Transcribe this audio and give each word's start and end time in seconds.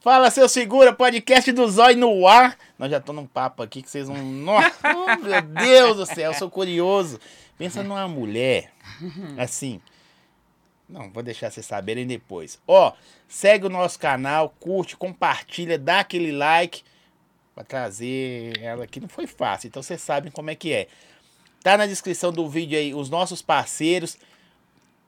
Fala, 0.00 0.30
seu 0.30 0.48
segura, 0.48 0.94
podcast 0.94 1.52
do 1.52 1.68
Zói 1.68 1.94
no 1.94 2.26
ar. 2.26 2.56
Nós 2.78 2.90
já 2.90 2.96
estamos 2.96 3.20
num 3.20 3.28
papo 3.28 3.62
aqui 3.62 3.82
que 3.82 3.90
vocês 3.90 4.08
não. 4.08 4.16
Nossa, 4.16 4.78
oh, 4.96 5.22
meu 5.22 5.42
Deus 5.42 5.98
do 5.98 6.06
céu, 6.06 6.32
eu 6.32 6.38
sou 6.38 6.50
curioso. 6.50 7.20
Pensa 7.58 7.82
numa 7.82 8.08
mulher, 8.08 8.72
assim. 9.36 9.78
Não, 10.88 11.10
vou 11.10 11.22
deixar 11.22 11.50
vocês 11.50 11.66
saberem 11.66 12.06
depois. 12.06 12.58
Ó, 12.66 12.94
segue 13.28 13.66
o 13.66 13.68
nosso 13.68 13.98
canal, 13.98 14.54
curte, 14.58 14.96
compartilha, 14.96 15.78
dá 15.78 16.00
aquele 16.00 16.32
like. 16.32 16.82
Pra 17.54 17.62
trazer 17.62 18.58
ela 18.62 18.84
aqui 18.84 19.00
não 19.00 19.08
foi 19.08 19.26
fácil, 19.26 19.68
então 19.68 19.82
vocês 19.82 20.00
sabem 20.00 20.32
como 20.32 20.48
é 20.48 20.54
que 20.54 20.72
é. 20.72 20.88
Tá 21.62 21.76
na 21.76 21.86
descrição 21.86 22.32
do 22.32 22.48
vídeo 22.48 22.78
aí 22.78 22.94
os 22.94 23.10
nossos 23.10 23.42
parceiros, 23.42 24.16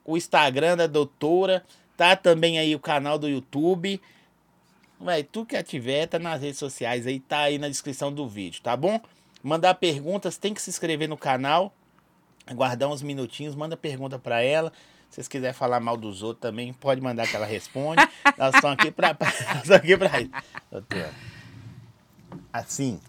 o 0.05 0.15
Instagram 0.15 0.77
da 0.77 0.85
doutora, 0.85 1.65
tá 1.97 2.15
também 2.15 2.59
aí 2.59 2.75
o 2.75 2.79
canal 2.79 3.17
do 3.17 3.27
YouTube. 3.27 3.99
Vai, 5.03 5.21
tu 5.21 5.45
que 5.45 5.61
tiver, 5.63 6.07
tá 6.07 6.17
nas 6.17 6.41
redes 6.41 6.57
sociais 6.57 7.05
aí, 7.05 7.19
tá 7.19 7.39
aí 7.39 7.57
na 7.57 7.67
descrição 7.67 8.09
do 8.11 8.25
vídeo, 8.25 8.61
tá 8.61 8.77
bom? 8.77 9.01
Mandar 9.43 9.75
perguntas, 9.75 10.37
tem 10.37 10.53
que 10.53 10.61
se 10.61 10.69
inscrever 10.69 11.09
no 11.09 11.17
canal. 11.17 11.73
Aguardar 12.47 12.89
uns 12.89 13.01
minutinhos, 13.01 13.53
manda 13.53 13.75
pergunta 13.75 14.17
para 14.17 14.41
ela. 14.41 14.71
Se 15.09 15.15
vocês 15.15 15.27
quiserem 15.27 15.53
falar 15.53 15.81
mal 15.81 15.97
dos 15.97 16.23
outros 16.23 16.41
também, 16.41 16.71
pode 16.71 17.01
mandar 17.01 17.27
que 17.27 17.35
ela 17.35 17.45
responde. 17.45 18.01
Nós 18.37 18.55
estamos 18.55 18.79
aqui 18.79 18.91
para 18.91 19.09
aqui 19.75 19.97
para 19.97 20.21
isso. 20.21 20.31
Doutora, 20.71 21.13
assim, 22.53 23.01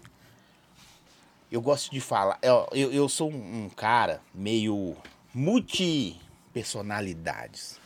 eu 1.50 1.62
gosto 1.62 1.90
de 1.92 2.00
falar. 2.00 2.38
Eu, 2.42 2.66
eu, 2.72 2.92
eu 2.92 3.08
sou 3.08 3.30
um, 3.30 3.66
um 3.66 3.70
cara 3.70 4.20
meio 4.34 4.96
multi-personalidades 5.32 7.83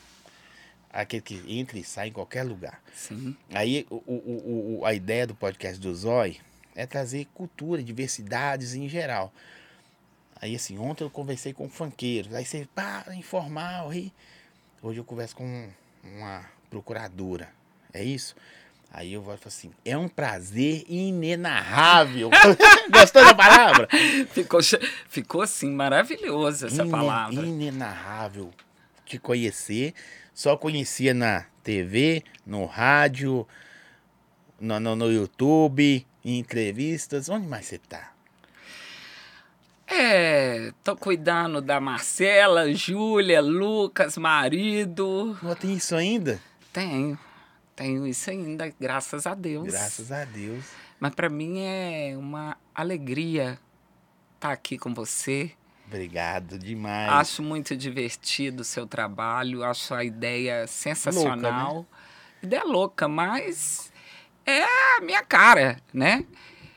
aquele 0.92 1.23
que 1.23 1.42
entra 1.47 1.78
e 1.78 1.84
sai 1.84 2.09
em 2.09 2.12
qualquer 2.12 2.42
lugar. 2.42 2.83
Sim. 2.95 3.37
Aí 3.51 3.87
o, 3.91 3.97
o, 4.06 4.78
o, 4.80 4.87
a 4.87 4.95
ideia 4.95 5.27
do 5.27 5.34
podcast 5.34 5.80
do 5.80 5.95
Zói 5.95 6.39
é 6.75 6.86
trazer 6.86 7.27
cultura, 7.34 7.83
diversidades 7.83 8.75
em 8.75 8.89
geral. 8.89 9.33
Aí 10.41 10.55
assim, 10.55 10.78
ontem 10.78 11.05
eu 11.05 11.11
conversei 11.11 11.53
com 11.53 11.69
funkeiros, 11.69 12.33
aí 12.34 12.45
você, 12.45 12.69
pá, 12.75 13.05
informal, 13.17 13.91
aí. 13.91 14.12
Hoje 14.80 15.00
eu 15.00 15.05
converso 15.05 15.34
com 15.34 15.69
uma 16.05 16.45
procuradora, 16.70 17.48
é 17.92 18.05
isso? 18.05 18.36
Aí 18.91 19.12
eu 19.12 19.20
vou 19.20 19.36
assim, 19.45 19.73
é 19.84 19.97
um 19.98 20.08
prazer 20.08 20.84
inenarrável. 20.89 22.30
Gostou 22.91 23.25
da 23.25 23.34
palavra? 23.34 23.89
Ficou, 24.30 24.61
ficou 25.08 25.42
assim, 25.42 25.70
maravilhoso 25.70 26.67
essa 26.67 26.83
Ine, 26.83 26.91
palavra. 26.91 27.45
Inenarrável 27.45 28.50
te 29.05 29.19
conhecer 29.19 29.95
só 30.39 30.56
conhecia 30.56 31.12
na 31.12 31.47
TV, 31.64 32.22
no 32.47 32.64
rádio, 32.64 33.44
no, 34.61 34.78
no, 34.78 34.95
no 34.95 35.11
YouTube, 35.11 36.06
em 36.25 36.39
entrevistas. 36.39 37.28
Onde 37.28 37.48
mais 37.48 37.67
você 37.67 37.78
tá? 37.78 38.12
É, 39.84 40.72
tô 40.84 40.95
cuidando 40.95 41.61
da 41.61 41.80
Marcela, 41.80 42.72
Júlia, 42.72 43.41
Lucas, 43.41 44.17
marido. 44.17 45.36
Não 45.42 45.56
tem 45.56 45.75
isso 45.75 45.97
ainda? 45.97 46.41
Tenho. 46.73 47.19
Tenho 47.75 48.06
isso 48.06 48.30
ainda, 48.30 48.73
graças 48.78 49.27
a 49.27 49.34
Deus. 49.34 49.73
Graças 49.73 50.12
a 50.12 50.25
Deus. 50.25 50.64
Mas 51.00 51.17
para 51.17 51.28
mim 51.28 51.64
é 51.64 52.14
uma 52.17 52.56
alegria 52.73 53.58
estar 54.36 54.50
tá 54.50 54.52
aqui 54.52 54.78
com 54.78 54.95
você. 54.95 55.50
Obrigado 55.89 56.58
demais. 56.58 57.11
Acho 57.11 57.42
muito 57.42 57.75
divertido 57.75 58.61
o 58.61 58.64
seu 58.64 58.86
trabalho, 58.86 59.64
acho 59.64 59.95
a 59.95 60.05
ideia 60.05 60.67
sensacional. 60.67 61.75
Louca, 61.75 61.80
né? 61.80 61.86
Ideia 62.42 62.64
louca, 62.64 63.08
mas 63.08 63.91
é 64.45 64.64
a 64.64 65.00
minha 65.00 65.22
cara, 65.25 65.80
né? 65.92 66.27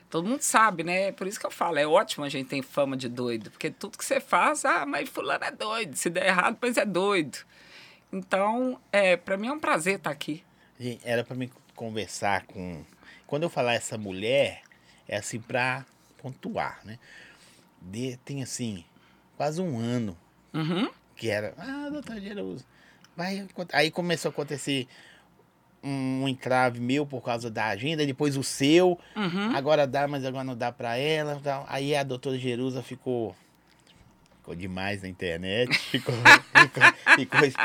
Todo 0.09 0.30
mundo 0.30 0.42
sabe, 0.42 0.84
né? 0.84 1.12
Por 1.12 1.28
isso 1.28 1.38
que 1.38 1.45
eu 1.45 1.52
falo, 1.52 1.78
é 1.78 1.86
ótimo 1.86 2.23
a 2.23 2.30
gente 2.30 2.48
ter 2.48 2.62
fama 2.62 2.96
de 2.96 3.09
doido, 3.09 3.52
porque 3.52 3.69
tudo 3.69 3.97
que 3.97 4.06
você 4.06 4.22
faz, 4.22 4.63
ah, 4.63 4.85
mas 4.85 5.09
fulano 5.09 5.44
é 5.44 5.52
doido, 5.52 5.96
se 5.96 6.09
der 6.09 6.28
errado, 6.28 6.58
pois 6.59 6.78
é 6.78 6.85
doido. 6.85 7.38
Então, 8.14 8.80
é, 8.94 9.18
para 9.18 9.35
mim 9.35 9.47
é 9.47 9.52
um 9.52 9.59
prazer 9.59 9.96
estar 9.96 10.09
aqui. 10.09 10.41
Era 11.03 11.24
para 11.24 11.35
mim 11.35 11.50
conversar 11.75 12.46
com. 12.46 12.84
Quando 13.28 13.44
eu 13.44 13.50
falar 13.50 13.74
essa 13.74 13.97
mulher, 13.97 14.62
é 15.06 15.18
assim 15.18 15.40
para 15.40 15.85
pontuar, 16.18 16.80
né? 16.85 16.97
De, 17.81 18.18
tem 18.18 18.41
assim, 18.44 18.85
quase 19.41 19.59
um 19.59 19.79
ano. 19.79 20.16
Uhum. 20.53 20.88
Que 21.16 21.28
era, 21.28 21.56
ah, 21.57 21.90
doutor 21.90 22.19
Jerusa. 22.19 22.63
Vai, 23.18 23.47
aí 23.74 23.90
começou 23.90 24.29
a 24.29 24.31
acontecer 24.31 24.88
um, 25.84 26.28
entrave 26.28 26.79
meu 26.79 27.07
por 27.07 27.24
causa 27.24 27.50
da 27.50 27.66
agenda, 27.66 28.06
depois 28.06 28.38
o 28.38 28.44
seu. 28.44 29.00
Uhum. 29.16 29.56
Agora 29.56 29.88
dá, 29.88 30.07
mas 30.07 30.24
agora 30.25 30.44
não 30.44 30.56
dá 30.56 30.72
para 30.72 30.96
ela. 30.96 31.41
Aí 31.68 31.96
a 31.96 32.03
doutora 32.03 32.38
Jerusa 32.38 32.84
ficou. 32.84 33.35
Ficou 34.38 34.53
demais 34.53 35.02
na 35.02 35.09
internet. 35.09 35.75
Ficou. 35.90 36.13
ficou, 36.13 36.84
ficou, 37.16 37.63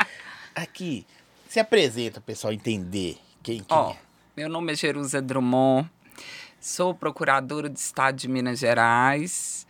aqui, 0.55 1.05
se 1.47 1.59
apresenta, 1.59 2.19
pessoal, 2.19 2.53
entender 2.53 3.19
quem, 3.43 3.59
quem 3.59 3.77
oh, 3.77 3.91
é. 3.91 3.97
Meu 4.35 4.49
nome 4.49 4.73
é 4.73 4.75
Jerusa 4.75 5.21
Drummond. 5.21 5.87
Sou 6.59 6.95
procuradora 6.95 7.69
do 7.69 7.77
Estado 7.77 8.15
de 8.17 8.27
Minas 8.27 8.57
Gerais. 8.57 9.66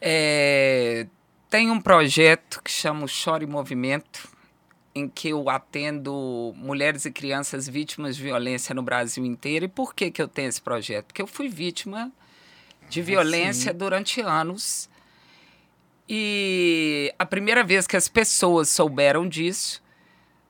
É, 0.00 1.06
tem 1.48 1.70
um 1.70 1.80
projeto 1.80 2.62
que 2.62 2.70
chama 2.70 3.06
Chore 3.06 3.46
Movimento, 3.46 4.28
em 4.94 5.08
que 5.08 5.28
eu 5.28 5.48
atendo 5.48 6.52
mulheres 6.56 7.04
e 7.04 7.10
crianças 7.10 7.68
vítimas 7.68 8.16
de 8.16 8.22
violência 8.22 8.74
no 8.74 8.82
Brasil 8.82 9.24
inteiro. 9.24 9.64
E 9.64 9.68
por 9.68 9.94
que, 9.94 10.10
que 10.10 10.22
eu 10.22 10.28
tenho 10.28 10.48
esse 10.48 10.62
projeto? 10.62 11.06
Porque 11.06 11.22
eu 11.22 11.26
fui 11.26 11.48
vítima 11.48 12.12
de 12.88 13.00
ah, 13.00 13.04
violência 13.04 13.72
sim. 13.72 13.78
durante 13.78 14.20
anos. 14.20 14.88
E 16.08 17.12
a 17.18 17.24
primeira 17.24 17.64
vez 17.64 17.86
que 17.86 17.96
as 17.96 18.08
pessoas 18.08 18.68
souberam 18.68 19.28
disso 19.28 19.82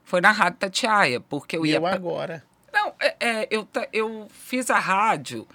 foi 0.03 0.21
na 0.21 0.31
Rádio 0.31 0.59
Tatiaia, 0.59 1.19
porque 1.21 1.57
eu 1.57 1.65
e 1.65 1.69
ia. 1.69 1.77
Eu 1.77 1.85
agora. 1.87 2.43
Não, 2.71 2.93
é, 2.99 3.15
é, 3.19 3.47
eu, 3.49 3.67
eu 3.91 4.27
fiz 4.29 4.69
a 4.69 4.77
rádio 4.77 5.47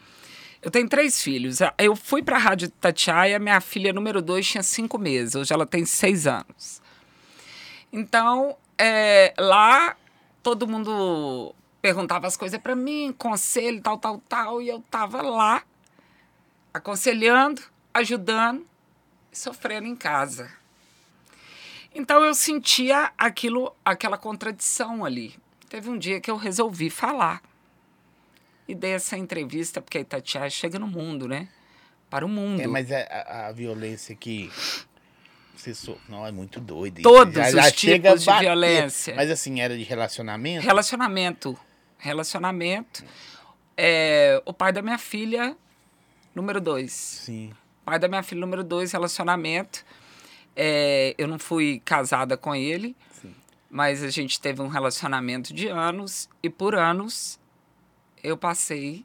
eu 0.62 0.70
tenho 0.70 0.88
três 0.88 1.22
filhos. 1.22 1.58
Eu 1.78 1.96
fui 1.96 2.22
para 2.22 2.36
a 2.36 2.38
Rádio 2.38 2.70
Tatiaia, 2.70 3.38
minha 3.38 3.60
filha 3.60 3.92
número 3.92 4.20
dois 4.20 4.46
tinha 4.46 4.62
cinco 4.62 4.98
meses, 4.98 5.34
hoje 5.34 5.52
ela 5.52 5.66
tem 5.66 5.84
seis 5.84 6.26
anos. 6.26 6.80
Então, 7.92 8.56
é, 8.78 9.34
lá 9.38 9.96
todo 10.42 10.66
mundo 10.66 11.54
perguntava 11.82 12.26
as 12.26 12.36
coisas 12.36 12.60
para 12.60 12.74
mim, 12.74 13.14
conselho, 13.16 13.80
tal, 13.80 13.98
tal, 13.98 14.22
tal, 14.28 14.62
e 14.62 14.68
eu 14.68 14.82
tava 14.90 15.22
lá 15.22 15.62
aconselhando, 16.72 17.62
ajudando 17.92 18.70
sofrendo 19.32 19.86
em 19.86 19.96
casa. 19.96 20.50
Então 21.94 22.24
eu 22.24 22.34
sentia 22.34 23.12
aquilo, 23.16 23.74
aquela 23.84 24.16
contradição 24.16 25.04
ali. 25.04 25.36
Teve 25.68 25.88
um 25.88 25.98
dia 25.98 26.20
que 26.20 26.30
eu 26.30 26.36
resolvi 26.36 26.90
falar 26.90 27.42
e 28.70 28.74
dei 28.74 28.92
essa 28.92 29.16
entrevista, 29.16 29.80
porque 29.80 29.98
a 29.98 30.00
Itatiaia 30.00 30.48
chega 30.48 30.78
no 30.78 30.86
mundo, 30.86 31.26
né? 31.26 31.48
Para 32.08 32.24
o 32.24 32.28
mundo. 32.28 32.60
É, 32.60 32.66
mas 32.66 32.90
é 32.90 33.08
a, 33.10 33.48
a 33.48 33.52
violência 33.52 34.14
que 34.14 34.50
você 35.56 35.74
so... 35.74 35.98
Não, 36.08 36.24
é 36.26 36.30
muito 36.30 36.60
doido. 36.60 37.02
Todos 37.02 37.34
já, 37.34 37.50
já 37.50 37.66
os 37.66 37.72
tipos 37.72 38.24
de 38.24 38.38
violência. 38.38 39.14
Mas 39.14 39.30
assim, 39.30 39.60
era 39.60 39.76
de 39.76 39.82
relacionamento? 39.82 40.64
Relacionamento. 40.64 41.58
Relacionamento. 41.98 43.04
É, 43.76 44.40
o 44.46 44.52
pai 44.52 44.72
da 44.72 44.82
minha 44.82 44.98
filha, 44.98 45.56
número 46.34 46.60
dois. 46.60 46.92
Sim. 46.92 47.52
Pai 47.84 47.98
da 47.98 48.06
minha 48.06 48.22
filha, 48.22 48.40
número 48.40 48.62
dois, 48.62 48.92
relacionamento. 48.92 49.84
É, 50.54 51.14
eu 51.18 51.26
não 51.26 51.38
fui 51.38 51.82
casada 51.84 52.36
com 52.36 52.54
ele, 52.54 52.96
Sim. 53.20 53.34
mas 53.68 54.02
a 54.02 54.10
gente 54.10 54.40
teve 54.40 54.62
um 54.62 54.68
relacionamento 54.68 55.52
de 55.52 55.66
anos 55.66 56.28
e 56.42 56.50
por 56.50 56.74
anos 56.74 57.39
eu 58.22 58.36
passei 58.36 59.04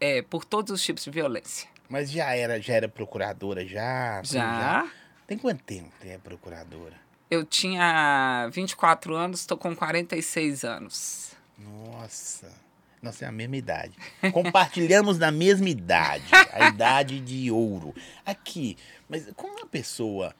é, 0.00 0.22
por 0.22 0.44
todos 0.44 0.72
os 0.72 0.82
tipos 0.82 1.04
de 1.04 1.10
violência. 1.10 1.68
Mas 1.88 2.10
já 2.10 2.34
era, 2.34 2.60
já 2.60 2.74
era 2.74 2.88
procuradora, 2.88 3.66
já? 3.66 4.22
Já. 4.24 4.40
já? 4.40 4.92
Tem 5.26 5.38
quanto 5.38 5.62
tempo 5.62 5.92
que 6.00 6.08
é 6.08 6.18
procuradora? 6.18 6.94
Eu 7.30 7.44
tinha 7.44 8.48
24 8.52 9.14
anos, 9.14 9.40
estou 9.40 9.56
com 9.56 9.74
46 9.74 10.64
anos. 10.64 11.32
Nossa. 11.58 12.52
Nossa, 13.00 13.24
é 13.24 13.28
a 13.28 13.32
mesma 13.32 13.56
idade. 13.56 13.96
Compartilhamos 14.32 15.18
na 15.18 15.32
mesma 15.32 15.68
idade. 15.68 16.24
A 16.52 16.68
idade 16.68 17.18
de 17.20 17.50
ouro. 17.50 17.94
Aqui, 18.24 18.76
mas 19.08 19.28
como 19.34 19.54
uma 19.54 19.66
pessoa. 19.66 20.34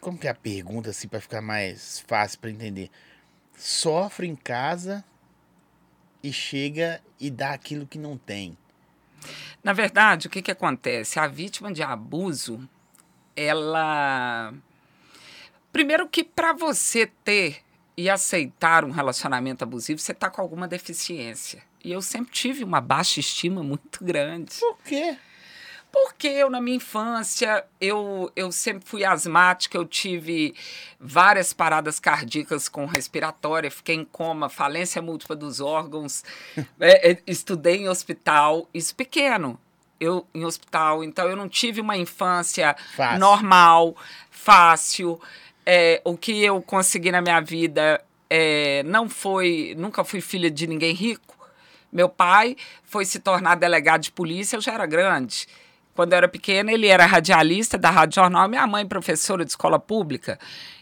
Como 0.00 0.18
que 0.18 0.26
é 0.26 0.30
a 0.30 0.34
pergunta, 0.34 0.90
assim, 0.90 1.06
para 1.06 1.20
ficar 1.20 1.40
mais 1.40 2.00
fácil 2.00 2.38
para 2.40 2.50
entender? 2.50 2.90
Sofre 3.56 4.26
em 4.26 4.34
casa 4.34 5.04
e 6.22 6.32
chega 6.32 7.02
e 7.18 7.30
dá 7.30 7.52
aquilo 7.52 7.86
que 7.86 7.98
não 7.98 8.16
tem. 8.16 8.56
Na 9.62 9.72
verdade, 9.72 10.26
o 10.26 10.30
que, 10.30 10.42
que 10.42 10.50
acontece? 10.50 11.18
A 11.18 11.26
vítima 11.26 11.72
de 11.72 11.82
abuso, 11.82 12.68
ela. 13.36 14.52
Primeiro 15.72 16.08
que 16.08 16.24
para 16.24 16.52
você 16.52 17.06
ter 17.06 17.62
e 17.96 18.08
aceitar 18.08 18.84
um 18.84 18.90
relacionamento 18.90 19.62
abusivo, 19.64 20.00
você 20.00 20.12
está 20.12 20.28
com 20.30 20.40
alguma 20.40 20.66
deficiência. 20.66 21.62
E 21.84 21.92
eu 21.92 22.02
sempre 22.02 22.32
tive 22.32 22.64
uma 22.64 22.80
baixa 22.80 23.20
estima 23.20 23.62
muito 23.62 24.04
grande. 24.04 24.56
Por 24.58 24.78
quê? 24.84 25.16
Porque 25.92 26.26
eu, 26.26 26.48
na 26.48 26.58
minha 26.58 26.78
infância, 26.78 27.64
eu, 27.78 28.32
eu 28.34 28.50
sempre 28.50 28.88
fui 28.88 29.04
asmática, 29.04 29.76
eu 29.76 29.84
tive 29.84 30.54
várias 30.98 31.52
paradas 31.52 32.00
cardíacas 32.00 32.66
com 32.66 32.86
respiratória, 32.86 33.70
fiquei 33.70 33.96
em 33.96 34.04
coma, 34.04 34.48
falência 34.48 35.02
múltipla 35.02 35.36
dos 35.36 35.60
órgãos, 35.60 36.24
é, 36.80 37.10
é, 37.10 37.18
estudei 37.26 37.76
em 37.76 37.90
hospital, 37.90 38.66
isso 38.72 38.94
pequeno, 38.94 39.60
eu 40.00 40.26
em 40.34 40.46
hospital, 40.46 41.04
então 41.04 41.28
eu 41.28 41.36
não 41.36 41.46
tive 41.46 41.82
uma 41.82 41.96
infância 41.96 42.74
Fácil. 42.96 43.20
normal, 43.20 43.94
fácil. 44.30 45.20
É, 45.64 46.00
o 46.04 46.16
que 46.16 46.42
eu 46.42 46.60
consegui 46.62 47.12
na 47.12 47.20
minha 47.20 47.40
vida 47.40 48.02
é, 48.30 48.82
não 48.84 49.10
foi, 49.10 49.74
nunca 49.76 50.02
fui 50.02 50.22
filha 50.22 50.50
de 50.50 50.66
ninguém 50.66 50.94
rico. 50.94 51.36
Meu 51.92 52.08
pai 52.08 52.56
foi 52.82 53.04
se 53.04 53.18
tornar 53.18 53.56
delegado 53.56 54.00
de 54.00 54.10
polícia, 54.10 54.56
eu 54.56 54.60
já 54.62 54.72
era 54.72 54.86
grande. 54.86 55.46
Quando 55.94 56.12
eu 56.12 56.18
era 56.18 56.28
pequena, 56.28 56.72
ele 56.72 56.86
era 56.86 57.04
radialista 57.04 57.76
da 57.76 57.90
Rádio 57.90 58.16
Jornal, 58.16 58.48
minha 58.48 58.66
mãe 58.66 58.86
professora 58.86 59.44
de 59.44 59.50
escola 59.50 59.78
pública. 59.78 60.38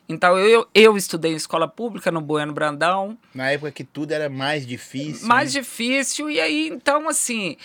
Então 0.09 0.37
eu, 0.39 0.69
eu 0.75 0.97
estudei 0.97 1.33
em 1.33 1.37
escola 1.37 1.69
pública 1.69 2.11
no 2.11 2.21
Bueno 2.21 2.53
Brandão. 2.53 3.17
Na 3.35 3.51
época 3.51 3.71
que 3.71 3.85
tudo 3.85 4.13
era 4.13 4.29
mais 4.29 4.67
difícil. 4.67 5.27
Mais 5.27 5.55
né? 5.55 5.61
difícil, 5.61 6.29
e 6.29 6.41
aí, 6.41 6.69
então, 6.69 7.09
assim, 7.09 7.57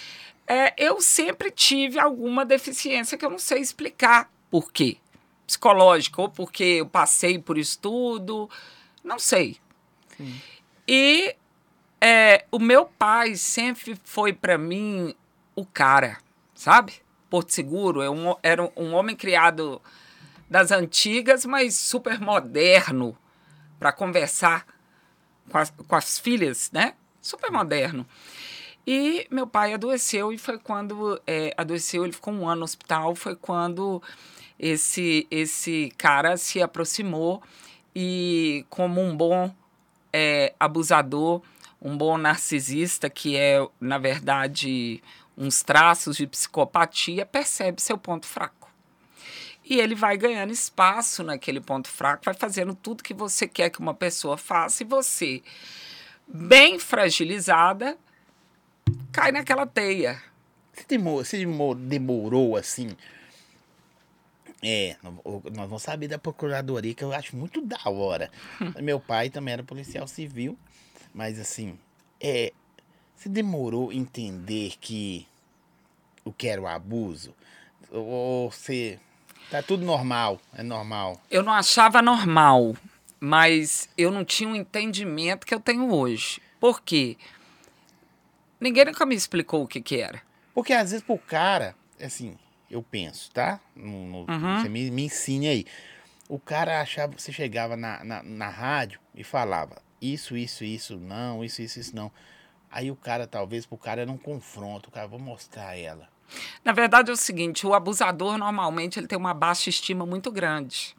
é, 0.47 0.73
eu 0.77 1.01
sempre 1.01 1.49
tive 1.49 1.99
alguma 1.99 2.45
deficiência 2.45 3.17
que 3.17 3.25
eu 3.25 3.29
não 3.29 3.39
sei 3.39 3.59
explicar 3.59 4.29
por 4.49 4.71
quê. 4.71 4.97
Psicológica, 5.47 6.21
ou 6.21 6.29
porque 6.29 6.63
eu 6.63 6.85
passei 6.87 7.37
por 7.39 7.57
estudo, 7.57 8.49
não 9.03 9.19
sei. 9.19 9.57
Sim. 10.17 10.39
E 10.87 11.35
é, 11.99 12.45
o 12.51 12.59
meu 12.59 12.85
pai 12.85 13.35
sempre 13.35 13.95
foi 14.03 14.33
para 14.33 14.57
mim 14.57 15.15
o 15.55 15.65
cara, 15.65 16.17
sabe? 16.53 17.04
Porto 17.29 17.51
Seguro 17.51 18.01
é 18.01 18.09
um, 18.09 18.35
era 18.41 18.63
um, 18.75 18.93
homem 18.93 19.15
criado 19.15 19.81
das 20.49 20.71
antigas, 20.71 21.45
mas 21.45 21.75
super 21.75 22.19
moderno 22.19 23.17
para 23.79 23.91
conversar 23.91 24.65
com 25.49 25.57
as, 25.57 25.69
com 25.69 25.95
as 25.95 26.19
filhas, 26.19 26.71
né? 26.71 26.93
Super 27.21 27.51
moderno. 27.51 28.05
E 28.87 29.27
meu 29.31 29.47
pai 29.47 29.73
adoeceu 29.73 30.31
e 30.31 30.37
foi 30.37 30.59
quando 30.59 31.19
é, 31.25 31.53
adoeceu, 31.57 32.03
ele 32.03 32.13
ficou 32.13 32.33
um 32.33 32.47
ano 32.47 32.59
no 32.59 32.65
hospital, 32.65 33.15
foi 33.15 33.35
quando 33.35 34.01
esse 34.59 35.27
esse 35.31 35.91
cara 35.97 36.37
se 36.37 36.61
aproximou 36.61 37.41
e 37.95 38.65
como 38.69 39.01
um 39.01 39.15
bom 39.15 39.53
é, 40.13 40.53
abusador, 40.59 41.41
um 41.81 41.97
bom 41.97 42.17
narcisista 42.17 43.09
que 43.09 43.35
é 43.35 43.65
na 43.79 43.97
verdade 43.97 45.01
uns 45.37 45.61
traços 45.63 46.17
de 46.17 46.27
psicopatia, 46.27 47.25
percebe 47.25 47.81
seu 47.81 47.97
ponto 47.97 48.25
fraco. 48.25 48.69
E 49.67 49.79
ele 49.79 49.95
vai 49.95 50.15
ganhando 50.15 50.53
espaço 50.53 51.23
naquele 51.23 51.59
ponto 51.59 51.87
fraco, 51.87 52.25
vai 52.25 52.33
fazendo 52.33 52.75
tudo 52.75 53.03
que 53.03 53.13
você 53.13 53.47
quer 53.47 53.69
que 53.69 53.79
uma 53.79 53.93
pessoa 53.93 54.37
faça 54.37 54.83
e 54.83 54.85
você, 54.85 55.41
bem 56.27 56.77
fragilizada, 56.77 57.97
cai 59.11 59.31
naquela 59.31 59.65
teia. 59.65 60.21
Você 60.71 60.85
demorou, 60.87 61.25
você 61.25 61.45
demorou, 61.77 62.55
assim. 62.55 62.95
É, 64.61 64.95
nós 65.03 65.69
vamos 65.69 65.83
saber 65.83 66.07
da 66.07 66.17
procuradoria, 66.17 66.93
que 66.93 67.03
eu 67.03 67.13
acho 67.13 67.35
muito 67.35 67.61
da 67.61 67.79
hora. 67.85 68.31
Meu 68.81 68.99
pai 68.99 69.29
também 69.29 69.53
era 69.53 69.63
policial 69.63 70.07
civil, 70.07 70.57
mas 71.13 71.39
assim, 71.39 71.77
é, 72.19 72.51
você 73.15 73.29
demorou 73.29 73.89
a 73.89 73.93
entender 73.93 74.73
que 74.79 75.27
o 76.23 76.31
que 76.31 76.47
era 76.47 76.61
o 76.61 76.67
abuso? 76.67 77.33
Ou 77.91 78.51
você. 78.51 78.99
Tá 79.49 79.61
tudo 79.61 79.85
normal, 79.85 80.39
é 80.53 80.63
normal. 80.63 81.21
Eu 81.29 81.43
não 81.43 81.53
achava 81.53 82.01
normal, 82.01 82.75
mas 83.19 83.87
eu 83.97 84.11
não 84.11 84.25
tinha 84.25 84.49
um 84.49 84.55
entendimento 84.55 85.45
que 85.45 85.53
eu 85.53 85.59
tenho 85.59 85.93
hoje. 85.93 86.41
Por 86.59 86.81
quê? 86.81 87.15
Ninguém 88.59 88.85
nunca 88.85 89.05
me 89.05 89.13
explicou 89.13 89.63
o 89.63 89.67
que, 89.67 89.81
que 89.81 89.99
era. 89.99 90.21
Porque 90.53 90.73
às 90.73 90.91
vezes 90.91 91.05
pro 91.05 91.17
cara, 91.17 91.75
assim, 92.01 92.37
eu 92.71 92.81
penso, 92.81 93.31
tá? 93.31 93.59
No, 93.75 94.05
no, 94.07 94.19
Uhum. 94.31 94.61
Você 94.61 94.69
me, 94.69 94.89
me 94.89 95.03
ensine 95.03 95.47
aí. 95.47 95.65
O 96.27 96.39
cara 96.39 96.81
achava, 96.81 97.13
você 97.15 97.31
chegava 97.31 97.77
na, 97.77 98.03
na, 98.03 98.23
na 98.23 98.49
rádio 98.49 98.99
e 99.13 99.23
falava 99.23 99.79
isso, 100.01 100.35
isso, 100.35 100.63
isso, 100.63 100.97
não, 100.97 101.43
isso, 101.43 101.61
isso, 101.61 101.79
isso, 101.79 101.95
não. 101.95 102.11
Aí 102.71 102.91
o 102.91 102.95
cara, 102.95 103.25
talvez, 103.25 103.65
pro 103.65 103.77
cara 103.77 104.01
era 104.01 104.11
um 104.11 104.17
confronto. 104.17 104.89
O 104.89 104.91
cara, 104.91 105.07
vou 105.07 105.19
mostrar 105.19 105.77
ela. 105.77 106.09
Na 106.63 106.71
verdade 106.71 107.11
é 107.11 107.13
o 107.13 107.17
seguinte, 107.17 107.67
o 107.67 107.73
abusador 107.73 108.37
normalmente 108.37 108.99
ele 108.99 109.07
tem 109.07 109.17
uma 109.17 109.33
baixa 109.33 109.69
estima 109.69 110.05
muito 110.05 110.31
grande. 110.31 110.95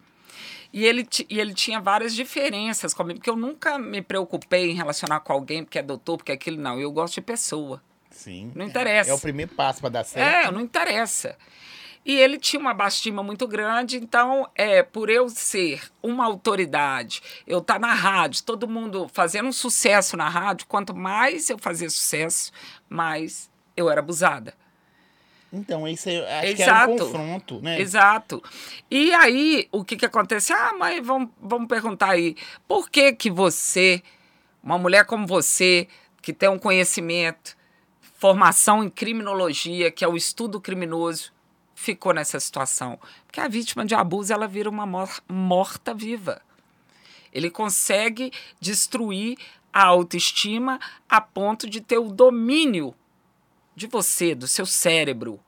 E 0.73 0.85
ele, 0.85 1.07
e 1.29 1.41
ele 1.41 1.55
tinha 1.55 1.81
várias 1.81 2.15
diferenças 2.15 2.93
comigo, 2.93 3.19
porque 3.19 3.31
eu 3.31 3.37
nunca 3.37 3.79
me 3.79 4.03
preocupei 4.03 4.71
em 4.71 4.75
relacionar 4.75 5.21
com 5.21 5.33
alguém 5.33 5.65
porque 5.65 5.79
é 5.79 5.83
doutor, 5.83 6.19
porque 6.19 6.33
é 6.33 6.35
aquilo, 6.35 6.61
não. 6.61 6.79
Eu 6.79 6.93
gosto 6.93 7.15
de 7.15 7.21
pessoa. 7.23 7.83
Sim. 8.11 8.53
Não 8.55 8.65
interessa. 8.65 9.11
É 9.11 9.15
o 9.15 9.19
primeiro 9.19 9.55
passo 9.55 9.81
pra 9.81 9.89
dar 9.89 10.05
certo. 10.05 10.49
É, 10.49 10.51
não 10.51 10.61
interessa. 10.61 11.37
E 12.07 12.15
ele 12.21 12.39
tinha 12.39 12.61
uma 12.61 12.73
baixa 12.73 12.99
estima 12.99 13.21
muito 13.21 13.49
grande, 13.49 13.97
então, 13.97 14.49
é, 14.55 14.81
por 14.81 15.11
eu 15.11 15.29
ser 15.29 15.83
uma 16.01 16.25
autoridade, 16.25 17.21
eu 17.45 17.59
estar 17.59 17.81
na 17.81 17.93
rádio, 17.93 18.45
todo 18.45 18.69
mundo 18.69 19.11
fazendo 19.13 19.49
um 19.49 19.53
sucesso 19.53 20.17
na 20.17 20.29
rádio, 20.29 20.69
quanto 20.69 20.95
mais 20.95 21.51
eu 21.51 21.59
fazia 21.59 21.91
sucesso, 21.91 22.53
mais 22.89 23.51
eu 23.77 23.91
era 23.91 23.99
abusada. 23.99 24.55
Então, 25.53 25.89
isso 25.89 26.09
aí, 26.09 26.25
acho 26.25 26.55
que 26.55 26.63
era 26.63 26.73
um 26.73 26.93
Exato. 26.93 27.05
confronto, 27.07 27.61
né? 27.61 27.81
Exato. 27.81 28.41
E 28.89 29.13
aí, 29.13 29.69
o 29.73 29.85
que 29.85 29.97
que 29.97 30.07
acontece? 30.07 30.53
Ah, 30.53 30.75
mas 30.79 31.05
vamos, 31.05 31.31
vamos 31.41 31.67
perguntar 31.67 32.11
aí, 32.11 32.37
por 32.69 32.89
que 32.89 33.15
que 33.15 33.33
você, 33.33 34.01
uma 34.63 34.79
mulher 34.79 35.07
como 35.07 35.27
você, 35.27 35.89
que 36.23 36.33
tem 36.33 36.49
um 36.49 36.59
conhecimento, 36.59 37.57
formação 38.15 38.85
em 38.85 38.89
criminologia, 38.89 39.91
que 39.91 40.05
é 40.05 40.09
o 40.09 40.17
estudo 40.17 40.61
criminoso, 40.61 41.35
ficou 41.77 42.13
nessa 42.13 42.41
situação? 42.41 42.99
Porque 43.27 43.39
a 43.41 43.47
vítima 43.47 43.85
de 43.85 43.95
abuso, 43.95 44.33
ela 44.33 44.49
vira 44.49 44.69
uma 44.69 44.85
mor- 44.87 45.21
morta-viva. 45.29 46.43
Ele 47.33 47.51
consegue 47.51 48.33
destruir 48.59 49.37
a 49.73 49.85
autoestima 49.85 50.81
a 51.09 51.21
ponto 51.21 51.69
de 51.69 51.81
ter 51.83 51.99
o 51.99 52.09
domínio 52.11 52.95
de 53.77 53.87
você, 53.87 54.35
do 54.35 54.49
seu 54.49 54.65
cérebro, 54.65 55.39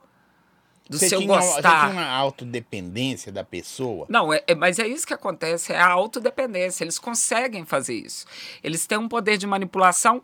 do 0.87 0.99
Você 0.99 1.09
seu 1.09 1.19
tinha, 1.19 1.41
você 1.41 1.53
gostar. 1.53 1.89
tinha 1.89 1.91
uma 2.01 2.07
autodependência 2.07 3.31
da 3.31 3.43
pessoa. 3.43 4.05
Não, 4.07 4.31
é, 4.31 4.43
é- 4.47 4.53
mas 4.55 4.77
é 4.79 4.87
isso 4.87 5.05
que 5.05 5.13
acontece, 5.13 5.73
é 5.73 5.79
a 5.79 5.87
autodependência. 5.89 6.83
Eles 6.83 6.99
conseguem 6.99 7.65
fazer 7.65 7.95
isso. 7.95 8.25
Eles 8.63 8.85
têm 8.85 8.97
um 8.99 9.07
poder 9.09 9.37
de 9.37 9.47
manipulação. 9.47 10.21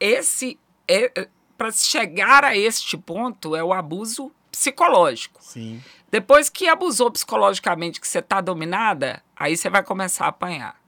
Esse 0.00 0.58
é, 0.88 1.28
para 1.56 1.70
chegar 1.70 2.44
a 2.44 2.56
este 2.56 2.96
ponto 2.96 3.54
é 3.54 3.62
o 3.62 3.72
abuso 3.72 4.32
psicológico. 4.56 5.42
Sim. 5.42 5.82
Depois 6.10 6.48
que 6.48 6.68
abusou 6.68 7.10
psicologicamente, 7.10 8.00
que 8.00 8.06
você 8.06 8.20
está 8.20 8.40
dominada, 8.40 9.22
aí 9.36 9.56
você 9.56 9.68
vai 9.68 9.82
começar 9.82 10.26
a 10.26 10.28
apanhar. 10.28 10.80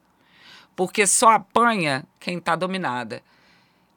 Porque 0.75 1.07
só 1.07 1.31
apanha 1.31 2.05
quem 2.21 2.39
está 2.39 2.55
dominada. 2.55 3.23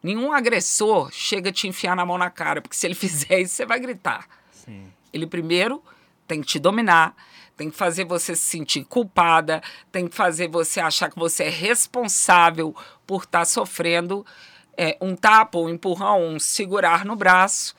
Nenhum 0.01 0.31
agressor 0.31 1.11
chega 1.11 1.49
a 1.49 1.53
te 1.53 1.67
enfiar 1.67 1.95
na 1.95 2.05
mão 2.05 2.17
na 2.17 2.29
cara, 2.29 2.61
porque 2.61 2.75
se 2.75 2.87
ele 2.87 2.95
fizer 2.95 3.41
isso, 3.41 3.55
você 3.55 3.65
vai 3.65 3.79
gritar. 3.79 4.27
Sim. 4.51 4.91
Ele 5.13 5.27
primeiro 5.27 5.83
tem 6.27 6.41
que 6.41 6.47
te 6.47 6.59
dominar, 6.59 7.15
tem 7.57 7.69
que 7.69 7.75
fazer 7.75 8.05
você 8.05 8.35
se 8.35 8.43
sentir 8.43 8.83
culpada, 8.85 9.61
tem 9.91 10.07
que 10.07 10.15
fazer 10.15 10.47
você 10.47 10.79
achar 10.79 11.09
que 11.09 11.17
você 11.17 11.45
é 11.45 11.49
responsável 11.49 12.75
por 13.05 13.23
estar 13.23 13.45
sofrendo 13.45 14.25
é, 14.77 14.95
um 15.01 15.15
tapa, 15.15 15.57
um 15.57 15.67
empurrão, 15.67 16.23
um 16.23 16.39
segurar 16.39 17.03
no 17.03 17.15
braço. 17.15 17.75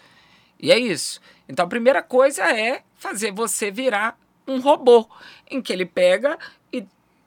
E 0.61 0.71
é 0.71 0.79
isso. 0.79 1.21
Então 1.49 1.65
a 1.65 1.69
primeira 1.69 2.03
coisa 2.03 2.43
é 2.45 2.83
fazer 2.97 3.33
você 3.33 3.71
virar 3.71 4.19
um 4.47 4.61
robô, 4.61 5.09
em 5.51 5.61
que 5.63 5.73
ele 5.73 5.87
pega 5.87 6.39
e 6.73 6.85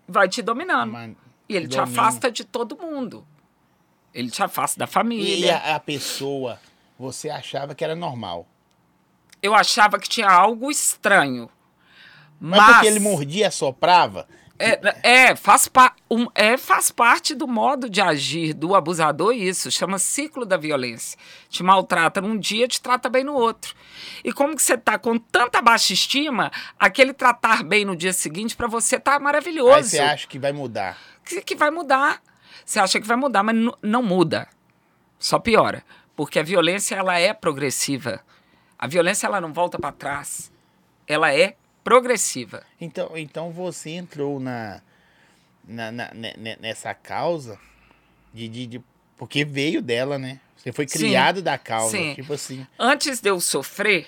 vai 0.08 0.28
te 0.30 0.42
dominando. 0.42 0.92
Mas- 0.92 1.16
E 1.50 1.56
ele 1.56 1.68
te 1.68 1.78
domina. 1.78 2.02
afasta 2.02 2.32
de 2.32 2.44
todo 2.44 2.78
mundo. 2.78 3.26
Ele 4.14 4.30
te 4.30 4.44
afasta 4.44 4.78
da 4.80 4.86
E 4.86 4.88
família. 4.88 5.58
a, 5.58 5.76
a 5.76 5.80
pessoa, 5.80 6.60
você 7.00 7.30
achava 7.30 7.74
que 7.74 7.84
era 7.84 7.96
normal. 7.96 8.48
Eu 9.42 9.54
achava 9.56 9.98
que 10.00 10.08
tinha 10.08 10.30
algo 10.30 10.70
estranho. 10.72 11.50
Mas, 12.40 12.60
Mas, 12.60 12.72
porque 12.76 12.88
ele 12.88 13.00
mordia, 13.00 13.50
soprava. 13.52 14.28
É, 14.60 14.80
é, 15.04 15.36
faz 15.36 15.68
pa, 15.68 15.94
um, 16.10 16.28
é, 16.36 16.58
faz 16.58 16.92
parte 16.92 17.34
do 17.34 17.48
modo 17.48 17.90
de 17.90 18.00
agir 18.00 18.54
do 18.54 18.76
abusador 18.76 19.34
isso, 19.34 19.72
chama 19.72 19.98
ciclo 19.98 20.46
da 20.46 20.58
violência. 20.58 21.18
Te 21.50 21.64
maltrata 21.64 22.22
num 22.22 22.38
dia, 22.38 22.68
te 22.68 22.80
trata 22.80 23.10
bem 23.10 23.24
no 23.24 23.34
outro. 23.34 23.76
E 24.24 24.32
como 24.32 24.56
que 24.56 24.62
você 24.62 24.78
tá 24.78 24.98
com 25.00 25.18
tanta 25.18 25.62
baixa 25.62 25.92
estima, 25.92 26.52
aquele 26.80 27.14
tratar 27.14 27.64
bem 27.64 27.84
no 27.84 27.96
dia 27.96 28.14
seguinte 28.14 28.56
para 28.56 28.68
você 28.68 29.00
tá 29.00 29.16
Aí 29.16 29.20
maravilhoso. 29.20 29.90
você 29.90 30.00
acha 30.00 30.28
que 30.28 30.38
vai 30.38 30.54
mudar. 30.54 30.98
que, 31.26 31.42
que 31.42 31.56
vai 31.56 31.72
mudar. 31.72 32.22
Você 32.64 32.80
acha 32.80 33.02
que 33.02 33.08
vai 33.08 33.18
mudar, 33.18 33.44
mas 33.44 33.56
não 33.82 34.04
muda. 34.04 34.48
Só 35.18 35.40
piora. 35.40 35.84
Porque 36.16 36.40
a 36.40 36.44
violência, 36.44 36.96
ela 36.96 37.18
é 37.18 37.34
progressiva. 37.34 38.22
A 38.78 38.88
violência, 38.88 39.26
ela 39.26 39.42
não 39.42 39.52
volta 39.52 39.80
para 39.80 39.92
trás. 39.92 40.52
Ela 41.08 41.34
é 41.34 41.56
progressiva. 41.84 42.64
Então, 42.80 43.12
então 43.18 43.52
você 43.52 43.92
entrou 43.92 44.40
na, 44.40 44.82
na, 45.68 45.92
na- 45.92 46.12
ne- 46.14 46.34
ne- 46.38 46.58
nessa 46.62 46.94
causa 46.94 47.60
de, 48.34 48.48
de, 48.48 48.68
de- 48.68 48.82
Porque 49.18 49.44
veio 49.46 49.82
dela, 49.82 50.18
né? 50.18 50.40
Você 50.58 50.72
foi 50.72 50.88
Sim. 50.88 50.98
criado 51.00 51.42
da 51.42 51.58
causa. 51.58 51.98
Sim. 51.98 52.14
Tipo 52.16 52.34
assim. 52.34 52.66
Antes 52.80 53.20
de 53.20 53.30
eu 53.30 53.40
sofrer 53.40 54.08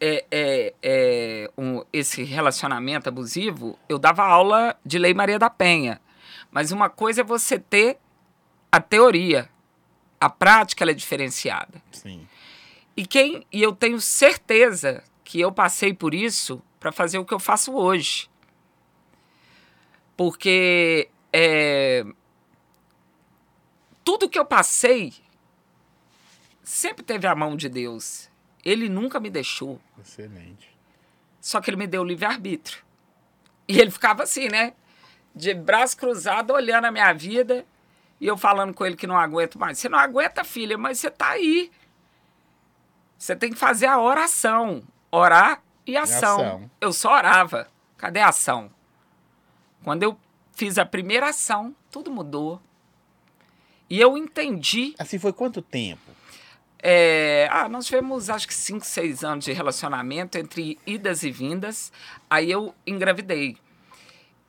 é, 0.00 0.24
é, 0.30 0.74
é, 0.82 1.50
um- 1.58 1.84
esse 1.92 2.22
relacionamento 2.24 3.08
abusivo, 3.08 3.78
eu 3.88 3.98
dava 3.98 4.24
aula 4.24 4.74
de 4.84 4.98
Lei 4.98 5.12
Maria 5.12 5.38
da 5.38 5.50
Penha. 5.50 6.00
Mas 6.50 6.72
uma 6.72 6.88
coisa 6.88 7.20
é 7.20 7.24
você 7.24 7.58
ter 7.58 7.98
a 8.72 8.80
teoria. 8.80 9.48
A 10.18 10.28
prática 10.30 10.84
é 10.90 10.94
diferenciada. 10.94 11.82
Sim. 11.92 12.26
E 12.96 13.06
quem 13.06 13.46
e 13.52 13.62
eu 13.62 13.72
tenho 13.72 14.00
certeza 14.00 15.02
que 15.24 15.38
eu 15.40 15.52
passei 15.52 15.94
por 15.94 16.12
isso 16.14 16.62
para 16.80 16.90
fazer 16.90 17.18
o 17.18 17.24
que 17.24 17.34
eu 17.34 17.38
faço 17.38 17.74
hoje. 17.74 18.30
Porque 20.16 21.10
é, 21.32 22.04
tudo 24.02 24.28
que 24.28 24.38
eu 24.38 24.44
passei 24.44 25.12
sempre 26.62 27.04
teve 27.04 27.26
a 27.26 27.34
mão 27.34 27.54
de 27.54 27.68
Deus. 27.68 28.30
Ele 28.64 28.88
nunca 28.88 29.20
me 29.20 29.30
deixou. 29.30 29.78
Excelente. 30.00 30.74
Só 31.40 31.60
que 31.60 31.70
ele 31.70 31.76
me 31.76 31.86
deu 31.86 32.02
livre-arbítrio. 32.02 32.82
E 33.68 33.78
ele 33.78 33.90
ficava 33.90 34.22
assim, 34.22 34.48
né? 34.48 34.74
De 35.34 35.54
braço 35.54 35.96
cruzado, 35.96 36.52
olhando 36.52 36.86
a 36.86 36.90
minha 36.90 37.12
vida. 37.12 37.64
E 38.20 38.26
eu 38.26 38.36
falando 38.36 38.74
com 38.74 38.84
ele 38.84 38.96
que 38.96 39.06
não 39.06 39.16
aguento 39.16 39.58
mais. 39.58 39.78
Você 39.78 39.88
não 39.88 39.98
aguenta, 39.98 40.44
filha, 40.44 40.76
mas 40.76 40.98
você 40.98 41.10
tá 41.10 41.30
aí. 41.30 41.70
Você 43.16 43.34
tem 43.34 43.50
que 43.50 43.58
fazer 43.58 43.86
a 43.86 43.98
oração. 43.98 44.82
Orar 45.10 45.62
e 45.90 45.96
ação. 45.96 46.34
ação. 46.40 46.70
Eu 46.80 46.92
só 46.92 47.12
orava. 47.14 47.68
Cadê 47.96 48.20
a 48.20 48.28
ação? 48.28 48.70
Quando 49.84 50.02
eu 50.02 50.18
fiz 50.52 50.78
a 50.78 50.84
primeira 50.86 51.28
ação, 51.30 51.74
tudo 51.90 52.10
mudou. 52.10 52.60
E 53.88 54.00
eu 54.00 54.16
entendi 54.16 54.94
Assim 54.98 55.18
foi 55.18 55.32
quanto 55.32 55.60
tempo? 55.60 56.00
é, 56.82 57.48
ah, 57.50 57.68
nós 57.68 57.86
tivemos 57.86 58.30
acho 58.30 58.46
que 58.46 58.54
5, 58.54 58.84
6 58.86 59.24
anos 59.24 59.44
de 59.44 59.52
relacionamento 59.52 60.38
entre 60.38 60.78
idas 60.86 61.22
e 61.24 61.30
vindas. 61.30 61.92
Aí 62.28 62.50
eu 62.50 62.74
engravidei. 62.86 63.56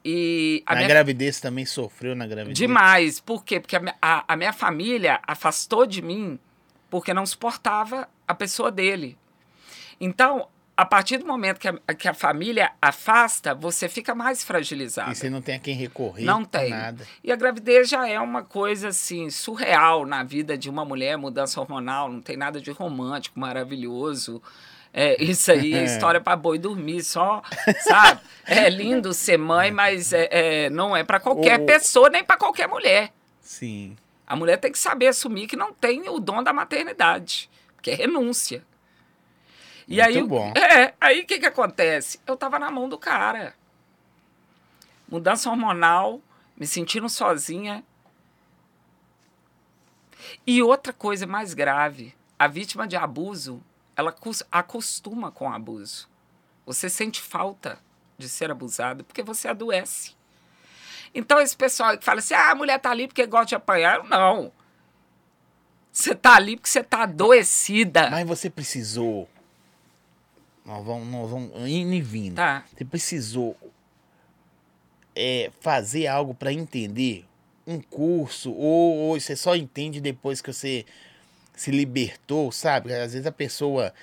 E 0.03 0.63
a 0.65 0.71
na 0.74 0.77
minha, 0.81 0.89
gravidez 0.89 1.39
também 1.39 1.65
sofreu 1.65 2.15
na 2.15 2.25
gravidez? 2.25 2.57
demais. 2.57 3.19
Por 3.19 3.43
quê? 3.43 3.60
Porque 3.60 3.75
a, 3.75 3.81
a- 4.01 4.24
a 4.27 4.36
minha 4.36 4.53
família 4.53 5.19
afastou 5.27 5.86
de 5.86 6.01
mim 6.01 6.39
porque 6.89 7.13
não 7.13 7.25
suportava 7.25 8.07
a 8.27 8.33
pessoa 8.33 8.71
dele. 8.71 9.17
Então, 10.00 10.48
a 10.81 10.85
partir 10.85 11.17
do 11.17 11.25
momento 11.27 11.59
que 11.59 11.67
a, 11.67 11.73
que 11.93 12.07
a 12.07 12.13
família 12.13 12.71
afasta, 12.81 13.53
você 13.53 13.88
fica 13.88 14.15
mais 14.15 14.43
fragilizado. 14.43 15.11
E 15.11 15.15
você 15.15 15.29
não 15.29 15.41
tem 15.41 15.55
a 15.55 15.59
quem 15.59 15.75
recorrer? 15.75 16.25
Não 16.25 16.43
tem. 16.43 16.71
Nada. 16.71 17.05
E 17.23 17.31
a 17.31 17.35
gravidez 17.35 17.88
já 17.88 18.07
é 18.07 18.19
uma 18.19 18.43
coisa 18.43 18.88
assim 18.89 19.29
surreal 19.29 20.05
na 20.05 20.23
vida 20.23 20.57
de 20.57 20.69
uma 20.69 20.83
mulher, 20.83 21.17
mudança 21.17 21.59
hormonal, 21.61 22.09
não 22.11 22.19
tem 22.21 22.35
nada 22.35 22.59
de 22.59 22.71
romântico, 22.71 23.39
maravilhoso. 23.39 24.41
É, 24.93 25.21
isso 25.23 25.51
aí 25.51 25.73
é 25.77 25.83
história 25.83 26.19
para 26.19 26.35
boi 26.35 26.57
dormir, 26.57 27.03
só, 27.03 27.41
sabe? 27.81 28.21
É 28.45 28.67
lindo 28.69 29.13
ser 29.13 29.38
mãe, 29.38 29.71
mas 29.71 30.11
é, 30.11 30.27
é, 30.31 30.69
não 30.71 30.97
é 30.97 31.03
para 31.03 31.19
qualquer 31.19 31.59
O- 31.59 31.65
pessoa, 31.65 32.09
nem 32.09 32.23
para 32.23 32.38
qualquer 32.38 32.67
mulher. 32.67 33.13
Sim. 33.39 33.95
A 34.25 34.35
mulher 34.35 34.57
tem 34.57 34.71
que 34.71 34.79
saber 34.79 35.07
assumir 35.07 35.45
que 35.45 35.55
não 35.55 35.71
tem 35.71 36.09
o 36.09 36.19
dom 36.19 36.41
da 36.41 36.51
maternidade, 36.51 37.50
que 37.81 37.91
é 37.91 37.93
renúncia. 37.95 38.63
E 39.91 39.98
Muito 40.01 40.17
aí, 40.17 40.24
bom. 40.24 40.53
é, 40.55 40.93
aí 41.01 41.21
o 41.21 41.25
que 41.25 41.39
que 41.39 41.45
acontece? 41.45 42.19
Eu 42.25 42.38
tava 42.38 42.57
na 42.57 42.71
mão 42.71 42.88
do 42.88 42.98
cara. 42.98 43.53
Mudança 45.10 45.50
hormonal, 45.50 46.21
me 46.55 46.65
sentindo 46.65 47.10
sozinha. 47.10 47.83
E 50.45 50.62
outra 50.62 50.93
coisa 50.93 51.25
mais 51.27 51.53
grave, 51.53 52.15
a 52.38 52.48
vítima 52.48 52.88
de 52.88 52.95
abuso, 52.95 53.62
ela 53.95 54.12
cos- 54.12 54.43
acostuma 54.51 55.31
com 55.31 55.48
o 55.50 55.53
abuso. 55.53 56.07
Você 56.65 56.89
sente 56.89 57.21
falta 57.21 57.79
de 58.17 58.29
ser 58.29 58.51
abusado 58.51 59.03
porque 59.03 59.24
você 59.24 59.48
adoece. 59.48 60.15
Então, 61.13 61.41
esse 61.41 61.57
pessoal 61.57 61.98
que 61.98 62.05
fala 62.05 62.19
assim, 62.19 62.33
ah, 62.33 62.51
a 62.51 62.55
mulher 62.55 62.79
tá 62.79 62.89
ali 62.91 63.07
porque 63.07 63.25
gosta 63.25 63.48
de 63.48 63.55
apanhar. 63.55 64.03
Não. 64.05 64.51
Você 65.91 66.15
tá 66.15 66.36
ali 66.36 66.55
porque 66.55 66.69
você 66.69 66.81
tá 66.83 67.03
adoecida. 67.03 68.10
Mas 68.10 68.25
você 68.25 68.50
precisou. 68.50 69.27
Nós 70.65 70.86
vamos, 70.86 71.08
nós 71.08 71.30
vamos 71.30 71.51
indo 71.70 71.94
e 71.94 72.01
vindo. 72.01 72.36
Tá. 72.36 72.63
Você 72.75 72.86
precisou 72.86 73.58
é, 75.15 75.51
fazer 75.60 76.08
algo 76.08 76.34
para 76.34 76.53
entender 76.53 77.25
um 77.68 77.80
curso, 77.82 78.51
ou, 78.51 78.96
ou 78.98 79.20
você 79.20 79.36
só 79.36 79.56
entende 79.56 80.00
depois 80.01 80.41
que 80.41 80.51
você 80.51 80.86
se 81.56 81.72
libertou, 81.72 82.51
sabe? 82.51 82.94
Às 82.94 83.13
vezes 83.13 83.27
a 83.27 83.32
pessoa 83.32 83.94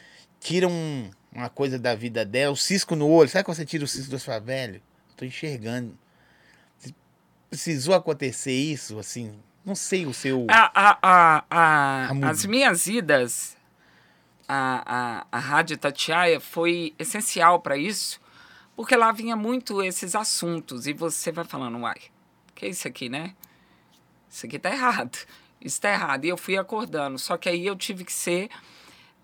tira 0.40 0.68
um- 0.68 1.10
uma 1.32 1.48
coisa 1.48 1.78
da 1.78 1.94
vida 1.94 2.24
dela, 2.24 2.52
um 2.52 2.56
cisco 2.56 2.94
no 2.94 3.08
olho. 3.08 3.28
Sabe 3.28 3.44
quando 3.44 3.56
você 3.56 3.66
tira 3.66 3.84
o 3.84 3.88
cisco 3.88 4.10
da 4.10 4.18
sua 4.18 4.38
velho? 4.38 4.80
Tô 5.16 5.24
enxergando. 5.24 5.96
Precisou 7.50 7.94
acontecer 7.94 8.52
isso, 8.52 8.98
assim? 8.98 9.32
Não 9.64 9.74
sei 9.74 10.06
o 10.06 10.12
seu. 10.14 10.46
A- 10.50 10.70
a- 10.74 10.98
a- 11.02 11.44
a- 11.50 12.28
as 12.30 12.44
minhas 12.44 12.86
idas 12.86 13.56
à, 14.48 14.82
à, 14.86 15.26
à 15.30 15.38
Rádio 15.38 15.76
Tatiaia 15.76 16.40
foi 16.40 16.94
essencial 16.98 17.60
para 17.60 17.76
isso, 17.76 18.20
porque 18.74 18.96
lá 18.96 19.12
vinha 19.12 19.36
muito 19.36 19.82
esses 19.82 20.14
assuntos 20.14 20.86
e 20.86 20.92
você 20.92 21.30
vai 21.30 21.44
falando, 21.44 21.78
uai, 21.78 22.00
que 22.54 22.66
é 22.66 22.68
isso 22.68 22.88
aqui, 22.88 23.08
né? 23.08 23.34
Isso 24.30 24.46
aqui 24.46 24.58
tá 24.58 24.70
errado. 24.70 25.18
Isso 25.60 25.80
tá 25.80 25.90
errado. 25.90 26.24
E 26.24 26.28
eu 26.28 26.36
fui 26.36 26.56
acordando. 26.56 27.18
Só 27.18 27.36
que 27.36 27.48
aí 27.48 27.66
eu 27.66 27.76
tive 27.76 28.04
que 28.04 28.12
ser 28.12 28.48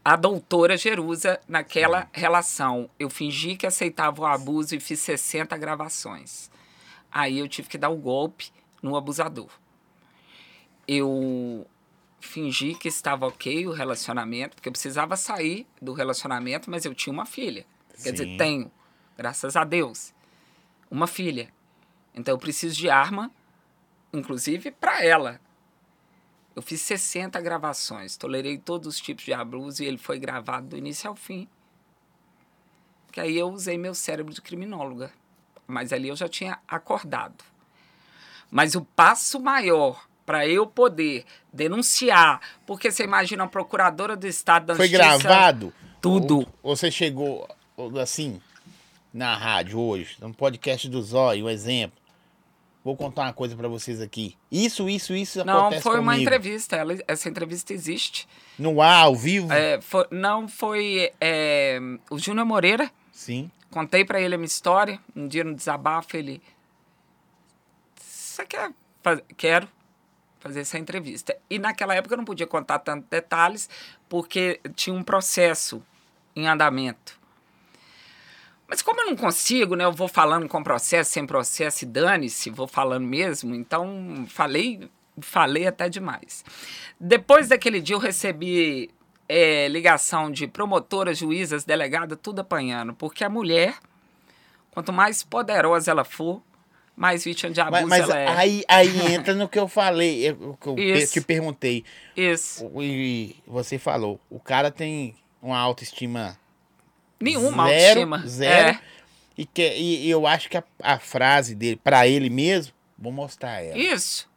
a 0.05 0.17
doutora 0.17 0.77
Jerusa 0.77 1.41
naquela 1.49 2.09
relação. 2.13 2.91
Eu 2.99 3.09
fingi 3.09 3.57
que 3.57 3.67
aceitava 3.67 4.23
o 4.23 4.27
abuso 4.27 4.75
e 4.75 4.81
fiz 4.81 5.01
60 5.01 5.57
gravações. 5.57 6.51
Aí 7.11 7.39
eu 7.39 7.49
tive 7.49 7.69
que 7.69 7.79
dar 7.79 7.91
o 7.91 7.97
golpe 7.97 8.51
no 8.83 8.97
abusador. 8.97 9.49
Eu 10.87 11.67
fingi 12.27 12.75
que 12.75 12.89
estava 12.89 13.27
ok 13.27 13.67
o 13.67 13.73
relacionamento, 13.73 14.57
porque 14.57 14.69
eu 14.69 14.73
precisava 14.73 15.17
sair 15.17 15.67
do 15.81 15.93
relacionamento, 15.93 16.71
mas 16.71 16.85
eu 16.85 16.95
tinha 16.95 17.13
uma 17.13 17.27
filha. 17.27 17.67
Quer 17.91 17.99
Sim. 17.99 18.13
dizer, 18.13 18.37
tenho, 18.37 18.73
graças 19.17 19.57
a 19.57 19.65
Deus, 19.65 20.13
uma 20.91 21.07
filha. 21.07 21.53
Então 22.15 22.35
eu 22.35 22.39
preciso 22.39 22.77
de 22.77 22.89
arma, 22.89 23.31
inclusive 24.13 24.71
para 24.71 25.05
ela. 25.05 25.41
Eu 26.55 26.63
fiz 26.63 26.81
60 26.83 27.41
gravações, 27.41 28.17
tolerei 28.17 28.59
todos 28.59 28.87
os 28.87 29.01
tipos 29.01 29.25
de 29.25 29.33
abuso 29.33 29.83
e 29.83 29.87
ele 29.87 29.99
foi 29.99 30.19
gravado 30.19 30.69
do 30.69 30.77
início 30.77 31.09
ao 31.09 31.17
fim. 31.17 31.49
Que 33.11 33.21
aí 33.21 33.37
eu 33.37 33.49
usei 33.49 33.77
meu 33.77 33.95
cérebro 33.95 34.33
de 34.33 34.41
criminóloga. 34.41 35.13
Mas 35.67 35.93
ali 35.93 36.09
eu 36.09 36.17
já 36.17 36.29
tinha 36.29 36.61
acordado. 36.69 37.43
Mas 38.51 38.75
o 38.75 38.85
passo 38.85 39.41
maior 39.41 40.07
para 40.27 40.47
eu 40.47 40.67
poder 40.67 41.25
denunciar, 41.53 42.41
porque 42.67 42.91
você 42.91 43.05
imagina 43.05 43.45
a 43.45 43.49
procuradora 43.49 44.17
do 44.17 44.27
Estado 44.27 44.67
da 44.67 44.75
Foi 44.77 44.89
Justiça... 44.89 45.19
gravado? 45.19 45.73
Tudo. 46.01 46.47
Ou, 46.63 46.77
você 46.77 46.91
chegou, 46.91 47.49
assim, 48.01 48.41
na 49.13 49.37
rádio 49.37 49.79
hoje, 49.81 50.17
no 50.21 50.33
podcast 50.35 50.89
do 50.89 51.03
Zóio, 51.03 51.47
um 51.47 51.51
exemplo. 51.51 51.99
Vou 52.85 52.95
contar 52.95 53.23
uma 53.23 53.33
coisa 53.33 53.57
pra 53.57 53.67
vocês 53.67 53.99
aqui. 54.03 54.37
Isso, 54.53 54.87
isso, 54.91 55.15
isso 55.15 55.43
Não, 55.43 55.61
acontece 55.61 55.83
foi 55.83 55.99
uma 55.99 56.13
comigo. 56.13 56.23
entrevista. 56.31 56.77
ela- 56.77 56.99
essa 57.09 57.31
entrevista 57.31 57.73
existe. 57.73 58.29
No 58.59 58.83
ar, 58.83 59.05
ao 59.05 59.17
vivo? 59.17 59.51
É, 59.51 59.81
foi- 59.81 60.07
não 60.11 60.47
foi 60.47 61.11
é, 61.19 61.79
o 62.11 62.19
Júnior 62.19 62.45
Moreira. 62.45 62.91
Sim. 63.11 63.51
Contei 63.71 64.05
pra 64.05 64.21
ele 64.21 64.35
a 64.35 64.39
minha 64.39 64.47
história. 64.47 65.01
Um 65.17 65.27
dia 65.27 65.43
no 65.43 65.55
desabafo 65.55 66.15
ele. 66.15 66.43
Você 67.97 68.45
quer 68.45 68.71
fazer? 69.03 69.25
Quero 69.37 69.69
fazer 70.45 70.61
essa 70.61 70.79
entrevista. 70.79 71.35
E 71.49 71.59
naquela 71.59 71.95
época 71.95 72.13
eu 72.13 72.19
não 72.19 72.25
podia 72.25 72.47
contar 72.47 72.79
tantos 72.81 73.09
detalhes, 73.09 73.69
porque 74.11 74.61
tinha 74.75 74.95
um 74.95 75.03
processo 75.03 75.83
em 76.37 76.47
andamento. 76.47 77.19
Mas 78.69 78.83
como 78.83 79.01
eu 79.01 79.07
não 79.07 79.17
consigo, 79.17 79.75
né? 79.75 79.85
Eu 79.85 79.93
vou 79.93 80.07
falando 80.07 80.47
com 80.47 80.63
processo, 80.63 81.13
sem 81.13 81.27
processo, 81.27 81.85
e 81.85 81.87
dane-se, 81.87 82.51
vou 82.51 82.67
falando 82.67 83.07
mesmo. 83.07 83.55
Então, 83.55 84.27
falei, 84.29 84.91
falei 85.19 85.67
até 85.67 85.89
demais. 85.89 86.45
Depois 87.01 87.49
daquele 87.49 87.81
dia, 87.81 87.97
eu 87.97 88.01
recebi 88.01 88.91
é, 89.27 89.67
ligação 89.69 90.31
de 90.31 90.47
promotoras, 90.47 91.17
juízas, 91.17 91.65
delegada, 91.65 92.17
tudo 92.17 92.41
apanhando. 92.41 92.95
Porque 92.95 93.25
a 93.25 93.31
mulher, 93.31 93.79
quanto 94.71 94.93
mais 94.93 95.23
poderosa 95.23 95.91
ela 95.91 96.05
for, 96.05 96.43
mais 96.97 97.25
vítima 97.25 97.53
de 97.53 97.61
abuso 97.61 97.87
Mas, 97.87 98.01
mas 98.07 98.11
ela 98.11 98.19
é. 98.19 98.29
aí, 98.29 98.65
aí 98.69 99.13
entra 99.15 99.35
no 99.35 99.49
que 99.49 99.59
eu 99.59 99.67
falei, 99.69 100.31
o 100.33 100.57
que 100.57 100.69
eu 100.69 100.79
Isso. 100.79 101.13
te 101.15 101.21
perguntei. 101.21 101.85
Isso. 102.17 102.71
E 102.81 103.37
você 103.47 103.79
falou, 103.79 104.21
o 104.31 104.39
cara 104.39 104.71
tem 104.71 105.15
uma 105.43 105.59
autoestima 105.59 106.39
Nenhuma 107.21 107.69
zero, 107.69 108.01
autoestima. 108.03 108.29
Zero. 108.29 108.69
É. 108.79 108.81
E, 109.37 109.45
que, 109.45 109.75
e 109.77 110.09
eu 110.09 110.27
acho 110.27 110.49
que 110.49 110.57
a, 110.57 110.63
a 110.81 110.99
frase 110.99 111.55
dele, 111.55 111.77
pra 111.83 112.07
ele 112.07 112.31
mesmo, 112.31 112.73
vou 112.97 113.11
mostrar 113.13 113.61
ela. 113.63 113.77
Isso. 113.77 114.29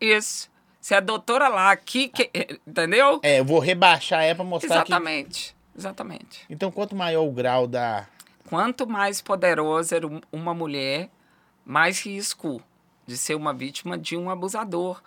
Isso. 0.00 0.50
Se 0.80 0.94
a 0.94 1.00
doutora 1.00 1.48
lá 1.48 1.70
aqui, 1.72 2.08
que- 2.08 2.30
entendeu? 2.66 3.20
É, 3.22 3.40
eu 3.40 3.44
vou 3.44 3.58
rebaixar 3.58 4.22
ela 4.24 4.34
pra 4.34 4.44
mostrar 4.44 4.68
que. 4.84 4.92
Exatamente. 4.92 5.56
Exatamente. 5.76 6.40
Então, 6.50 6.70
quanto 6.70 6.94
maior 6.96 7.22
o 7.26 7.30
grau 7.32 7.66
da. 7.66 8.06
Quanto 8.48 8.86
mais 8.86 9.20
poderosa 9.22 9.98
um- 10.06 10.20
uma 10.32 10.52
mulher, 10.54 11.08
mais 11.68 12.00
risco 12.00 12.62
de 13.06 13.16
ser 13.16 13.34
uma 13.34 13.52
vítima 13.52 13.98
de 13.98 14.16
um 14.16 14.30
abusador. 14.30 15.02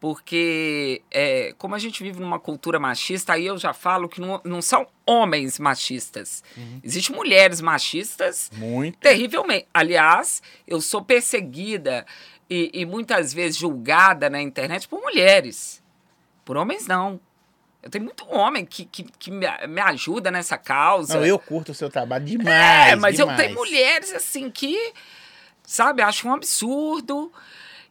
Porque, 0.00 1.00
é, 1.12 1.54
como 1.56 1.76
a 1.76 1.78
gente 1.78 2.02
vive 2.02 2.18
numa 2.18 2.40
cultura 2.40 2.80
machista, 2.80 3.34
aí 3.34 3.46
eu 3.46 3.56
já 3.56 3.72
falo 3.72 4.08
que 4.08 4.20
não, 4.20 4.40
não 4.44 4.60
são 4.60 4.84
homens 5.06 5.60
machistas. 5.60 6.42
Existem 6.82 7.14
mulheres 7.14 7.60
machistas 7.60 8.50
Muito. 8.56 8.98
terrivelmente. 8.98 9.68
Aliás, 9.72 10.42
eu 10.66 10.80
sou 10.80 11.04
perseguida 11.04 12.04
e, 12.50 12.68
e 12.74 12.84
muitas 12.84 13.32
vezes 13.32 13.56
julgada 13.56 14.28
na 14.28 14.42
internet 14.42 14.88
por 14.88 15.00
mulheres. 15.00 15.80
Por 16.44 16.56
homens, 16.56 16.88
não. 16.88 17.20
Eu 17.80 17.90
tenho 17.90 18.04
muito 18.04 18.24
homem 18.28 18.64
que, 18.64 18.84
que, 18.84 19.04
que 19.04 19.30
me, 19.30 19.46
ajuda 19.80 20.30
nessa 20.30 20.58
causa. 20.58 21.16
Não, 21.18 21.24
eu 21.24 21.38
curto 21.38 21.72
o 21.72 21.74
seu 21.74 21.88
trabalho 21.88 22.24
demais. 22.24 22.92
É, 22.92 22.96
mas 22.96 23.18
eu 23.18 23.26
demais. 23.26 23.40
tenho 23.40 23.54
mulheres 23.56 24.12
assim 24.12 24.50
que, 24.50 24.92
sabe, 25.62 26.02
acham 26.02 26.30
um 26.30 26.34
absurdo. 26.34 27.32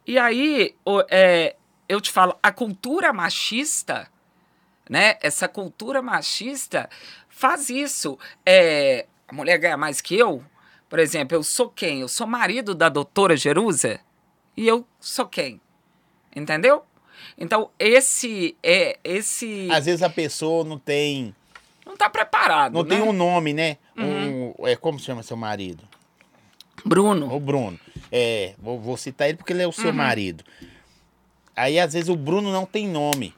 E 0.05 0.17
aí, 0.17 0.75
é, 1.09 1.55
eu 1.87 2.01
te 2.01 2.11
falo, 2.11 2.35
a 2.41 2.51
cultura 2.51 3.11
machista, 3.13 4.07
né? 4.89 5.17
Essa 5.21 5.47
cultura 5.47 6.01
machista 6.01 6.89
faz 7.29 7.69
isso. 7.69 8.17
É, 8.45 9.05
a 9.27 9.33
mulher 9.33 9.57
ganha 9.57 9.77
mais 9.77 10.01
que 10.01 10.15
eu. 10.15 10.43
Por 10.89 10.99
exemplo, 10.99 11.37
eu 11.37 11.43
sou 11.43 11.69
quem? 11.69 12.01
Eu 12.01 12.07
sou 12.07 12.27
marido 12.27 12.75
da 12.75 12.89
doutora 12.89 13.37
Jerusa 13.37 13.99
e 14.57 14.67
eu 14.67 14.85
sou 14.99 15.25
quem? 15.25 15.61
Entendeu? 16.35 16.83
Então, 17.37 17.69
esse 17.79 18.57
é 18.61 18.99
esse 19.03 19.69
Às 19.71 19.85
vezes 19.85 20.01
a 20.03 20.09
pessoa 20.09 20.63
não 20.65 20.77
tem. 20.77 21.33
não 21.85 21.95
tá 21.95 22.09
preparado, 22.09 22.73
Não 22.73 22.83
né? 22.83 22.89
tem 22.89 23.01
um 23.01 23.13
nome, 23.13 23.53
né? 23.53 23.77
Uhum. 23.97 24.53
Um, 24.59 24.67
é, 24.67 24.75
como 24.75 24.99
se 24.99 25.05
chama 25.05 25.23
seu 25.23 25.37
marido? 25.37 25.87
Bruno. 26.85 27.33
O 27.33 27.39
Bruno. 27.39 27.79
É, 28.11 28.53
vou, 28.59 28.79
vou 28.79 28.97
citar 28.97 29.27
ele 29.29 29.37
porque 29.37 29.53
ele 29.53 29.61
é 29.61 29.65
o 29.65 29.69
Uhum. 29.69 29.73
seu 29.73 29.93
marido. 29.93 30.43
Aí, 31.55 31.79
às 31.79 31.93
vezes, 31.93 32.09
o 32.09 32.15
Bruno 32.15 32.51
não 32.51 32.65
tem 32.65 32.87
nome. 32.87 33.33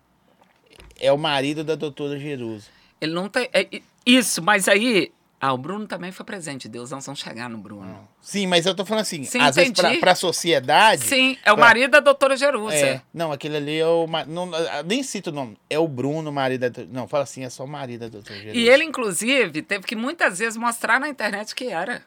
É 0.99 1.11
o 1.11 1.17
marido 1.17 1.63
da 1.63 1.75
doutora 1.75 2.17
Jerusa. 2.19 2.67
Ele 3.01 3.13
não 3.13 3.27
tem. 3.27 3.49
é, 3.53 3.67
isso, 4.05 4.41
mas 4.41 4.67
aí. 4.67 5.11
Ah, 5.45 5.51
o 5.51 5.57
Bruno 5.57 5.85
também 5.85 6.09
foi 6.09 6.25
presente. 6.25 6.69
Deus, 6.69 6.91
nós 6.91 7.05
vamos 7.05 7.19
chegar 7.19 7.49
no 7.49 7.57
Bruno. 7.57 8.07
Sim, 8.21 8.47
mas 8.47 8.65
eu 8.65 8.73
tô 8.73 8.85
falando 8.85 9.01
assim, 9.01 9.25
Sim, 9.25 9.41
às 9.41 9.57
vezes 9.57 9.73
pra, 9.73 9.89
entendi. 9.89 9.99
pra 9.99 10.15
sociedade. 10.15 11.01
Sim, 11.03 11.37
é 11.43 11.51
o 11.51 11.55
pra- 11.55 11.65
marido 11.65 11.91
da 11.91 11.99
doutora 11.99 12.37
Jerusa. 12.37 12.73
É, 12.73 13.01
não, 13.13 13.29
aquele 13.29 13.57
ali 13.57 13.77
é 13.77 13.85
o. 13.85 14.07
Não, 14.25 14.49
nem 14.85 15.03
cito 15.03 15.31
o 15.31 15.33
nome. 15.33 15.57
É 15.69 15.77
o 15.77 15.85
Bruno, 15.85 16.31
marido 16.31 16.69
da. 16.69 16.85
Não, 16.85 17.09
fala 17.09 17.25
assim, 17.25 17.43
é 17.43 17.49
só 17.49 17.65
o 17.65 17.67
marido 17.67 18.01
da 18.01 18.07
doutora 18.07 18.39
Jerusa. 18.39 18.57
E 18.57 18.69
ele, 18.69 18.85
inclusive, 18.85 19.61
teve 19.61 19.85
que 19.85 19.97
muitas 19.97 20.39
vezes 20.39 20.55
mostrar 20.55 20.97
na 20.97 21.09
internet 21.09 21.53
que 21.53 21.65
era. 21.65 22.01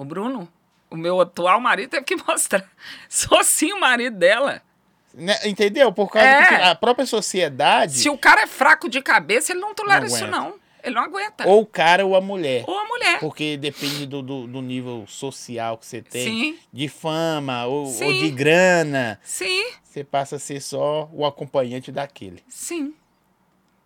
O 0.00 0.04
Bruno, 0.04 0.48
o 0.90 0.96
meu 0.96 1.20
atual 1.20 1.60
marido, 1.60 1.90
teve 1.90 2.04
que 2.06 2.16
mostrar. 2.16 2.64
Sou 3.06 3.44
sim 3.44 3.70
o 3.72 3.78
marido 3.80 4.16
dela. 4.16 4.62
Né, 5.12 5.36
Entendeu? 5.44 5.92
Por 5.92 6.08
causa 6.10 6.26
É. 6.26 6.46
que 6.46 6.54
a 6.54 6.74
própria 6.74 7.04
sociedade. 7.04 7.98
Se 7.98 8.08
o 8.08 8.16
cara 8.16 8.42
é 8.42 8.46
fraco 8.46 8.88
de 8.88 9.02
cabeça, 9.02 9.52
ele 9.52 9.60
não 9.60 9.74
tolera 9.74 10.00
Não 10.00 10.06
isso, 10.06 10.26
não. 10.26 10.54
Ele 10.82 10.94
não 10.94 11.02
aguenta. 11.02 11.46
Ou 11.46 11.60
o 11.60 11.66
cara 11.66 12.06
ou 12.06 12.16
a 12.16 12.20
mulher. 12.22 12.64
Ou 12.66 12.78
a 12.78 12.84
mulher. 12.86 13.20
Porque 13.20 13.58
depende 13.58 14.06
do, 14.06 14.22
do, 14.22 14.46
do 14.46 14.62
nível 14.62 15.04
social 15.06 15.76
que 15.76 15.84
você 15.84 16.00
tem. 16.00 16.24
Sim, 16.24 16.58
De 16.72 16.88
fama 16.88 17.66
ou, 17.66 17.80
ou 17.84 17.92
Sim. 17.92 18.18
de 18.20 18.30
grana. 18.30 19.20
sim, 19.22 19.62
Você 19.84 20.02
passa 20.02 20.36
a 20.36 20.38
ser 20.38 20.62
só 20.62 21.10
o 21.12 21.26
acompanhante 21.26 21.92
daquele. 21.92 22.42
sim. 22.48 22.94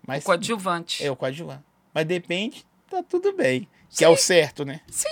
Mas 0.06 0.22
o 0.22 0.26
coadjuvante. 0.26 1.04
é 1.04 1.10
o 1.10 1.16
coadjuvante. 1.16 1.64
Mas 1.92 2.04
depende, 2.04 2.64
tá 2.88 3.02
tudo 3.02 3.32
bem. 3.32 3.66
Que 3.90 4.04
é 4.04 4.08
o 4.08 4.16
certo, 4.16 4.64
né? 4.64 4.80
Sim. 4.88 5.08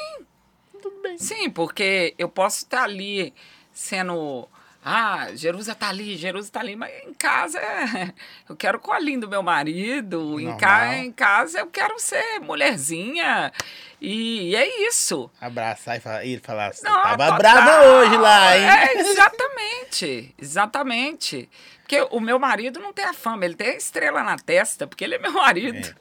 Bem. 1.03 1.19
Sim, 1.19 1.51
porque 1.51 2.15
eu 2.19 2.29
posso 2.29 2.59
estar 2.59 2.85
ali 2.85 3.33
sendo. 3.73 4.49
Ah, 4.85 5.29
Jerusa 5.35 5.77
tá 5.77 5.89
ali, 5.91 6.17
Jerusa 6.17 6.51
tá 6.51 6.59
ali, 6.59 6.75
mas 6.75 6.91
em 7.07 7.15
casa 7.15 7.59
é- 7.59 8.13
eu 8.49 8.57
quero 8.57 8.79
o 8.79 8.81
colinho 8.81 9.21
do 9.21 9.29
meu 9.29 9.43
marido, 9.43 10.41
em, 10.41 10.57
ca, 10.57 10.97
em 10.97 11.13
casa 11.13 11.61
eu 11.61 11.69
quero 11.69 11.99
ser 12.01 12.41
mulherzinha. 12.41 13.53
E, 14.01 14.57
é 14.57 14.89
isso. 14.89 15.31
Abraçar 15.41 15.97
e, 15.97 16.01
falar, 16.01 16.25
e 16.25 16.39
falar 16.39 16.67
assim, 16.71 16.85
Não, 16.85 17.01
tava 17.03 17.17
total. 17.25 17.39
brava 17.39 17.87
hoje 17.87 18.17
lá, 18.17 18.59
hein? 18.59 18.65
É, 18.65 18.99
exatamente. 18.99 20.35
Exatamente. 20.37 21.49
Porque 21.83 22.01
o 22.11 22.19
meu 22.19 22.39
marido 22.41 22.81
não 22.81 22.93
tem 22.93 23.05
a 23.05 23.13
fama, 23.13 23.45
ele 23.45 23.55
tem 23.55 23.69
a 23.69 23.77
estrela 23.77 24.25
na 24.25 24.37
testa, 24.37 24.87
porque 24.89 25.05
ele 25.05 25.15
é 25.15 25.19
meu 25.19 25.33
marido. 25.35 25.95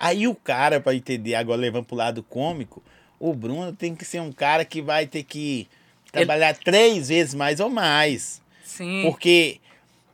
Aí 0.00 0.26
o 0.26 0.34
cara, 0.34 0.80
pra 0.80 0.94
entender, 0.94 1.36
agora 1.36 1.60
levando 1.60 1.84
pro 1.84 1.94
lado 1.96 2.22
cômico, 2.24 2.82
o 3.18 3.34
Bruno 3.34 3.72
tem 3.72 3.94
que 3.94 4.04
ser 4.04 4.20
um 4.20 4.32
cara 4.32 4.64
que 4.64 4.80
vai 4.82 5.06
ter 5.06 5.22
que 5.24 5.68
trabalhar 6.12 6.56
três 6.56 7.08
vezes 7.08 7.34
mais 7.34 7.60
ou 7.60 7.68
mais. 7.68 8.40
Sim. 8.64 9.02
Porque, 9.02 9.60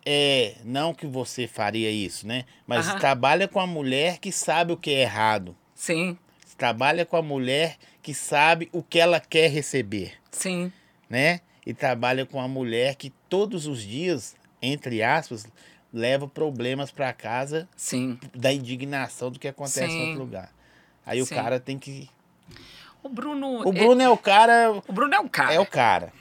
é, 0.04 0.54
não 0.64 0.94
que 0.94 1.06
você 1.06 1.46
faria 1.46 1.90
isso, 1.90 2.26
né? 2.26 2.44
Mas 2.66 2.88
Aham. 2.88 2.98
trabalha 2.98 3.48
com 3.48 3.60
a 3.60 3.66
mulher 3.66 4.18
que 4.18 4.30
sabe 4.32 4.72
o 4.72 4.76
que 4.76 4.90
é 4.90 5.02
errado. 5.02 5.56
Sim, 5.74 6.16
Trabalha 6.56 7.04
com 7.04 7.16
a 7.16 7.22
mulher 7.22 7.76
que 8.00 8.14
sabe 8.14 8.68
o 8.72 8.80
que 8.80 9.00
ela 9.00 9.18
quer 9.18 9.50
receber, 9.50 10.12
sim. 10.30 10.72
né? 11.10 11.40
E 11.66 11.74
trabalha 11.74 12.24
com 12.24 12.40
a 12.40 12.46
mulher 12.46 12.94
que 12.94 13.10
todos 13.28 13.66
os 13.66 13.82
dias, 13.82 14.36
entre 14.62 15.02
aspas, 15.02 15.46
leva 15.92 16.28
problemas 16.28 16.90
pra 16.92 17.12
casa 17.12 17.68
Sim. 17.76 18.18
da 18.34 18.52
indignação 18.52 19.30
do 19.30 19.38
que 19.38 19.48
acontece 19.48 19.90
Sim. 19.90 19.98
em 19.98 20.06
outro 20.06 20.18
lugar. 20.20 20.52
Aí 21.04 21.24
Sim. 21.24 21.32
o 21.32 21.36
cara 21.36 21.58
tem 21.58 21.78
que. 21.78 22.08
O 23.04 23.08
Bruno. 23.08 23.60
O 23.68 23.72
Bruno 23.72 24.02
é 24.02 24.08
o 24.08 24.16
cara. 24.16 24.72
O 24.88 24.92
Bruno 24.92 25.14
é 25.14 25.20
um 25.20 25.28
cara. 25.28 25.54
É 25.54 25.60
o 25.60 25.66
cara. 25.66 26.12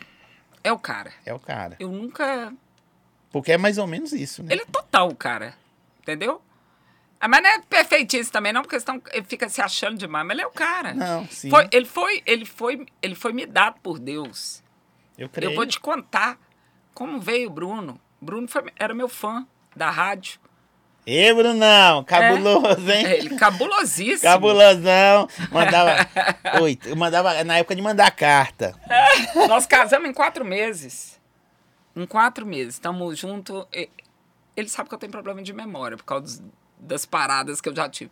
É 0.64 0.72
o 0.72 0.78
cara. 0.78 1.12
É 1.26 1.34
o 1.34 1.40
cara. 1.40 1.76
Eu 1.80 1.90
nunca. 1.90 2.54
Porque 3.32 3.54
é 3.54 3.58
mais 3.58 3.78
ou 3.78 3.88
menos 3.88 4.12
isso, 4.14 4.44
né? 4.44 4.50
Ele 4.54 4.62
é 4.62 4.66
total 4.66 5.08
o 5.10 5.16
cara. 5.16 5.56
Entendeu? 6.02 6.42
Ah, 7.20 7.28
Mas 7.30 7.42
não 7.42 7.50
é 7.50 7.60
perfeitíssimo 7.62 8.34
também, 8.34 8.52
não, 8.52 8.62
porque 8.62 8.78
senão 8.80 9.02
ele 9.14 9.24
fica 9.26 9.48
se 9.48 9.62
achando 9.62 9.98
demais. 9.98 10.28
Mas 10.28 10.36
ele 10.36 10.42
é 10.44 10.48
o 10.48 10.52
cara. 10.52 10.94
Não, 10.94 11.26
sim. 11.28 11.50
Foi- 11.50 11.68
ele, 11.72 11.86
foi, 11.86 12.22
ele, 12.26 12.46
foi, 12.46 12.86
ele 13.02 13.16
foi 13.16 13.32
me 13.32 13.46
dado 13.46 13.80
por 13.82 13.98
Deus. 13.98 14.62
eu 15.18 15.30
creio. 15.30 15.52
Eu 15.52 15.56
vou 15.56 15.66
te 15.66 15.80
contar 15.80 16.38
como 16.94 17.20
veio 17.22 17.48
o 17.50 17.52
Bruno. 17.54 18.00
Bruno 18.22 18.48
foi- 18.48 18.72
era 18.76 18.94
meu 18.94 19.08
fã 19.08 19.48
da 19.76 19.90
rádio. 19.90 20.38
Ê, 21.06 21.34
Brunão, 21.34 22.04
cabuloso, 22.04 22.90
hein? 22.92 23.06
É, 23.06 23.18
ele 23.18 23.36
cabulosíssimo. 23.36 24.22
Cabulosão. 24.22 25.28
Mandava. 25.52 26.08
Oi, 26.62 26.80
eu 26.86 26.96
mandava 26.96 27.44
na 27.44 27.58
época 27.58 27.76
de 27.76 27.82
mandar 27.82 28.10
carta. 28.12 28.74
Nós 29.48 29.66
casamos 29.66 30.10
em 30.10 30.14
quatro 30.14 30.46
meses. 30.46 31.20
Em 31.96 32.06
quatro 32.06 32.46
meses. 32.46 32.76
Estamos 32.76 33.18
juntos. 33.20 33.66
Ele 34.56 34.70
sabe 34.70 34.88
que 34.88 34.96
eu 34.96 35.00
tenho 35.00 35.12
problema 35.12 35.42
de 35.42 35.52
memória 35.52 35.98
por 35.98 36.04
causa 36.06 36.24
dos- 36.26 36.42
das 36.80 37.06
paradas 37.06 37.60
que 37.62 37.68
eu 37.70 37.76
já 37.76 37.88
tive. 37.90 38.12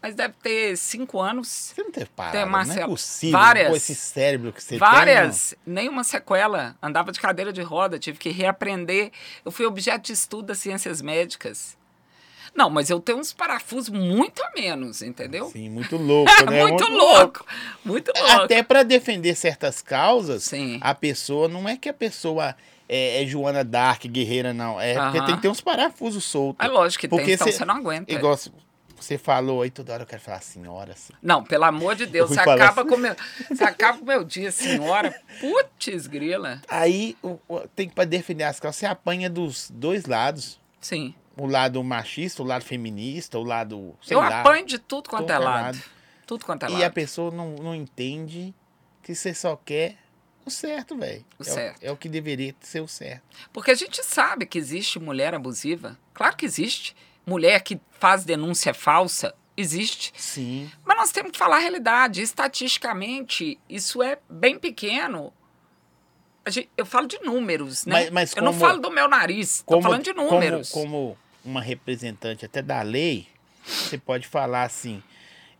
Mas 0.00 0.14
deve 0.16 0.34
ter 0.42 0.76
cinco 0.76 1.20
anos. 1.20 1.48
Você 1.74 1.82
não 1.82 1.90
teve 1.92 2.06
parada, 2.06 2.38
Tem, 2.38 2.46
não 2.46 2.84
é 2.84 2.86
possível. 2.86 3.38
Várias. 3.38 3.68
Com 3.68 3.76
esse 3.76 3.94
cérebro 3.94 4.52
que 4.52 4.62
você 4.62 4.78
Várias. 4.78 5.54
Nenhuma 5.66 6.02
sequela. 6.02 6.74
Andava 6.82 7.12
de 7.12 7.20
cadeira 7.20 7.52
de 7.52 7.62
roda. 7.62 7.98
Tive 8.00 8.18
que 8.18 8.30
reaprender. 8.30 9.12
Eu 9.44 9.52
fui 9.52 9.64
objeto 9.66 10.02
de 10.06 10.12
estudo 10.12 10.46
das 10.48 10.58
ciências 10.58 11.00
médicas. 11.00 11.76
Não, 12.54 12.68
mas 12.68 12.90
eu 12.90 13.00
tenho 13.00 13.18
uns 13.18 13.32
parafusos 13.32 13.88
muito 13.88 14.42
a 14.42 14.50
menos, 14.54 15.00
entendeu? 15.02 15.46
Sim, 15.50 15.68
muito 15.70 15.96
louco, 15.96 16.30
né? 16.50 16.62
muito, 16.66 16.84
louco. 16.90 17.46
Muito 17.84 18.12
louco. 18.14 18.42
Até 18.44 18.62
para 18.62 18.82
defender 18.82 19.34
certas 19.34 19.80
causas, 19.80 20.44
Sim. 20.44 20.78
a 20.82 20.94
pessoa 20.94 21.48
não 21.48 21.68
é 21.68 21.76
que 21.76 21.88
a 21.88 21.94
pessoa 21.94 22.54
é, 22.88 23.22
é 23.22 23.26
Joana 23.26 23.64
Dark, 23.64 24.04
guerreira, 24.06 24.52
não. 24.52 24.78
É 24.80 24.94
porque 24.94 25.22
tem 25.24 25.36
que 25.36 25.42
ter 25.42 25.48
uns 25.48 25.60
parafusos 25.62 26.24
soltos. 26.24 26.64
É 26.64 26.68
lógico 26.68 27.00
que 27.00 27.08
Porque 27.08 27.24
tem, 27.24 27.34
então 27.34 27.46
cê- 27.46 27.52
você 27.54 27.64
não 27.64 27.76
aguenta. 27.76 28.12
Igual 28.12 28.36
você 28.94 29.16
falou 29.18 29.62
aí, 29.62 29.70
toda 29.70 29.94
hora 29.94 30.02
eu 30.02 30.06
quero 30.06 30.20
falar 30.22 30.40
senhora. 30.42 30.92
Assim. 30.92 31.12
Não, 31.22 31.42
pelo 31.42 31.64
amor 31.64 31.96
de 31.96 32.04
Deus, 32.06 32.30
Eu 32.30 32.34
você 32.36 32.40
acaba, 32.40 32.82
assim. 32.82 32.90
com 32.90 32.96
meu, 32.98 33.16
você 33.48 33.64
acaba 33.64 33.98
com 33.98 34.04
o 34.04 34.06
meu 34.06 34.22
dia, 34.24 34.52
senhora. 34.52 35.12
Putz, 35.40 36.06
grila. 36.06 36.60
Aí 36.68 37.16
o- 37.22 37.38
o- 37.48 37.60
tem 37.74 37.88
que 37.88 37.94
para 37.94 38.04
defender 38.04 38.44
as 38.44 38.60
causas, 38.60 38.76
você 38.76 38.86
apanha 38.86 39.30
dos 39.30 39.70
dois 39.72 40.04
lados. 40.04 40.60
Sim. 40.80 41.14
O 41.36 41.46
lado 41.46 41.82
machista, 41.82 42.42
o 42.42 42.46
lado 42.46 42.62
feminista, 42.64 43.38
o 43.38 43.42
lado. 43.42 43.96
eu 44.08 44.18
lá. 44.20 44.40
apanho 44.40 44.66
de 44.66 44.78
tudo 44.78 45.08
quanto 45.08 45.30
é 45.30 45.38
lado. 45.38 45.64
lado. 45.76 45.82
Tudo 46.26 46.44
quanto 46.44 46.64
é 46.66 46.70
E 46.70 46.74
a 46.74 46.78
lado. 46.80 46.92
pessoa 46.92 47.30
não, 47.30 47.54
não 47.56 47.74
entende 47.74 48.54
que 49.02 49.14
você 49.14 49.32
só 49.34 49.56
quer 49.56 49.96
o 50.44 50.50
certo, 50.50 50.96
velho. 50.96 51.24
O 51.38 51.42
é, 51.42 51.44
certo. 51.46 51.82
é 51.82 51.90
o 51.90 51.96
que 51.96 52.08
deveria 52.08 52.54
ser 52.60 52.80
o 52.80 52.88
certo. 52.88 53.22
Porque 53.52 53.70
a 53.70 53.74
gente 53.74 54.02
sabe 54.04 54.44
que 54.44 54.58
existe 54.58 54.98
mulher 54.98 55.34
abusiva. 55.34 55.98
Claro 56.12 56.36
que 56.36 56.44
existe. 56.44 56.94
Mulher 57.24 57.60
que 57.62 57.80
faz 57.92 58.24
denúncia 58.24 58.74
falsa, 58.74 59.34
existe. 59.56 60.12
Sim. 60.16 60.70
Mas 60.84 60.96
nós 60.98 61.12
temos 61.12 61.32
que 61.32 61.38
falar 61.38 61.56
a 61.56 61.60
realidade. 61.60 62.20
Estatisticamente, 62.20 63.58
isso 63.68 64.02
é 64.02 64.18
bem 64.28 64.58
pequeno. 64.58 65.32
Eu 66.76 66.84
falo 66.84 67.06
de 67.06 67.20
números, 67.20 67.86
né? 67.86 67.94
Mas- 67.94 68.10
mas 68.10 68.36
eu 68.36 68.42
não 68.42 68.52
como- 68.52 68.64
falo 68.66 68.80
do 68.80 68.90
meu 68.90 69.06
nariz, 69.08 69.62
Como, 69.64 69.80
falando 69.82 70.02
de 70.02 70.12
como- 70.12 70.28
números. 70.30 70.70
Como, 70.70 71.16
uma 71.44 71.60
representante 71.60 72.44
até 72.44 72.62
da 72.62 72.82
lei, 72.82 73.26
você 73.64 73.98
pode 73.98 74.26
falar 74.26 74.64
assim, 74.64 75.02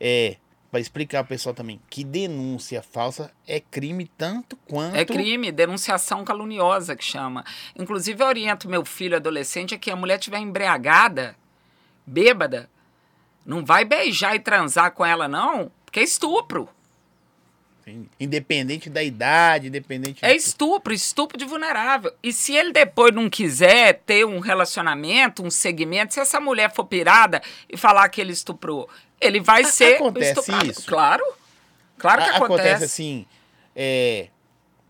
é, 0.00 0.36
para 0.70 0.80
explicar 0.80 1.18
ao 1.18 1.24
pessoal 1.24 1.54
também, 1.54 1.80
que 1.90 2.02
denúncia 2.02 2.82
falsa 2.82 3.30
é 3.46 3.60
crime 3.60 4.10
tanto 4.16 4.56
quanto... 4.56 4.96
É 4.96 5.04
crime, 5.04 5.52
denunciação 5.52 6.24
caluniosa 6.24 6.96
que 6.96 7.04
chama. 7.04 7.44
Inclusive, 7.76 8.22
eu 8.22 8.26
oriento 8.26 8.68
meu 8.68 8.84
filho 8.84 9.16
adolescente 9.16 9.74
a 9.74 9.78
que 9.78 9.90
a 9.90 9.96
mulher 9.96 10.18
estiver 10.18 10.38
embriagada, 10.38 11.36
bêbada, 12.06 12.70
não 13.44 13.64
vai 13.64 13.84
beijar 13.84 14.34
e 14.34 14.40
transar 14.40 14.92
com 14.92 15.04
ela, 15.04 15.28
não, 15.28 15.70
porque 15.84 16.00
é 16.00 16.04
estupro. 16.04 16.68
Independente 18.18 18.88
da 18.88 19.02
idade, 19.02 19.66
independente... 19.68 20.24
É 20.24 20.34
estupro, 20.34 20.92
estupro 20.94 21.36
de 21.36 21.44
vulnerável. 21.44 22.12
E 22.22 22.32
se 22.32 22.54
ele 22.54 22.72
depois 22.72 23.12
não 23.14 23.28
quiser 23.28 24.00
ter 24.06 24.24
um 24.24 24.38
relacionamento, 24.38 25.42
um 25.44 25.50
segmento, 25.50 26.14
se 26.14 26.20
essa 26.20 26.40
mulher 26.40 26.72
for 26.72 26.84
pirada 26.84 27.42
e 27.68 27.76
falar 27.76 28.08
que 28.08 28.20
ele 28.20 28.32
estuprou, 28.32 28.88
ele 29.20 29.40
vai 29.40 29.62
A- 29.62 29.66
ser 29.68 29.96
acontece 29.96 30.30
estuprado. 30.40 30.70
isso? 30.70 30.86
Claro. 30.86 31.24
Claro 31.98 32.22
que 32.24 32.30
A- 32.30 32.36
acontece. 32.36 32.84
assim, 32.84 33.26
é, 33.74 34.28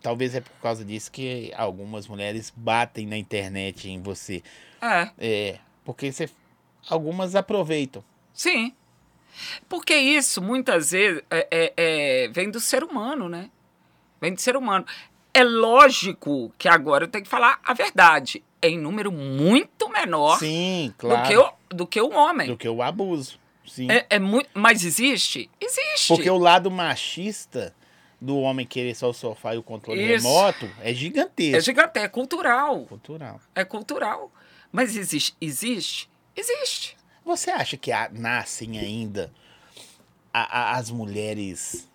talvez 0.02 0.34
é 0.34 0.40
por 0.40 0.52
causa 0.62 0.84
disso 0.84 1.10
que 1.10 1.52
algumas 1.56 2.06
mulheres 2.06 2.52
batem 2.54 3.06
na 3.06 3.16
internet 3.16 3.88
em 3.88 4.00
você. 4.02 4.42
É. 4.80 5.08
É, 5.18 5.58
porque 5.84 6.10
você, 6.12 6.28
algumas 6.88 7.34
aproveitam. 7.34 8.02
Sim. 8.34 8.74
Porque 9.68 9.94
isso, 9.94 10.40
muitas 10.42 10.90
vezes, 10.90 11.22
é, 11.30 11.48
é- 11.50 11.72
é- 11.76 12.28
vem 12.28 12.50
do 12.50 12.60
ser 12.60 12.84
humano, 12.84 13.28
né? 13.28 13.50
Vem 14.20 14.34
do 14.34 14.40
ser 14.40 14.56
humano. 14.56 14.84
É 15.34 15.42
lógico 15.42 16.52
que 16.58 16.68
agora 16.68 17.04
eu 17.04 17.08
tenho 17.08 17.24
que 17.24 17.30
falar 17.30 17.58
a 17.64 17.72
verdade. 17.72 18.42
É 18.60 18.68
em 18.68 18.78
número 18.78 19.10
muito 19.10 19.88
menor 19.88 20.38
Sim, 20.38 20.88
do, 20.98 21.08
claro. 21.08 21.26
que 21.28 21.36
o, 21.36 21.52
do 21.70 21.86
que 21.86 22.00
o 22.00 22.10
homem. 22.12 22.46
do 22.46 22.56
que 22.56 22.68
o 22.68 22.82
abuso. 22.82 23.40
Sim. 23.66 23.90
É, 23.90 24.06
é 24.10 24.18
muito, 24.18 24.48
mas 24.54 24.84
existe? 24.84 25.50
Existe. 25.60 26.08
Porque 26.08 26.28
o 26.30 26.36
lado 26.38 26.70
machista 26.70 27.74
do 28.20 28.38
homem 28.38 28.64
querer 28.64 28.94
só 28.94 29.10
o 29.10 29.12
sofá 29.12 29.54
e 29.54 29.58
o 29.58 29.62
controle 29.62 30.00
Isso. 30.14 30.26
remoto 30.28 30.70
é 30.80 30.92
gigantesco. 30.94 31.56
É 31.56 31.60
gigante, 31.60 31.98
é 31.98 32.06
cultural. 32.08 32.84
Cultural. 32.84 33.40
É 33.54 33.64
cultural. 33.64 34.30
Mas 34.70 34.96
existe? 34.96 35.34
Existe? 35.40 36.08
Existe. 36.36 36.96
Você 37.24 37.50
acha 37.50 37.76
que 37.76 37.90
nascem 38.12 38.78
ainda 38.78 39.32
a- 40.32 40.58
a- 40.72 40.76
as 40.76 40.90
mulheres. 40.90 41.88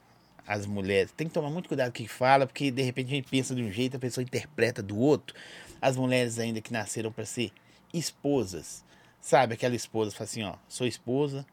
As 0.47 0.65
mulheres. 0.65 1.11
Tem 1.11 1.27
que 1.27 1.33
tomar 1.33 1.49
muito 1.49 1.67
cuidado 1.67 1.87
com 1.91 1.99
o 1.99 2.03
que 2.03 2.07
fala, 2.07 2.47
porque 2.47 2.71
de 2.71 2.81
repente 2.81 3.07
a 3.07 3.15
gente 3.15 3.29
pensa 3.29 3.53
de 3.53 3.61
um 3.61 3.71
jeito, 3.71 3.97
a 3.97 3.99
pessoa 3.99 4.23
interpreta 4.23 4.81
do 4.81 4.97
outro. 4.97 5.35
As 5.81 5.97
mulheres 5.97 6.39
ainda 6.39 6.61
que 6.61 6.71
nasceram 6.71 7.11
para 7.11 7.25
ser 7.25 7.51
esposas. 7.93 8.83
Sabe, 9.19 9.55
aquela 9.55 9.75
esposa 9.75 10.11
fala 10.11 10.23
assim, 10.23 10.43
ó, 10.43 10.55
sou 10.69 10.87
esposa, 10.87 11.45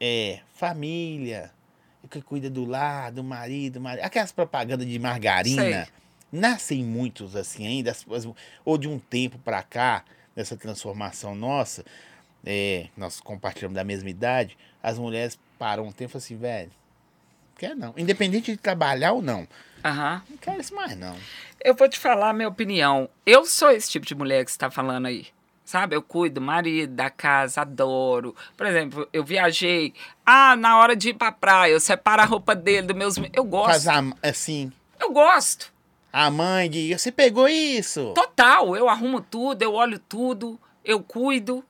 é 0.00 0.40
família, 0.54 1.52
que 2.10 2.22
cuida 2.22 2.48
do 2.48 2.64
lar, 2.64 3.12
do 3.12 3.22
marido, 3.22 3.80
marido. 3.80 4.04
aquelas 4.04 4.32
propagandas 4.32 4.86
de 4.86 4.98
margarina. 4.98 5.84
Sei. 5.84 5.86
Nascem 6.32 6.82
muitos 6.84 7.36
assim 7.36 7.66
ainda, 7.66 7.90
as- 7.90 8.04
as- 8.10 8.26
ou 8.64 8.78
de 8.78 8.88
um 8.88 8.98
tempo 8.98 9.38
para 9.38 9.62
cá, 9.62 10.04
nessa 10.34 10.56
transformação 10.56 11.34
nossa, 11.34 11.84
é, 12.44 12.88
nós 12.96 13.20
compartilhamos 13.20 13.74
da 13.74 13.84
mesma 13.84 14.08
idade, 14.10 14.56
as 14.82 14.98
mulheres 14.98 15.38
param 15.58 15.84
um 15.86 15.92
tempo 15.92 16.16
assim, 16.16 16.36
velho, 16.36 16.70
quer 17.56 17.74
não. 17.74 17.92
Independente 17.96 18.52
de 18.52 18.56
trabalhar 18.58 19.12
ou 19.12 19.22
não. 19.22 19.46
Aham. 19.84 20.22
Não 20.28 20.36
quero 20.38 20.60
isso 20.60 20.74
mais, 20.74 20.96
não. 20.96 21.16
Eu 21.64 21.74
vou 21.74 21.88
te 21.88 21.98
falar 21.98 22.30
a 22.30 22.32
minha 22.32 22.48
opinião. 22.48 23.08
Eu 23.26 23.44
sou 23.44 23.70
esse 23.70 23.90
tipo 23.90 24.06
de 24.06 24.14
mulher 24.14 24.44
que 24.44 24.50
você 24.50 24.56
está 24.56 24.70
falando 24.70 25.06
aí. 25.06 25.26
Sabe? 25.64 25.94
Eu 25.94 26.00
cuido 26.02 26.36
do 26.36 26.40
marido, 26.40 26.94
da 26.94 27.10
casa, 27.10 27.60
adoro. 27.60 28.34
Por 28.56 28.66
exemplo, 28.66 29.06
eu 29.12 29.22
viajei. 29.22 29.92
Ah, 30.24 30.56
na 30.56 30.78
hora 30.78 30.96
de 30.96 31.10
ir 31.10 31.14
pra 31.14 31.30
praia, 31.30 31.72
eu 31.72 31.80
separo 31.80 32.22
a 32.22 32.24
roupa 32.24 32.54
dele, 32.54 32.86
dos 32.86 32.96
meus. 32.96 33.16
Eu 33.34 33.44
gosto. 33.44 33.66
Faz 33.66 33.86
a, 33.86 34.02
assim, 34.22 34.72
Eu 34.98 35.12
gosto. 35.12 35.70
a 36.10 36.30
mãe 36.30 36.70
de, 36.70 36.96
você 36.96 37.12
pegou 37.12 37.46
isso? 37.46 38.14
Total. 38.14 38.74
Eu 38.76 38.88
arrumo 38.88 39.20
tudo, 39.20 39.60
eu 39.62 39.74
olho 39.74 39.98
tudo, 39.98 40.58
eu 40.84 41.02
cuido. 41.02 41.62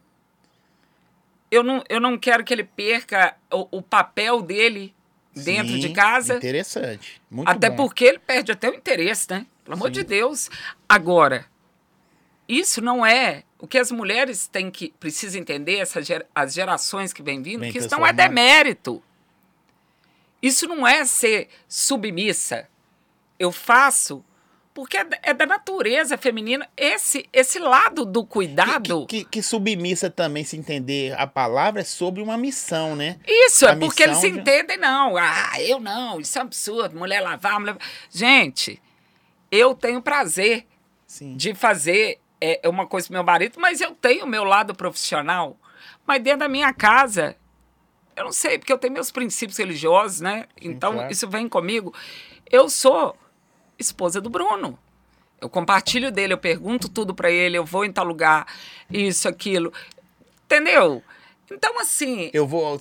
Eu 1.51 1.63
não, 1.63 1.83
eu 1.89 2.01
não 2.01 2.19
quero 2.19 2.45
que 2.45 2.53
ele 2.53 2.65
perca 2.65 3.35
o, 3.53 3.79
o 3.79 3.83
papel 3.83 4.43
dele 4.43 4.95
dentro 5.35 5.73
Sim, 5.73 5.79
de 5.79 5.89
casa. 5.93 6.37
Interessante. 6.37 7.21
Muito 7.31 7.49
Até 7.49 7.71
bom. 7.71 7.77
porque 7.77 8.05
ele 8.05 8.19
perde 8.19 8.53
até 8.53 8.69
o 8.71 8.75
interesse, 8.75 9.31
né? 9.31 9.47
Pelo 9.65 9.77
amor 9.77 9.87
Sim. 9.89 9.93
de 9.93 10.05
Deus. 10.05 10.51
Agora, 10.89 11.47
isso 12.49 12.81
não 12.83 13.05
é 13.05 13.45
o 13.59 13.67
que 13.67 13.79
as 13.79 13.91
mulheres 13.91 14.47
têm 14.47 14.71
que 14.71 14.93
precisam 15.01 15.41
entender, 15.41 15.77
essa 15.79 16.03
ger- 16.03 16.27
as 16.35 16.53
gerações 16.55 17.13
que 17.13 17.23
vêm 17.23 17.43
vindo, 17.43 17.61
Vem 17.61 17.73
que 17.73 17.79
isso 17.79 17.91
não 17.91 18.07
é 18.07 18.13
demérito. 18.13 19.03
Isso 20.43 20.69
não 20.69 20.87
é 20.87 21.05
ser 21.05 21.49
submissa. 21.69 22.69
Eu 23.39 23.51
faço 23.51 24.25
porque 24.79 24.97
é 24.97 25.03
da- 25.03 25.19
é 25.25 25.35
da 25.35 25.45
natureza 25.45 26.17
feminina 26.17 26.69
esse 26.77 27.29
esse 27.33 27.59
lado 27.59 28.05
do 28.05 28.25
cuidado. 28.25 29.07
Que, 29.07 29.25
que, 29.25 29.31
que 29.31 29.43
submissa 29.43 30.09
também, 30.09 30.45
se 30.45 30.57
entender 30.57 31.13
a 31.19 31.27
palavra, 31.27 31.81
é 31.81 31.85
sobre 31.85 32.23
uma 32.23 32.37
missão, 32.37 32.95
né? 32.95 33.19
Isso, 33.27 33.67
A 33.67 33.71
é 33.73 33.77
porque 33.77 34.05
eles 34.05 34.21
de- 34.21 34.29
entendem, 34.29 34.77
não. 34.77 35.17
Ah, 35.17 35.61
eu 35.61 35.81
não, 35.81 36.21
isso 36.21 36.39
é 36.39 36.43
um 36.43 36.45
absurdo. 36.45 36.97
Mulher 36.97 37.21
lavar, 37.21 37.59
mulher. 37.59 37.77
Gente, 38.09 38.81
eu 39.51 39.75
tenho 39.75 40.01
prazer 40.01 40.65
Sim. 41.09 41.37
de 41.37 41.57
fazer 41.57 42.21
é, 42.41 42.61
é 42.63 42.69
uma 42.69 42.87
coisa 42.87 43.09
pro 43.09 43.15
meu 43.15 43.25
marido, 43.25 43.59
mas 43.59 43.81
eu 43.81 43.91
tenho 43.97 44.27
o 44.27 44.29
meu 44.29 44.45
lado 44.45 44.77
profissional. 44.77 45.59
Mas 46.07 46.23
dentro 46.23 46.39
da 46.39 46.49
minha 46.49 46.73
casa, 46.73 47.35
eu 48.15 48.23
não 48.27 48.33
sei, 48.33 48.59
porque 48.61 48.73
eu 48.73 48.79
tenho 48.79 48.93
meus 48.95 49.11
princípios 49.11 49.59
religiosos, 49.59 50.21
né? 50.21 50.47
então, 50.63 50.93
claro. 50.93 51.11
isso 51.11 51.29
vem 51.29 51.49
comigo. 51.49 51.93
Eu 52.49 52.69
sou 52.69 53.17
esposa 53.79 54.21
do 54.21 54.29
Bruno. 54.31 54.79
Eu 55.41 55.49
compartilho 55.49 56.11
dele, 56.11 56.33
eu 56.33 56.39
pergunto 56.39 56.89
tudo 56.89 57.15
pra 57.15 57.31
ele, 57.31 57.57
eu 57.57 57.65
vou 57.65 57.85
em 57.85 57.93
tal 57.93 58.05
lugar, 58.05 58.47
isso, 58.91 59.29
aquilo. 59.29 59.73
Entendeu? 60.45 61.03
Então, 61.51 61.79
assim, 61.81 62.31
Eu 62.33 62.47
vou, 62.47 62.81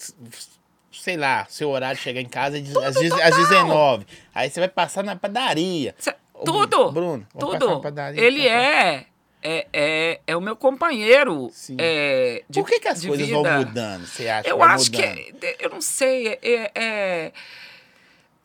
sei 0.92 1.16
lá, 1.18 1.46
seu 1.50 1.70
horário 1.70 1.98
de 1.98 2.04
chegar 2.04 2.20
em 2.22 2.28
casa 2.28 2.58
é 2.58 2.62
às, 2.86 2.96
dez- 2.96 3.12
às 3.14 3.36
19. 3.38 4.06
Aí 4.34 4.50
você 4.50 4.60
vai 4.60 4.70
passar 4.70 5.04
na 5.04 5.16
padaria. 5.16 5.94
cê- 6.00 6.16
tudo. 6.44 6.92
Bruno, 6.92 7.26
tudo. 7.40 7.80
padaria, 7.82 8.22
Ele 8.22 8.44
passar. 8.44 8.56
é, 8.56 9.06
é, 9.44 9.68
é, 9.74 10.20
é 10.28 10.36
o 10.36 10.42
meu 10.42 10.56
companheiro. 10.56 11.50
Sim. 11.54 11.78
é, 11.80 12.44
de, 12.50 12.60
Por 12.60 12.68
que, 12.70 12.80
que 12.80 12.88
as 12.88 13.06
coisas 13.06 13.28
vida. 13.28 13.42
vão 13.42 13.58
mudando? 13.60 14.06
Você 14.08 14.28
acha 14.28 14.50
Eu 14.50 14.62
acho 14.64 14.92
mudando? 14.92 15.16
que. 15.16 15.56
Eu 15.60 15.70
não 15.70 15.82
sei. 15.82 16.28
é- 16.42 16.72
é- 16.76 17.32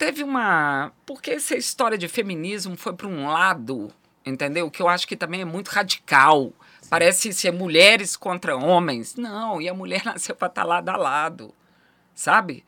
teve 0.03 0.25
uma. 0.25 0.93
Porque 1.07 1.31
essa 1.31 1.57
história 1.57 1.97
de 1.97 2.09
feminismo 2.09 2.77
foi 2.77 2.93
para 2.93 3.07
um 3.07 3.29
lado, 3.29 3.89
entendeu? 4.27 4.69
Que 4.69 4.83
eu 4.83 4.89
acho 4.89 5.07
que 5.07 5.17
também 5.17 5.43
é 5.43 5.45
muito 5.45 5.69
radical. 5.69 6.53
Parece 6.91 7.33
ser 7.33 7.53
mulheres 7.53 8.17
contra 8.17 8.57
homens. 8.57 9.15
Não, 9.15 9.63
e 9.63 9.69
a 9.69 9.75
mulher 9.75 10.03
nasceu 10.05 10.35
para 10.35 10.49
estar 10.49 10.65
lado 10.65 10.89
a 10.89 10.97
lado. 10.97 11.55
Sabe? 12.17 12.65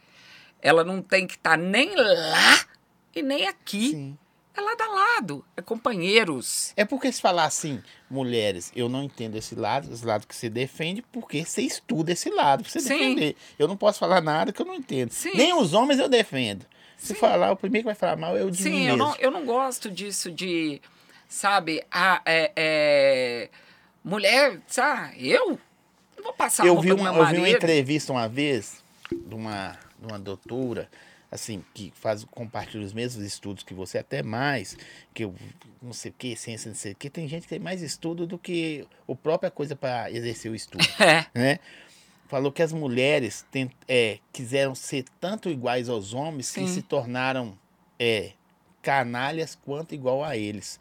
Ela 0.63 0.85
não 0.85 1.03
tem 1.03 1.27
que 1.27 1.35
estar 1.35 1.59
nem 1.59 1.97
lá 1.97 2.67
e 3.13 3.21
nem 3.21 3.49
aqui. 3.49 3.91
Sim. 3.91 4.19
É 4.57 4.61
lado 4.61 4.83
a 4.83 4.87
lado. 4.87 5.45
É 5.57 5.61
companheiros. 5.61 6.73
É 6.77 6.85
porque 6.85 7.11
se 7.11 7.21
falar 7.21 7.47
assim, 7.47 7.83
mulheres, 8.09 8.71
eu 8.77 8.89
não 8.89 9.03
entendo 9.03 9.35
esse 9.35 9.57
lado, 9.57 9.93
esse 9.93 10.07
lado 10.07 10.29
que 10.29 10.37
você 10.37 10.49
defende, 10.49 11.03
porque 11.11 11.45
você 11.45 11.63
estuda 11.63 12.13
esse 12.13 12.31
lado, 12.31 12.63
pra 12.63 12.71
você 12.71 12.79
Sim. 12.79 12.97
defender. 12.97 13.37
Eu 13.59 13.67
não 13.67 13.77
posso 13.77 13.99
falar 13.99 14.21
nada 14.21 14.53
que 14.53 14.63
eu 14.63 14.67
não 14.67 14.77
entendo. 14.77 15.11
Sim. 15.11 15.33
Nem 15.35 15.53
os 15.53 15.75
homens 15.75 15.99
eu 15.99 16.09
defendo. 16.09 16.65
Se 16.97 17.09
Sim. 17.09 17.15
falar, 17.15 17.53
o 17.53 17.57
primeiro 17.57 17.83
que 17.83 17.87
vai 17.87 17.95
falar 17.95 18.17
mal 18.17 18.37
é 18.37 18.43
o 18.43 18.51
de 18.51 18.63
mim 18.63 18.71
Sim, 18.71 18.81
eu 18.87 18.97
mesmo. 18.97 18.97
não, 18.97 19.17
eu 19.17 19.31
não 19.31 19.45
gosto 19.45 19.91
disso 19.91 20.31
de, 20.31 20.81
sabe, 21.29 21.83
a, 21.91 22.23
é, 22.25 22.53
é, 22.57 23.51
mulher, 24.03 24.61
sabe, 24.67 25.29
eu 25.29 25.59
não 26.17 26.25
vou 26.25 26.33
passar 26.33 26.67
eu 26.67 26.81
vi, 26.81 26.93
uma, 26.93 27.09
eu 27.09 27.27
vi 27.27 27.39
uma 27.39 27.49
entrevista 27.49 28.13
uma 28.13 28.29
vez 28.29 28.83
de 29.11 29.35
uma, 29.35 29.79
de 29.99 30.07
uma 30.07 30.19
doutora, 30.19 30.89
assim, 31.31 31.65
que 31.75 31.93
faz, 31.97 32.25
compartilha 32.31 32.85
os 32.85 32.93
mesmos 32.93 33.25
estudos 33.25 33.65
que 33.65 33.75
você, 33.75 33.99
até 33.99 34.23
mais, 34.23 34.77
que 35.13 35.25
eu 35.25 35.35
não 35.83 35.93
sei 35.93 36.13
o 36.13 36.15
que, 36.17 36.37
ciência, 36.37 36.69
não 36.69 36.77
sei 36.77 36.93
o 36.93 36.95
que. 36.95 37.11
Tem 37.11 37.27
gente 37.27 37.43
que 37.43 37.49
tem 37.49 37.59
mais 37.59 37.83
estudo 37.83 38.27
do 38.27 38.39
que 38.39 38.87
a 39.09 39.15
própria 39.17 39.51
coisa 39.51 39.75
para 39.75 40.11
exercer 40.11 40.51
o 40.51 40.55
estudo, 40.55 40.85
É, 41.01 41.27
né? 41.35 41.59
Falou 42.27 42.51
que 42.51 42.63
as 42.63 42.73
mulheres 42.73 43.45
tent- 43.51 43.73
é, 43.87 44.19
quiseram 44.33 44.75
ser 44.75 45.05
tanto 45.21 45.49
iguais 45.51 45.89
aos 45.89 46.15
homens 46.15 46.51
que 46.51 46.61
Sim. 46.61 46.67
se 46.69 46.83
tornaram 46.83 47.57
é, 47.99 48.33
canalhas 48.83 49.55
quanto 49.65 49.95
igual 49.95 50.25
a 50.25 50.37
eles. 50.37 50.81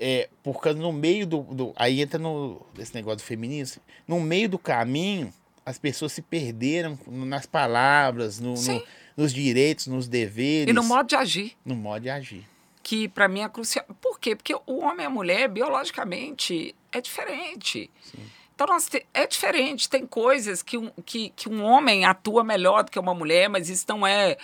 É, 0.00 0.28
porque 0.42 0.72
no 0.72 0.92
meio 0.92 1.26
do, 1.26 1.42
do. 1.42 1.72
Aí 1.76 2.00
entra 2.00 2.18
no, 2.18 2.60
esse 2.78 2.94
negócio 2.94 3.18
do 3.18 3.22
feminismo. 3.24 3.82
No 4.06 4.20
meio 4.20 4.48
do 4.48 4.58
caminho, 4.58 5.32
as 5.66 5.78
pessoas 5.78 6.12
se 6.12 6.22
perderam 6.22 6.96
nas 7.06 7.44
palavras, 7.46 8.38
no, 8.38 8.54
no, 8.54 8.84
nos 9.16 9.34
direitos, 9.34 9.88
nos 9.88 10.06
deveres. 10.06 10.70
E 10.70 10.72
no 10.72 10.84
modo 10.84 11.08
de 11.08 11.16
agir. 11.16 11.56
No 11.64 11.74
modo 11.74 12.02
de 12.02 12.10
agir. 12.10 12.46
Que 12.82 13.08
para 13.08 13.26
mim 13.28 13.40
é 13.40 13.48
crucial. 13.48 13.84
Por 14.00 14.18
quê? 14.20 14.36
Porque 14.36 14.54
o 14.54 14.78
homem 14.78 15.02
e 15.04 15.06
a 15.06 15.10
mulher, 15.10 15.48
biologicamente, 15.48 16.74
é 16.92 17.00
diferente. 17.00 17.90
Sim. 18.02 18.18
Então, 18.58 18.66
nós 18.66 18.88
te... 18.88 19.06
é 19.14 19.24
diferente. 19.24 19.88
Tem 19.88 20.04
coisas 20.04 20.64
que 20.64 20.76
um, 20.76 20.90
que, 21.06 21.28
que 21.30 21.48
um 21.48 21.62
homem 21.62 22.04
atua 22.04 22.42
melhor 22.42 22.82
do 22.82 22.90
que 22.90 22.98
uma 22.98 23.14
mulher, 23.14 23.48
mas 23.48 23.68
isso 23.68 23.84
não 23.88 24.04
é, 24.04 24.36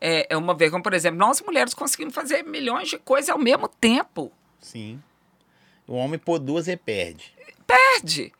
é, 0.00 0.28
é 0.30 0.36
uma 0.36 0.54
vergonha. 0.54 0.80
Por 0.80 0.94
exemplo, 0.94 1.18
nós 1.18 1.40
mulheres 1.40 1.74
conseguimos 1.74 2.14
fazer 2.14 2.44
milhões 2.44 2.88
de 2.88 2.98
coisas 2.98 3.28
ao 3.28 3.38
mesmo 3.38 3.66
tempo. 3.66 4.30
Sim. 4.60 5.02
O 5.88 5.94
homem 5.94 6.20
por 6.20 6.38
duas 6.38 6.68
e 6.68 6.76
perde. 6.76 7.34
Perde. 7.66 8.32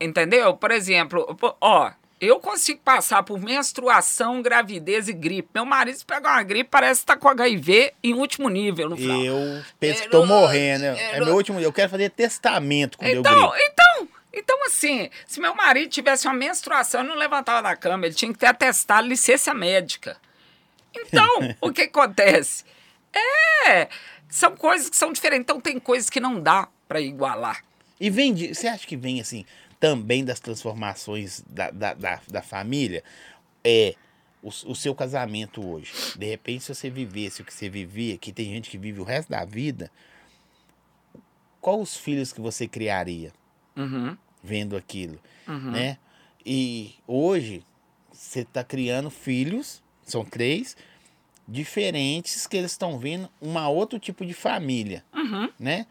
Entendeu? 0.00 0.56
Por 0.56 0.72
exemplo, 0.72 1.38
ó, 1.60 1.92
eu 2.20 2.40
consigo 2.40 2.80
passar 2.80 3.22
por 3.22 3.38
menstruação, 3.40 4.42
gravidez 4.42 5.08
e 5.08 5.12
gripe. 5.12 5.48
Meu 5.54 5.64
marido 5.64 5.98
pega 6.04 6.28
uma 6.28 6.42
gripe, 6.42 6.68
parece 6.70 7.00
que 7.00 7.06
tá 7.06 7.16
com 7.16 7.28
HIV 7.28 7.94
em 8.02 8.14
último 8.14 8.48
nível 8.48 8.88
no 8.88 8.96
final. 8.96 9.20
Eu 9.20 9.62
penso 9.78 10.02
que 10.02 10.08
tô 10.08 10.26
morrendo. 10.26 10.84
É 10.84 11.20
meu 11.20 11.34
último. 11.34 11.60
Eu 11.60 11.72
quero 11.72 11.88
fazer 11.90 12.10
testamento 12.10 12.98
quando 12.98 13.10
então, 13.10 13.32
eu 13.32 13.50
gripe. 13.50 13.64
Então, 13.70 14.08
então, 14.32 14.66
assim, 14.66 15.10
se 15.26 15.40
meu 15.40 15.54
marido 15.54 15.90
tivesse 15.90 16.26
uma 16.26 16.34
menstruação, 16.34 17.00
ele 17.00 17.10
não 17.10 17.16
levantava 17.16 17.62
da 17.62 17.76
cama, 17.76 18.06
ele 18.06 18.14
tinha 18.14 18.32
que 18.32 18.38
ter 18.38 18.46
atestado 18.46 19.06
licença 19.06 19.54
médica. 19.54 20.16
Então, 20.94 21.54
o 21.60 21.72
que 21.72 21.82
acontece? 21.82 22.64
É, 23.66 23.88
são 24.28 24.56
coisas 24.56 24.90
que 24.90 24.96
são 24.96 25.12
diferentes. 25.12 25.42
Então, 25.42 25.60
tem 25.60 25.78
coisas 25.78 26.10
que 26.10 26.20
não 26.20 26.40
dá 26.40 26.68
para 26.86 27.00
igualar. 27.00 27.64
E 28.00 28.10
vem 28.10 28.34
de, 28.34 28.54
você 28.54 28.68
acha 28.68 28.86
que 28.86 28.96
vem 28.96 29.20
assim 29.20 29.44
também 29.80 30.24
das 30.24 30.40
transformações 30.40 31.44
da, 31.48 31.70
da, 31.70 31.94
da, 31.94 32.20
da 32.28 32.42
família? 32.42 33.02
É 33.64 33.94
o, 34.42 34.48
o, 34.48 34.74
seu 34.74 34.94
casamento 34.94 35.66
hoje. 35.66 35.92
De 36.16 36.26
repente, 36.26 36.64
se 36.64 36.74
você 36.74 36.88
vivesse 36.88 37.42
o 37.42 37.44
que 37.44 37.52
você 37.52 37.68
vivia, 37.68 38.16
que 38.16 38.32
tem 38.32 38.46
gente 38.46 38.70
que 38.70 38.78
vive 38.78 39.00
o 39.00 39.04
resto 39.04 39.30
da 39.30 39.44
vida, 39.44 39.90
qual 41.60 41.80
os 41.80 41.96
filhos 41.96 42.32
que 42.32 42.40
você 42.40 42.66
criaria? 42.68 43.32
Uhum 43.76 44.16
vendo 44.42 44.76
aquilo, 44.76 45.18
uhum. 45.46 45.72
né? 45.72 45.98
E 46.44 46.94
hoje 47.06 47.62
você 48.10 48.40
está 48.40 48.64
criando 48.64 49.10
filhos, 49.10 49.82
são 50.02 50.24
três, 50.24 50.76
diferentes 51.46 52.46
que 52.46 52.56
eles 52.56 52.72
estão 52.72 52.98
vendo 52.98 53.28
uma 53.40 53.68
outro 53.68 53.98
tipo 53.98 54.24
de 54.24 54.32
família, 54.32 55.04
uhum. 55.14 55.50
né? 55.58 55.86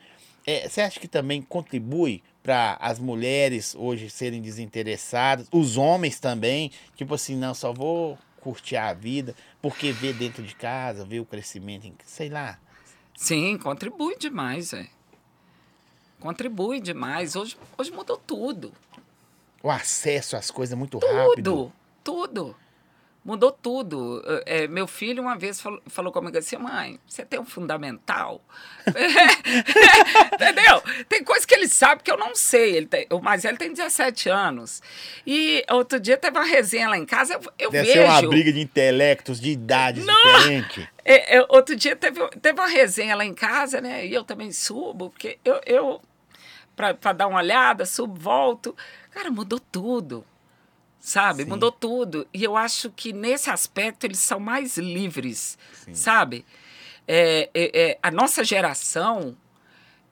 É, 0.46 0.68
você 0.68 0.82
acha 0.82 1.00
que 1.00 1.08
também 1.08 1.42
contribui 1.42 2.24
para 2.48 2.78
as 2.80 2.98
mulheres 2.98 3.76
hoje 3.76 4.10
serem 4.10 4.42
desinteressadas, 4.42 5.50
os 5.52 5.76
homens 5.76 6.18
também, 6.18 6.72
tipo 6.96 7.14
assim, 7.14 7.36
não, 7.36 7.54
só 7.54 7.74
vou 7.74 8.18
curtir 8.40 8.78
a 8.78 8.94
vida, 8.94 9.36
porque 9.62 9.92
vê 9.92 10.14
dentro 10.14 10.42
de 10.42 10.56
casa, 10.56 11.04
vê 11.04 11.20
o 11.20 11.26
crescimento, 11.26 11.92
sei 12.06 12.30
lá. 12.30 12.58
Sim, 13.18 13.58
contribui 13.58 14.16
demais, 14.18 14.72
é 14.72 14.88
contribui 16.22 16.80
demais. 16.80 17.36
Hoje, 17.36 17.58
hoje 17.78 17.92
mudou 17.92 18.16
tudo. 18.16 18.72
O 19.62 19.70
acesso 19.70 20.38
às 20.38 20.50
coisas 20.50 20.72
é 20.72 20.76
muito 20.78 21.00
tudo, 21.00 21.14
rápido. 21.14 21.74
Tudo, 22.02 22.28
tudo. 22.28 22.56
Mudou 23.28 23.52
tudo. 23.52 24.24
É, 24.46 24.70
meu 24.70 24.88
filho 24.88 25.22
uma 25.22 25.38
vez 25.38 25.60
falou, 25.60 25.82
falou 25.88 26.14
comigo 26.14 26.38
assim, 26.38 26.56
mãe, 26.56 26.98
você 27.06 27.26
tem 27.26 27.38
um 27.38 27.44
fundamental? 27.44 28.42
Entendeu? 30.34 30.82
Tem 31.10 31.26
coisa 31.26 31.46
que 31.46 31.54
ele 31.54 31.68
sabe 31.68 32.04
que 32.04 32.10
eu 32.10 32.16
não 32.16 32.34
sei. 32.34 32.78
Ele 32.78 32.86
tem, 32.86 33.06
o 33.12 33.20
mais 33.20 33.44
ele 33.44 33.58
tem 33.58 33.74
17 33.74 34.30
anos. 34.30 34.82
E 35.26 35.62
outro 35.70 36.00
dia 36.00 36.16
teve 36.16 36.40
uma 36.40 36.46
resenha 36.46 36.88
lá 36.88 36.98
em 36.98 37.06
casa, 37.06 37.34
eu, 37.34 37.42
eu 37.60 37.70
Deve 37.70 37.88
vejo... 37.88 38.00
ser 38.00 38.06
uma 38.06 38.22
briga 38.30 38.54
de 38.54 38.62
intelectos, 38.62 39.42
de 39.42 39.52
idades 39.52 40.06
diferentes. 40.06 40.88
É, 41.04 41.36
é, 41.36 41.46
outro 41.50 41.76
dia 41.76 41.98
teve, 41.98 42.26
teve 42.42 42.58
uma 42.58 42.70
resenha 42.70 43.14
lá 43.14 43.26
em 43.26 43.34
casa, 43.34 43.82
né? 43.82 44.06
E 44.06 44.14
eu 44.14 44.24
também 44.24 44.54
subo, 44.54 45.10
porque 45.10 45.38
eu... 45.44 45.60
eu 45.66 46.02
para 46.78 47.12
dar 47.12 47.28
uma 47.28 47.40
olhada, 47.40 47.86
subo, 47.86 48.18
volto. 48.18 48.74
Cara, 49.12 49.30
mudou 49.30 49.60
tudo 49.60 50.24
sabe? 51.00 51.44
Sim. 51.44 51.50
Mudou 51.50 51.72
tudo. 51.72 52.28
E 52.34 52.44
eu 52.44 52.56
acho 52.56 52.92
que 52.92 53.14
nesse 53.14 53.50
aspecto 53.50 54.06
eles 54.06 54.20
são 54.20 54.40
mais 54.40 54.78
livres, 54.78 55.58
Sim. 55.74 55.94
sabe? 55.94 56.46
É, 57.08 57.50
é, 57.54 57.82
é, 57.82 58.00
a 58.04 58.12
nossa 58.12 58.44
geração, 58.44 59.36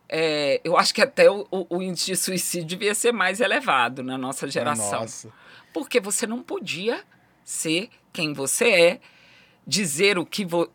é, 0.08 0.62
eu 0.64 0.78
acho 0.78 0.94
que 0.94 1.02
até 1.02 1.30
o, 1.30 1.46
o, 1.52 1.82
índice 1.82 2.12
de 2.12 2.16
suicídio 2.16 2.68
devia 2.68 2.96
ser 2.96 3.12
mais 3.12 3.42
elevado 3.42 4.02
na 4.02 4.18
nossa 4.18 4.48
geração. 4.48 5.02
Nossa. 5.02 5.32
Porque 5.74 6.00
você 6.00 6.26
não 6.26 6.42
podia 6.42 7.04
ser 7.44 7.90
quem 8.14 8.34
você 8.34 8.70
é, 8.70 9.00
dizer 9.68 10.18
o 10.18 10.26
que. 10.26 10.46
Vo... 10.46 10.70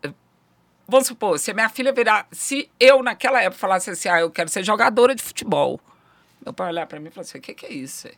Vamos 0.87 1.07
supor, 1.07 1.39
se 1.39 1.49
a 1.49 1.53
minha 1.53 1.69
filha 1.69 1.91
virar. 1.91 2.27
Se 2.31 2.69
eu, 2.79 3.01
naquela 3.01 3.41
época, 3.41 3.57
falasse 3.57 3.89
assim, 3.89 4.09
ah, 4.09 4.19
eu 4.19 4.29
quero 4.29 4.49
ser 4.49 4.63
jogadora 4.63 5.15
de 5.15 5.23
futebol. 5.23 5.79
Meu 6.43 6.53
pai 6.53 6.69
olhar 6.69 6.85
para 6.85 6.99
mim 6.99 7.07
e 7.07 7.11
falar 7.11 7.23
assim: 7.23 7.37
o 7.37 7.41
que, 7.41 7.53
que 7.53 7.65
é 7.65 7.71
isso? 7.71 8.09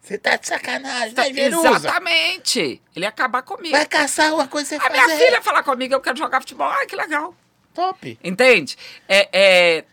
Você 0.00 0.16
tá 0.16 0.36
de 0.36 0.46
sacanagem, 0.46 1.14
tá, 1.14 1.28
Exatamente. 1.28 2.82
Ele 2.96 3.04
ia 3.04 3.08
acabar 3.08 3.42
comigo. 3.42 3.76
Vai 3.76 3.86
caçar 3.86 4.34
uma 4.34 4.48
coisa 4.48 4.76
que 4.76 4.82
você 4.82 4.86
A 4.86 4.90
minha 4.90 5.08
filha 5.08 5.36
ia 5.36 5.42
falar 5.42 5.62
comigo, 5.62 5.94
eu 5.94 6.00
quero 6.00 6.16
jogar 6.16 6.40
futebol. 6.40 6.68
Ai, 6.68 6.86
que 6.86 6.96
legal. 6.96 7.34
Top. 7.74 8.18
Entende? 8.24 8.76
É, 9.08 9.28
é, 9.32 9.84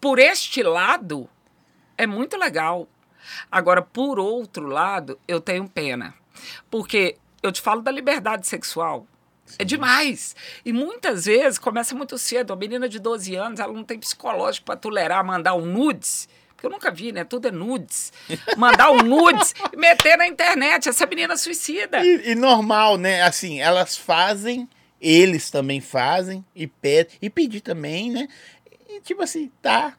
por 0.00 0.18
este 0.18 0.62
lado, 0.62 1.28
é 1.98 2.06
muito 2.06 2.36
legal. 2.36 2.88
Agora, 3.50 3.82
por 3.82 4.18
outro 4.18 4.66
lado, 4.66 5.18
eu 5.26 5.40
tenho 5.40 5.68
pena. 5.68 6.14
Porque 6.70 7.16
eu 7.42 7.50
te 7.50 7.60
falo 7.60 7.82
da 7.82 7.90
liberdade 7.90 8.46
sexual. 8.46 9.06
É 9.46 9.50
Sim. 9.50 9.56
É 9.60 9.64
demais. 9.64 10.36
E 10.64 10.72
muitas 10.72 11.26
vezes 11.26 11.58
começa 11.58 11.94
muito 11.94 12.16
cedo. 12.18 12.52
A 12.52 12.56
menina 12.56 12.88
de 12.88 12.98
12 12.98 13.34
anos, 13.34 13.60
ela 13.60 13.72
não 13.72 13.84
tem 13.84 13.98
psicológico 13.98 14.66
para 14.66 14.76
tolerar 14.76 15.24
mandar 15.24 15.54
um 15.54 15.66
nudes 15.66 16.28
porque 16.66 16.68
eu 16.68 16.70
nunca 16.70 16.90
vi, 16.90 17.12
né? 17.12 17.24
Tudo 17.24 17.48
é 17.48 17.50
nudes. 17.50 18.12
Mandar 18.56 18.90
um 18.90 19.02
nudes 19.02 19.54
e 19.72 19.76
meter 19.76 20.16
na 20.16 20.26
internet. 20.26 20.88
Essa 20.88 21.06
menina 21.06 21.36
suicida. 21.36 22.04
E, 22.04 22.30
e, 22.30 22.34
normal, 22.34 22.96
né? 22.96 23.22
Assim, 23.22 23.60
elas 23.60 23.96
fazem, 23.96 24.68
eles 25.00 25.50
também 25.50 25.80
fazem, 25.80 26.44
e 26.54 26.66
pedem, 26.66 27.16
e 27.22 27.30
pedir 27.30 27.60
também, 27.60 28.10
né? 28.10 28.28
E 28.88 29.00
tipo 29.00 29.22
assim, 29.22 29.50
tá. 29.62 29.96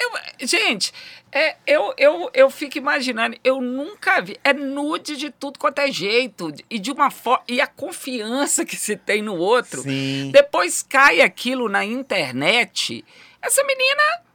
Eu, 0.00 0.46
gente, 0.46 0.92
é, 1.32 1.56
eu, 1.66 1.92
eu, 1.98 2.30
eu 2.32 2.48
fico 2.48 2.78
imaginando, 2.78 3.36
eu 3.42 3.60
nunca 3.60 4.20
vi. 4.20 4.38
É 4.44 4.52
nude 4.52 5.16
de 5.16 5.28
tudo 5.30 5.58
quanto 5.58 5.80
é 5.80 5.90
jeito. 5.90 6.52
E 6.70 6.78
de 6.78 6.92
uma 6.92 7.10
forma. 7.10 7.42
E 7.48 7.60
a 7.60 7.66
confiança 7.66 8.64
que 8.64 8.76
se 8.76 8.96
tem 8.96 9.22
no 9.22 9.36
outro. 9.36 9.82
Sim. 9.82 10.30
Depois 10.32 10.82
cai 10.82 11.20
aquilo 11.20 11.68
na 11.68 11.84
internet. 11.84 13.04
Essa 13.42 13.64
menina 13.64 14.27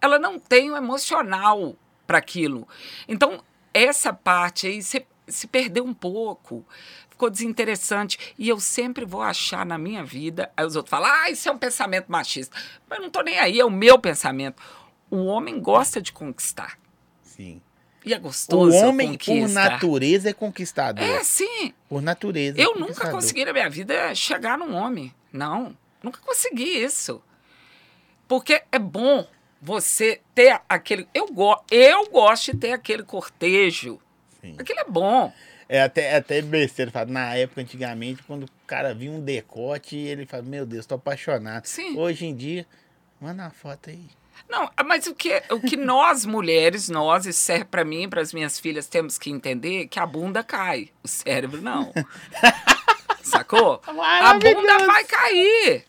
ela 0.00 0.18
não 0.18 0.38
tem 0.38 0.70
o 0.70 0.76
emocional 0.76 1.76
para 2.06 2.18
aquilo. 2.18 2.66
Então, 3.06 3.42
essa 3.72 4.12
parte 4.12 4.66
aí 4.66 4.82
se, 4.82 5.06
se 5.28 5.46
perdeu 5.46 5.84
um 5.84 5.94
pouco, 5.94 6.64
ficou 7.08 7.30
desinteressante. 7.30 8.34
E 8.38 8.48
eu 8.48 8.58
sempre 8.58 9.04
vou 9.04 9.22
achar 9.22 9.66
na 9.66 9.76
minha 9.76 10.02
vida. 10.04 10.50
Aí 10.56 10.64
os 10.64 10.74
outros 10.76 10.90
falam, 10.90 11.10
ah, 11.10 11.30
isso 11.30 11.48
é 11.48 11.52
um 11.52 11.58
pensamento 11.58 12.10
machista. 12.10 12.56
Mas 12.88 12.98
eu 12.98 13.02
não 13.02 13.08
estou 13.08 13.22
nem 13.22 13.38
aí, 13.38 13.60
é 13.60 13.64
o 13.64 13.70
meu 13.70 13.98
pensamento. 13.98 14.62
O 15.10 15.24
homem 15.26 15.60
gosta 15.60 16.00
de 16.00 16.12
conquistar. 16.12 16.78
Sim. 17.22 17.60
E 18.04 18.14
é 18.14 18.18
gostoso. 18.18 18.74
O 18.74 18.88
homem, 18.88 19.18
por 19.18 19.48
natureza, 19.48 20.30
é 20.30 20.32
conquistador. 20.32 21.04
É, 21.04 21.22
sim. 21.22 21.74
Por 21.88 22.00
natureza. 22.00 22.58
Eu 22.58 22.74
é 22.74 22.78
nunca 22.78 23.10
consegui 23.10 23.44
na 23.44 23.52
minha 23.52 23.68
vida 23.68 24.14
chegar 24.14 24.56
num 24.56 24.74
homem. 24.74 25.14
Não. 25.30 25.76
Nunca 26.02 26.18
consegui 26.20 26.82
isso. 26.82 27.22
Porque 28.26 28.62
é 28.72 28.78
bom 28.78 29.26
você 29.60 30.20
ter 30.34 30.60
aquele. 30.68 31.06
Eu, 31.12 31.26
go, 31.26 31.56
eu 31.70 32.08
gosto 32.10 32.52
de 32.52 32.58
ter 32.58 32.72
aquele 32.72 33.02
cortejo. 33.02 34.00
Sim. 34.40 34.56
Aquilo 34.58 34.80
é 34.80 34.84
bom. 34.84 35.32
É 35.68 35.82
até, 35.82 36.12
é 36.12 36.16
até 36.16 36.42
besteira. 36.42 36.90
Na 37.06 37.34
época, 37.36 37.60
antigamente, 37.60 38.22
quando 38.22 38.44
o 38.44 38.50
cara 38.66 38.94
via 38.94 39.10
um 39.10 39.20
decote, 39.20 39.96
ele 39.96 40.26
fala: 40.26 40.42
Meu 40.42 40.64
Deus, 40.64 40.86
tô 40.86 40.94
apaixonado. 40.94 41.66
Sim. 41.66 41.96
Hoje 41.96 42.26
em 42.26 42.34
dia, 42.34 42.66
manda 43.20 43.44
uma 43.44 43.50
foto 43.50 43.90
aí. 43.90 44.06
Não, 44.48 44.68
mas 44.84 45.06
o 45.06 45.14
que, 45.14 45.42
o 45.50 45.60
que 45.60 45.76
nós 45.76 46.24
mulheres, 46.24 46.88
nós, 46.88 47.26
isso 47.26 47.38
serve 47.38 47.66
para 47.66 47.84
mim, 47.84 48.08
para 48.08 48.20
as 48.20 48.32
minhas 48.32 48.58
filhas, 48.58 48.86
temos 48.86 49.16
que 49.16 49.30
entender 49.30 49.86
que 49.86 50.00
a 50.00 50.06
bunda 50.06 50.42
cai, 50.42 50.88
o 51.04 51.08
cérebro 51.08 51.60
não. 51.62 51.92
Sacou? 53.22 53.80
A 53.86 54.34
bunda 54.34 54.78
vai 54.86 55.04
cair. 55.04 55.84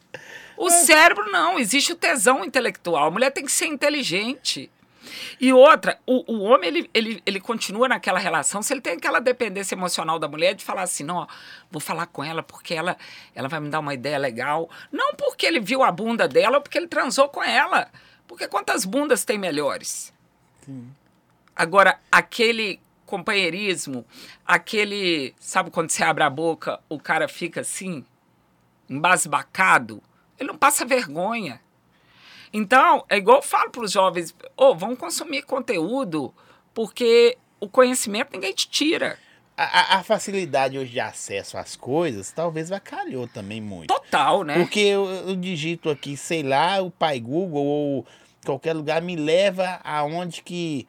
O 0.61 0.67
é. 0.67 0.71
cérebro 0.71 1.31
não, 1.31 1.57
existe 1.57 1.91
o 1.91 1.95
tesão 1.95 2.45
intelectual. 2.45 3.07
A 3.07 3.11
mulher 3.11 3.31
tem 3.31 3.43
que 3.43 3.51
ser 3.51 3.65
inteligente. 3.65 4.69
E 5.39 5.51
outra, 5.51 5.99
o, 6.05 6.31
o 6.31 6.41
homem, 6.41 6.67
ele, 6.69 6.89
ele, 6.93 7.23
ele 7.25 7.39
continua 7.39 7.87
naquela 7.87 8.19
relação, 8.19 8.61
se 8.61 8.71
ele 8.71 8.79
tem 8.79 8.93
aquela 8.93 9.19
dependência 9.19 9.73
emocional 9.73 10.19
da 10.19 10.27
mulher 10.27 10.53
de 10.53 10.63
falar 10.63 10.83
assim, 10.83 11.03
não, 11.03 11.15
ó, 11.17 11.27
vou 11.71 11.81
falar 11.81 12.05
com 12.05 12.23
ela 12.23 12.43
porque 12.43 12.75
ela, 12.75 12.95
ela 13.33 13.47
vai 13.47 13.59
me 13.59 13.69
dar 13.69 13.79
uma 13.79 13.95
ideia 13.95 14.19
legal. 14.19 14.69
Não 14.91 15.15
porque 15.15 15.47
ele 15.47 15.59
viu 15.59 15.81
a 15.81 15.91
bunda 15.91 16.27
dela 16.27 16.57
ou 16.57 16.61
porque 16.61 16.77
ele 16.77 16.87
transou 16.87 17.27
com 17.27 17.43
ela. 17.43 17.89
Porque 18.27 18.47
quantas 18.47 18.85
bundas 18.85 19.25
tem 19.25 19.39
melhores? 19.39 20.13
Sim. 20.63 20.91
Agora, 21.55 21.99
aquele 22.11 22.79
companheirismo, 23.07 24.05
aquele. 24.45 25.33
Sabe 25.39 25.71
quando 25.71 25.89
você 25.89 26.03
abre 26.03 26.23
a 26.23 26.29
boca, 26.29 26.79
o 26.87 26.99
cara 26.99 27.27
fica 27.27 27.61
assim, 27.61 28.05
embasbacado? 28.87 30.03
Ele 30.41 30.49
não 30.49 30.57
passa 30.57 30.83
vergonha. 30.83 31.61
Então, 32.51 33.05
é 33.07 33.17
igual 33.17 33.37
eu 33.37 33.43
falo 33.43 33.69
para 33.69 33.83
os 33.83 33.91
jovens: 33.91 34.35
oh, 34.57 34.75
vão 34.75 34.95
consumir 34.95 35.43
conteúdo, 35.43 36.33
porque 36.73 37.37
o 37.59 37.69
conhecimento 37.69 38.31
ninguém 38.33 38.51
te 38.51 38.67
tira. 38.67 39.19
A, 39.55 39.97
a, 39.97 40.03
facilidade 40.03 40.79
hoje 40.79 40.93
de 40.93 40.99
acesso 40.99 41.55
às 41.55 41.75
coisas 41.75 42.31
talvez 42.31 42.69
vacalhou 42.69 43.27
também 43.27 43.61
muito. 43.61 43.93
Total, 43.93 44.43
né? 44.43 44.55
Porque 44.57 44.79
eu, 44.79 45.05
eu 45.05 45.35
digito 45.35 45.87
aqui, 45.87 46.17
sei 46.17 46.41
lá, 46.41 46.81
o 46.81 46.89
pai 46.89 47.19
Google 47.19 47.63
ou 47.63 48.07
qualquer 48.43 48.73
lugar 48.73 49.03
me 49.03 49.15
leva 49.15 49.79
aonde 49.83 50.41
que 50.41 50.87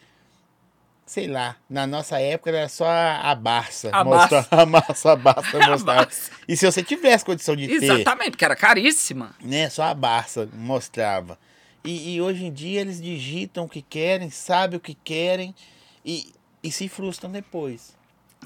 sei 1.13 1.27
lá, 1.27 1.57
na 1.69 1.87
nossa 1.87 2.19
época 2.19 2.49
era 2.49 2.71
só 2.71 2.87
a 2.89 3.35
Barça. 3.35 3.91
A 3.93 4.03
mostrar, 4.03 4.49
Barça. 4.49 4.49
A 4.63 4.65
massa, 4.65 5.13
a 5.13 5.17
Barça 5.17 5.59
mostrava. 5.69 6.09
E 6.49 6.57
se 6.57 6.65
você 6.65 6.83
tivesse 6.83 7.23
condição 7.23 7.55
de 7.55 7.65
Exatamente, 7.65 7.87
ter... 7.87 8.01
Exatamente, 8.01 8.31
porque 8.31 8.45
era 8.47 8.57
caríssima. 8.57 9.35
Né, 9.39 9.69
só 9.69 9.83
a 9.83 9.93
Barça 9.93 10.49
mostrava. 10.55 11.39
E, 11.85 12.15
e, 12.15 12.23
hoje 12.23 12.47
em 12.47 12.53
dia 12.53 12.81
eles 12.81 12.99
digitam 12.99 13.65
o 13.65 13.69
que 13.69 13.83
querem, 13.83 14.31
sabem 14.31 14.79
o 14.79 14.81
que 14.81 14.95
querem 14.95 15.55
e, 16.03 16.33
e 16.63 16.73
se 16.73 16.89
frustram 16.89 17.31
depois. 17.31 17.95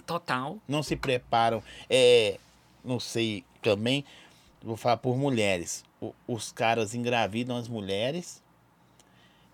Total. 0.05 0.59
Não 0.66 0.83
se 0.83 0.96
preparam. 0.96 1.62
É, 1.88 2.37
não 2.85 2.98
sei 2.98 3.44
também, 3.62 4.05
vou 4.61 4.76
falar 4.76 4.96
por 4.96 5.16
mulheres. 5.16 5.85
O, 6.00 6.12
os 6.26 6.50
caras 6.50 6.96
engravidam 6.96 7.57
as 7.57 7.68
mulheres 7.68 8.42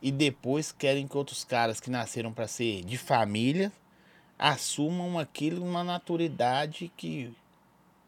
e 0.03 0.11
depois 0.11 0.73
querem 0.73 1.07
que 1.07 1.17
outros 1.17 1.45
caras 1.45 1.79
que 1.79 1.89
nasceram 1.89 2.33
para 2.33 2.49
ser 2.49 2.85
de 2.85 2.99
família 2.99 3.73
assumam 4.37 5.17
aquilo 5.17 5.65
numa 5.65 5.85
naturidade 5.85 6.91
que, 6.97 7.33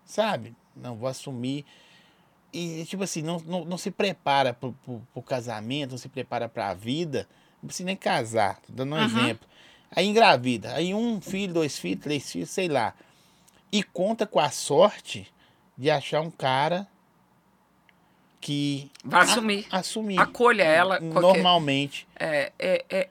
sabe, 0.04 0.56
não 0.74 0.96
vou 0.96 1.08
assumir. 1.08 1.64
E, 2.52 2.84
tipo 2.86 3.04
assim, 3.04 3.22
não, 3.22 3.38
não, 3.40 3.64
não 3.64 3.78
se 3.78 3.92
prepara 3.92 4.52
para 4.52 4.68
o 5.14 5.22
casamento, 5.22 5.92
não 5.92 5.98
se 5.98 6.08
prepara 6.08 6.48
para 6.48 6.70
a 6.70 6.74
vida, 6.74 7.28
não 7.62 7.68
precisa 7.68 7.86
nem 7.86 7.96
casar, 7.96 8.60
tô 8.60 8.72
dando 8.72 8.96
um 8.96 8.98
uhum. 8.98 9.04
exemplo. 9.04 9.48
Aí 9.94 10.08
engravida, 10.08 10.74
aí 10.74 10.92
um 10.92 11.20
filho, 11.20 11.54
dois 11.54 11.78
filhos, 11.78 12.02
três 12.02 12.32
filhos, 12.32 12.50
sei 12.50 12.66
lá. 12.68 12.94
E 13.70 13.84
conta 13.84 14.26
com 14.26 14.40
a 14.40 14.50
sorte 14.50 15.32
de 15.78 15.90
achar 15.90 16.20
um 16.20 16.30
cara 16.30 16.88
que 18.44 18.90
vai 19.02 19.22
assumir, 19.22 19.66
a, 19.70 19.78
assumir, 19.78 20.20
acolha 20.20 20.64
ela 20.64 21.00
normalmente. 21.00 22.06
Qualquer, 22.12 22.26
é, 22.26 22.52
é, 22.58 22.84
é, 22.90 23.08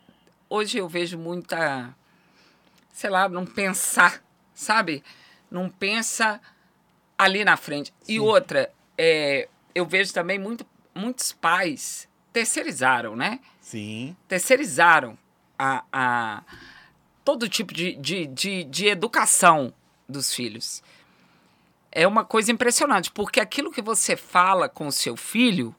hoje 0.48 0.78
eu 0.78 0.88
vejo 0.88 1.18
muita, 1.18 1.92
sei 2.94 3.10
lá, 3.10 3.28
não 3.28 3.44
pensar, 3.44 4.24
sabe? 4.54 5.04
Não 5.50 5.72
pensa 5.72 6.40
ali 7.18 7.44
na 7.44 7.58
frente. 7.58 7.92
Sim. 8.04 8.14
E 8.14 8.20
outra, 8.20 8.72
é, 8.96 9.50
eu 9.74 9.88
vejo 9.88 10.14
também 10.14 10.38
muito, 10.38 10.64
muitos 10.94 11.32
pais 11.32 12.08
terceirizaram, 12.32 13.16
né? 13.16 13.40
Sim. 13.60 14.16
Terceirizaram 14.28 15.18
a, 15.58 15.84
a 15.92 16.44
todo 17.26 17.50
tipo 17.50 17.74
de, 17.74 17.96
de, 17.96 18.28
de, 18.28 18.64
de 18.66 18.86
educação 18.86 19.74
dos 20.08 20.32
filhos 20.32 20.84
é 21.96 22.08
uma 22.08 22.26
coisa 22.26 22.52
impressionante, 22.52 23.12
porque 23.12 23.40
aquilo 23.40 23.72
que 23.72 23.82
você 23.82 24.18
fala 24.18 24.68
com 24.68 24.88
o 24.88 24.92
seu 24.92 25.16
filho, 25.16 25.76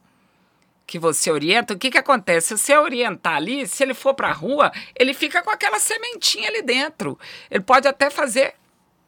que 0.86 0.98
você 0.98 1.30
orienta, 1.30 1.74
o 1.74 1.78
que, 1.78 1.90
que 1.90 1.98
acontece? 1.98 2.48
Se 2.48 2.58
você 2.58 2.78
orientar 2.78 3.34
ali, 3.34 3.66
se 3.66 3.82
ele 3.82 3.94
for 3.94 4.14
para 4.14 4.28
a 4.28 4.32
rua, 4.32 4.70
ele 4.94 5.12
fica 5.12 5.42
com 5.42 5.50
aquela 5.50 5.80
sementinha 5.80 6.48
ali 6.48 6.62
dentro. 6.62 7.18
Ele 7.50 7.64
pode 7.64 7.88
até 7.88 8.10
fazer 8.10 8.54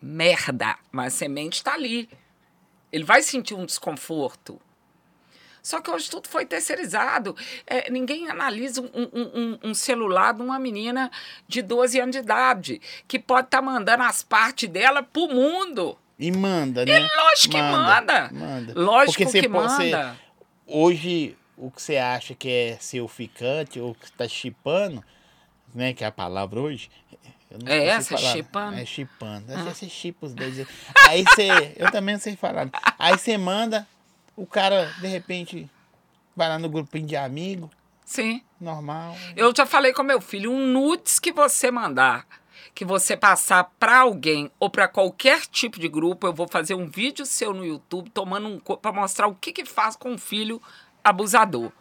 merda, 0.03 0.77
mas 0.91 1.15
a 1.15 1.19
semente 1.19 1.59
está 1.59 1.75
ali. 1.75 2.09
Ele 2.91 3.05
vai 3.05 3.23
sentir 3.23 3.55
um 3.55 3.65
desconforto. 3.65 4.61
Só 5.63 5.81
que 5.81 5.91
hoje 5.91 6.11
tudo 6.11 6.29
foi 6.29 6.47
terceirizado. 6.47 7.37
É, 7.67 7.91
ninguém 7.91 8.29
analisa 8.31 8.81
um, 8.81 8.89
um, 9.13 9.59
um, 9.65 9.75
celular 9.75 10.33
de 10.33 10.41
uma 10.41 10.59
menina 10.59 11.11
de 11.47 11.61
12 11.61 12.01
anos 12.01 12.17
de 12.17 12.23
idade, 12.23 12.81
que 13.07 13.19
pode 13.19 13.49
estar 13.49 13.59
tá 13.59 13.63
mandando 13.63 14.03
as 14.05 14.23
partes 14.23 14.69
dela 14.69 15.03
para 15.03 15.23
o 15.23 15.29
mundo. 15.29 15.99
E 16.19 16.33
manda, 16.33 16.85
né? 16.85 17.01
E 17.01 17.17
lógico 17.17 17.55
que 17.55 17.63
manda. 17.63 18.31
Manda. 18.33 18.73
Lógico 18.75 19.25
Porque 19.25 19.41
que 19.41 19.49
manda. 19.49 19.69
Você, 19.69 20.17
hoje, 20.67 21.37
o 21.57 21.71
que 21.71 21.83
você 21.83 21.99
acha 21.99 22.35
que 22.35 22.49
é 22.49 22.79
ser 22.81 23.07
ficante 23.09 23.79
ou 23.79 23.95
que 23.95 24.07
está 24.07 24.27
chipando, 24.27 25.05
né? 25.75 25.93
Que 25.93 26.05
é 26.05 26.07
a 26.07 26.13
palavra 26.13 26.61
hoje. 26.61 26.91
é 27.67 27.87
essa, 27.89 28.17
chipando? 28.17 28.79
É 28.79 28.85
chipando. 28.87 29.53
Ah. 29.53 29.65
Você 29.65 29.89
chipa 29.89 30.27
os 30.27 30.35
dois. 30.35 30.67
Aí 31.07 31.23
você. 31.23 31.75
eu 31.77 31.91
também 31.91 32.15
não 32.15 32.21
sei 32.21 32.35
falar. 32.35 32.71
Aí 32.99 33.19
você 33.19 33.37
manda, 33.37 33.87
o 34.35 34.47
cara, 34.47 34.91
de 35.01 35.07
repente, 35.09 35.69
vai 36.35 36.49
lá 36.49 36.59
no 36.59 36.71
grupinho 36.71 37.07
de 37.07 37.17
amigo. 37.17 37.71
Sim. 38.07 38.41
Normal. 38.59 39.17
Eu 39.37 39.53
já 39.55 39.67
falei 39.67 39.93
com 39.93 40.03
meu 40.03 40.21
filho, 40.21 40.51
um 40.51 40.67
nudes 40.67 41.19
que 41.19 41.33
você 41.33 41.71
mandar 41.71 42.27
que 42.75 42.85
você 42.85 43.17
passar 43.17 43.65
para 43.79 44.01
alguém 44.01 44.51
ou 44.59 44.69
para 44.69 44.89
qualquer 44.89 45.47
tipo 45.47 45.79
de 45.79 45.89
grupo, 45.89 46.27
eu 46.27 46.33
vou 46.33 46.49
fazer 46.49 46.75
um 46.75 46.87
vídeo 46.87 47.25
seu 47.25 47.53
no 47.53 47.65
YouTube 47.65 48.11
tomando 48.11 48.49
um 48.49 48.59
para 48.59 48.93
mostrar 48.93 49.27
o 49.27 49.35
que 49.35 49.53
que 49.53 49.65
faz 49.65 49.97
com 49.97 50.15
o 50.15 50.19
filho 50.19 50.61
abusador. 51.03 51.73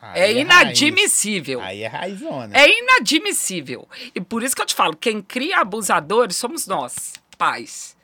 Aí 0.00 0.20
é, 0.20 0.32
é 0.32 0.40
inadmissível. 0.40 1.60
Raiz. 1.60 1.70
Aí 1.70 1.82
é 1.82 1.86
raizona. 1.86 2.56
É 2.56 2.78
inadmissível. 2.78 3.88
E 4.14 4.20
por 4.20 4.42
isso 4.42 4.54
que 4.54 4.60
eu 4.60 4.66
te 4.66 4.74
falo, 4.74 4.94
quem 4.94 5.22
cria 5.22 5.60
abusadores 5.60 6.36
somos 6.36 6.66
nós, 6.66 7.14
pais. 7.38 7.96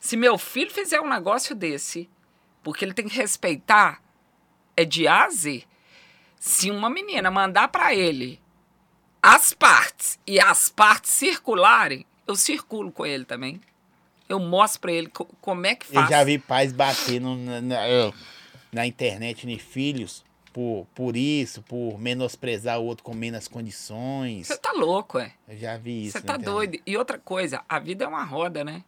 Se 0.00 0.16
meu 0.16 0.38
filho 0.38 0.70
fizer 0.70 1.00
um 1.00 1.08
negócio 1.08 1.54
desse, 1.54 2.08
porque 2.62 2.84
ele 2.84 2.94
tem 2.94 3.08
que 3.08 3.16
respeitar, 3.16 4.00
é 4.76 4.84
de 4.84 5.08
A 5.08 5.24
a 5.24 5.30
Z. 5.30 5.64
Se 6.38 6.70
uma 6.70 6.88
menina 6.88 7.30
mandar 7.30 7.68
para 7.68 7.94
ele 7.94 8.40
as 9.22 9.52
partes 9.52 10.18
e 10.26 10.40
as 10.40 10.68
partes 10.68 11.10
circularem, 11.10 12.06
eu 12.26 12.34
circulo 12.36 12.90
com 12.90 13.04
ele 13.04 13.24
também. 13.24 13.60
Eu 14.28 14.38
mostro 14.38 14.80
para 14.80 14.92
ele 14.92 15.10
como 15.40 15.66
é 15.66 15.74
que 15.74 15.86
faz. 15.86 16.10
Eu 16.10 16.16
já 16.16 16.24
vi 16.24 16.38
pais 16.38 16.72
batendo 16.72 17.34
na, 17.34 17.60
na, 17.60 17.78
na 18.72 18.86
internet 18.86 19.48
em 19.48 19.58
filhos 19.58 20.24
por, 20.52 20.86
por 20.94 21.16
isso, 21.16 21.62
por 21.62 21.98
menosprezar 21.98 22.78
o 22.78 22.84
outro 22.84 23.04
com 23.04 23.12
menos 23.12 23.48
condições. 23.48 24.46
Você 24.46 24.56
tá 24.56 24.72
louco, 24.72 25.18
é? 25.18 25.32
Eu 25.48 25.58
já 25.58 25.76
vi 25.76 26.06
isso. 26.06 26.18
Você 26.18 26.24
tá 26.24 26.36
doido. 26.36 26.78
E 26.86 26.96
outra 26.96 27.18
coisa, 27.18 27.62
a 27.68 27.78
vida 27.78 28.04
é 28.04 28.08
uma 28.08 28.24
roda, 28.24 28.64
né? 28.64 28.84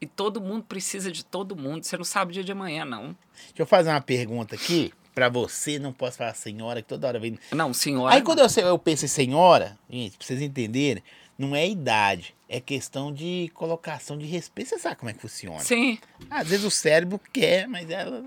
E 0.00 0.06
todo 0.06 0.40
mundo 0.40 0.64
precisa 0.64 1.10
de 1.10 1.24
todo 1.24 1.56
mundo. 1.56 1.84
Você 1.84 1.96
não 1.96 2.04
sabe 2.04 2.30
o 2.30 2.34
dia 2.34 2.44
de 2.44 2.52
amanhã, 2.52 2.84
não. 2.84 3.16
Deixa 3.46 3.62
eu 3.62 3.66
fazer 3.66 3.90
uma 3.90 4.00
pergunta 4.00 4.54
aqui 4.54 4.92
para 5.14 5.28
você, 5.28 5.78
não 5.78 5.92
posso 5.92 6.18
falar 6.18 6.34
senhora, 6.34 6.82
que 6.82 6.88
toda 6.88 7.06
hora 7.06 7.18
vem. 7.18 7.38
Não, 7.52 7.72
senhora. 7.72 8.14
Aí 8.14 8.22
quando 8.22 8.40
eu, 8.40 8.48
eu 8.64 8.78
penso 8.78 9.04
em 9.04 9.08
senhora, 9.08 9.78
gente, 9.88 10.16
pra 10.16 10.26
vocês 10.26 10.40
entenderem, 10.40 11.02
não 11.38 11.54
é 11.54 11.68
idade, 11.68 12.34
é 12.48 12.60
questão 12.60 13.12
de 13.12 13.50
colocação 13.54 14.16
de 14.16 14.26
respeito. 14.26 14.70
Você 14.70 14.78
sabe 14.78 14.96
como 14.96 15.10
é 15.10 15.14
que 15.14 15.20
funciona. 15.20 15.60
Sim. 15.60 15.98
Às 16.30 16.48
vezes 16.48 16.64
o 16.64 16.70
cérebro 16.70 17.20
quer, 17.32 17.66
mas 17.66 17.90
ela, 17.90 18.24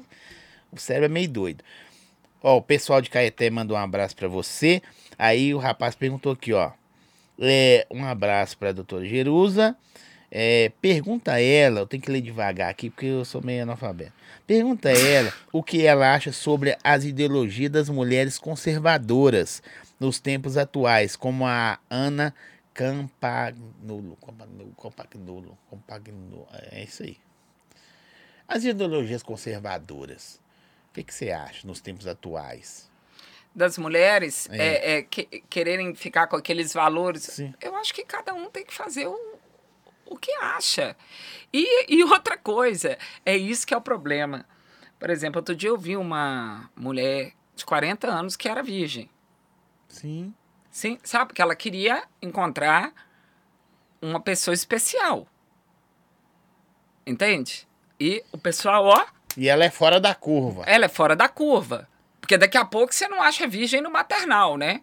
o 0.72 0.80
cérebro 0.80 1.06
é 1.06 1.10
meio 1.10 1.30
doido. 1.30 1.64
Ó, 2.42 2.58
o 2.58 2.62
pessoal 2.62 3.02
de 3.02 3.10
Caeté 3.10 3.50
mandou 3.50 3.76
um 3.78 3.80
abraço 3.80 4.16
para 4.16 4.28
você. 4.28 4.82
Aí 5.18 5.54
o 5.54 5.58
rapaz 5.58 5.96
perguntou 5.96 6.32
aqui, 6.32 6.54
ó. 6.54 6.72
É, 7.40 7.88
um 7.90 8.06
abraço 8.06 8.58
para 8.58 8.70
a 8.70 8.74
doutora 8.74 9.06
Jerusa. 9.06 9.76
É, 10.38 10.70
pergunta 10.82 11.32
a 11.32 11.42
ela, 11.42 11.80
eu 11.80 11.88
tenho 11.88 12.04
que 12.04 12.12
ler 12.12 12.20
devagar 12.20 12.70
aqui 12.70 12.90
porque 12.90 13.06
eu 13.06 13.24
sou 13.24 13.42
meio 13.42 13.64
analfabeto. 13.64 14.12
Pergunta 14.46 14.90
a 14.90 14.92
ela 14.92 15.34
o 15.50 15.64
que 15.64 15.86
ela 15.86 16.14
acha 16.14 16.34
sobre 16.34 16.78
as 16.84 17.06
ideologias 17.06 17.72
das 17.72 17.88
mulheres 17.88 18.38
conservadoras 18.38 19.64
nos 19.98 20.20
tempos 20.20 20.58
atuais, 20.58 21.16
como 21.16 21.48
a 21.48 21.80
Ana 21.90 22.36
Campagnulo. 22.74 24.18
Campagnulo, 24.18 24.76
Campagnulo, 24.76 25.58
Campagnulo 25.70 26.48
é 26.70 26.84
isso 26.84 27.04
aí. 27.04 27.18
As 28.46 28.66
ideologias 28.66 29.24
conservadoras, 29.24 30.42
o 30.90 30.96
que, 30.96 31.04
que 31.06 31.14
você 31.14 31.32
acha 31.32 31.66
nos 31.66 31.80
tempos 31.80 32.08
atuais? 32.08 32.92
Das 33.56 33.78
mulheres 33.78 34.50
é. 34.52 34.58
É, 34.58 34.98
é, 34.98 35.02
que, 35.02 35.24
quererem 35.50 35.96
ficar 35.96 36.28
com 36.28 36.36
aqueles 36.36 36.74
valores. 36.74 37.24
Sim. 37.24 37.54
Eu 37.62 37.74
acho 37.78 37.94
que 37.94 38.04
cada 38.04 38.34
um 38.34 38.50
tem 38.50 38.66
que 38.66 38.74
fazer 38.74 39.08
o, 39.08 39.35
o 40.06 40.18
que 40.18 40.32
acha. 40.34 40.96
E, 41.54 41.96
e 41.96 42.04
outra 42.04 42.38
coisa, 42.38 42.98
é 43.26 43.36
isso 43.36 43.66
que 43.66 43.74
é 43.74 43.78
o 43.78 43.82
problema. 43.82 44.46
Por 45.00 45.10
exemplo, 45.10 45.40
outro 45.40 45.56
dia 45.56 45.70
eu 45.70 45.78
vi 45.78 45.96
uma 45.98 46.70
mulher 46.76 47.34
de 47.56 47.66
40 47.66 48.08
anos 48.08 48.36
que 48.36 48.48
era 48.50 48.62
virgem. 48.64 49.10
Sim. 49.88 50.34
Sim, 50.72 51.00
sabe? 51.04 51.28
Porque 51.28 51.42
ela 51.42 51.56
queria 51.56 52.04
encontrar 52.22 52.92
uma 54.02 54.20
pessoa 54.20 54.54
especial. 54.54 55.28
Entende? 57.06 57.68
E 58.00 58.24
o 58.32 58.38
pessoal, 58.38 58.86
ó, 58.86 59.06
E 59.38 59.48
ela 59.48 59.64
é 59.64 59.70
fora 59.70 60.00
da 60.00 60.14
curva. 60.16 60.64
ela 60.66 60.86
é 60.86 60.90
fora 60.90 61.16
da 61.16 61.30
curva. 61.30 61.88
Porque 62.20 62.38
daqui 62.38 62.58
a 62.58 62.66
pouco 62.66 62.94
você 62.94 63.08
não 63.08 63.22
acha 63.22 63.48
virgem 63.48 63.82
no 63.82 63.92
maternal, 63.92 64.58
né? 64.58 64.82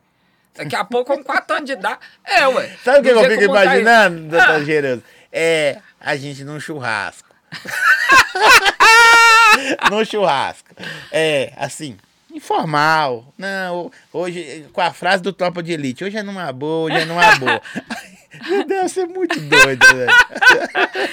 Daqui 0.54 0.76
a 0.76 0.84
pouco, 0.84 1.16
com 1.16 1.24
quatro 1.24 1.56
anos 1.56 1.66
de 1.66 1.72
idade. 1.72 1.98
É, 2.24 2.46
ué. 2.46 2.76
Sabe 2.84 2.98
o 2.98 3.02
que 3.02 3.08
eu 3.08 3.38
fico 3.38 3.52
tá 3.52 3.64
imaginando, 3.64 4.28
doutor 4.28 5.00
Ah. 5.00 5.02
É 5.32 5.78
a 5.98 6.16
gente 6.16 6.44
num 6.44 6.60
churrasco. 6.60 7.28
num 9.90 10.04
churrasco. 10.04 10.68
É, 11.10 11.52
assim, 11.56 11.96
informal. 12.34 13.32
Não, 13.38 13.90
hoje, 14.12 14.66
com 14.72 14.80
a 14.80 14.92
frase 14.92 15.22
do 15.22 15.32
Tropa 15.32 15.62
de 15.62 15.72
Elite, 15.72 16.04
hoje 16.04 16.16
é 16.16 16.22
numa 16.22 16.52
boa, 16.52 16.90
hoje 16.90 17.02
é 17.02 17.04
numa 17.04 17.36
boa. 17.36 17.62
Deve 18.66 18.88
ser 18.88 19.06
muito 19.06 19.38
doido, 19.40 19.86
velho. 19.86 20.10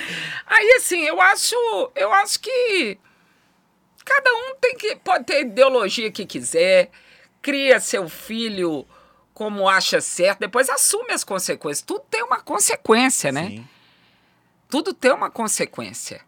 Aí, 0.48 0.74
assim, 0.78 1.06
eu 1.06 1.22
acho, 1.22 1.56
eu 1.96 2.12
acho 2.14 2.40
que 2.40 2.98
cada 4.04 4.32
um 4.32 4.56
tem 4.60 4.76
que 4.76 4.96
pode 4.96 5.26
ter 5.26 5.42
ideologia 5.42 6.12
que 6.12 6.26
quiser, 6.26 6.90
cria 7.42 7.80
seu 7.80 8.10
filho 8.10 8.86
como 9.40 9.70
acha 9.70 10.02
certo, 10.02 10.40
depois 10.40 10.70
assume 10.70 11.14
as 11.14 11.24
consequências. 11.24 11.82
Tudo 11.82 12.04
tem 12.10 12.22
uma 12.22 12.42
consequência, 12.42 13.32
né? 13.32 13.48
Sim. 13.48 13.68
Tudo 14.68 14.94
tem 14.94 15.14
uma 15.14 15.32
consequência. 15.32 16.20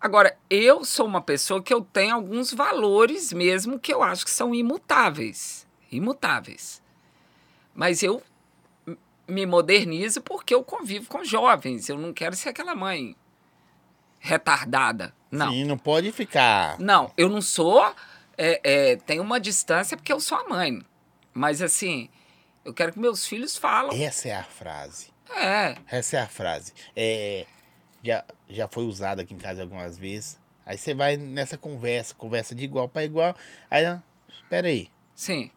Agora, 0.00 0.36
eu 0.50 0.84
sou 0.84 1.06
uma 1.06 1.20
pessoa 1.20 1.62
que 1.62 1.72
eu 1.72 1.80
tenho 1.80 2.16
alguns 2.16 2.52
valores 2.52 3.32
mesmo 3.32 3.78
que 3.78 3.94
eu 3.94 4.02
acho 4.02 4.24
que 4.24 4.30
são 4.32 4.52
imutáveis. 4.52 5.68
Imutáveis. 5.92 6.82
Mas 7.72 8.02
eu 8.02 8.20
me 9.28 9.46
modernizo 9.46 10.20
porque 10.20 10.52
eu 10.52 10.64
convivo 10.64 11.06
com 11.06 11.22
jovens. 11.22 11.88
Eu 11.88 11.96
não 11.96 12.12
quero 12.12 12.34
ser 12.34 12.48
aquela 12.48 12.74
mãe 12.74 13.14
retardada. 14.18 15.14
Não. 15.30 15.52
Sim, 15.52 15.62
não 15.62 15.78
pode 15.78 16.10
ficar. 16.10 16.76
Não, 16.80 17.12
eu 17.16 17.28
não 17.28 17.40
sou. 17.40 17.94
É, 18.36 18.60
é, 18.64 18.96
tem 18.96 19.20
uma 19.20 19.38
distância 19.38 19.96
porque 19.96 20.12
eu 20.12 20.18
sou 20.18 20.38
a 20.38 20.48
mãe. 20.48 20.84
Mas 21.38 21.62
assim, 21.62 22.08
eu 22.64 22.74
quero 22.74 22.92
que 22.92 22.98
meus 22.98 23.24
filhos 23.24 23.56
falam. 23.56 23.92
Essa 23.94 24.28
é 24.28 24.34
a 24.34 24.42
frase. 24.42 25.12
É. 25.30 25.76
Essa 25.86 26.16
é 26.16 26.20
a 26.20 26.26
frase. 26.26 26.72
É, 26.96 27.46
já, 28.02 28.24
já 28.48 28.66
foi 28.66 28.84
usada 28.84 29.22
aqui 29.22 29.34
em 29.34 29.38
casa 29.38 29.62
algumas 29.62 29.96
vezes. 29.96 30.36
Aí 30.66 30.76
você 30.76 30.92
vai 30.94 31.16
nessa 31.16 31.56
conversa, 31.56 32.12
conversa 32.14 32.54
de 32.56 32.64
igual 32.64 32.88
para 32.88 33.04
igual. 33.04 33.36
Aí, 33.70 33.84
espera 34.28 34.66
aí. 34.66 34.90
Sim. 35.14 35.50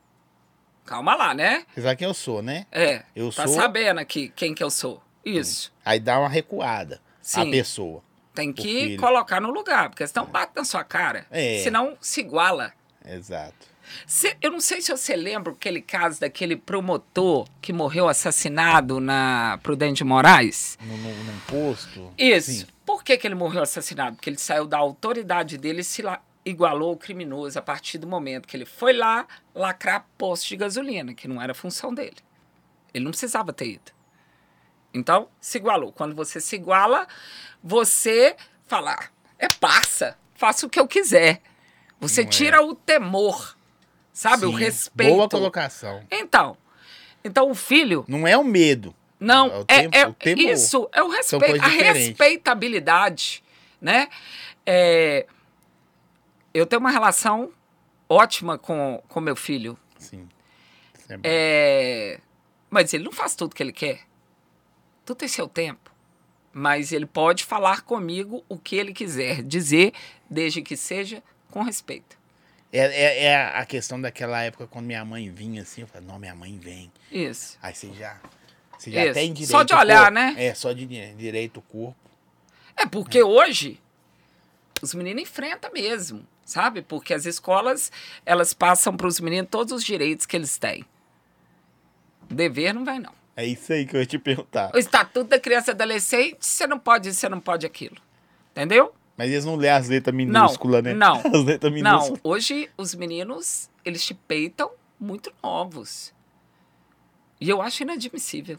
Calma 0.86 1.16
lá, 1.16 1.34
né? 1.34 1.66
Você 1.74 1.82
sabe 1.82 1.96
quem 1.96 2.08
eu 2.08 2.14
sou, 2.14 2.42
né? 2.44 2.68
É. 2.72 3.04
Eu 3.16 3.32
tá 3.32 3.48
sou- 3.48 3.56
sabendo 3.56 4.00
aqui 4.00 4.30
quem 4.36 4.54
que 4.54 4.64
eu 4.64 4.70
sou. 4.70 5.02
Isso. 5.26 5.74
Aí 5.84 6.00
dá 6.00 6.20
uma 6.20 6.30
recuada 6.30 7.02
a 7.20 7.24
Sim. 7.24 7.50
pessoa. 7.50 8.04
Tem 8.36 8.54
que 8.54 8.98
colocar 8.98 9.42
no 9.42 9.50
lugar, 9.52 9.90
porque 9.90 10.06
senão 10.08 10.26
bate 10.28 10.54
na 10.56 10.64
sua 10.64 10.84
cara. 10.84 11.26
É. 11.32 11.60
Senão 11.64 11.98
se 12.00 12.22
iguala. 12.22 12.72
Exato. 13.04 13.71
Cê- 14.06 14.38
eu 14.42 14.52
não 14.52 14.60
sei 14.60 14.82
se 14.82 14.92
você 14.92 15.16
lembra 15.16 15.54
aquele 15.54 15.82
caso 15.82 16.20
daquele 16.20 16.56
promotor 16.56 17.48
que 17.62 17.72
morreu 17.74 18.08
assassinado 18.10 19.00
na 19.00 19.60
Prudente 19.64 19.98
de 20.00 20.04
Moraes. 20.04 20.78
Num 20.82 21.40
posto. 21.48 22.14
Isso. 22.18 22.52
Sim. 22.52 22.68
Por 22.86 23.04
que, 23.04 23.18
que 23.18 23.26
ele 23.28 23.36
morreu 23.36 23.62
assassinado? 23.62 24.16
Porque 24.16 24.30
ele 24.30 24.38
saiu 24.38 24.66
da 24.68 24.78
autoridade 24.78 25.58
dele 25.58 25.82
e 25.82 25.84
se 25.84 26.02
la- 26.02 26.22
igualou 26.46 26.90
ao 26.90 26.98
criminoso 26.98 27.58
a 27.58 27.62
partir 27.62 27.98
do 27.98 28.08
momento 28.08 28.48
que 28.48 28.58
ele 28.58 28.66
foi 28.66 28.94
lá 28.94 29.28
lacrar 29.54 30.06
posto 30.18 30.48
de 30.50 30.58
gasolina, 30.58 31.14
que 31.14 31.28
não 31.28 31.42
era 31.42 31.54
função 31.54 31.94
dele. 31.94 32.18
Ele 32.94 33.04
não 33.06 33.12
precisava 33.12 33.54
ter 33.54 33.68
ido. 33.74 33.92
Então, 34.94 35.30
se 35.40 35.58
igualou. 35.58 35.92
Quando 35.94 36.14
você 36.16 36.42
se 36.42 36.56
iguala, 36.56 37.08
você 37.64 38.36
fala, 38.68 38.96
"Ah, 39.00 39.06
é 39.40 39.48
parça, 39.48 40.18
faça 40.36 40.66
o 40.66 40.70
que 40.70 40.80
eu 40.80 40.88
quiser. 40.88 41.42
Você 42.00 42.22
Não 42.24 42.28
é. 42.28 42.32
tira 42.32 42.62
o 42.66 42.74
temor, 42.76 43.56
sabe? 44.22 44.46
o 44.46 44.52
Sim, 44.52 44.58
respeito. 44.58 45.14
Boa 45.16 45.28
colocação. 45.30 46.04
Então, 46.12 46.56
então 47.24 47.50
o 47.50 47.56
filho 47.56 48.06
Não 48.08 48.28
é 48.28 48.38
o 48.38 48.44
medo. 48.44 48.90
É 49.20 49.24
não, 49.26 49.48
o 49.48 49.66
é, 49.68 49.82
tempo- 49.82 49.98
é- 49.98 50.08
o 50.08 50.14
tempo 50.14 50.42
isso, 50.42 50.90
é 50.94 51.02
o 51.04 51.10
respeito, 51.10 51.46
a 51.64 51.68
diferentes. 51.70 52.08
respeitabilidade, 52.08 53.44
né? 53.80 54.08
É, 54.66 55.26
eu 56.54 56.66
tenho 56.66 56.80
uma 56.80 56.92
relação 56.92 57.52
ótima 58.10 58.58
com 58.58 59.02
com 59.08 59.20
meu 59.20 59.36
filho, 59.36 59.78
Sim. 59.98 60.28
É 61.10 61.20
é, 61.24 62.20
mas 62.70 62.94
ele 62.94 63.04
não 63.04 63.12
faz 63.12 63.36
tudo 63.36 63.56
que 63.56 63.62
ele 63.62 63.74
quer. 63.74 64.02
Tudo 65.06 65.18
tem 65.18 65.28
seu 65.28 65.48
tempo. 65.48 65.92
Mas 66.54 66.92
ele 66.92 67.06
pode 67.06 67.44
falar 67.46 67.82
comigo 67.82 68.44
o 68.50 68.58
que 68.58 68.76
ele 68.76 68.94
quiser 68.94 69.42
dizer, 69.44 69.94
desde 70.30 70.62
que 70.62 70.76
seja 70.78 71.24
com 71.50 71.62
respeito. 71.64 72.18
É, 72.74 72.80
é, 72.80 73.24
é 73.26 73.36
a 73.58 73.66
questão 73.66 74.00
daquela 74.00 74.42
época 74.44 74.66
quando 74.68 74.86
minha 74.86 75.04
mãe 75.04 75.30
vinha 75.30 75.62
assim, 75.62 75.82
eu 75.82 75.88
falei, 75.88 76.08
não, 76.08 76.18
minha 76.18 76.34
mãe 76.36 76.58
vem. 76.58 76.92
Isso. 77.12 77.58
Aí 77.62 77.76
você 77.76 77.92
já. 77.94 78.18
Você 78.78 78.92
já 78.92 79.06
Isso. 79.06 79.14
tem 79.14 79.34
direito. 79.34 79.52
Só 79.52 79.64
de 79.64 79.74
olhar, 79.74 80.00
corpo. 80.06 80.14
né? 80.14 80.36
É, 80.38 80.54
só 80.56 80.72
de 80.72 80.86
di- 80.86 81.14
direito 81.16 81.58
o 81.58 81.62
corpo. 81.62 81.96
É 82.76 82.86
porque 82.86 83.22
hoje 83.22 83.80
os 84.82 84.94
meninos 84.96 85.22
enfrentam 85.24 85.72
mesmo, 85.74 86.26
sabe? 86.46 86.82
Porque 86.82 87.14
as 87.14 87.26
escolas 87.26 87.92
elas 88.26 88.54
passam 88.54 88.96
para 88.96 89.06
os 89.06 89.20
meninos 89.20 89.50
todos 89.52 89.74
os 89.74 89.84
direitos 89.84 90.26
que 90.26 90.36
eles 90.36 90.58
têm. 90.58 90.86
Dever 92.30 92.74
não 92.74 92.86
vai 92.86 92.98
não. 93.00 93.14
É 93.36 93.46
isso 93.46 93.72
aí 93.74 93.86
que 93.86 93.96
eu 93.96 94.00
ia 94.00 94.06
te 94.06 94.18
perguntar. 94.18 94.72
O 94.74 94.78
estatuto 94.78 95.26
da 95.30 95.40
criança 95.40 95.72
e 95.72 95.74
adolescente, 95.74 96.38
você 96.40 96.66
não 96.66 96.80
pode 96.80 97.10
isso, 97.10 97.20
você 97.20 97.30
não 97.30 97.40
pode 97.40 97.66
aquilo. 97.66 97.98
Entendeu? 98.52 98.94
Mas 99.22 99.30
eles 99.30 99.46
não 99.46 99.56
lêem 99.56 99.72
as 99.72 99.88
letras 99.88 100.16
minúsculas, 100.16 100.84
né? 100.84 100.96
não. 100.96 101.18
As 101.24 101.44
letras 101.44 101.72
Não, 101.72 101.78
minúsculas. 101.80 102.22
hoje 102.24 102.72
os 102.76 102.96
meninos, 102.96 103.70
eles 103.86 104.04
te 104.04 104.16
peitam 104.16 104.72
muito 105.00 105.32
novos. 105.44 106.12
E 107.40 107.48
eu 107.48 107.62
acho 107.62 107.84
inadmissível. 107.84 108.58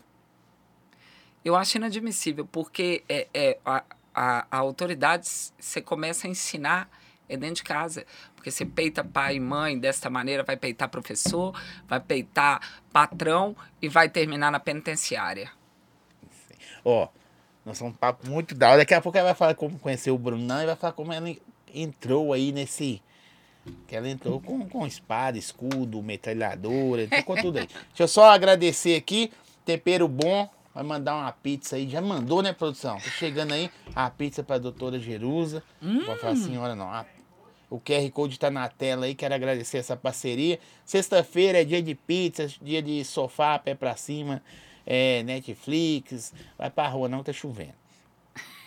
Eu 1.45 1.57
acho 1.57 1.79
inadmissível, 1.79 2.47
porque 2.47 3.03
é, 3.09 3.27
é, 3.35 3.59
a, 3.67 3.83
a, 4.15 4.47
a 4.49 4.57
autoridade, 4.59 5.27
você 5.59 5.83
começa 5.83 6.29
a 6.29 6.31
ensinar 6.31 6.89
é 7.29 7.37
dentro 7.37 7.57
de 7.57 7.65
casa. 7.65 8.07
Porque 8.37 8.49
você 8.49 8.65
peita 8.65 9.03
pai 9.03 9.35
e 9.35 9.41
mãe 9.41 9.77
desta 9.77 10.09
maneira, 10.09 10.45
vai 10.45 10.57
peitar 10.57 10.89
professor, 10.89 11.61
vai 11.89 11.99
peitar 11.99 12.61
patrão 12.93 13.57
e 13.81 13.89
vai 13.89 14.09
terminar 14.09 14.53
na 14.53 14.61
penitenciária. 14.61 15.51
Ó, 16.85 17.09
nós 17.65 17.79
somos 17.79 17.95
um 17.95 17.97
papo 17.97 18.29
muito 18.29 18.55
da 18.55 18.69
hora. 18.69 18.79
Daqui 18.79 18.95
a 18.95 19.01
pouco 19.01 19.17
ela 19.17 19.29
vai 19.29 19.35
falar 19.35 19.55
como 19.55 19.79
conheceu 19.79 20.15
o 20.15 20.19
Brunão 20.19 20.63
e 20.63 20.67
vai 20.67 20.77
falar 20.77 20.93
como 20.93 21.13
ela 21.13 21.35
entrou 21.75 22.33
aí 22.33 22.53
nesse. 22.53 23.01
Que 23.87 23.95
ela 23.95 24.09
entrou 24.09 24.41
com, 24.41 24.69
com 24.69 24.85
espada, 24.87 25.39
escudo, 25.39 26.03
metralhadora, 26.03 27.03
entrou 27.05 27.23
com 27.23 27.37
tudo 27.37 27.59
aí. 27.59 27.67
Deixa 27.91 28.03
eu 28.03 28.09
só 28.09 28.31
agradecer 28.31 28.97
aqui. 28.97 29.33
Tempero 29.65 30.09
bom. 30.09 30.49
Vai 30.75 30.83
mandar 30.83 31.15
uma 31.15 31.31
pizza 31.31 31.77
aí. 31.77 31.89
Já 31.89 32.01
mandou, 32.01 32.43
né, 32.43 32.53
produção? 32.53 32.97
Tá 32.97 33.11
chegando 33.11 33.53
aí 33.53 33.71
a 33.95 34.09
pizza 34.11 34.43
pra 34.43 34.59
doutora 34.59 34.99
Jerusa. 34.99 35.63
Não 35.81 36.05
Vou 36.07 36.17
falar 36.17 36.35
senhora, 36.35 36.75
não. 36.75 36.91
A- 36.91 37.05
o 37.71 37.79
QR 37.81 38.11
Code 38.11 38.39
tá 38.39 38.51
na 38.51 38.69
tela 38.69 39.07
aí. 39.07 39.15
Quero 39.15 39.35
agradecer 39.35 39.79
essa 39.79 39.97
parceria. 39.97 40.59
Sexta-feira 40.85 41.61
é 41.61 41.65
dia 41.65 41.83
de 41.83 41.95
pizza, 41.95 42.47
dia 42.61 42.83
de 42.83 43.05
sofá, 43.05 43.59
pé 43.59 43.75
pra 43.75 43.95
cima. 43.97 44.43
É, 44.87 45.23
Netflix. 45.23 46.33
Vai 46.59 46.71
pra 46.71 46.89
rua, 46.89 47.09
não, 47.09 47.23
tá 47.23 47.33
chovendo. 47.33 47.83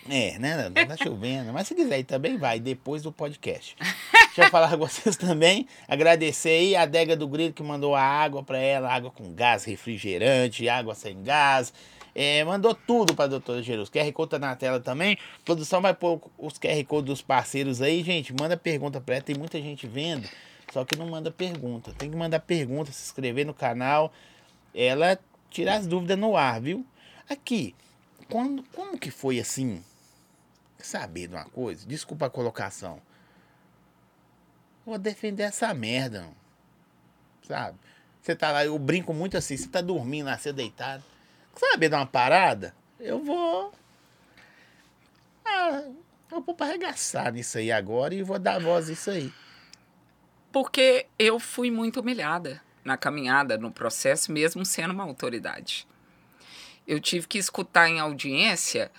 É, 0.08 0.38
né? 0.38 0.68
Não 0.68 0.86
tá 0.86 0.96
chovendo. 0.96 1.52
Mas 1.52 1.68
se 1.68 1.74
quiser 1.74 1.98
ir 1.98 2.04
também, 2.04 2.36
vai, 2.36 2.60
depois 2.60 3.02
do 3.02 3.12
podcast. 3.12 3.76
Deixa 3.78 4.42
eu 4.42 4.50
falar 4.50 4.70
com 4.76 4.78
vocês 4.78 5.16
também. 5.16 5.66
Agradecer 5.88 6.50
aí 6.50 6.76
a 6.76 6.82
adega 6.82 7.16
do 7.16 7.26
Grilo 7.26 7.52
que 7.52 7.62
mandou 7.62 7.94
a 7.94 8.02
água 8.02 8.42
pra 8.42 8.58
ela, 8.58 8.92
água 8.92 9.10
com 9.10 9.32
gás, 9.34 9.64
refrigerante, 9.64 10.68
água 10.68 10.94
sem 10.94 11.22
gás. 11.22 11.72
É, 12.14 12.42
mandou 12.44 12.74
tudo 12.74 13.14
pra 13.14 13.26
doutora 13.26 13.62
Jerusa. 13.62 13.90
QR 13.90 14.10
Code 14.12 14.30
tá 14.30 14.38
na 14.38 14.56
tela 14.56 14.80
também. 14.80 15.18
produção 15.44 15.82
vai 15.82 15.92
pôr 15.92 16.20
os 16.38 16.54
QR 16.54 16.82
Code 16.86 17.08
dos 17.08 17.20
parceiros 17.20 17.82
aí, 17.82 18.02
gente. 18.02 18.32
Manda 18.32 18.56
pergunta 18.56 19.00
pra 19.00 19.16
ela. 19.16 19.24
Tem 19.24 19.36
muita 19.36 19.60
gente 19.60 19.86
vendo, 19.86 20.26
só 20.72 20.84
que 20.84 20.96
não 20.96 21.06
manda 21.08 21.30
pergunta. 21.30 21.92
Tem 21.92 22.10
que 22.10 22.16
mandar 22.16 22.40
pergunta, 22.40 22.90
se 22.90 23.04
inscrever 23.04 23.44
no 23.44 23.52
canal. 23.52 24.10
Ela 24.74 25.18
tira 25.50 25.76
as 25.76 25.86
dúvidas 25.86 26.18
no 26.18 26.36
ar, 26.36 26.60
viu? 26.60 26.86
Aqui, 27.28 27.74
quando, 28.28 28.62
como 28.74 28.98
que 28.98 29.10
foi 29.10 29.38
assim? 29.38 29.82
Saber 30.78 31.28
de 31.28 31.34
uma 31.34 31.44
coisa? 31.44 31.86
Desculpa 31.86 32.26
a 32.26 32.30
colocação. 32.30 33.00
Vou 34.84 34.98
defender 34.98 35.44
essa 35.44 35.72
merda, 35.74 36.20
mano. 36.20 36.36
sabe? 37.42 37.78
Você 38.22 38.34
tá 38.34 38.52
lá, 38.52 38.64
eu 38.64 38.78
brinco 38.78 39.12
muito 39.14 39.36
assim, 39.36 39.56
você 39.56 39.68
tá 39.68 39.80
dormindo 39.80 40.26
lá, 40.26 40.36
você 40.36 40.52
deitado. 40.52 41.02
Sabe 41.54 41.88
dar 41.88 41.98
uma 41.98 42.06
parada? 42.06 42.74
Eu 42.98 43.22
vou. 43.22 43.72
Ah, 45.44 45.82
eu 46.30 46.40
vou 46.40 46.56
arregaçar 46.60 47.32
nisso 47.32 47.58
aí 47.58 47.70
agora 47.70 48.14
e 48.14 48.22
vou 48.22 48.38
dar 48.38 48.60
voz 48.60 48.88
a 48.88 48.92
isso 48.92 49.10
aí. 49.10 49.32
Porque 50.52 51.06
eu 51.18 51.38
fui 51.38 51.70
muito 51.70 52.00
humilhada. 52.00 52.62
Na 52.86 52.96
caminhada, 52.96 53.58
no 53.58 53.70
processo, 53.70 54.30
mesmo 54.30 54.64
sendo 54.64 54.92
uma 54.92 55.04
autoridade. 55.04 55.86
Eu 56.86 57.00
tive 57.00 57.26
que 57.26 57.36
escutar 57.36 57.88
em 57.88 57.98
audiência 57.98 58.92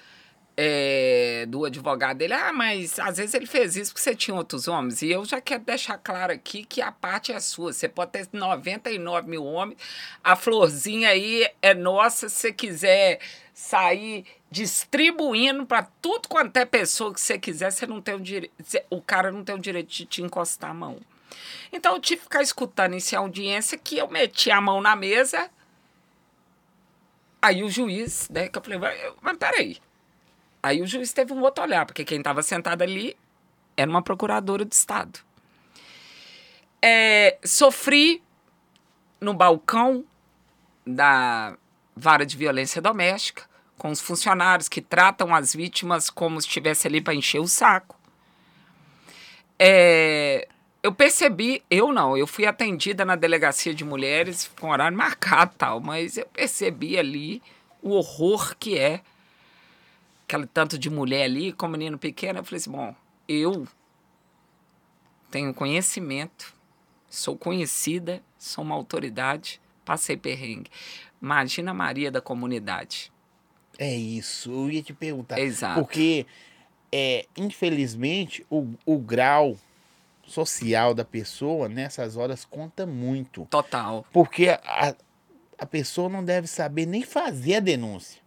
é, 0.57 1.45
do 1.47 1.63
advogado 1.63 2.17
dele, 2.17 2.33
ah, 2.33 2.51
mas 2.51 2.99
às 2.99 3.15
vezes 3.15 3.33
ele 3.33 3.45
fez 3.45 3.77
isso 3.77 3.93
porque 3.93 4.01
você 4.01 4.13
tinha 4.13 4.35
outros 4.35 4.67
homens. 4.67 5.01
E 5.01 5.09
eu 5.09 5.23
já 5.23 5.39
quero 5.39 5.63
deixar 5.63 5.97
claro 5.97 6.33
aqui 6.33 6.65
que 6.65 6.81
a 6.81 6.91
parte 6.91 7.31
é 7.31 7.39
sua. 7.39 7.71
Você 7.71 7.87
pode 7.87 8.11
ter 8.11 8.27
99 8.33 9.29
mil 9.29 9.45
homens, 9.45 9.79
a 10.21 10.35
florzinha 10.35 11.09
aí 11.09 11.49
é 11.61 11.73
nossa. 11.73 12.27
Se 12.27 12.35
você 12.35 12.51
quiser 12.51 13.21
sair 13.53 14.25
distribuindo 14.51 15.65
para 15.65 15.83
tudo 16.01 16.27
quanto 16.27 16.57
é 16.57 16.65
pessoa 16.65 17.13
que 17.13 17.21
você 17.21 17.39
quiser, 17.39 17.71
você 17.71 17.87
não 17.87 18.01
tem 18.01 18.15
o 18.15 18.19
direito. 18.19 18.53
O 18.89 19.01
cara 19.01 19.31
não 19.31 19.45
tem 19.45 19.55
o 19.55 19.59
direito 19.59 19.87
de 19.87 20.05
te 20.05 20.21
encostar 20.21 20.71
a 20.71 20.73
mão. 20.73 20.99
Então 21.71 21.93
eu 21.93 21.99
tive 21.99 22.17
que 22.17 22.23
ficar 22.23 22.41
escutando 22.41 22.93
em 22.93 23.15
audiência 23.15 23.77
que 23.77 23.97
eu 23.97 24.07
meti 24.07 24.49
a 24.51 24.61
mão 24.61 24.81
na 24.81 24.95
mesa. 24.95 25.49
Aí 27.41 27.63
o 27.63 27.69
juiz, 27.69 28.27
né, 28.29 28.49
que 28.49 28.57
eu 28.57 28.63
falei, 28.63 28.79
mas 29.21 29.37
peraí. 29.37 29.77
Aí 30.61 30.81
o 30.81 30.87
juiz 30.87 31.13
teve 31.13 31.33
um 31.33 31.41
outro 31.41 31.63
olhar, 31.63 31.85
porque 31.85 32.03
quem 32.03 32.17
estava 32.17 32.41
sentado 32.41 32.81
ali 32.81 33.15
era 33.75 33.89
uma 33.89 34.01
procuradora 34.01 34.65
de 34.65 34.73
Estado. 34.73 35.19
É, 36.81 37.37
sofri 37.43 38.23
no 39.19 39.33
balcão 39.33 40.03
da 40.85 41.57
vara 41.95 42.25
de 42.25 42.37
violência 42.37 42.81
doméstica, 42.81 43.43
com 43.77 43.91
os 43.91 44.01
funcionários 44.01 44.67
que 44.67 44.81
tratam 44.81 45.33
as 45.33 45.53
vítimas 45.53 46.09
como 46.09 46.41
se 46.41 46.47
estivesse 46.47 46.87
ali 46.87 47.01
para 47.01 47.13
encher 47.13 47.39
o 47.39 47.47
saco. 47.47 47.99
É, 49.59 50.47
eu 50.87 50.93
percebi, 50.93 51.61
eu 51.69 51.91
não, 51.91 52.15
eu 52.15 52.25
fui 52.25 52.45
atendida 52.45 53.03
na 53.03 53.17
delegacia 53.17 53.73
de 53.73 53.83
mulheres 53.83 54.49
com 54.57 54.69
horário 54.69 54.95
marcado 54.97 55.53
tal, 55.57 55.81
mas 55.81 56.15
eu 56.15 56.25
percebi 56.27 56.97
ali 56.97 57.41
o 57.81 57.89
horror 57.89 58.55
que 58.57 58.77
é 58.77 59.01
aquele 60.23 60.47
tanto 60.47 60.79
de 60.79 60.89
mulher 60.89 61.25
ali, 61.25 61.51
com 61.51 61.67
menino 61.67 61.97
pequeno. 61.97 62.39
Eu 62.39 62.43
falei 62.45 62.57
assim: 62.57 62.71
bom, 62.71 62.95
eu 63.27 63.67
tenho 65.29 65.53
conhecimento, 65.53 66.53
sou 67.09 67.37
conhecida, 67.37 68.23
sou 68.37 68.63
uma 68.63 68.75
autoridade, 68.75 69.59
passei 69.83 70.15
perrengue. 70.15 70.71
Imagina 71.21 71.71
a 71.71 71.73
Maria 71.73 72.09
da 72.09 72.21
comunidade. 72.21 73.11
É 73.77 73.93
isso, 73.93 74.51
eu 74.51 74.71
ia 74.71 74.81
te 74.81 74.93
perguntar. 74.93 75.37
Exato. 75.37 75.81
Porque, 75.81 76.25
é, 76.89 77.25
infelizmente, 77.35 78.45
o, 78.49 78.73
o 78.85 78.97
grau 78.97 79.57
social 80.27 80.93
da 80.93 81.05
pessoa 81.05 81.67
nessas 81.69 82.17
horas 82.17 82.45
conta 82.45 82.85
muito. 82.85 83.45
Total. 83.49 84.05
Porque 84.11 84.49
a, 84.49 84.95
a 85.57 85.65
pessoa 85.65 86.09
não 86.09 86.23
deve 86.23 86.47
saber 86.47 86.85
nem 86.85 87.01
fazer 87.03 87.55
a 87.55 87.59
denúncia. 87.59 88.21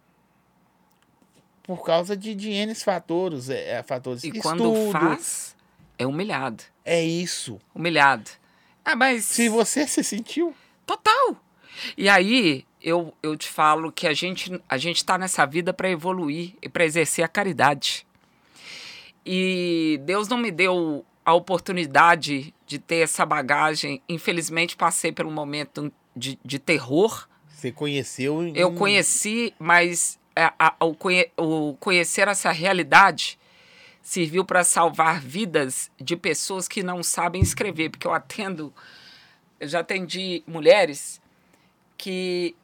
Por 1.63 1.83
causa 1.85 2.17
de, 2.17 2.35
de 2.35 2.49
N 2.49 2.73
fatores. 2.75 3.49
É, 3.49 3.77
é 3.77 3.83
fatores. 3.83 4.23
E 4.23 4.27
Estudo, 4.27 4.41
quando 4.41 4.91
faz, 4.91 5.55
é 5.97 6.05
humilhado. 6.05 6.63
É 6.83 7.01
isso. 7.01 7.61
Humilhado. 7.73 8.29
Ah, 8.83 8.95
mas. 8.95 9.25
Se 9.25 9.47
você 9.47 9.87
se 9.87 10.03
sentiu. 10.03 10.55
Total. 10.85 11.37
E 11.95 12.09
aí, 12.09 12.65
eu, 12.81 13.13
eu 13.21 13.37
te 13.37 13.47
falo 13.47 13.91
que 13.91 14.07
a 14.07 14.13
gente 14.13 14.59
a 14.67 14.77
gente 14.77 14.97
está 14.97 15.17
nessa 15.17 15.45
vida 15.45 15.71
para 15.71 15.89
evoluir 15.89 16.55
e 16.61 16.67
para 16.67 16.83
exercer 16.83 17.23
a 17.23 17.27
caridade. 17.27 18.05
E 19.23 20.01
Deus 20.03 20.27
não 20.27 20.37
me 20.37 20.51
deu 20.51 21.05
a 21.31 21.35
oportunidade 21.35 22.53
de 22.65 22.77
ter 22.77 22.97
essa 22.97 23.25
bagagem. 23.25 24.01
Infelizmente, 24.07 24.75
passei 24.75 25.11
por 25.11 25.25
um 25.25 25.31
momento 25.31 25.91
de, 26.15 26.37
de 26.43 26.59
terror. 26.59 27.27
Você 27.47 27.71
conheceu? 27.71 28.43
Em... 28.43 28.55
Eu 28.55 28.73
conheci, 28.73 29.53
mas 29.57 30.19
a, 30.35 30.53
a, 30.59 30.85
o, 30.85 30.93
conhe, 30.93 31.29
o 31.37 31.75
conhecer 31.79 32.27
essa 32.27 32.51
realidade 32.51 33.39
serviu 34.01 34.43
para 34.43 34.63
salvar 34.63 35.21
vidas 35.21 35.91
de 35.99 36.15
pessoas 36.15 36.67
que 36.67 36.83
não 36.83 37.03
sabem 37.03 37.41
escrever, 37.41 37.89
porque 37.89 38.07
eu 38.07 38.13
atendo, 38.13 38.73
eu 39.59 39.67
já 39.67 39.79
atendi 39.79 40.43
mulheres 40.47 41.21
que 41.97 42.55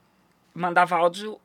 mandava 0.53 0.95
áudio, 0.97 1.39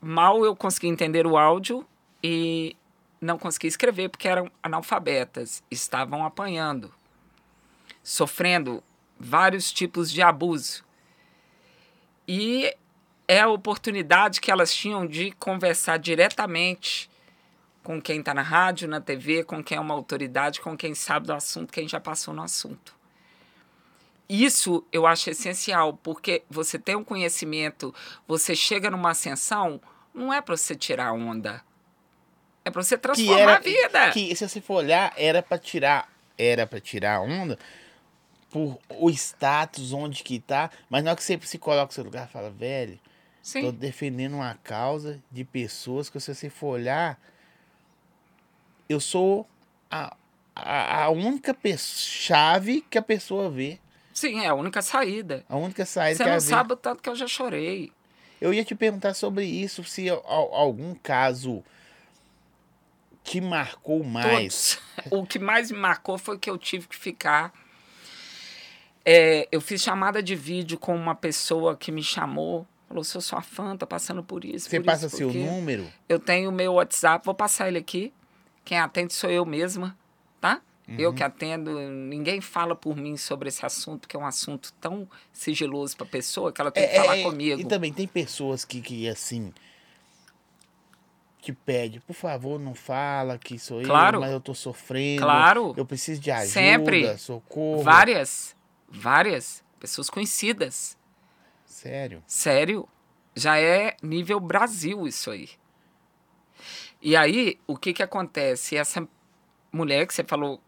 mal 0.00 0.44
eu 0.44 0.56
conseguia 0.56 0.90
entender 0.90 1.26
o 1.26 1.36
áudio 1.36 1.86
e 2.22 2.74
não 3.20 3.38
conseguia 3.38 3.68
escrever 3.68 4.08
porque 4.08 4.28
eram 4.28 4.50
analfabetas, 4.62 5.62
estavam 5.70 6.24
apanhando, 6.24 6.92
sofrendo 8.02 8.82
vários 9.18 9.72
tipos 9.72 10.10
de 10.10 10.22
abuso. 10.22 10.84
E 12.28 12.74
é 13.28 13.40
a 13.40 13.48
oportunidade 13.48 14.40
que 14.40 14.50
elas 14.50 14.74
tinham 14.74 15.06
de 15.06 15.32
conversar 15.32 15.98
diretamente 15.98 17.10
com 17.82 18.02
quem 18.02 18.18
está 18.18 18.34
na 18.34 18.42
rádio, 18.42 18.88
na 18.88 19.00
TV, 19.00 19.44
com 19.44 19.62
quem 19.62 19.78
é 19.78 19.80
uma 19.80 19.94
autoridade, 19.94 20.60
com 20.60 20.76
quem 20.76 20.94
sabe 20.94 21.28
do 21.28 21.32
assunto, 21.32 21.72
quem 21.72 21.88
já 21.88 22.00
passou 22.00 22.34
no 22.34 22.42
assunto. 22.42 22.96
Isso 24.28 24.84
eu 24.90 25.06
acho 25.06 25.30
essencial, 25.30 25.94
porque 26.02 26.42
você 26.50 26.80
tem 26.80 26.96
um 26.96 27.04
conhecimento, 27.04 27.94
você 28.26 28.56
chega 28.56 28.90
numa 28.90 29.10
ascensão, 29.10 29.80
não 30.12 30.32
é 30.32 30.40
para 30.40 30.56
você 30.56 30.74
tirar 30.74 31.12
onda. 31.12 31.62
É 32.66 32.70
para 32.70 32.82
você 32.82 32.98
transformar 32.98 33.40
era, 33.40 33.56
a 33.58 33.60
vida. 33.60 34.10
Que 34.10 34.34
se 34.34 34.48
você 34.48 34.60
for 34.60 34.78
olhar, 34.78 35.14
era 35.16 35.40
para 35.40 35.56
tirar, 35.56 36.12
era 36.36 36.66
para 36.66 36.80
tirar 36.80 37.20
onda 37.20 37.56
por 38.50 38.76
o 38.88 39.08
status 39.08 39.92
onde 39.92 40.24
que 40.24 40.40
tá, 40.40 40.68
mas 40.90 41.04
na 41.04 41.10
hora 41.10 41.16
que 41.16 41.22
você 41.22 41.38
se 41.44 41.58
coloca 41.58 41.86
no 41.86 41.92
seu 41.92 42.02
lugar, 42.02 42.28
fala, 42.28 42.50
velho, 42.50 42.98
Sim. 43.40 43.62
tô 43.62 43.70
defendendo 43.70 44.34
uma 44.34 44.54
causa 44.64 45.22
de 45.30 45.44
pessoas 45.44 46.10
que 46.10 46.18
se 46.18 46.34
você 46.34 46.50
for 46.50 46.70
olhar, 46.70 47.20
eu 48.88 48.98
sou 48.98 49.46
a, 49.88 50.16
a, 50.52 51.04
a 51.04 51.10
única 51.10 51.56
chave 51.76 52.80
que 52.90 52.98
a 52.98 53.02
pessoa 53.02 53.48
vê. 53.48 53.78
Sim, 54.12 54.40
é 54.40 54.48
a 54.48 54.54
única 54.54 54.82
saída. 54.82 55.44
A 55.48 55.56
única 55.56 55.86
saída 55.86 56.16
Você 56.16 56.24
que 56.24 56.30
não 56.30 56.40
sabe 56.40 56.72
o 56.72 56.76
tanto 56.76 57.00
que 57.00 57.08
eu 57.08 57.14
já 57.14 57.28
chorei. 57.28 57.92
Eu 58.40 58.52
ia 58.52 58.64
te 58.64 58.74
perguntar 58.74 59.14
sobre 59.14 59.44
isso, 59.44 59.84
se 59.84 60.08
algum 60.10 60.96
caso 60.96 61.62
te 63.26 63.40
marcou 63.40 64.04
mais. 64.04 64.78
Todos. 64.96 65.12
O 65.12 65.26
que 65.26 65.38
mais 65.38 65.70
me 65.70 65.78
marcou 65.78 66.16
foi 66.16 66.38
que 66.38 66.48
eu 66.48 66.56
tive 66.56 66.86
que 66.86 66.96
ficar. 66.96 67.52
É, 69.04 69.48
eu 69.50 69.60
fiz 69.60 69.82
chamada 69.82 70.22
de 70.22 70.34
vídeo 70.34 70.78
com 70.78 70.94
uma 70.94 71.14
pessoa 71.14 71.76
que 71.76 71.90
me 71.90 72.02
chamou. 72.02 72.66
Falou, 72.88 73.02
sou 73.02 73.20
sua 73.20 73.42
fã, 73.42 73.76
tá 73.76 73.84
passando 73.84 74.22
por 74.22 74.44
isso. 74.44 74.70
Você 74.70 74.78
por 74.78 74.86
passa 74.86 75.06
isso, 75.06 75.16
seu 75.16 75.32
número? 75.32 75.86
Eu 76.08 76.20
tenho 76.20 76.50
o 76.50 76.52
meu 76.52 76.74
WhatsApp, 76.74 77.24
vou 77.24 77.34
passar 77.34 77.66
ele 77.66 77.78
aqui. 77.78 78.12
Quem 78.64 78.78
atende 78.78 79.12
sou 79.12 79.28
eu 79.28 79.44
mesma, 79.44 79.96
tá? 80.40 80.62
Uhum. 80.88 80.94
Eu 80.96 81.12
que 81.12 81.22
atendo, 81.22 81.80
ninguém 81.90 82.40
fala 82.40 82.76
por 82.76 82.96
mim 82.96 83.16
sobre 83.16 83.48
esse 83.48 83.66
assunto, 83.66 84.06
que 84.06 84.16
é 84.16 84.20
um 84.20 84.26
assunto 84.26 84.72
tão 84.80 85.08
sigiloso 85.32 85.96
para 85.96 86.06
a 86.06 86.10
pessoa 86.10 86.52
que 86.52 86.60
ela 86.60 86.70
tem 86.70 86.84
é, 86.84 86.86
que 86.86 86.96
falar 86.96 87.18
é, 87.18 87.22
comigo. 87.24 87.60
E 87.60 87.64
também 87.64 87.92
tem 87.92 88.06
pessoas 88.06 88.64
que, 88.64 88.80
que 88.80 89.08
assim, 89.08 89.52
que 91.46 91.52
pede, 91.52 92.00
por 92.00 92.12
favor, 92.12 92.58
não 92.58 92.74
fala 92.74 93.38
que 93.38 93.56
sou 93.56 93.80
claro. 93.80 94.16
eu, 94.16 94.20
mas 94.20 94.32
eu 94.32 94.40
tô 94.40 94.52
sofrendo. 94.52 95.22
Claro. 95.22 95.74
Eu 95.76 95.86
preciso 95.86 96.20
de 96.20 96.28
ajuda, 96.32 96.48
Sempre. 96.48 97.18
socorro. 97.18 97.84
Várias, 97.84 98.56
várias 98.88 99.62
pessoas 99.78 100.10
conhecidas. 100.10 100.98
Sério? 101.64 102.20
Sério. 102.26 102.88
Já 103.36 103.60
é 103.60 103.96
nível 104.02 104.40
Brasil 104.40 105.06
isso 105.06 105.30
aí. 105.30 105.48
E 107.00 107.14
aí, 107.14 107.60
o 107.64 107.76
que 107.76 107.92
que 107.92 108.02
acontece? 108.02 108.76
Essa 108.76 109.06
mulher 109.70 110.04
que 110.04 110.14
você 110.14 110.24
falou 110.24 110.60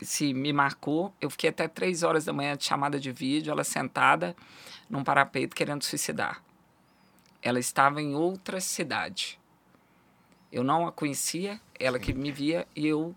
se 0.00 0.32
me 0.32 0.52
marcou. 0.52 1.12
Eu 1.20 1.28
fiquei 1.28 1.50
até 1.50 1.66
três 1.66 2.04
horas 2.04 2.24
da 2.24 2.32
manhã 2.32 2.56
de 2.56 2.62
chamada 2.62 3.00
de 3.00 3.10
vídeo, 3.10 3.50
ela 3.50 3.64
sentada 3.64 4.36
num 4.88 5.02
parapeito 5.02 5.56
querendo 5.56 5.82
suicidar. 5.82 6.40
Ela 7.42 7.58
estava 7.58 8.00
em 8.00 8.14
outra 8.14 8.60
cidade. 8.60 9.39
Eu 10.52 10.64
não 10.64 10.86
a 10.86 10.92
conhecia, 10.92 11.60
ela 11.78 11.98
que 11.98 12.12
me 12.12 12.32
via, 12.32 12.66
e 12.74 12.86
eu. 12.86 13.14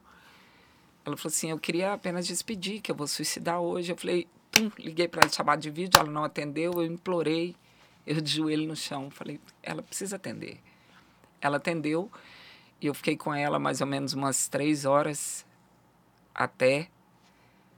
Ela 1.05 1.17
falou 1.17 1.33
assim: 1.33 1.49
Eu 1.49 1.59
queria 1.59 1.93
apenas 1.93 2.27
despedir, 2.27 2.81
que 2.81 2.91
eu 2.91 2.95
vou 2.95 3.07
suicidar 3.07 3.59
hoje. 3.59 3.91
Eu 3.91 3.97
falei: 3.97 4.27
pum, 4.51 4.71
liguei 4.77 5.07
para 5.07 5.21
ela 5.23 5.31
chamada 5.31 5.61
de 5.61 5.69
vídeo, 5.69 5.99
ela 5.99 6.09
não 6.09 6.23
atendeu, 6.23 6.73
eu 6.73 6.85
implorei, 6.85 7.55
eu 8.05 8.21
de 8.21 8.31
joelho 8.31 8.67
no 8.67 8.75
chão. 8.75 9.09
Falei: 9.09 9.39
Ela 9.61 9.81
precisa 9.81 10.15
atender. 10.15 10.59
Ela 11.41 11.57
atendeu, 11.57 12.09
e 12.79 12.85
eu 12.85 12.93
fiquei 12.93 13.17
com 13.17 13.33
ela 13.33 13.59
mais 13.59 13.81
ou 13.81 13.87
menos 13.87 14.13
umas 14.13 14.47
três 14.47 14.85
horas 14.85 15.45
até 16.33 16.89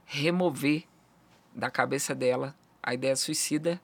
remover 0.04 0.84
da 1.54 1.70
cabeça 1.70 2.14
dela 2.14 2.54
a 2.82 2.94
ideia 2.94 3.16
suicida 3.16 3.80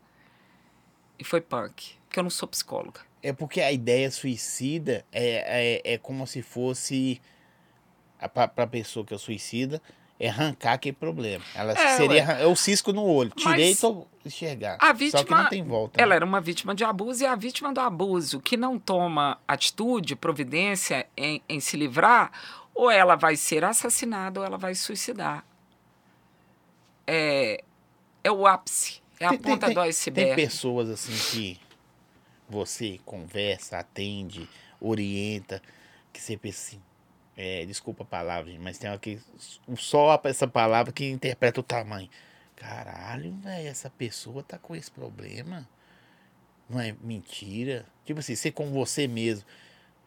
e 1.19 1.25
foi 1.25 1.41
punk. 1.41 1.97
Porque 2.05 2.19
eu 2.19 2.23
não 2.23 2.31
sou 2.31 2.47
psicóloga. 2.47 3.01
É 3.23 3.33
porque 3.33 3.61
a 3.61 3.71
ideia 3.71 4.11
suicida 4.11 5.05
é, 5.13 5.81
é, 5.85 5.95
é 5.95 5.99
como 5.99 6.27
se 6.27 6.43
fosse 6.43 7.21
para 8.35 8.51
a 8.57 8.67
pessoa 8.67 9.05
que 9.07 9.15
é 9.15 9.19
suicida, 9.19 9.81
é 10.19 10.29
arrancar 10.29 10.75
aquele 10.75 10.95
problema. 10.97 11.45
Ela 11.55 11.73
É, 11.73 11.97
seria 11.97 12.23
é 12.23 12.47
o 12.47 12.55
cisco 12.57 12.93
no 12.93 13.05
olho. 13.05 13.31
Tirei 13.31 13.73
e 13.73 13.77
tô 13.77 14.07
enxergar. 14.25 14.77
A 14.81 14.87
Só 14.89 14.93
que 14.93 14.99
vítima, 14.99 15.43
não 15.43 15.49
tem 15.49 15.63
volta. 15.65 16.01
ela 16.01 16.11
né? 16.11 16.17
era 16.17 16.25
uma 16.25 16.41
vítima 16.41 16.75
de 16.75 16.85
abuso 16.85 17.23
e 17.23 17.27
a 17.27 17.35
vítima 17.35 17.73
do 17.73 17.81
abuso 17.81 18.41
que 18.41 18.57
não 18.57 18.79
toma 18.79 19.39
atitude, 19.49 20.15
providência 20.15 21.07
em, 21.17 21.43
em 21.49 21.59
se 21.61 21.77
livrar, 21.77 22.31
ou 22.75 22.91
ela 22.91 23.17
vai 23.17 23.35
ser 23.37 23.65
assassinada 23.65 24.41
ou 24.41 24.47
ela 24.47 24.57
vai 24.59 24.75
suicidar. 24.77 25.45
É, 27.07 27.63
é 28.23 28.31
o 28.31 28.47
ápice, 28.47 29.01
é 29.19 29.27
a 29.27 29.31
Tem- 29.31 29.39
tem- 29.39 29.53
ponta 29.53 29.67
tem- 29.67 29.75
do 29.75 29.81
Tem 29.81 29.89
iceberg. 29.91 30.37
pessoas 30.37 30.89
assim 30.89 31.13
que 31.33 31.61
você 32.53 33.01
conversa, 33.05 33.79
atende, 33.79 34.49
orienta, 34.81 35.61
que 36.13 36.21
você 36.21 36.37
pensa 36.37 36.69
assim. 36.77 36.83
é, 37.37 37.65
desculpa 37.65 38.03
a 38.05 38.07
palavra, 38.07 38.53
mas 38.61 38.79
tem 38.79 38.91
aqui 38.91 39.19
só 39.77 40.21
essa 40.25 40.47
palavra 40.47 40.93
que 40.93 41.09
interpreta 41.09 41.59
o 41.61 41.63
tamanho. 41.63 42.09
Caralho, 42.55 43.33
velho, 43.43 43.69
essa 43.69 43.91
pessoa 43.91 44.43
tá 44.43 44.59
com 44.59 44.77
esse 44.77 44.91
problema. 44.91 45.69
Não 46.71 46.79
é 46.79 46.95
mentira. 47.03 47.85
Tipo 48.05 48.21
assim, 48.21 48.37
ser 48.37 48.53
com 48.53 48.71
você 48.71 49.09
mesmo. 49.09 49.45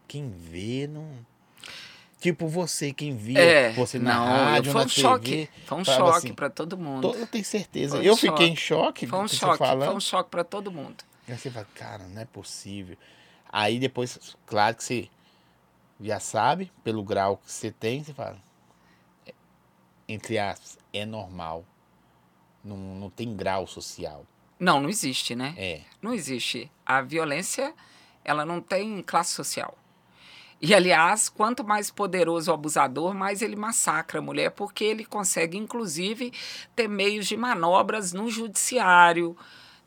Quem 0.07 0.29
vê, 0.29 0.87
não. 0.87 1.09
Tipo 2.19 2.47
você, 2.47 2.93
quem 2.93 3.15
via 3.15 3.39
É, 3.39 3.71
você 3.73 3.99
na 3.99 4.15
não, 4.15 4.25
rádio, 4.25 4.71
foi 4.71 4.81
na 4.81 4.85
um 4.85 4.89
TV, 4.89 5.01
choque, 5.01 5.49
foi 5.65 5.77
um 5.77 5.83
choque 5.85 6.17
assim, 6.17 6.33
para 6.33 6.49
todo 6.49 6.77
mundo. 6.77 7.13
Eu 7.13 7.27
tenho 7.27 7.43
certeza. 7.43 7.97
Um 7.99 8.01
eu 8.01 8.15
fiquei 8.15 8.29
choque. 8.29 8.43
em 8.45 8.55
choque 8.55 9.07
Foi 9.07 9.19
um 9.19 9.27
choque, 9.27 9.57
falando. 9.57 9.87
foi 9.87 9.95
um 9.95 9.99
choque 9.99 10.29
para 10.29 10.43
todo 10.43 10.71
mundo. 10.71 11.03
Aí 11.27 11.37
você 11.37 11.49
fala, 11.49 11.67
cara, 11.73 12.03
não 12.07 12.21
é 12.21 12.25
possível. 12.25 12.97
Aí 13.51 13.79
depois, 13.79 14.35
claro 14.45 14.75
que 14.75 14.83
você 14.83 15.09
já 15.99 16.19
sabe, 16.19 16.71
pelo 16.83 17.03
grau 17.03 17.37
que 17.37 17.51
você 17.51 17.71
tem, 17.71 18.03
você 18.03 18.13
fala, 18.13 18.37
é, 19.25 19.33
entre 20.07 20.37
aspas, 20.37 20.77
é 20.93 21.05
normal. 21.05 21.65
Não, 22.63 22.77
não 22.77 23.09
tem 23.09 23.35
grau 23.35 23.65
social. 23.65 24.25
Não, 24.59 24.79
não 24.81 24.89
existe, 24.89 25.35
né? 25.35 25.53
É. 25.57 25.81
Não 26.01 26.13
existe. 26.13 26.71
A 26.85 27.01
violência, 27.01 27.73
ela 28.23 28.45
não 28.45 28.61
tem 28.61 29.01
classe 29.01 29.31
social. 29.31 29.77
E, 30.61 30.73
aliás, 30.73 31.27
quanto 31.27 31.63
mais 31.63 31.91
poderoso 31.91 32.49
o 32.49 32.53
abusador, 32.53 33.13
mais 33.13 33.41
ele 33.41 33.55
massacra 33.55 34.19
a 34.19 34.21
mulher, 34.21 34.51
porque 34.51 34.83
ele 34.83 35.05
consegue, 35.05 35.57
inclusive, 35.57 36.31
ter 36.75 36.87
meios 36.87 37.27
de 37.27 37.35
manobras 37.35 38.13
no 38.13 38.29
judiciário, 38.29 39.37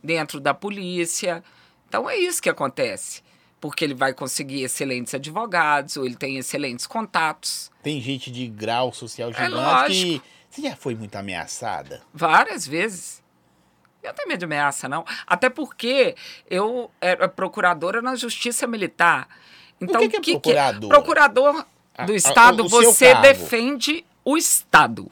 dentro 0.02 0.40
da 0.40 0.52
polícia. 0.54 1.42
Então, 1.88 2.08
é 2.08 2.16
isso 2.16 2.40
que 2.42 2.48
acontece. 2.50 3.22
Porque 3.60 3.84
ele 3.84 3.94
vai 3.94 4.12
conseguir 4.14 4.62
excelentes 4.62 5.14
advogados, 5.14 5.96
ou 5.96 6.06
ele 6.06 6.14
tem 6.14 6.36
excelentes 6.38 6.86
contatos. 6.86 7.70
Tem 7.82 8.00
gente 8.00 8.30
de 8.30 8.46
grau 8.46 8.92
social 8.92 9.30
É 9.30 9.32
gigante 9.32 9.50
que. 9.50 9.56
lógico. 9.56 10.24
Você 10.50 10.62
já 10.62 10.76
foi 10.76 10.94
muito 10.94 11.14
ameaçada? 11.16 12.00
Várias 12.14 12.66
vezes. 12.66 13.22
Eu 14.02 14.08
não 14.10 14.14
tenho 14.14 14.28
medo 14.28 14.38
de 14.38 14.44
ameaça, 14.44 14.88
não. 14.88 15.04
Até 15.26 15.50
porque 15.50 16.14
eu 16.48 16.90
era 17.00 17.28
procuradora 17.28 18.00
na 18.00 18.14
Justiça 18.14 18.66
Militar. 18.66 19.28
Então, 19.80 20.00
que 20.08 20.20
que 20.20 20.30
é 20.30 20.34
procuradora? 20.34 20.94
Procurador 20.94 21.66
A- 21.96 22.04
do 22.04 22.12
a- 22.12 22.16
Estado, 22.16 22.62
o- 22.62 22.66
o 22.66 22.70
seu 22.70 22.92
você 22.92 23.14
defende 23.16 24.04
o 24.24 24.36
Estado. 24.36 25.10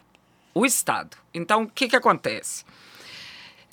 O 0.55 0.65
Estado. 0.65 1.17
Então, 1.35 1.65
o 1.65 1.69
que, 1.69 1.89
que 1.89 1.97
acontece? 1.97 2.65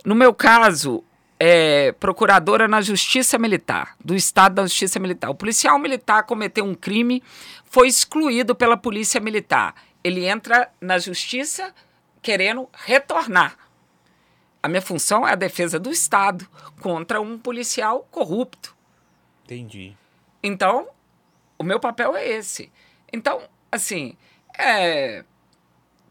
No 0.03 0.13
meu 0.13 0.33
caso, 0.33 1.03
é 1.39 1.91
procuradora 1.93 2.67
na 2.67 2.81
Justiça 2.81 3.37
Militar, 3.37 3.95
do 4.03 4.15
Estado 4.15 4.55
da 4.55 4.63
Justiça 4.63 4.99
Militar. 4.99 5.29
O 5.29 5.35
policial 5.35 5.77
militar 5.79 6.23
cometeu 6.23 6.65
um 6.65 6.75
crime, 6.75 7.23
foi 7.65 7.87
excluído 7.87 8.55
pela 8.55 8.77
Polícia 8.77 9.19
Militar. 9.19 9.75
Ele 10.03 10.25
entra 10.25 10.69
na 10.79 10.97
Justiça 10.99 11.73
querendo 12.21 12.69
retornar. 12.73 13.57
A 14.61 14.69
minha 14.69 14.81
função 14.81 15.27
é 15.27 15.33
a 15.33 15.35
defesa 15.35 15.77
do 15.77 15.91
Estado 15.91 16.47
contra 16.81 17.19
um 17.19 17.37
policial 17.37 18.07
corrupto. 18.09 18.73
Entendi. 19.43 19.95
Então, 20.41 20.87
o 21.57 21.63
meu 21.63 21.79
papel 21.79 22.15
é 22.15 22.25
esse. 22.25 22.71
Então, 23.11 23.41
assim, 23.69 24.15
é, 24.57 25.25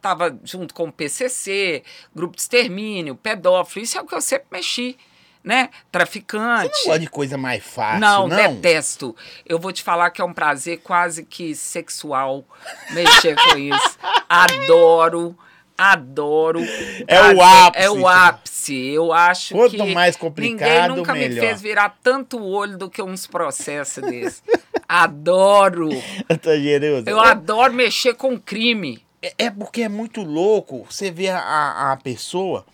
tava 0.03 0.37
junto 0.45 0.75
com 0.75 0.89
o 0.89 0.93
PCC, 0.93 1.83
grupo 2.15 2.35
de 2.37 2.43
extermínio, 2.43 3.15
pedófilo, 3.15 3.85
isso 3.85 3.97
é 3.97 4.03
o 4.03 4.07
que 4.07 4.15
eu 4.15 4.21
sempre 4.21 4.49
mexi, 4.51 4.99
né? 5.45 5.71
Traficante. 5.91 6.69
Você 6.77 6.81
não 6.81 6.87
gosta 6.89 6.99
de 6.99 7.07
coisa 7.09 7.39
mais 7.39 7.65
fácil, 7.65 8.01
Não, 8.01 8.29
não? 8.29 8.37
detesto. 8.37 9.17
Eu 9.47 9.59
vou 9.59 9.73
te 9.73 9.83
falar 9.83 10.11
que 10.11 10.21
é 10.21 10.25
um 10.25 10.33
prazer 10.35 10.81
quase 10.83 11.25
que 11.25 11.55
sexual 11.55 12.45
mexer 12.91 13.37
com 13.37 13.57
isso. 13.57 13.99
Adoro, 14.29 15.37
adoro. 15.79 16.61
É 17.07 17.21
o 17.33 17.43
ápice. 17.43 17.83
É 17.85 17.91
o 17.91 18.07
ápice. 18.09 18.87
Eu 18.89 19.13
acho 19.13 19.55
Quanto 19.55 19.77
que 19.77 19.95
mais 19.95 20.17
complicado, 20.17 20.69
ninguém 20.69 20.89
nunca 20.97 21.13
me 21.15 21.29
melhor. 21.29 21.41
fez 21.47 21.61
virar 21.61 21.97
tanto 22.03 22.41
olho 22.45 22.77
do 22.77 22.89
que 22.91 23.03
uns 23.03 23.27
processos 23.27 24.03
desses. 24.03 24.43
Adoro. 24.89 25.89
Eu 26.29 26.39
tô. 26.39 27.11
Eu 27.11 27.21
adoro 27.21 27.73
mexer 27.73 28.15
com 28.15 28.39
crime. 28.39 29.05
É, 29.23 29.45
é 29.45 29.51
porque 29.51 29.83
é 29.83 29.89
muito 29.89 30.23
louco. 30.23 30.85
Você 30.91 31.11
vê 31.11 31.29
a, 31.29 31.93
a, 31.93 31.97
pessoa, 31.97 32.67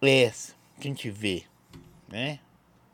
é, 0.00 0.30
que 0.80 0.86
a 0.86 0.90
gente 0.90 1.10
vê, 1.10 1.42
né? 2.08 2.38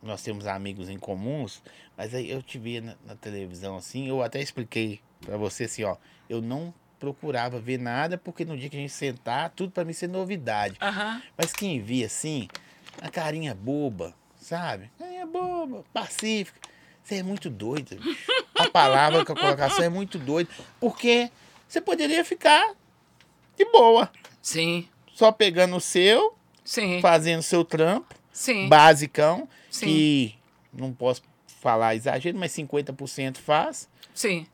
Nós 0.03 0.23
temos 0.23 0.47
amigos 0.47 0.89
em 0.89 0.99
comuns, 0.99 1.63
mas 1.97 2.15
aí 2.15 2.31
eu 2.31 2.43
te 2.43 2.59
via 2.59 2.81
na, 2.81 2.95
na 3.07 3.15
televisão 3.15 3.77
assim, 3.77 4.09
eu 4.09 4.23
até 4.23 4.41
expliquei 4.41 5.01
pra 5.21 5.37
você 5.37 5.65
assim, 5.65 5.85
ó, 5.85 5.97
eu 6.29 6.43
não 6.43 6.75
procurava 6.99 7.59
ver 7.59 7.79
nada, 7.79 8.19
porque 8.19 8.45
no 8.45 8.57
dia 8.57 8.69
que 8.69 8.77
a 8.77 8.81
gente 8.81 8.93
sentar, 8.93 9.51
tudo 9.51 9.71
pra 9.71 9.85
mim 9.85 9.93
ser 9.93 10.09
novidade. 10.09 10.77
Aham. 10.81 11.23
Mas 11.37 11.53
quem 11.53 11.81
via 11.81 12.07
assim, 12.07 12.49
a 13.01 13.11
carinha 13.11 13.55
boba, 13.55 14.15
sabe? 14.41 14.91
Carinha 14.99 15.27
boba, 15.27 15.85
pacífica. 15.93 16.61
Você 17.03 17.17
é 17.17 17.23
muito 17.23 17.51
doido. 17.51 17.99
A 18.55 18.71
palavra 18.71 19.25
que 19.25 19.33
a 19.33 19.35
colocação 19.35 19.85
é 19.85 19.91
muito 19.91 20.19
doida. 20.19 20.49
Porque 20.81 21.31
você 21.69 21.79
poderia 21.79 22.25
ficar 22.25 22.75
de 23.57 23.65
boa. 23.67 24.11
Sim, 24.43 24.89
Só 25.13 25.31
pegando 25.33 25.77
o 25.77 25.81
seu, 25.81 26.35
sim, 26.65 27.01
fazendo 27.01 27.43
seu 27.43 27.65
trampo, 27.65 28.15
sim. 28.33 28.69
basicão, 28.69 29.49
Sim. 29.71 29.87
que 29.87 30.35
não 30.73 30.93
posso 30.93 31.23
falar 31.61 31.95
exagero, 31.95 32.37
mas 32.39 32.53
50% 32.53 33.39
faz, 33.39 33.89
Sim. 34.13 34.47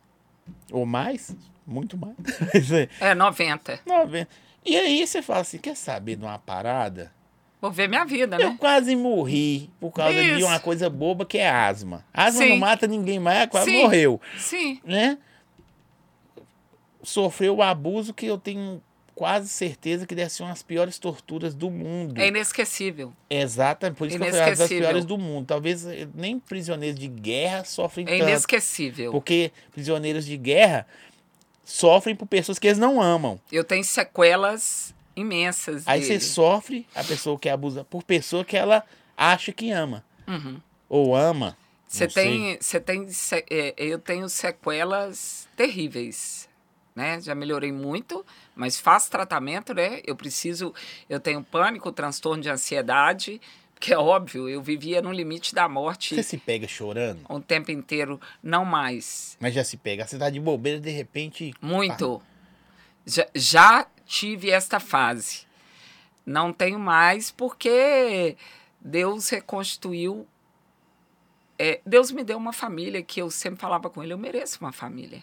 ou 0.70 0.86
mais, 0.86 1.34
muito 1.66 1.96
mais. 1.96 2.14
É, 3.00 3.10
É 3.10 3.14
90. 3.14 3.80
90. 3.84 4.28
E 4.64 4.76
aí 4.76 5.06
você 5.06 5.22
fala 5.22 5.40
assim, 5.40 5.58
quer 5.58 5.74
saber 5.76 6.16
de 6.16 6.24
uma 6.24 6.38
parada? 6.38 7.12
Vou 7.60 7.70
ver 7.70 7.88
minha 7.88 8.04
vida, 8.04 8.36
Eu 8.38 8.50
né? 8.50 8.56
quase 8.58 8.94
morri 8.96 9.68
por 9.80 9.90
causa 9.90 10.22
de 10.22 10.30
Isso. 10.38 10.46
uma 10.46 10.58
coisa 10.60 10.88
boba 10.88 11.26
que 11.26 11.36
é 11.38 11.48
asma. 11.50 12.04
Asma 12.12 12.42
Sim. 12.42 12.48
não 12.50 12.56
mata 12.58 12.86
ninguém 12.86 13.18
mais, 13.18 13.48
quase 13.50 13.70
Sim. 13.70 13.82
morreu, 13.82 14.20
Sim. 14.38 14.80
né? 14.84 15.18
Sofreu 17.02 17.56
o 17.56 17.62
abuso 17.62 18.12
que 18.12 18.26
eu 18.26 18.36
tenho 18.38 18.82
quase 19.20 19.50
certeza 19.50 20.06
que 20.06 20.14
deve 20.14 20.30
ser 20.30 20.44
uma 20.44 20.48
das 20.48 20.62
piores 20.62 20.98
torturas 20.98 21.52
do 21.52 21.70
mundo. 21.70 22.18
É 22.18 22.28
inesquecível. 22.28 23.12
Exatamente, 23.28 23.98
por 23.98 24.08
isso 24.08 24.16
que 24.16 24.24
eu 24.24 24.30
falei, 24.30 24.44
uma 24.46 24.56
das 24.56 24.68
piores 24.70 25.04
do 25.04 25.18
mundo. 25.18 25.44
Talvez 25.46 25.84
eh, 25.84 26.08
nem 26.14 26.40
prisioneiros 26.40 26.98
de 26.98 27.06
guerra 27.06 27.62
sofrem 27.66 28.06
É 28.08 28.16
tanto. 28.16 28.30
inesquecível. 28.30 29.12
Porque 29.12 29.52
prisioneiros 29.72 30.24
de 30.24 30.38
guerra 30.38 30.86
sofrem 31.62 32.16
por 32.16 32.24
pessoas 32.24 32.58
que 32.58 32.66
eles 32.66 32.78
não 32.78 32.98
amam. 32.98 33.38
Eu 33.52 33.62
tenho 33.62 33.84
sequelas 33.84 34.94
imensas. 35.14 35.82
Aí 35.84 36.00
dele. 36.00 36.18
você 36.18 36.26
sofre, 36.26 36.86
a 36.94 37.04
pessoa 37.04 37.38
que 37.38 37.50
abusa, 37.50 37.84
por 37.84 38.02
pessoa 38.02 38.42
que 38.42 38.56
ela 38.56 38.82
acha 39.14 39.52
que 39.52 39.70
ama. 39.70 40.02
Uhum. 40.26 40.58
Ou 40.88 41.14
ama. 41.14 41.58
Você 41.86 42.08
tem, 42.08 42.56
você 42.58 42.80
tem, 42.80 43.06
é, 43.50 43.74
eu 43.76 43.98
tenho 43.98 44.30
sequelas 44.30 45.46
terríveis, 45.54 46.48
né? 47.00 47.20
Já 47.20 47.34
melhorei 47.34 47.72
muito, 47.72 48.24
mas 48.54 48.78
faço 48.78 49.10
tratamento, 49.10 49.72
né? 49.72 50.02
Eu 50.06 50.14
preciso, 50.14 50.74
eu 51.08 51.18
tenho 51.18 51.42
pânico, 51.42 51.90
transtorno 51.90 52.42
de 52.42 52.50
ansiedade, 52.50 53.40
que 53.80 53.94
é 53.94 53.98
óbvio, 53.98 54.46
eu 54.46 54.60
vivia 54.60 55.00
no 55.00 55.10
limite 55.10 55.54
da 55.54 55.66
morte 55.66 56.14
Você 56.14 56.22
se 56.22 56.36
pega 56.36 56.68
chorando, 56.68 57.22
o 57.26 57.40
tempo 57.40 57.70
inteiro, 57.70 58.20
não 58.42 58.64
mais, 58.64 59.38
mas 59.40 59.54
já 59.54 59.64
se 59.64 59.78
pega. 59.78 60.06
Você 60.06 60.18
tá 60.18 60.28
de 60.28 60.38
bobeira 60.38 60.78
de 60.78 60.90
repente. 60.90 61.54
muito. 61.62 62.20
Já, 63.06 63.26
já 63.34 63.86
tive 64.04 64.50
esta 64.50 64.78
fase. 64.78 65.48
Não 66.26 66.52
tenho 66.52 66.78
mais 66.78 67.30
porque 67.30 68.36
Deus 68.78 69.30
reconstituiu. 69.30 70.28
é, 71.58 71.80
Deus 71.86 72.12
me 72.12 72.22
deu 72.22 72.36
uma 72.36 72.52
família 72.52 73.02
que 73.02 73.20
eu 73.22 73.30
sempre 73.30 73.58
falava 73.58 73.88
com 73.88 74.02
ele, 74.02 74.12
eu 74.12 74.18
mereço 74.18 74.58
uma 74.60 74.70
família. 74.72 75.22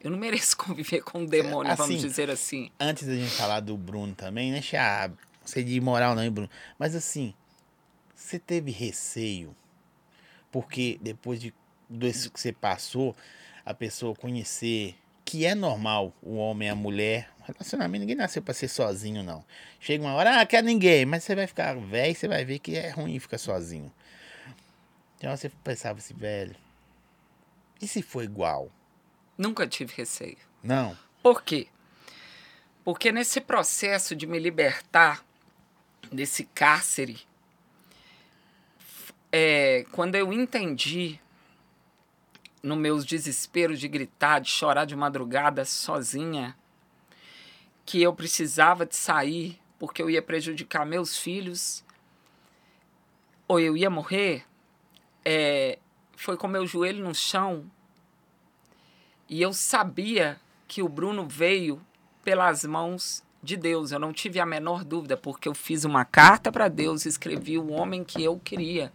Eu 0.00 0.10
não 0.10 0.18
mereço 0.18 0.56
conviver 0.58 1.02
com 1.02 1.20
um 1.20 1.26
demônio, 1.26 1.72
Assim, 1.72 1.82
vamos 1.82 2.00
dizer 2.00 2.30
assim. 2.30 2.70
Antes 2.78 3.06
da 3.06 3.14
gente 3.14 3.30
falar 3.30 3.60
do 3.60 3.76
Bruno 3.76 4.14
também, 4.14 4.52
né, 4.52 4.62
Chá? 4.62 5.10
Sei 5.44 5.64
de 5.64 5.80
moral 5.80 6.14
não, 6.14 6.22
hein, 6.22 6.30
Bruno? 6.30 6.50
Mas 6.78 6.94
assim, 6.94 7.34
você 8.14 8.38
teve 8.38 8.70
receio? 8.70 9.56
Porque 10.52 10.98
depois 11.00 11.40
de 11.40 11.54
disso 11.88 12.30
que 12.30 12.38
você 12.38 12.52
passou, 12.52 13.16
a 13.64 13.72
pessoa 13.72 14.14
conhecer 14.14 14.94
que 15.24 15.44
é 15.46 15.54
normal 15.54 16.14
o 16.22 16.36
homem 16.36 16.68
e 16.68 16.70
a 16.70 16.74
mulher 16.74 17.30
Relacionamento, 17.48 18.00
ninguém 18.00 18.16
nasceu 18.16 18.42
pra 18.42 18.52
ser 18.52 18.68
sozinho, 18.68 19.22
não. 19.22 19.42
Chega 19.80 20.04
uma 20.04 20.12
hora, 20.12 20.40
ah, 20.40 20.44
quer 20.44 20.62
ninguém, 20.62 21.06
mas 21.06 21.24
você 21.24 21.34
vai 21.34 21.46
ficar 21.46 21.74
velho, 21.74 22.14
você 22.14 22.28
vai 22.28 22.44
ver 22.44 22.58
que 22.58 22.76
é 22.76 22.90
ruim 22.90 23.18
ficar 23.18 23.38
sozinho. 23.38 23.90
Então 25.16 25.34
você 25.34 25.48
pensava 25.64 25.98
assim, 25.98 26.14
velho, 26.14 26.54
e 27.80 27.88
se 27.88 28.02
for 28.02 28.22
igual? 28.22 28.70
Nunca 29.38 29.68
tive 29.68 29.94
receio. 29.94 30.36
Não. 30.60 30.98
Por 31.22 31.42
quê? 31.42 31.68
Porque 32.84 33.12
nesse 33.12 33.40
processo 33.40 34.16
de 34.16 34.26
me 34.26 34.38
libertar 34.38 35.24
desse 36.10 36.44
cárcere, 36.44 37.20
é, 39.30 39.86
quando 39.92 40.16
eu 40.16 40.32
entendi, 40.32 41.20
no 42.62 42.74
meus 42.74 43.04
desesperos 43.04 43.78
de 43.78 43.86
gritar, 43.86 44.40
de 44.40 44.50
chorar 44.50 44.84
de 44.84 44.96
madrugada 44.96 45.64
sozinha, 45.64 46.56
que 47.86 48.02
eu 48.02 48.12
precisava 48.12 48.84
de 48.84 48.96
sair 48.96 49.60
porque 49.78 50.02
eu 50.02 50.10
ia 50.10 50.20
prejudicar 50.20 50.84
meus 50.84 51.16
filhos 51.16 51.84
ou 53.46 53.60
eu 53.60 53.76
ia 53.76 53.88
morrer, 53.88 54.44
é, 55.24 55.78
foi 56.16 56.36
com 56.36 56.48
meu 56.48 56.66
joelho 56.66 57.04
no 57.04 57.14
chão 57.14 57.70
e 59.28 59.42
eu 59.42 59.52
sabia 59.52 60.40
que 60.66 60.82
o 60.82 60.88
Bruno 60.88 61.26
veio 61.26 61.80
pelas 62.24 62.64
mãos 62.64 63.22
de 63.42 63.56
Deus. 63.56 63.92
Eu 63.92 63.98
não 63.98 64.12
tive 64.12 64.40
a 64.40 64.46
menor 64.46 64.84
dúvida, 64.84 65.16
porque 65.16 65.48
eu 65.48 65.54
fiz 65.54 65.84
uma 65.84 66.04
carta 66.04 66.50
para 66.50 66.68
Deus, 66.68 67.06
escrevi 67.06 67.58
o 67.58 67.70
homem 67.70 68.04
que 68.04 68.22
eu 68.22 68.38
queria. 68.38 68.92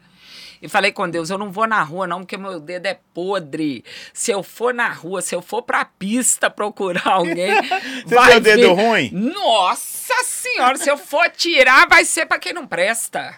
E 0.61 0.69
falei 0.69 0.91
com 0.91 1.09
Deus, 1.09 1.29
eu 1.29 1.37
não 1.37 1.51
vou 1.51 1.67
na 1.67 1.83
rua 1.83 2.07
não, 2.07 2.19
porque 2.19 2.37
meu 2.37 2.59
dedo 2.59 2.85
é 2.85 2.97
podre. 3.13 3.83
Se 4.13 4.31
eu 4.31 4.41
for 4.41 4.73
na 4.73 4.89
rua, 4.89 5.21
se 5.21 5.35
eu 5.35 5.41
for 5.41 5.61
pra 5.61 5.83
pista 5.83 6.49
procurar 6.49 7.05
alguém, 7.05 7.51
Você 8.05 8.15
vai 8.15 8.29
tem 8.29 8.37
o 8.37 8.41
dedo 8.41 8.73
ruim? 8.73 9.11
Nossa 9.11 10.23
senhora, 10.23 10.77
se 10.77 10.89
eu 10.89 10.97
for 10.97 11.29
tirar, 11.29 11.87
vai 11.87 12.05
ser 12.05 12.25
pra 12.25 12.39
quem 12.39 12.53
não 12.53 12.65
presta. 12.65 13.35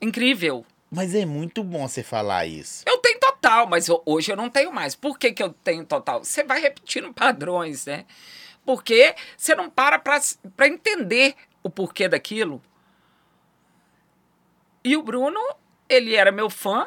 Incrível. 0.00 0.64
Mas 0.90 1.14
é 1.14 1.24
muito 1.24 1.62
bom 1.62 1.86
você 1.86 2.02
falar 2.02 2.46
isso. 2.46 2.82
Eu 2.86 2.98
total, 3.40 3.66
mas 3.66 3.88
hoje 4.04 4.30
eu 4.30 4.36
não 4.36 4.50
tenho 4.50 4.72
mais. 4.72 4.94
Por 4.94 5.18
que, 5.18 5.32
que 5.32 5.42
eu 5.42 5.52
tenho 5.52 5.84
total? 5.84 6.22
Você 6.22 6.44
vai 6.44 6.60
repetindo 6.60 7.12
padrões, 7.14 7.86
né? 7.86 8.04
Porque 8.64 9.14
você 9.36 9.54
não 9.54 9.70
para 9.70 9.98
para 9.98 10.68
entender 10.68 11.34
o 11.62 11.70
porquê 11.70 12.08
daquilo. 12.08 12.62
E 14.84 14.96
o 14.96 15.02
Bruno, 15.02 15.40
ele 15.88 16.14
era 16.14 16.30
meu 16.30 16.48
fã, 16.48 16.86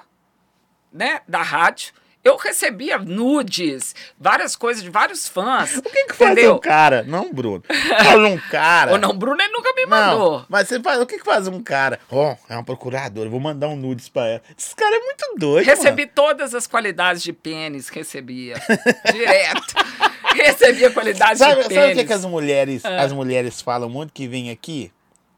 né, 0.91 1.21
da 1.27 1.41
rádio. 1.41 1.93
Eu 2.23 2.37
recebia 2.37 2.97
nudes, 2.97 3.93
várias 4.17 4.55
coisas 4.55 4.81
de 4.81 4.89
vários 4.89 5.27
fãs. 5.27 5.75
O 5.77 5.81
que 5.81 6.05
que 6.05 6.13
faz 6.13 6.37
um 6.47 6.57
cara? 6.57 7.03
Não, 7.03 7.33
Bruno. 7.33 7.61
Fala 8.01 8.29
um 8.29 8.37
cara. 8.49 8.91
Ou 8.93 8.97
não, 8.97 9.13
Bruno, 9.17 9.41
ele 9.41 9.51
nunca 9.51 9.73
me 9.73 9.85
Não, 9.85 9.89
mandou. 9.89 10.45
mas 10.47 10.67
você 10.69 10.79
faz, 10.79 11.01
o 11.01 11.05
que 11.05 11.17
que 11.17 11.25
faz 11.25 11.47
um 11.49 11.61
cara? 11.61 11.99
Ó, 12.09 12.35
é 12.47 12.53
uma 12.55 12.63
procuradora, 12.63 13.29
vou 13.29 13.41
mandar 13.41 13.67
um 13.67 13.75
nudes 13.75 14.07
pra 14.07 14.25
ela. 14.27 14.41
Esse 14.57 14.73
cara 14.73 14.95
é 14.95 14.99
muito 14.99 15.35
doido, 15.37 15.65
Recebi 15.65 16.07
todas 16.07 16.55
as 16.55 16.65
qualidades 16.65 17.21
de 17.21 17.33
pênis, 17.33 17.89
recebia. 17.89 18.55
Direto. 19.11 19.75
recebia 20.33 20.91
qualidades 20.91 21.39
Sabe, 21.39 21.55
de 21.55 21.61
sabe 21.63 21.75
pênis. 21.75 21.91
o 21.93 21.99
que, 21.99 22.05
que 22.05 22.13
as 22.13 22.25
mulheres, 22.25 22.85
Ah. 22.85 23.01
as 23.01 23.11
mulheres 23.11 23.61
falam 23.61 23.89
muito 23.89 24.13
que 24.13 24.27
vem 24.27 24.49
aqui? 24.49 24.91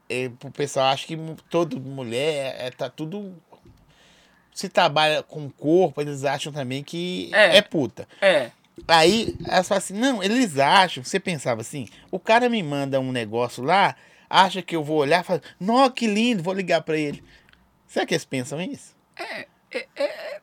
É, 0.08 0.30
o 0.44 0.50
pessoal 0.52 0.86
acha 0.86 1.04
que 1.04 1.18
toda 1.50 1.74
mulher 1.80 2.54
é, 2.60 2.70
tá 2.70 2.88
tudo. 2.88 3.34
Se 4.56 4.70
trabalha 4.70 5.22
com 5.22 5.50
corpo, 5.50 6.00
eles 6.00 6.24
acham 6.24 6.50
também 6.50 6.82
que 6.82 7.28
É. 7.34 7.58
é, 7.58 7.60
puta. 7.60 8.08
É. 8.22 8.50
Aí 8.88 9.36
elas 9.46 9.68
falam 9.68 9.78
assim: 9.78 9.92
não, 9.92 10.22
eles 10.22 10.58
acham. 10.58 11.04
Você 11.04 11.20
pensava 11.20 11.60
assim: 11.60 11.86
o 12.10 12.18
cara 12.18 12.48
me 12.48 12.62
manda 12.62 12.98
um 12.98 13.12
negócio 13.12 13.62
lá, 13.62 13.94
acha 14.30 14.62
que 14.62 14.74
eu 14.74 14.82
vou 14.82 14.96
olhar 14.96 15.20
e 15.20 15.26
fala: 15.26 15.42
Nossa, 15.60 15.92
que 15.92 16.06
lindo, 16.06 16.42
vou 16.42 16.54
ligar 16.54 16.80
pra 16.80 16.96
ele. 16.96 17.22
Será 17.86 18.06
que 18.06 18.14
eles 18.14 18.24
pensam 18.24 18.58
isso? 18.58 18.96
É, 19.14 19.46
é, 19.72 19.86
é 19.94 20.40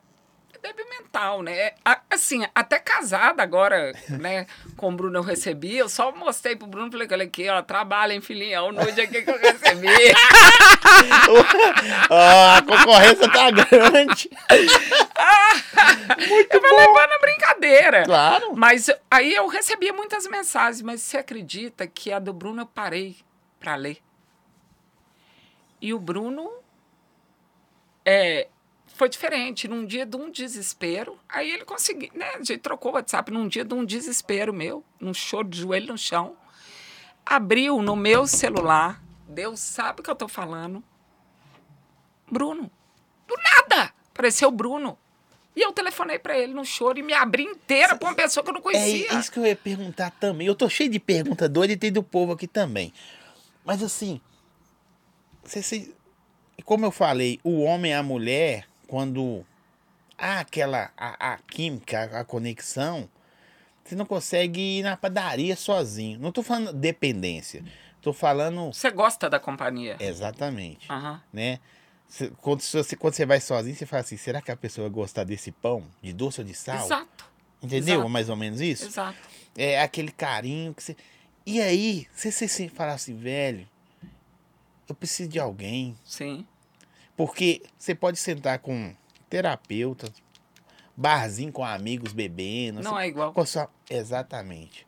débil 0.64 0.86
mental, 0.88 1.42
né? 1.42 1.72
A- 1.84 2.00
Assim, 2.10 2.46
até 2.54 2.78
casada 2.78 3.42
agora, 3.42 3.92
né? 4.08 4.46
Com 4.76 4.90
o 4.90 4.96
Bruno 4.96 5.18
eu 5.18 5.22
recebi, 5.22 5.76
eu 5.76 5.88
só 5.88 6.10
mostrei 6.12 6.56
pro 6.56 6.66
Bruno, 6.66 6.90
falei, 6.90 7.06
olha 7.10 7.24
aqui, 7.24 7.48
ó, 7.48 7.60
trabalha, 7.60 8.12
hein, 8.14 8.20
filhinha, 8.20 8.62
o 8.62 8.72
nude 8.72 9.00
aqui 9.00 9.22
que 9.22 9.30
eu 9.30 9.38
recebi. 9.38 9.88
Ó, 12.08 12.16
a 12.56 12.62
concorrência 12.62 13.30
tá 13.30 13.50
grande. 13.50 14.30
eu 16.50 16.60
vou 16.60 16.78
levando 16.78 17.12
a 17.12 17.18
brincadeira. 17.20 18.04
Claro. 18.04 18.54
Mas 18.56 18.88
aí 19.10 19.34
eu 19.34 19.46
recebia 19.48 19.92
muitas 19.92 20.26
mensagens, 20.26 20.82
mas 20.82 21.02
você 21.02 21.18
acredita 21.18 21.86
que 21.86 22.12
a 22.12 22.18
do 22.18 22.32
Bruno 22.32 22.62
eu 22.62 22.66
parei 22.66 23.16
pra 23.60 23.74
ler? 23.76 23.98
E 25.80 25.92
o 25.92 25.98
Bruno 25.98 26.50
é, 28.04 28.48
foi 28.94 29.08
diferente. 29.08 29.68
Num 29.68 29.84
dia 29.84 30.06
de 30.06 30.16
um 30.16 30.30
desespero, 30.30 31.18
aí 31.28 31.50
ele 31.52 31.64
conseguiu, 31.64 32.10
né? 32.14 32.26
A 32.34 32.38
gente 32.38 32.58
trocou 32.58 32.92
o 32.92 32.94
WhatsApp 32.94 33.30
num 33.30 33.46
dia 33.46 33.64
de 33.64 33.74
um 33.74 33.84
desespero 33.84 34.52
meu, 34.54 34.82
num 34.98 35.12
choro 35.12 35.46
de 35.48 35.60
joelho 35.60 35.88
no 35.88 35.98
chão. 35.98 36.36
Abriu 37.26 37.82
no 37.82 37.94
meu 37.96 38.26
celular, 38.26 39.02
Deus 39.28 39.60
sabe 39.60 40.00
o 40.00 40.02
que 40.02 40.10
eu 40.10 40.14
tô 40.16 40.28
falando. 40.28 40.82
Bruno. 42.30 42.70
Do 43.26 43.34
nada! 43.36 43.92
Apareceu 44.12 44.48
o 44.48 44.52
Bruno. 44.52 44.98
E 45.56 45.60
eu 45.62 45.72
telefonei 45.72 46.18
pra 46.18 46.36
ele 46.36 46.52
no 46.52 46.64
choro 46.64 46.98
e 46.98 47.02
me 47.02 47.12
abri 47.14 47.44
inteira 47.44 47.96
pra 47.96 48.08
uma 48.08 48.14
pessoa 48.14 48.42
que 48.42 48.50
eu 48.50 48.54
não 48.54 48.60
É 48.60 48.62
conhecia. 48.62 49.18
isso 49.18 49.30
que 49.30 49.38
eu 49.38 49.46
ia 49.46 49.54
perguntar 49.54 50.10
também. 50.12 50.46
Eu 50.46 50.54
tô 50.54 50.68
cheio 50.68 50.90
de 50.90 50.98
pergunta 50.98 51.48
doida 51.48 51.72
e 51.72 51.76
tem 51.76 51.92
do 51.92 52.02
povo 52.02 52.32
aqui 52.32 52.46
também. 52.48 52.92
Mas 53.64 53.82
assim, 53.82 54.20
você, 55.44 55.62
se- 55.62 55.94
como 56.64 56.84
eu 56.84 56.90
falei, 56.90 57.38
o 57.44 57.60
homem 57.62 57.92
e 57.92 57.94
a 57.94 58.02
mulher, 58.02 58.66
quando 58.86 59.44
há 60.16 60.40
aquela 60.40 60.90
a, 60.96 61.34
a 61.34 61.38
química, 61.38 62.04
a 62.20 62.24
conexão, 62.24 63.08
você 63.84 63.94
não 63.94 64.06
consegue 64.06 64.60
ir 64.78 64.82
na 64.82 64.96
padaria 64.96 65.56
sozinho. 65.56 66.18
Não 66.18 66.32
tô 66.32 66.42
falando 66.42 66.72
dependência. 66.72 67.64
Tô 68.00 68.12
falando 68.12 68.72
Você 68.72 68.90
gosta 68.90 69.28
da 69.30 69.40
companhia? 69.40 69.96
exatamente, 70.00 70.90
Aham. 70.90 71.22
né? 71.32 71.58
Cê- 72.06 72.30
Quando 72.42 72.60
você, 72.60 72.96
quando 72.96 73.14
você 73.14 73.24
vai 73.26 73.40
sozinho, 73.40 73.74
você 73.74 73.86
fala 73.86 74.02
assim: 74.02 74.16
será 74.16 74.40
que 74.42 74.50
a 74.50 74.56
pessoa 74.56 74.88
vai 74.88 74.94
gostar 74.94 75.24
desse 75.24 75.50
pão 75.50 75.84
de 76.02 76.12
doce 76.12 76.40
ou 76.40 76.46
de 76.46 76.54
sal? 76.54 76.84
Exato, 76.86 77.24
Entendeu? 77.62 77.94
exato. 77.94 78.08
Mais 78.10 78.28
ou 78.28 78.36
menos 78.36 78.60
isso? 78.60 78.84
exato. 78.86 79.18
É 79.56 79.80
aquele 79.80 80.12
carinho 80.12 80.74
que 80.74 80.82
você. 80.82 80.96
E 81.46 81.60
aí, 81.60 82.06
você, 82.14 82.30
você, 82.30 82.46
você 82.48 82.68
fala 82.68 82.92
assim, 82.92 83.16
velho, 83.16 83.66
eu 84.88 84.94
preciso 84.94 85.28
de 85.30 85.38
alguém. 85.38 85.96
Sim. 86.04 86.46
Porque 87.16 87.62
você 87.78 87.94
pode 87.94 88.18
sentar 88.18 88.58
com 88.58 88.94
terapeuta, 89.30 90.10
barzinho 90.96 91.52
com 91.52 91.64
amigos 91.64 92.12
bebendo. 92.12 92.82
Não 92.82 92.98
é 92.98 93.08
igual. 93.08 93.32
sua- 93.46 93.68
Exatamente. 93.88 94.86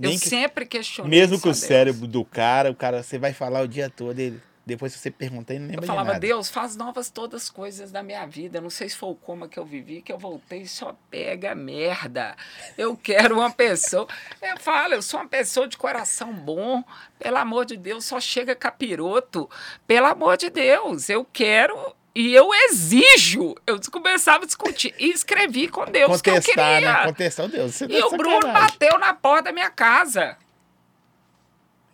Eu 0.00 0.10
Nem 0.10 0.18
que- 0.18 0.28
sempre 0.28 0.64
questionei. 0.64 1.10
mesmo 1.10 1.40
com 1.40 1.48
o 1.50 1.54
cérebro 1.54 2.06
do 2.06 2.24
cara, 2.24 2.70
o 2.70 2.74
cara, 2.74 3.02
você 3.02 3.18
vai 3.18 3.32
falar 3.32 3.62
o 3.62 3.68
dia 3.68 3.90
todo, 3.90 4.18
ele, 4.18 4.40
depois 4.68 4.94
você 4.94 5.10
perguntar, 5.10 5.54
ele 5.54 5.60
não 5.64 5.66
lembra 5.68 5.78
Eu 5.78 5.80
de 5.82 5.86
falava, 5.88 6.08
nada. 6.08 6.20
Deus, 6.20 6.50
faz 6.50 6.76
novas 6.76 7.08
todas 7.10 7.44
as 7.44 7.50
coisas 7.50 7.90
da 7.90 8.02
minha 8.02 8.26
vida. 8.26 8.60
Não 8.60 8.70
sei 8.70 8.88
se 8.88 8.96
foi 8.96 9.08
o 9.08 9.14
coma 9.14 9.48
que 9.48 9.58
eu 9.58 9.64
vivi, 9.64 10.02
que 10.02 10.12
eu 10.12 10.18
voltei 10.18 10.62
e 10.62 10.68
só 10.68 10.94
pega 11.10 11.54
merda. 11.54 12.36
Eu 12.76 12.96
quero 12.96 13.36
uma 13.36 13.50
pessoa. 13.50 14.06
Eu 14.42 14.58
falo, 14.58 14.94
eu 14.94 15.02
sou 15.02 15.20
uma 15.20 15.28
pessoa 15.28 15.66
de 15.66 15.76
coração 15.76 16.32
bom. 16.32 16.84
Pelo 17.18 17.36
amor 17.38 17.64
de 17.64 17.76
Deus, 17.76 18.04
só 18.04 18.20
chega 18.20 18.54
capiroto. 18.54 19.48
Pelo 19.86 20.06
amor 20.06 20.36
de 20.36 20.50
Deus, 20.50 21.08
eu 21.08 21.24
quero. 21.24 21.76
E 22.14 22.34
eu 22.34 22.52
exijo. 22.52 23.54
Eu 23.66 23.78
começava 23.90 24.44
a 24.44 24.46
discutir. 24.46 24.94
E 24.98 25.10
escrevi 25.10 25.68
com 25.68 25.84
Deus 25.84 26.20
que 26.20 26.30
eu 26.30 26.34
Contestar, 26.34 26.74
queria. 26.74 26.92
né? 26.98 27.04
Contestar 27.06 27.48
Deus. 27.48 27.74
Você 27.74 27.86
tá 27.88 27.94
E 27.94 28.02
o 28.02 28.10
de 28.10 28.16
Bruno 28.16 28.42
sacanagem. 28.42 28.68
bateu 28.78 28.98
na 28.98 29.14
porta 29.14 29.44
da 29.44 29.52
minha 29.52 29.70
casa. 29.70 30.36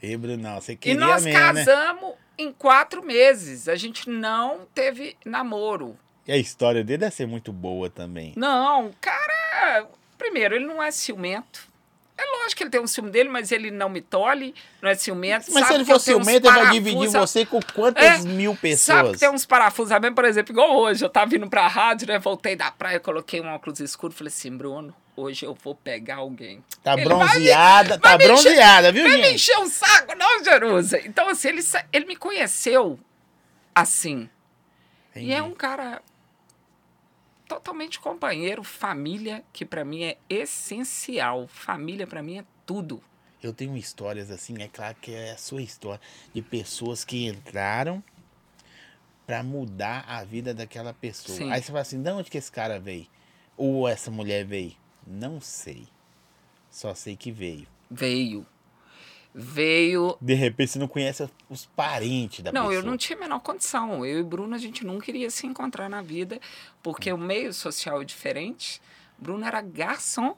Ei, 0.03 0.17
Brunão, 0.17 0.61
você 0.61 0.73
E 0.73 0.77
queria 0.77 1.01
nós 1.01 1.25
mesmo, 1.25 1.41
né? 1.53 1.65
Em 2.39 2.53
quatro 2.53 3.03
meses. 3.05 3.69
A 3.69 3.77
gente 3.77 4.09
não 4.09 4.61
teve 4.75 5.17
namoro. 5.25 5.97
E 6.27 6.33
a 6.33 6.37
história 6.37 6.83
dele 6.83 6.99
deve 6.99 7.15
ser 7.15 7.27
muito 7.27 7.53
boa 7.53 7.91
também. 7.91 8.33
Não, 8.37 8.91
cara. 9.01 9.87
Primeiro, 10.17 10.55
ele 10.55 10.65
não 10.65 10.83
é 10.83 10.91
ciumento. 10.91 11.73
É 12.17 12.25
lógico 12.39 12.59
que 12.59 12.63
ele 12.63 12.71
tem 12.71 12.81
um 12.81 12.87
ciúme 12.87 13.11
dele, 13.11 13.29
mas 13.29 13.51
ele 13.51 13.73
não 13.73 13.89
me 13.89 14.01
tolhe, 14.01 14.55
não 14.81 14.89
é 14.89 14.95
ciumento. 14.95 15.47
Mas 15.53 15.65
se 15.65 15.69
sabe 15.69 15.75
ele 15.75 15.85
for 15.85 15.99
ciumento, 15.99 16.47
ele 16.47 16.59
vai 16.59 16.71
dividir 16.71 17.09
você 17.11 17.45
com 17.45 17.61
quantas 17.75 18.25
É, 18.25 18.29
mil 18.29 18.53
Sabe 18.53 18.61
pessoas? 18.61 19.11
que 19.13 19.19
tem 19.19 19.29
uns 19.31 19.45
parafusos 19.45 19.99
mesmo, 19.99 20.15
por 20.15 20.25
exemplo, 20.25 20.53
igual 20.53 20.77
hoje, 20.77 21.05
eu 21.05 21.11
tava 21.11 21.27
vindo 21.29 21.51
pra 21.51 21.67
rádio, 21.67 22.07
né? 22.07 22.19
Voltei 22.21 22.55
da 22.55 22.71
praia, 22.71 23.01
coloquei 23.01 23.41
um 23.41 23.49
óculos 23.49 23.81
escuro, 23.81 24.13
falei 24.15 24.29
assim, 24.29 24.57
Bruno, 24.57 24.95
hoje 25.17 25.45
eu 25.47 25.55
vou 25.55 25.75
pegar 25.75 26.17
alguém. 26.17 26.65
Tá 26.83 26.93
Ele 26.93 27.03
me- 27.03 27.09
bronzeada, 27.09 27.99
vai 27.99 27.99
tá 27.99 28.19
me 28.19 28.25
encher- 28.25 28.43
bronzeada, 28.43 28.93
viu, 28.93 29.03
Vai 29.05 29.17
me 29.17 29.23
gente? 29.25 29.35
encher 29.37 29.59
um 29.59 29.67
saco, 29.69 30.15
não, 30.15 30.43
Jerusa? 30.45 31.01
Então, 31.07 31.29
assim, 31.29 31.49
ele, 31.49 31.63
ele 31.93 32.05
me 32.07 32.17
conheceu 32.17 32.99
assim. 33.75 34.29
E 35.15 35.33
é 35.33 35.39
Entendi. 35.39 35.41
um 35.43 35.55
cara 35.55 36.03
totalmente 37.49 38.01
companheiro, 38.01 38.65
família, 38.65 39.45
que 39.53 39.65
pra 39.65 39.85
mim 39.85 40.03
é 40.03 40.17
essencial. 40.29 41.47
Família 41.47 42.07
pra 42.07 42.23
mim 42.23 42.39
é 42.39 42.45
tudo. 42.67 43.03
Eu 43.43 43.53
tenho 43.53 43.77
histórias 43.77 44.31
assim, 44.31 44.55
é 44.63 44.69
claro 44.69 44.97
que 45.01 45.13
é 45.15 45.33
a 45.33 45.37
sua 45.37 45.61
história, 45.63 46.01
de 46.33 46.41
pessoas 46.41 47.05
que 47.05 47.27
entraram 47.27 48.03
pra 49.27 49.43
mudar 49.43 50.05
a 50.09 50.25
vida 50.25 50.55
daquela 50.55 50.95
pessoa. 50.95 51.37
Sim. 51.37 51.53
Aí 51.53 51.61
você 51.61 51.67
fala 51.69 51.81
assim, 51.81 52.03
de 52.03 52.11
onde 52.11 52.31
que 52.31 52.39
esse 52.39 52.51
cara 52.51 52.81
veio? 52.81 53.07
Ou 53.57 53.87
essa 53.87 54.11
mulher 54.11 54.45
veio? 54.45 54.73
Não 55.07 55.41
sei. 55.41 55.87
Só 56.71 56.95
sei 56.95 57.17
que 57.17 57.31
veio. 57.31 57.67
Veio. 57.91 58.47
Veio. 59.35 60.17
De 60.21 60.35
repente 60.35 60.73
você 60.73 60.79
não 60.79 60.87
conhece 60.87 61.29
os 61.51 61.67
parentes 61.67 62.43
da 62.43 62.53
Não, 62.53 62.69
pessoa. 62.69 62.75
eu 62.75 62.83
não 62.83 62.97
tinha 62.97 63.17
a 63.17 63.21
menor 63.21 63.41
condição. 63.41 64.07
Eu 64.07 64.21
e 64.21 64.23
Bruno, 64.23 64.55
a 64.55 64.59
gente 64.59 64.87
não 64.87 65.01
queria 65.01 65.29
se 65.29 65.47
encontrar 65.47 65.89
na 65.89 66.01
vida, 66.03 66.41
porque 66.83 67.13
o 67.13 67.19
meio 67.19 67.53
social 67.53 68.01
é 68.01 68.05
diferente. 68.05 68.81
Bruno 69.19 69.45
era 69.45 69.61
garçom. 69.61 70.37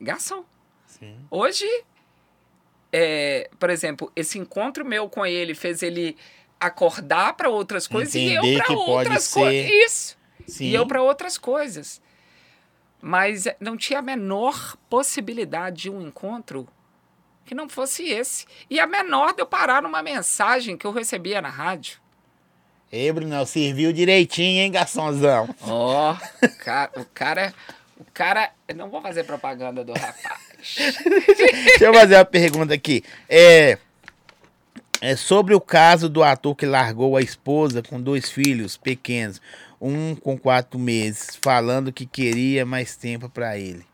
Garçom. 0.00 0.44
Sim. 0.86 1.16
Hoje, 1.30 1.64
é, 2.92 3.48
por 3.58 3.70
exemplo, 3.70 4.10
esse 4.14 4.38
encontro 4.38 4.84
meu 4.84 5.08
com 5.08 5.24
ele 5.24 5.54
fez 5.54 5.82
ele 5.82 6.16
acordar 6.58 7.34
para 7.34 7.48
outras 7.48 7.86
coisas 7.86 8.14
e 8.14 8.32
eu 8.32 8.42
Entender 8.44 8.64
para 8.64 8.76
outras 8.76 9.28
coisas. 9.32 9.70
Isso. 9.70 10.18
Sim. 10.46 10.64
E 10.66 10.74
eu 10.74 10.86
para 10.86 11.02
outras 11.02 11.38
coisas. 11.38 12.00
Mas 13.02 13.46
eh, 13.46 13.56
não 13.58 13.76
tinha 13.76 13.98
a 13.98 14.02
menor 14.02 14.76
possibilidade 14.88 15.82
de 15.82 15.90
um 15.90 16.00
encontro 16.00 16.68
que 17.44 17.54
não 17.54 17.68
fosse 17.68 18.04
esse. 18.04 18.46
E 18.70 18.78
a 18.78 18.86
menor 18.86 19.34
de 19.34 19.42
eu 19.42 19.46
parar 19.46 19.82
numa 19.82 20.02
mensagem 20.02 20.76
que 20.76 20.86
eu 20.86 20.92
recebia 20.92 21.42
na 21.42 21.48
rádio. 21.48 22.00
Ei, 22.92 23.10
Brunão, 23.10 23.44
serviu 23.44 23.92
direitinho, 23.92 24.60
hein, 24.60 24.70
garçomzão? 24.70 25.48
Ó, 25.62 26.16
cara, 26.58 26.90
o 26.96 27.04
cara. 27.06 27.54
O 27.98 28.04
cara. 28.12 28.50
Eu 28.68 28.76
não 28.76 28.88
vou 28.88 29.02
fazer 29.02 29.24
propaganda 29.24 29.82
do 29.82 29.92
rapaz. 29.92 30.40
Deixa 31.36 31.84
eu 31.84 31.94
fazer 31.94 32.16
uma 32.16 32.24
pergunta 32.24 32.72
aqui. 32.72 33.02
É, 33.28 33.78
é 35.00 35.16
sobre 35.16 35.54
o 35.54 35.60
caso 35.60 36.08
do 36.08 36.22
ator 36.22 36.54
que 36.54 36.66
largou 36.66 37.16
a 37.16 37.22
esposa 37.22 37.82
com 37.82 38.00
dois 38.00 38.30
filhos 38.30 38.76
pequenos, 38.76 39.40
um 39.82 40.14
com 40.14 40.38
quatro 40.38 40.78
meses, 40.78 41.36
falando 41.42 41.92
que 41.92 42.06
queria 42.06 42.64
mais 42.64 42.96
tempo 42.96 43.28
pra 43.28 43.58
ele. 43.58 43.84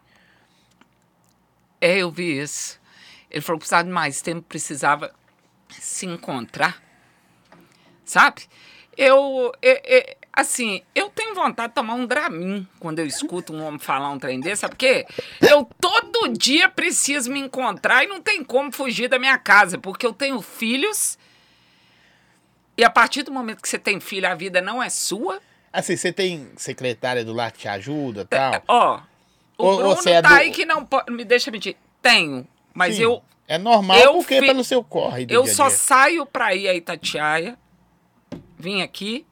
É, 1.81 1.99
eu 1.99 2.11
vi 2.11 2.39
isso. 2.41 2.79
Ele 3.31 3.41
falou 3.41 3.59
que 3.59 3.63
precisava 3.63 3.85
de 3.85 3.91
mais 3.91 4.21
tempo, 4.21 4.43
precisava 4.43 5.15
se 5.71 6.07
encontrar. 6.07 6.83
Sabe? 8.05 8.43
Eu- 8.97 9.53
assim, 10.33 10.83
eu 10.95 11.09
tenho 11.11 11.35
vontade 11.35 11.69
de 11.69 11.75
tomar 11.75 11.95
um 11.95 12.07
Dramin 12.07 12.67
quando 12.81 12.99
eu 12.99 13.07
escuto 13.07 13.53
um 13.53 13.63
homem 13.63 13.79
falar 13.79 14.11
um 14.11 14.19
trem 14.19 14.41
desse, 14.41 14.63
sabe 14.63 14.73
por 14.75 14.79
quê? 14.79 15.07
Eu 15.41 15.65
todo 15.81 16.29
dia 16.37 16.69
preciso 16.69 17.31
me 17.31 17.39
encontrar 17.39 18.05
e 18.05 18.09
não 18.09 18.21
tem 18.21 18.43
como 18.43 18.73
fugir 18.73 19.09
da 19.09 19.19
minha 19.19 19.39
casa, 19.39 19.79
porque 19.79 20.07
eu 20.07 20.13
tenho 20.13 20.41
filhos. 20.43 21.19
E 22.77 22.85
a 22.85 22.91
partir 22.91 23.23
do 23.23 23.33
momento 23.33 23.63
que 23.63 23.69
você 23.69 23.79
tem 23.79 24.01
filho, 24.01 24.29
a 24.29 24.35
vida 24.35 24.61
não 24.61 24.83
é 24.83 24.89
sua. 24.89 25.41
Assim, 25.79 25.97
você 25.97 26.13
tem 26.13 26.51
secretária 26.57 27.25
do 27.25 27.33
lar 27.33 27.53
que 27.53 27.59
te 27.61 27.69
ajuda 27.69 28.23
e 28.23 28.25
tal? 28.25 28.63
Ó, 28.67 29.01
o 29.57 29.65
Ou 29.65 29.77
Bruno 29.77 29.97
você 29.97 30.11
é 30.11 30.23
tá 30.23 30.29
do- 30.31 30.35
aí 30.35 30.51
que 30.51 30.65
não 30.65 30.85
pode. 30.85 31.11
Me 31.13 31.25
deixa 31.25 31.51
mentir. 31.51 31.77
Tenho, 32.03 32.47
mas 32.75 32.97
Sim. 32.97 33.03
eu 33.03 33.23
É 33.47 33.59
normal 33.59 33.97
eu 33.99 34.13
porque 34.15 34.41
fi- 34.41 34.47
pelo 34.47 34.63
seu 34.65 34.83
corre 34.85 35.27
Eu 35.29 35.45
dia 35.45 35.55
só 35.55 35.69
dia. 35.69 35.77
saio 35.77 36.27
pra 36.27 36.55
ir 36.55 36.69
a 36.69 36.75
Itatiaia, 36.75 37.59
vim 38.59 38.83
aqui 38.83 39.27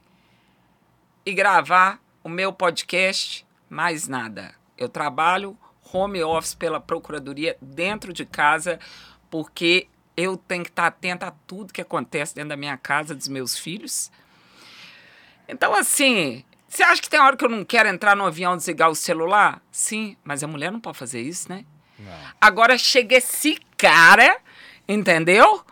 e 1.25 1.33
gravar 1.33 1.99
o 2.23 2.29
meu 2.29 2.51
podcast, 2.53 3.45
mais 3.69 4.07
nada. 4.07 4.53
Eu 4.77 4.87
trabalho 4.89 5.57
home 5.93 6.21
office 6.23 6.53
pela 6.55 6.79
Procuradoria 6.79 7.57
dentro 7.61 8.11
de 8.13 8.25
casa, 8.25 8.79
porque 9.29 9.87
eu 10.15 10.35
tenho 10.37 10.63
que 10.63 10.69
estar 10.69 10.87
atenta 10.87 11.27
a 11.27 11.31
tudo 11.31 11.73
que 11.73 11.81
acontece 11.81 12.33
dentro 12.35 12.49
da 12.49 12.57
minha 12.57 12.77
casa, 12.77 13.13
dos 13.15 13.27
meus 13.27 13.57
filhos. 13.57 14.11
Então, 15.47 15.73
assim, 15.73 16.43
você 16.67 16.83
acha 16.83 17.01
que 17.01 17.09
tem 17.09 17.19
hora 17.19 17.37
que 17.37 17.45
eu 17.45 17.49
não 17.49 17.63
quero 17.63 17.87
entrar 17.89 18.15
no 18.15 18.25
avião 18.25 18.53
e 18.53 18.57
desligar 18.57 18.89
o 18.89 18.95
celular? 18.95 19.61
Sim, 19.71 20.17
mas 20.23 20.43
a 20.43 20.47
mulher 20.47 20.71
não 20.71 20.79
pode 20.79 20.97
fazer 20.97 21.21
isso, 21.21 21.49
né? 21.49 21.63
Não. 21.97 22.11
Agora 22.39 22.77
chega 22.77 23.15
esse 23.17 23.57
cara, 23.77 24.37
entendeu? 24.87 25.63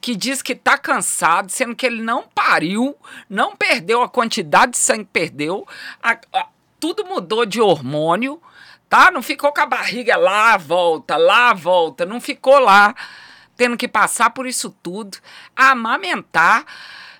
Que 0.00 0.14
diz 0.14 0.42
que 0.42 0.54
tá 0.54 0.76
cansado, 0.78 1.50
sendo 1.50 1.74
que 1.74 1.84
ele 1.86 2.02
não 2.02 2.22
pariu, 2.34 2.96
não 3.28 3.56
perdeu 3.56 4.02
a 4.02 4.08
quantidade 4.08 4.72
de 4.72 4.78
sangue 4.78 5.04
que 5.04 5.10
perdeu, 5.12 5.66
a- 6.02 6.18
a- 6.32 6.48
tudo 6.78 7.04
mudou 7.04 7.44
de 7.46 7.60
hormônio, 7.60 8.40
tá? 8.88 9.10
Não 9.10 9.22
ficou 9.22 9.52
com 9.52 9.60
a 9.62 9.66
barriga 9.66 10.16
lá, 10.16 10.56
volta, 10.56 11.16
lá, 11.16 11.52
volta, 11.54 12.04
não 12.04 12.20
ficou 12.20 12.58
lá, 12.58 12.94
tendo 13.56 13.76
que 13.76 13.88
passar 13.88 14.30
por 14.30 14.46
isso 14.46 14.70
tudo, 14.82 15.16
amamentar, 15.56 16.64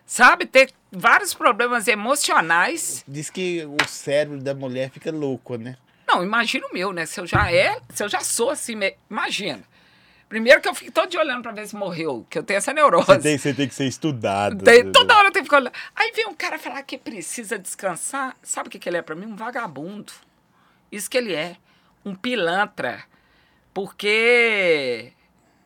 sabe? 0.06 0.46
Ter 0.46 0.70
vários 0.94 1.34
problemas 1.34 1.88
emocionais. 1.88 3.04
Diz 3.06 3.30
que 3.30 3.64
o 3.64 3.76
cérebro 3.86 4.40
da 4.42 4.54
mulher 4.54 4.90
fica 4.90 5.10
louco, 5.10 5.56
né? 5.56 5.76
Não, 6.06 6.22
imagina 6.22 6.66
o 6.66 6.72
meu, 6.74 6.92
né? 6.92 7.06
Se 7.06 7.20
eu 7.20 7.26
já 7.26 7.50
é, 7.50 7.80
se 7.90 8.02
eu 8.04 8.08
já 8.08 8.20
sou 8.20 8.50
assim, 8.50 8.78
imagina. 9.10 9.62
Primeiro 10.28 10.60
que 10.60 10.68
eu 10.68 10.74
fico 10.74 10.90
todo 10.90 11.08
dia 11.08 11.20
olhando 11.20 11.42
pra 11.42 11.52
ver 11.52 11.66
se 11.66 11.76
morreu, 11.76 12.26
que 12.28 12.38
eu 12.38 12.42
tenho 12.42 12.58
essa 12.58 12.72
neurose. 12.72 13.06
Você 13.06 13.18
tem, 13.20 13.38
você 13.38 13.54
tem 13.54 13.68
que 13.68 13.74
ser 13.74 13.86
estudado. 13.86 14.64
Tem- 14.64 14.90
toda 14.90 15.16
hora 15.16 15.28
eu 15.28 15.32
tenho 15.32 15.44
que 15.44 15.48
ficar 15.48 15.58
olhando. 15.58 15.74
Aí 15.94 16.12
vem 16.12 16.26
um 16.26 16.34
cara 16.34 16.58
falar 16.58 16.82
que 16.82 16.98
precisa 16.98 17.58
descansar. 17.58 18.36
Sabe 18.42 18.68
o 18.68 18.70
que, 18.70 18.78
que 18.78 18.88
ele 18.88 18.96
é 18.96 19.02
pra 19.02 19.14
mim? 19.14 19.26
Um 19.26 19.36
vagabundo. 19.36 20.12
Isso 20.90 21.08
que 21.10 21.18
ele 21.18 21.34
é. 21.34 21.56
Um 22.04 22.14
pilantra. 22.14 23.04
Porque 23.72 25.12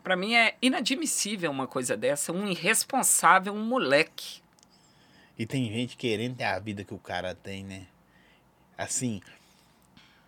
pra 0.03 0.16
mim 0.16 0.35
é 0.35 0.57
inadmissível 0.61 1.51
uma 1.51 1.66
coisa 1.66 1.97
dessa. 1.97 2.33
Um 2.33 2.47
irresponsável, 2.47 3.55
um 3.55 3.62
moleque. 3.64 4.43
E 5.39 5.47
tem 5.47 5.70
gente 5.72 5.97
querendo 5.97 6.36
ter 6.36 6.45
a 6.45 6.59
vida 6.59 6.82
que 6.82 6.93
o 6.93 6.99
cara 6.99 7.34
tem, 7.34 7.62
né? 7.62 7.86
Assim, 8.76 9.20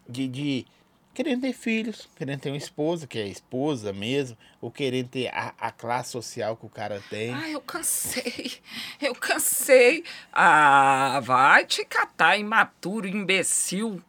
de, 0.08 0.28
de 0.28 0.66
querendo 1.12 1.42
ter 1.42 1.52
filhos, 1.52 2.08
querendo 2.16 2.40
ter 2.40 2.50
uma 2.50 2.56
esposa, 2.56 3.06
que 3.06 3.18
é 3.18 3.26
esposa 3.26 3.92
mesmo, 3.92 4.36
ou 4.60 4.70
querendo 4.70 5.08
ter 5.08 5.28
a, 5.28 5.52
a 5.58 5.72
classe 5.72 6.12
social 6.12 6.56
que 6.56 6.64
o 6.64 6.68
cara 6.68 7.02
tem. 7.10 7.34
Ah, 7.34 7.48
eu 7.48 7.60
cansei. 7.60 8.52
Eu 9.00 9.14
cansei. 9.14 10.04
Ah, 10.32 11.20
vai 11.22 11.64
te 11.64 11.84
catar, 11.84 12.36
imaturo, 12.36 13.08
imbecil. 13.08 14.00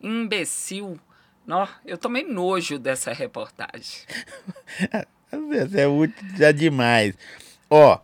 Imbecil. 0.00 0.98
Nó, 1.46 1.68
eu 1.84 1.98
tomei 1.98 2.24
nojo 2.24 2.78
dessa 2.78 3.12
reportagem. 3.12 4.06
Às 5.30 5.48
vezes 5.48 5.74
é 5.74 5.86
útil 5.86 6.28
já 6.36 6.50
demais. 6.52 7.14
Ó, 7.68 7.98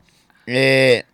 é. 0.47 1.05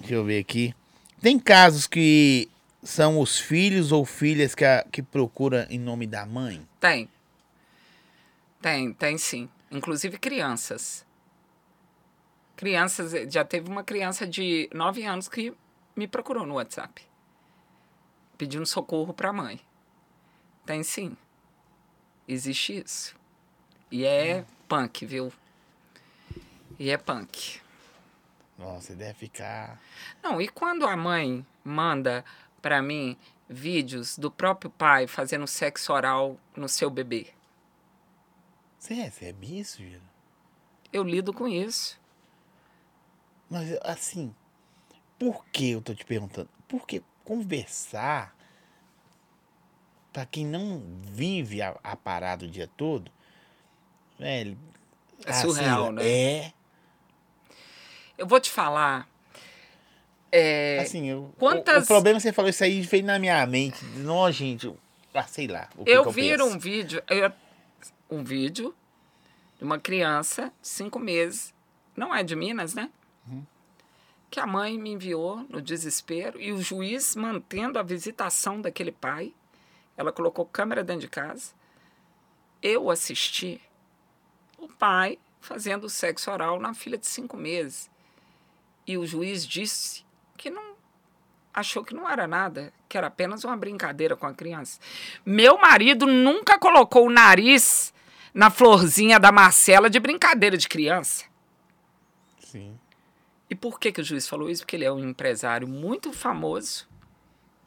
Deixa 0.00 0.14
eu 0.14 0.24
ver 0.24 0.38
aqui. 0.38 0.74
Tem 1.20 1.38
casos 1.38 1.86
que 1.86 2.48
são 2.82 3.20
os 3.20 3.38
filhos 3.38 3.92
ou 3.92 4.04
filhas 4.06 4.54
que, 4.54 4.64
a, 4.64 4.84
que 4.90 5.02
procura 5.02 5.66
em 5.70 5.78
nome 5.78 6.06
da 6.06 6.24
mãe? 6.24 6.66
Tem. 6.80 7.08
Tem, 8.60 8.92
tem 8.94 9.18
sim. 9.18 9.48
Inclusive 9.70 10.18
crianças. 10.18 11.04
Crianças, 12.56 13.12
já 13.32 13.44
teve 13.44 13.70
uma 13.70 13.84
criança 13.84 14.26
de 14.26 14.68
9 14.72 15.04
anos 15.04 15.28
que 15.28 15.54
me 15.94 16.08
procurou 16.08 16.46
no 16.46 16.54
WhatsApp. 16.54 17.02
Pedindo 18.36 18.66
socorro 18.66 19.12
para 19.12 19.28
a 19.28 19.32
mãe. 19.32 19.60
Tem 20.64 20.82
sim. 20.82 21.16
Existe 22.26 22.82
isso. 22.84 23.14
E 23.90 24.04
é 24.04 24.44
punk, 24.68 25.04
viu? 25.04 25.32
E 26.78 26.90
é 26.90 26.96
punk. 26.96 27.60
Nossa, 28.60 28.94
deve 28.94 29.14
ficar. 29.14 29.80
Não, 30.22 30.38
e 30.38 30.46
quando 30.46 30.86
a 30.86 30.94
mãe 30.94 31.44
manda 31.64 32.22
para 32.60 32.82
mim 32.82 33.16
vídeos 33.48 34.18
do 34.18 34.30
próprio 34.30 34.70
pai 34.70 35.06
fazendo 35.06 35.46
sexo 35.46 35.94
oral 35.94 36.38
no 36.54 36.68
seu 36.68 36.90
bebê? 36.90 37.28
Você 38.78 38.92
recebe 38.92 39.58
isso, 39.58 39.78
Giro? 39.78 40.02
Eu 40.92 41.02
lido 41.02 41.32
com 41.32 41.48
isso. 41.48 41.98
Mas, 43.48 43.72
assim, 43.82 44.34
por 45.18 45.44
que 45.46 45.70
eu 45.70 45.80
tô 45.80 45.94
te 45.94 46.04
perguntando? 46.04 46.50
Porque 46.68 47.02
conversar, 47.24 48.36
pra 50.12 50.26
quem 50.26 50.44
não 50.44 50.82
vive 51.02 51.62
a, 51.62 51.78
a 51.82 51.96
parada 51.96 52.44
o 52.44 52.50
dia 52.50 52.68
todo, 52.76 53.10
velho. 54.18 54.58
É 55.24 55.32
surreal, 55.32 55.92
né? 55.92 56.06
É. 56.06 56.59
Eu 58.20 58.26
vou 58.26 58.38
te 58.38 58.50
falar. 58.50 59.08
É, 60.30 60.78
Assim, 60.82 61.08
eu, 61.08 61.34
quantas- 61.38 61.80
o, 61.80 61.84
o 61.84 61.86
problema 61.86 62.18
é 62.18 62.20
que 62.20 62.22
você 62.22 62.32
falou 62.32 62.50
isso 62.50 62.62
aí 62.62 62.82
veio 62.82 63.04
na 63.04 63.18
minha 63.18 63.44
mente. 63.46 63.82
Não, 63.96 64.30
gente, 64.30 64.66
eu- 64.66 64.78
ah, 65.14 65.22
sei 65.24 65.48
lá. 65.48 65.68
eu 65.78 66.04
eu 66.04 66.10
vi 66.10 66.40
um 66.40 66.58
vídeo, 66.58 67.02
eu- 67.08 67.32
um 68.10 68.22
vídeo 68.22 68.74
de 69.58 69.64
uma 69.64 69.78
criança 69.78 70.52
de 70.60 70.68
cinco 70.68 70.98
meses, 70.98 71.52
não 71.96 72.14
é 72.14 72.22
de 72.22 72.36
Minas, 72.36 72.74
né? 72.74 72.90
Uhum. 73.26 73.42
Que 74.30 74.38
a 74.38 74.46
mãe 74.46 74.78
me 74.78 74.90
enviou 74.90 75.44
no 75.48 75.60
desespero 75.60 76.40
e 76.40 76.52
o 76.52 76.62
juiz 76.62 77.16
mantendo 77.16 77.78
a 77.78 77.82
visitação 77.82 78.60
daquele 78.60 78.92
pai. 78.92 79.34
Ela 79.96 80.12
colocou 80.12 80.44
câmera 80.44 80.84
dentro 80.84 81.00
de 81.02 81.08
casa 81.08 81.52
eu 82.62 82.90
assisti 82.90 83.58
o 84.58 84.68
pai 84.68 85.18
fazendo 85.40 85.88
sexo 85.88 86.30
oral 86.30 86.60
na 86.60 86.74
filha 86.74 86.98
de 86.98 87.06
cinco 87.06 87.34
meses. 87.34 87.89
E 88.86 88.96
o 88.98 89.06
juiz 89.06 89.46
disse 89.46 90.04
que 90.36 90.50
não 90.50 90.74
achou 91.52 91.84
que 91.84 91.94
não 91.94 92.08
era 92.08 92.26
nada, 92.26 92.72
que 92.88 92.96
era 92.96 93.08
apenas 93.08 93.44
uma 93.44 93.56
brincadeira 93.56 94.16
com 94.16 94.26
a 94.26 94.34
criança. 94.34 94.80
Meu 95.24 95.58
marido 95.58 96.06
nunca 96.06 96.58
colocou 96.58 97.06
o 97.06 97.10
nariz 97.10 97.92
na 98.32 98.50
florzinha 98.50 99.18
da 99.18 99.32
Marcela 99.32 99.90
de 99.90 99.98
brincadeira 99.98 100.56
de 100.56 100.68
criança. 100.68 101.24
Sim. 102.38 102.78
E 103.48 103.54
por 103.54 103.80
que, 103.80 103.90
que 103.92 104.00
o 104.00 104.04
juiz 104.04 104.28
falou 104.28 104.48
isso? 104.48 104.62
Porque 104.62 104.76
ele 104.76 104.84
é 104.84 104.92
um 104.92 105.08
empresário 105.08 105.66
muito 105.66 106.12
famoso 106.12 106.88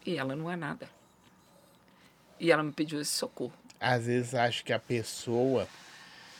e 0.05 0.17
ela 0.17 0.35
não 0.35 0.49
é 0.49 0.55
nada. 0.55 0.89
E 2.39 2.51
ela 2.51 2.63
me 2.63 2.71
pediu 2.71 2.99
esse 3.01 3.11
socorro. 3.11 3.53
Às 3.79 4.05
vezes 4.05 4.33
acho 4.33 4.63
que 4.63 4.71
a 4.71 4.79
pessoa 4.79 5.67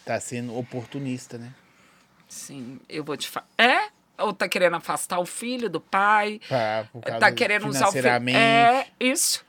tá 0.06 0.20
sendo 0.20 0.58
oportunista, 0.58 1.38
né? 1.38 1.54
Sim, 2.28 2.80
eu 2.88 3.04
vou 3.04 3.16
te 3.16 3.30
falar. 3.30 3.48
É? 3.58 3.90
Ou 4.18 4.32
tá 4.34 4.48
querendo 4.48 4.76
afastar 4.76 5.20
o 5.20 5.26
filho 5.26 5.70
do 5.70 5.82
pai? 5.82 6.40
Pra, 6.48 6.88
tá 7.20 7.32
querendo 7.32 7.68
usar 7.68 7.88
o 7.90 7.92
filho. 7.92 8.08
É, 8.36 8.88
isso. 9.00 9.44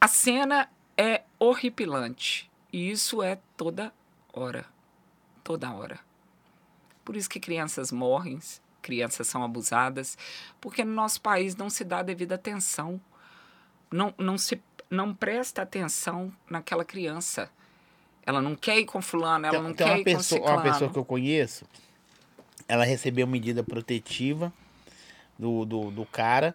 A 0.00 0.06
cena 0.06 0.68
é 0.96 1.22
horripilante. 1.38 2.50
E 2.72 2.90
isso 2.90 3.22
é 3.22 3.38
toda 3.56 3.92
hora. 4.32 4.64
Toda 5.42 5.70
hora. 5.72 5.98
Por 7.04 7.16
isso 7.16 7.30
que 7.30 7.40
crianças 7.40 7.90
morrem, 7.90 8.38
crianças 8.82 9.26
são 9.26 9.42
abusadas, 9.42 10.18
porque 10.60 10.84
no 10.84 10.92
nosso 10.92 11.20
país 11.22 11.56
não 11.56 11.70
se 11.70 11.82
dá 11.82 12.02
devida 12.02 12.34
atenção. 12.34 13.00
Não, 13.90 14.14
não 14.18 14.36
se 14.36 14.62
não 14.90 15.14
presta 15.14 15.62
atenção 15.62 16.30
naquela 16.48 16.84
criança. 16.84 17.50
Ela 18.26 18.42
não 18.42 18.54
quer 18.54 18.78
ir 18.78 18.84
com 18.84 19.00
fulano, 19.00 19.46
ela 19.46 19.54
Tem- 19.56 19.62
não 19.62 19.72
tem 19.74 19.86
quer 19.86 19.92
uma 19.94 20.00
ir 20.00 20.04
pessoa, 20.04 20.40
com 20.40 20.46
uma 20.46 20.56
ciclano. 20.58 20.72
pessoa 20.72 20.92
que 20.92 20.98
eu 20.98 21.04
conheço, 21.06 21.64
ela 22.68 22.84
recebeu 22.84 23.26
medida 23.26 23.62
protetiva 23.64 24.52
do, 25.38 25.64
do, 25.64 25.90
do 25.90 26.04
cara 26.06 26.54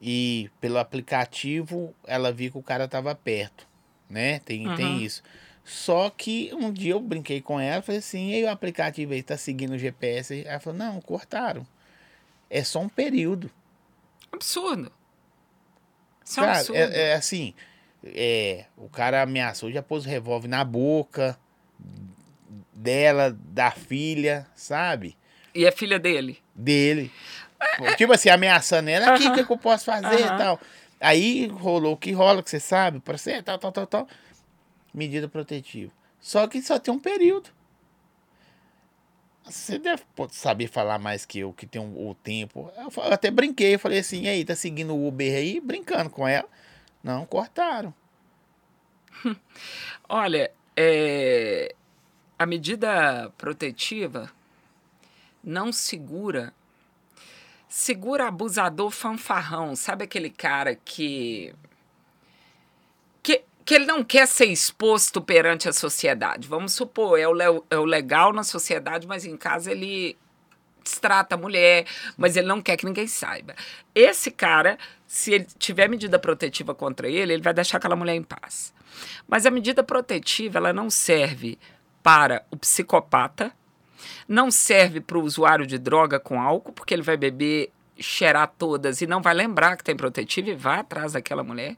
e 0.00 0.50
pelo 0.60 0.78
aplicativo 0.78 1.94
ela 2.06 2.32
viu 2.32 2.50
que 2.52 2.58
o 2.58 2.62
cara 2.62 2.86
tava 2.86 3.14
perto, 3.14 3.66
né? 4.08 4.38
Tem, 4.40 4.68
Uhum. 4.68 4.76
tem 4.76 5.02
isso. 5.02 5.22
Só 5.64 6.10
que 6.10 6.50
um 6.54 6.72
dia 6.72 6.92
eu 6.92 7.00
brinquei 7.00 7.40
com 7.40 7.60
ela, 7.60 7.82
falei 7.82 7.98
assim, 7.98 8.30
e 8.30 8.34
aí 8.34 8.44
o 8.44 8.50
aplicativo 8.50 9.12
aí 9.12 9.22
tá 9.22 9.36
seguindo 9.36 9.72
o 9.74 9.78
GPS? 9.78 10.44
Ela 10.46 10.58
falou, 10.60 10.78
não, 10.78 11.00
cortaram. 11.00 11.66
É 12.48 12.64
só 12.64 12.80
um 12.80 12.88
período. 12.88 13.50
Absurdo. 14.32 14.90
Isso 16.24 16.40
é 16.40 16.42
Cara, 16.42 16.58
absurdo. 16.58 16.78
é, 16.78 17.10
é 17.10 17.14
assim, 17.14 17.54
é, 18.04 18.64
o 18.76 18.88
cara 18.88 19.22
ameaçou, 19.22 19.70
já 19.70 19.82
pôs 19.82 20.04
o 20.04 20.08
revólver 20.08 20.48
na 20.48 20.64
boca 20.64 21.38
dela, 22.72 23.30
da 23.30 23.70
filha, 23.70 24.46
sabe? 24.54 25.16
E 25.54 25.64
é 25.66 25.70
filha 25.72 25.98
dele. 25.98 26.38
Dele. 26.54 27.10
Tipo 27.96 28.12
assim, 28.12 28.28
ameaçando 28.28 28.88
ela, 28.90 29.14
aqui, 29.14 29.24
o 29.24 29.26
Aham. 29.26 29.34
que, 29.36 29.44
que 29.44 29.52
eu 29.52 29.58
posso 29.58 29.84
fazer 29.84 30.20
e 30.20 30.24
Aham. 30.24 30.36
tal. 30.36 30.60
Aí 31.00 31.46
rolou 31.46 31.94
o 31.94 31.96
que 31.96 32.12
rola, 32.12 32.42
que 32.42 32.50
você 32.50 32.60
sabe, 32.60 33.00
pra 33.00 33.16
você, 33.16 33.42
tal, 33.42 33.58
tal, 33.58 33.72
tal, 33.72 33.86
tal. 33.86 34.08
Medida 34.92 35.28
protetiva. 35.28 35.92
Só 36.20 36.46
que 36.46 36.60
só 36.62 36.78
tem 36.78 36.92
um 36.92 36.98
período. 36.98 37.50
Você 39.44 39.78
deve 39.78 40.02
saber 40.30 40.68
falar 40.68 40.98
mais 40.98 41.24
que 41.24 41.38
eu, 41.40 41.52
que 41.52 41.66
tem 41.66 41.80
um- 41.80 42.08
o 42.10 42.14
tempo. 42.14 42.70
Eu 42.76 42.90
eu 43.04 43.12
até 43.12 43.30
brinquei, 43.30 43.74
eu 43.74 43.78
falei 43.78 43.98
assim, 43.98 44.22
e 44.24 44.28
aí, 44.28 44.44
tá 44.44 44.54
seguindo 44.54 44.94
o 44.94 45.08
Uber 45.08 45.34
aí, 45.34 45.60
brincando 45.60 46.10
com 46.10 46.28
ela. 46.28 46.48
Não, 47.02 47.24
cortaram. 47.24 47.92
Olha, 50.08 50.50
é, 50.76 51.74
a 52.38 52.46
medida 52.46 53.30
protetiva 53.38 54.30
não 55.42 55.72
segura. 55.72 56.52
Segura 57.68 58.28
abusador 58.28 58.90
fanfarrão. 58.90 59.76
Sabe 59.76 60.04
aquele 60.04 60.30
cara 60.30 60.74
que. 60.74 61.54
que, 63.22 63.42
ele 63.74 63.86
não 63.86 64.02
quer 64.02 64.26
ser 64.26 64.46
exposto 64.46 65.20
perante 65.20 65.68
a 65.68 65.72
sociedade? 65.72 66.48
Vamos 66.48 66.72
supor, 66.74 67.18
é 67.18 67.28
o, 67.28 67.32
le- 67.32 67.62
é 67.70 67.78
o 67.78 67.84
legal 67.84 68.32
na 68.32 68.42
sociedade, 68.42 69.06
mas 69.06 69.24
em 69.24 69.36
casa 69.36 69.70
ele 69.70 70.18
destrata 70.82 71.36
a 71.36 71.38
mulher, 71.38 71.86
mas 72.16 72.36
ele 72.36 72.48
não 72.48 72.60
quer 72.60 72.76
que 72.76 72.84
ninguém 72.84 73.06
saiba. 73.06 73.54
Esse 73.94 74.30
cara, 74.30 74.76
se 75.06 75.32
ele 75.34 75.46
tiver 75.58 75.88
medida 75.88 76.18
protetiva 76.18 76.74
contra 76.74 77.08
ele, 77.08 77.34
ele 77.34 77.42
vai 77.42 77.54
deixar 77.54 77.76
aquela 77.78 77.94
mulher 77.94 78.16
em 78.16 78.22
paz. 78.24 78.74
Mas 79.28 79.46
a 79.46 79.50
medida 79.50 79.84
protetiva, 79.84 80.58
ela 80.58 80.72
não 80.72 80.90
serve 80.90 81.56
para 82.02 82.44
o 82.50 82.56
psicopata, 82.56 83.52
não 84.28 84.50
serve 84.50 85.00
para 85.00 85.18
o 85.18 85.22
usuário 85.22 85.66
de 85.66 85.78
droga 85.78 86.18
com 86.20 86.40
álcool, 86.40 86.72
porque 86.72 86.94
ele 86.94 87.02
vai 87.02 87.16
beber, 87.16 87.72
cheirar 87.98 88.52
todas 88.58 89.00
e 89.00 89.06
não 89.06 89.20
vai 89.20 89.34
lembrar 89.34 89.76
que 89.76 89.84
tem 89.84 89.96
protetiva 89.96 90.50
e 90.50 90.54
vai 90.54 90.78
atrás 90.78 91.12
daquela 91.12 91.42
mulher. 91.42 91.76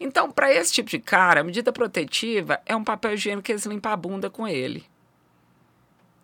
Então, 0.00 0.30
para 0.30 0.52
esse 0.52 0.72
tipo 0.72 0.88
de 0.88 0.98
cara, 0.98 1.40
a 1.40 1.44
medida 1.44 1.72
protetiva 1.72 2.60
é 2.64 2.76
um 2.76 2.84
papel 2.84 3.14
higiênico 3.14 3.44
que 3.44 3.52
eles 3.52 3.66
limpam 3.66 3.90
a 3.90 3.96
bunda 3.96 4.30
com 4.30 4.46
ele. 4.46 4.84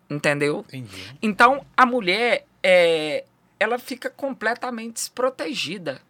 Entendeu? 0.09 0.59
Entendi. 0.67 1.17
Então, 1.21 1.65
a 1.75 1.85
mulher, 1.85 2.45
é, 2.63 3.25
ela 3.59 3.77
fica 3.77 4.09
completamente 4.09 4.93
desprotegida. 4.93 6.01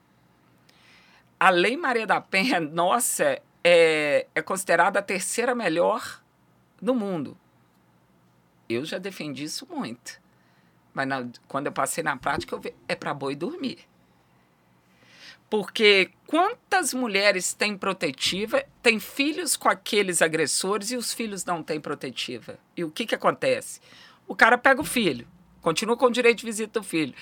A 1.40 1.50
Lei 1.50 1.76
Maria 1.76 2.06
da 2.06 2.22
Penha, 2.22 2.60
nossa, 2.62 3.42
é, 3.64 4.28
é 4.36 4.42
considerada 4.42 5.00
a 5.00 5.02
terceira 5.02 5.56
melhor 5.56 6.22
do 6.82 6.94
mundo. 6.94 7.38
Eu 8.68 8.84
já 8.86 8.98
defendi 8.98 9.44
isso 9.44 9.68
muito. 9.70 10.20
Mas 10.94 11.08
na- 11.08 11.28
quando 11.48 11.68
eu 11.68 11.72
passei 11.72 12.04
na 12.04 12.16
prática, 12.18 12.56
eu 12.56 12.60
vi, 12.60 12.74
é 12.88 12.96
para 12.96 13.14
boi 13.14 13.36
dormir. 13.36 13.80
Porque 15.50 16.10
quantas 16.26 16.94
mulheres 16.94 17.54
têm 17.54 17.78
protetiva, 17.78 18.64
têm 18.82 19.00
filhos 19.00 19.56
com 19.56 19.70
aqueles 19.70 20.22
agressores 20.22 20.92
e 20.92 20.98
os 20.98 21.14
filhos 21.14 21.46
não 21.46 21.62
têm 21.62 21.80
protetiva? 21.80 22.58
E 22.76 22.84
o 22.84 22.90
que, 22.90 23.06
que 23.06 23.16
acontece? 23.16 23.80
O 24.28 24.36
cara 24.36 24.58
pega 24.58 24.82
o 24.82 24.86
filho, 24.86 25.28
continua 25.62 25.96
com 25.96 26.06
o 26.08 26.12
direito 26.12 26.40
de 26.40 26.46
visita 26.46 26.80
do 26.80 26.84
filho. 26.84 27.14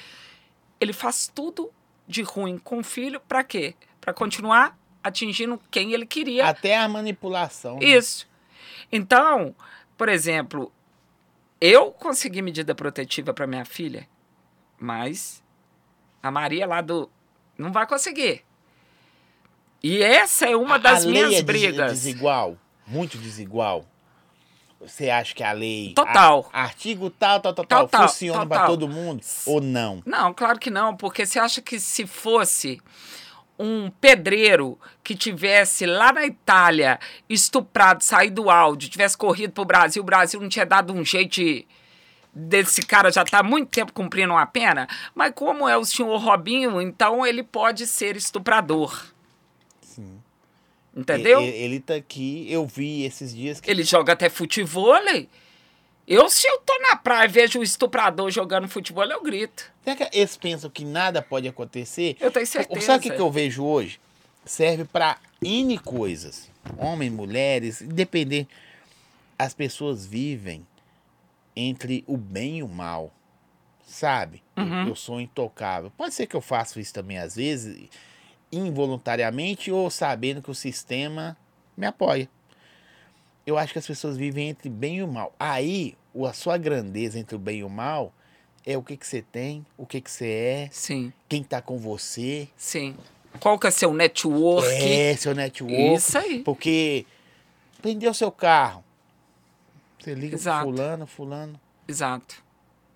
Ele 0.80 0.94
faz 0.94 1.30
tudo 1.34 1.72
de 2.08 2.22
ruim 2.22 2.58
com 2.58 2.80
o 2.80 2.84
filho 2.84 3.20
para 3.20 3.44
quê? 3.44 3.76
Para 4.00 4.14
continuar 4.14 4.78
atingindo 5.04 5.60
quem 5.70 5.92
ele 5.94 6.06
queria 6.06 6.48
Até 6.48 6.78
a 6.78 6.88
manipulação. 6.88 7.78
né? 7.80 7.86
isso. 7.86 8.28
Então, 8.92 9.54
por 9.98 10.08
exemplo, 10.08 10.72
eu 11.66 11.92
consegui 11.92 12.42
medida 12.42 12.76
protetiva 12.76 13.34
para 13.34 13.48
minha 13.48 13.64
filha, 13.64 14.08
mas 14.80 15.42
a 16.22 16.30
Maria 16.30 16.68
lá 16.68 16.82
do 16.82 17.10
não 17.58 17.72
vai 17.72 17.88
conseguir. 17.88 18.44
E 19.82 20.02
essa 20.02 20.46
é 20.48 20.56
uma 20.56 20.76
A- 20.76 20.78
das 20.80 21.04
a 21.04 21.08
lei 21.08 21.12
minhas 21.26 21.34
é 21.36 21.44
brigas. 21.44 21.92
desigual, 21.92 22.58
muito 22.86 23.18
desigual. 23.18 23.86
Você 24.82 25.10
acha 25.10 25.34
que 25.34 25.42
a 25.44 25.54
lei. 25.54 25.94
Total. 25.96 26.50
a- 26.52 26.64
artigo 26.64 27.10
tal, 27.10 27.40
tal, 27.40 27.54
tal, 27.54 27.66
tal, 27.66 27.82
Total, 27.88 28.08
funciona 28.10 28.46
para 28.46 28.66
todo 28.68 28.88
mundo? 28.88 29.24
Ou 29.46 29.62
não? 29.62 30.04
Não, 30.06 30.34
claro 30.34 30.60
que 30.60 30.70
não, 30.70 30.96
porque 30.98 31.26
você 31.26 31.40
acha 31.40 31.62
que 31.62 31.80
se 31.80 32.06
fosse 32.06 32.82
um 33.64 33.90
pedreiro 33.90 34.78
que 35.02 35.16
tivesse 35.16 35.86
lá 35.86 36.12
na 36.12 36.26
Itália 36.26 37.00
estuprado, 37.30 38.04
saído 38.04 38.44
do 38.44 38.50
áudio, 38.50 38.90
tivesse 38.90 39.18
corrido 39.18 39.54
pro 39.54 39.64
Brasil, 39.64 40.04
o 40.04 40.06
Brasil 40.06 40.42
não 40.42 40.50
tinha 40.50 40.66
dado 40.66 40.94
um 40.94 41.06
jeito 41.06 41.36
de 41.36 41.66
desse 42.36 42.82
cara 42.82 43.12
já 43.12 43.22
está 43.22 43.40
há 43.40 43.44
muito 43.44 43.70
tempo 43.70 43.94
cumprindo 43.94 44.34
uma 44.34 44.46
pena, 44.46 44.88
mas 45.14 45.32
como 45.36 45.70
é 45.70 45.78
o 45.78 45.86
senhor 45.86 46.18
Robinho, 46.18 46.82
então 46.82 47.26
ele 47.26 47.44
pode 47.44 47.86
ser 47.86 48.18
estuprador. 48.18 49.06
Sim. 49.82 50.20
Entendeu? 50.96 51.42
Ele, 51.42 51.56
ele 51.56 51.80
tá 51.80 51.94
aqui, 51.94 52.48
eu 52.50 52.66
vi 52.66 53.04
esses 53.04 53.36
dias 53.36 53.62
que. 53.62 53.70
Ele 53.70 53.84
joga 53.84 54.14
até 54.14 54.30
futevôlei. 54.30 55.30
Eu, 56.08 56.30
se 56.30 56.46
eu 56.48 56.58
tô 56.60 56.78
na 56.80 56.96
praia 56.98 57.26
e 57.26 57.32
vejo 57.32 57.60
um 57.60 57.64
estuprador 57.64 58.30
jogando 58.30 58.68
futebol, 58.68 59.06
eu 59.06 59.24
grito. 59.24 59.72
Será 59.84 59.96
que 59.96 60.18
eles 60.18 60.36
pensam 60.36 60.70
que 60.70 60.84
nada 60.84 61.22
pode 61.22 61.48
acontecer? 61.48 62.18
Eu 62.20 62.30
tenho 62.32 62.46
certeza. 62.46 62.82
Sabe 62.86 63.00
o 63.00 63.02
que, 63.10 63.16
que 63.16 63.22
eu 63.22 63.32
vejo 63.32 63.64
hoje? 63.64 64.00
Serve 64.46 64.84
para 64.84 65.18
N 65.42 65.78
coisas. 65.80 66.50
Homens, 66.78 67.12
mulheres, 67.12 67.82
independente. 67.82 68.50
As 69.40 69.54
pessoas 69.54 70.06
vivem 70.06 70.66
entre 71.56 72.04
o 72.06 72.18
bem 72.18 72.58
e 72.60 72.64
o 72.64 72.68
mal. 72.68 73.14
Sabe? 73.86 74.44
Eu- 74.58 74.64
Uhum. 74.64 74.88
Eu, 74.90 74.96
sou 74.96 75.22
intocável. 75.22 75.92
Pode 75.98 76.14
ser 76.14 76.28
que 76.28 76.36
eu 76.36 76.42
faça 76.42 76.80
isso 76.82 76.94
também 76.94 77.18
às 77.18 77.36
vezes, 77.38 77.90
involuntariamente 78.52 79.72
ou 79.72 79.90
sabendo 79.90 80.42
que 80.42 80.52
o 80.52 80.56
sistema 80.56 81.38
me 81.78 81.86
apoia. 81.86 82.30
Eu 83.46 83.58
acho 83.58 83.74
que 83.74 83.80
as 83.80 83.88
pessoas 83.88 84.16
vivem 84.16 84.50
entre 84.50 84.70
bem 84.70 84.98
e 84.98 85.04
o 85.04 85.08
mal. 85.08 85.34
Aí, 85.40 85.96
a 86.28 86.34
sua 86.34 86.58
grandeza 86.58 87.20
entre 87.20 87.36
o 87.36 87.40
bem 87.40 87.60
e 87.60 87.64
o 87.64 87.70
mal 87.70 88.14
é 88.66 88.78
o 88.78 88.84
que, 88.84 88.96
que 88.96 89.06
você 89.06 89.22
tem, 89.22 89.66
o 89.78 89.86
que, 89.86 90.00
que 90.00 90.10
você 90.10 90.30
é, 90.30 90.70
Sim, 90.72 91.12
quem 91.28 91.44
tá 91.44 91.62
com 91.62 91.78
você. 91.78 92.48
sim. 92.56 92.96
Qual 93.40 93.58
que 93.58 93.66
é 93.66 93.72
seu 93.72 93.92
network? 93.92 94.68
É, 94.70 95.16
seu 95.16 95.34
network. 95.34 95.96
Isso 95.96 96.16
aí. 96.20 96.44
Porque 96.44 97.04
prendeu 97.82 98.14
seu 98.14 98.32
carro. 98.32 98.84
Você 100.00 100.14
liga 100.14 100.36
Exato. 100.36 100.68
pro 100.68 100.76
fulano, 100.76 101.08
fulano, 101.08 101.60
Exato. 101.88 102.44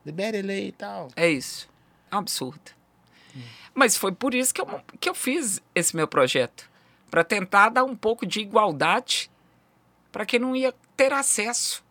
libera 0.06 0.38
ele 0.38 0.52
aí 0.52 0.68
e 0.68 0.72
tal. 0.72 1.08
É 1.16 1.28
isso. 1.28 1.68
É 2.12 2.16
um 2.16 2.20
absurdo. 2.20 2.72
Mas 3.74 3.98
foi 3.98 4.12
por 4.12 4.36
isso 4.36 4.54
que 4.54 4.62
eu, 4.62 4.68
que 5.00 5.10
eu 5.10 5.16
fiz 5.16 5.60
esse 5.74 5.95
meu 5.95 6.08
projeto. 6.08 6.70
Para 7.10 7.24
tentar 7.24 7.70
dar 7.70 7.84
um 7.84 7.95
pouco 7.95 8.26
de 8.26 8.39
igualdade 8.39 9.32
para 10.12 10.26
quem 10.26 10.39
não 10.39 10.55
ia 10.55 10.74
ter 10.95 11.12
acesso. 11.14 11.84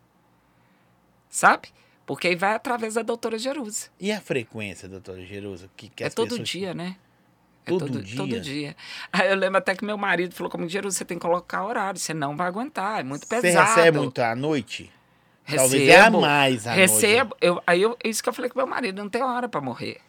Sabe? 1.28 1.68
Porque 2.06 2.28
aí 2.28 2.36
vai 2.36 2.54
através 2.54 2.94
da 2.94 3.02
doutora 3.02 3.38
Jerusa. 3.38 3.88
E 3.98 4.12
a 4.12 4.20
frequência, 4.20 4.88
doutora 4.88 5.24
Jerusa? 5.24 5.68
Que, 5.76 5.88
que 5.88 6.04
É 6.04 6.08
todo 6.10 6.28
pessoas- 6.30 6.48
dia, 6.48 6.72
né? 6.74 6.96
É 7.64 7.68
Todo 7.70 8.00
dia? 8.00 8.16
Todo 8.16 8.40
dia. 8.40 8.76
Aí 9.12 9.28
eu 9.28 9.34
lembro 9.34 9.58
até 9.58 9.74
que 9.74 9.84
meu 9.84 9.98
marido 9.98 10.32
falou 10.34 10.48
comigo, 10.48 10.70
Jerusa, 10.70 10.96
você 10.98 11.04
tem 11.04 11.18
que 11.18 11.22
colocar 11.26 11.64
horário, 11.64 11.98
você 11.98 12.14
não 12.14 12.36
vai 12.36 12.46
aguentar, 12.46 13.00
é 13.00 13.02
muito 13.02 13.26
Você 13.26 13.40
pesado. 13.40 13.66
recebe 13.74 13.98
muito 13.98 14.22
à 14.22 14.36
noite? 14.36 14.88
Recebo, 15.42 15.62
Talvez 15.70 15.88
é 15.88 16.00
a 16.00 16.10
mais 16.10 16.66
à 16.66 16.72
recebo. 16.72 17.36
Eu, 17.40 17.60
aí 17.66 17.82
eu, 17.82 17.98
isso 18.04 18.22
que 18.22 18.28
eu 18.28 18.32
falei 18.32 18.48
com 18.50 18.58
meu 18.58 18.68
marido, 18.68 19.02
não 19.02 19.10
tem 19.10 19.20
hora 19.22 19.48
para 19.48 19.60
morrer. 19.60 20.00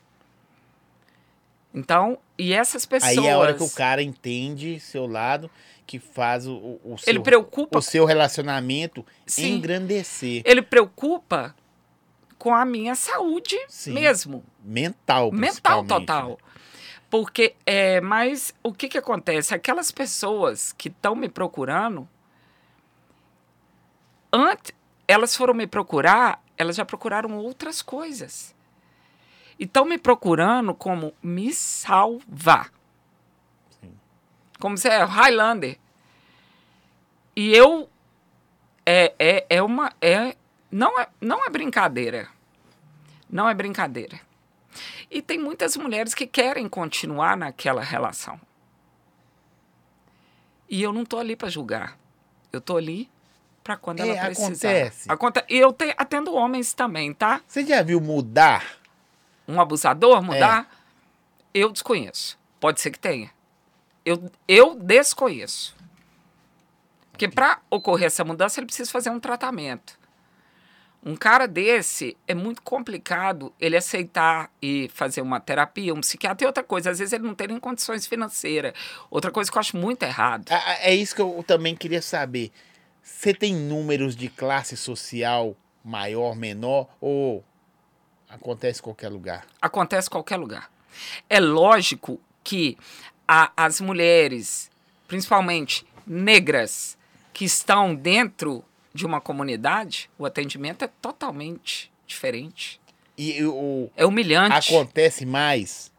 Então, 1.74 2.18
e 2.38 2.54
essas 2.54 2.86
pessoas... 2.86 3.18
Aí 3.18 3.26
é 3.26 3.32
a 3.34 3.38
hora 3.38 3.54
que 3.54 3.64
o 3.64 3.70
cara 3.70 4.02
entende 4.02 4.80
seu 4.80 5.06
lado, 5.06 5.50
que 5.88 5.98
faz 5.98 6.46
o, 6.46 6.80
o, 6.84 6.98
seu, 6.98 7.10
Ele 7.10 7.22
preocupa 7.22 7.80
o 7.80 7.82
seu 7.82 8.04
relacionamento 8.04 9.06
Sim. 9.26 9.54
engrandecer. 9.54 10.42
ele 10.46 10.62
preocupa 10.62 11.56
com 12.38 12.54
a 12.54 12.66
minha 12.66 12.94
saúde 12.94 13.58
Sim. 13.70 13.94
mesmo. 13.94 14.44
Mental, 14.62 15.32
Mental 15.32 15.40
principalmente, 15.84 15.88
total. 15.88 16.30
né? 16.32 16.38
Porque, 17.10 17.56
é, 17.66 18.02
mas 18.02 18.54
o 18.62 18.74
que, 18.74 18.90
que 18.90 18.98
acontece? 18.98 19.56
Aquelas 19.56 19.92
pessoas 19.92 20.74
que 20.74 20.90
estão 20.90 21.16
me 21.16 21.30
procurando, 21.30 22.08
antes, 24.32 24.74
elas 25.08 25.34
foram 25.34 25.54
me 25.54 25.66
procurar, 25.66 26.44
elas 26.58 26.76
já 26.76 26.84
procuraram 26.84 27.38
outras 27.38 27.82
coisas. 27.82 28.54
E 29.58 29.64
estão 29.64 29.86
me 29.86 29.98
procurando 29.98 30.74
como 30.76 31.14
me 31.24 31.54
salvar. 31.54 32.72
Como 34.60 34.78
se 34.78 34.88
é 34.88 35.04
Highlander. 35.04 35.78
E 37.36 37.54
eu. 37.56 37.90
É, 38.86 39.14
é, 39.20 39.46
é 39.50 39.62
uma. 39.62 39.92
É, 40.02 40.36
não, 40.72 41.00
é, 41.00 41.08
não 41.22 41.46
é 41.46 41.50
brincadeira. 41.50 42.28
Não 43.30 43.48
é 43.50 43.54
brincadeira. 43.54 44.20
E 45.12 45.22
tem 45.22 45.38
muitas 45.40 45.76
mulheres 45.78 46.14
que 46.14 46.26
querem 46.28 46.68
continuar 46.68 47.36
naquela 47.38 47.82
relação. 47.82 48.40
E 50.70 50.82
eu 50.82 50.92
não 50.92 51.06
tô 51.06 51.18
ali 51.18 51.36
para 51.36 51.50
julgar. 51.50 51.98
Eu 52.52 52.60
tô 52.62 52.78
ali 52.78 53.10
para 53.64 53.78
quando 53.78 54.00
É, 54.02 54.08
ela 54.08 54.26
precisar. 54.26 54.48
acontece. 54.70 55.12
Aconte 55.12 55.44
e 55.50 55.58
eu 55.58 55.72
te- 55.74 55.94
atendo 55.98 56.34
homens 56.34 56.74
também, 56.74 57.14
tá? 57.14 57.42
Você 57.48 57.66
já 57.66 57.82
viu 57.82 58.00
mudar? 58.02 58.66
Um 59.48 59.60
abusador 59.62 60.22
mudar? 60.22 60.70
Eu 61.54 61.72
desconheço. 61.72 62.38
Pode 62.60 62.82
ser 62.82 62.92
que 62.92 63.00
tenha. 63.00 63.30
Eu, 64.08 64.32
eu 64.48 64.74
desconheço. 64.74 65.76
Porque 67.12 67.28
para 67.28 67.60
ocorrer 67.70 68.08
essa 68.08 68.24
mudança, 68.24 68.58
ele 68.58 68.68
precisa 68.68 68.90
fazer 68.90 69.10
um 69.10 69.20
tratamento. 69.20 70.00
Um 71.04 71.14
cara 71.14 71.46
desse 71.46 72.16
é 72.26 72.34
muito 72.34 72.62
complicado 72.62 73.54
ele 73.60 73.76
aceitar 73.76 74.50
e 74.62 74.90
fazer 74.94 75.22
uma 75.22 75.42
terapia, 75.42 75.94
um 75.94 76.00
psiquiatra 76.00 76.46
e 76.46 76.48
outra 76.48 76.64
coisa. 76.64 76.90
Às 76.90 77.00
vezes 77.00 77.12
ele 77.12 77.26
não 77.26 77.36
tem 77.36 77.48
nem 77.50 77.60
condições 77.60 78.08
financeiras. 78.08 78.74
Outra 79.12 79.30
coisa 79.30 79.52
que 79.52 79.58
eu 79.58 79.60
acho 79.60 79.76
muito 79.76 80.04
errado. 80.04 80.46
Ah, 80.52 80.78
É 80.80 80.96
isso 80.96 81.14
que 81.14 81.22
eu 81.22 81.44
também 81.46 81.76
queria 81.76 82.02
saber. 82.02 82.50
Você 83.04 83.34
tem 83.34 83.54
números 83.54 84.16
de 84.16 84.30
classe 84.30 84.78
social 84.78 85.54
maior, 85.84 86.34
menor 86.34 86.88
ou 87.02 87.44
acontece 88.30 88.80
em 88.80 88.84
qualquer 88.84 89.10
lugar? 89.10 89.46
acontece 89.62 90.08
em 90.08 90.12
qualquer 90.12 90.38
lugar. 90.38 90.72
É 91.30 91.42
lógico 91.42 92.22
que 92.44 92.78
a- 93.28 93.52
as 93.58 93.82
mulheres, 93.82 94.70
principalmente 95.08 95.86
negras, 96.06 96.98
que 97.34 97.46
estão 97.46 97.94
dentro 97.94 98.64
de 98.94 99.06
uma 99.06 99.22
comunidade, 99.22 100.10
o 100.18 100.26
atendimento 100.26 100.84
é 100.84 100.88
totalmente 100.88 101.92
diferente. 102.06 102.80
E 103.18 103.44
o 103.44 103.90
É 103.96 104.06
humilhante. 104.06 104.74
acontece 104.74 105.26
mais, 105.26 105.92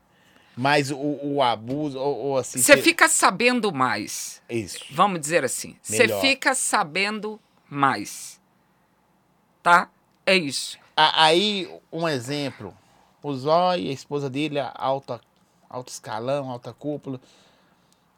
mais 0.56 0.90
o, 0.90 0.96
o 0.96 1.42
abuso 1.42 1.98
ou, 1.98 2.16
ou 2.16 2.38
assim. 2.38 2.58
Você 2.60 2.76
cê- 2.76 2.82
fica 2.82 3.08
sabendo 3.08 3.72
mais. 3.72 4.40
isso. 4.48 4.84
Vamos 4.90 5.20
dizer 5.20 5.44
assim. 5.44 5.76
Você 5.82 6.08
fica 6.20 6.54
sabendo 6.54 7.38
mais. 7.68 8.40
Tá? 9.62 9.88
É 10.24 10.36
isso. 10.36 10.78
Aí, 10.96 11.68
um 11.92 12.08
exemplo. 12.08 12.76
O 13.22 13.34
Zói, 13.34 13.88
a 13.88 13.92
esposa 13.92 14.30
dele, 14.30 14.58
a 14.60 14.72
alta, 14.76 15.20
alto 15.68 15.88
escalão, 15.88 16.50
alta 16.50 16.72
cúpula. 16.72 17.20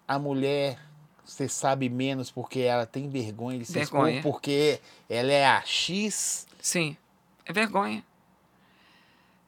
A 0.07 0.19
mulher, 0.19 0.79
você 1.25 1.49
sabe 1.49 1.89
menos 1.89 2.31
porque 2.31 2.61
ela 2.61 2.87
tem 2.87 3.09
vergonha 3.09 3.59
de 3.59 3.65
se 3.65 3.73
Vergonha. 3.73 4.17
expor, 4.17 4.33
porque 4.33 4.81
ela 5.09 5.33
é 5.33 5.47
a 5.47 5.63
X. 5.63 6.47
Sim. 6.61 6.97
É 7.45 7.53
vergonha. 7.53 8.05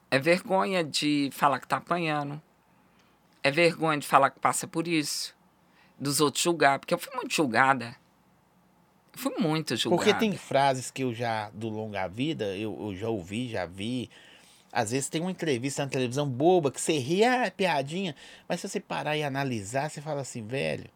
É 0.09 0.19
vergonha 0.19 0.83
de 0.83 1.29
falar 1.33 1.59
que 1.59 1.67
tá 1.67 1.77
apanhando. 1.77 2.41
É 3.41 3.51
vergonha 3.51 3.97
de 3.99 4.07
falar 4.07 4.29
que 4.29 4.39
passa 4.39 4.67
por 4.67 4.87
isso. 4.87 5.35
Dos 5.99 6.21
outros 6.21 6.43
julgar. 6.43 6.79
Porque 6.79 6.93
eu 6.93 6.97
fui 6.97 7.13
muito 7.15 7.33
julgada. 7.33 7.95
Eu 9.13 9.19
fui 9.19 9.33
muito 9.37 9.75
julgada. 9.75 10.03
Porque 10.03 10.19
tem 10.19 10.37
frases 10.37 10.89
que 10.91 11.03
eu 11.03 11.13
já, 11.13 11.49
do 11.49 11.67
longa 11.69 12.07
vida, 12.07 12.55
eu, 12.55 12.77
eu 12.79 12.95
já 12.95 13.09
ouvi, 13.09 13.49
já 13.49 13.65
vi. 13.65 14.09
Às 14.73 14.89
vezes 14.89 15.07
tem 15.07 15.21
uma 15.21 15.29
entrevista 15.29 15.83
na 15.83 15.89
televisão 15.89 16.27
boba 16.27 16.71
que 16.71 16.81
você 16.81 16.97
ri, 16.97 17.23
ah, 17.23 17.45
é 17.45 17.51
piadinha. 17.51 18.15
Mas 18.49 18.59
se 18.59 18.67
você 18.67 18.79
parar 18.79 19.15
e 19.15 19.23
analisar, 19.23 19.87
você 19.89 20.01
fala 20.01 20.21
assim, 20.21 20.45
velho, 20.45 20.89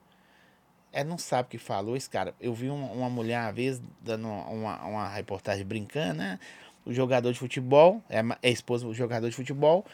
é 0.91 1.03
não 1.03 1.17
sabe 1.17 1.45
o 1.47 1.51
que 1.51 1.57
falou 1.59 1.95
esse 1.95 2.09
cara. 2.09 2.33
Eu 2.41 2.55
vi 2.55 2.69
uma, 2.69 2.87
uma 2.91 3.09
mulher 3.09 3.39
uma 3.39 3.51
vez 3.51 3.79
dando 4.01 4.27
uma, 4.27 4.83
uma 4.83 5.07
reportagem 5.09 5.63
brincando, 5.63 6.15
né? 6.15 6.39
O 6.83 6.91
jogador 6.91 7.31
de 7.31 7.37
futebol, 7.37 8.01
é, 8.09 8.23
ma- 8.23 8.39
é 8.41 8.49
esposa 8.49 8.87
do 8.87 8.93
jogador 8.95 9.29
de 9.29 9.35
futebol. 9.35 9.85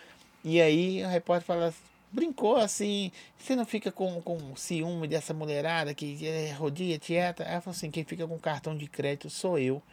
E 0.46 0.62
aí 0.62 1.04
o 1.04 1.10
repórter 1.10 1.46
fala, 1.46 1.74
brincou 2.10 2.56
assim, 2.56 3.12
você 3.38 3.54
não 3.54 3.66
fica 3.66 3.92
com, 3.92 4.22
com 4.22 4.56
ciúme 4.56 5.10
dessa 5.10 5.34
mulherada 5.34 5.94
que 5.94 6.26
é 6.26 6.54
rodia, 6.54 6.98
tieta? 6.98 7.44
Ela 7.44 7.60
falou 7.60 7.76
assim, 7.76 7.92
quem 7.92 8.06
fica 8.06 8.26
com 8.26 8.40
cartão 8.40 8.78
de 8.78 8.88
crédito 8.88 9.30
sou 9.30 9.60
eu. 9.60 9.84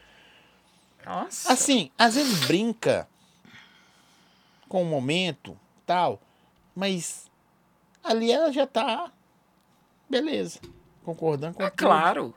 Nossa. 1.04 1.52
Assim, 1.52 1.90
às 1.98 2.14
vezes 2.14 2.46
brinca 2.46 3.08
com 4.70 4.82
o 4.82 4.86
momento, 4.86 5.58
tal, 5.84 6.22
mas 6.76 7.28
ali 8.04 8.30
ela 8.30 8.52
já 8.52 8.68
tá 8.68 9.12
beleza, 10.08 10.60
concordando 11.04 11.56
com 11.56 11.64
é 11.64 11.70
tudo. 11.70 11.78
claro. 11.78 12.34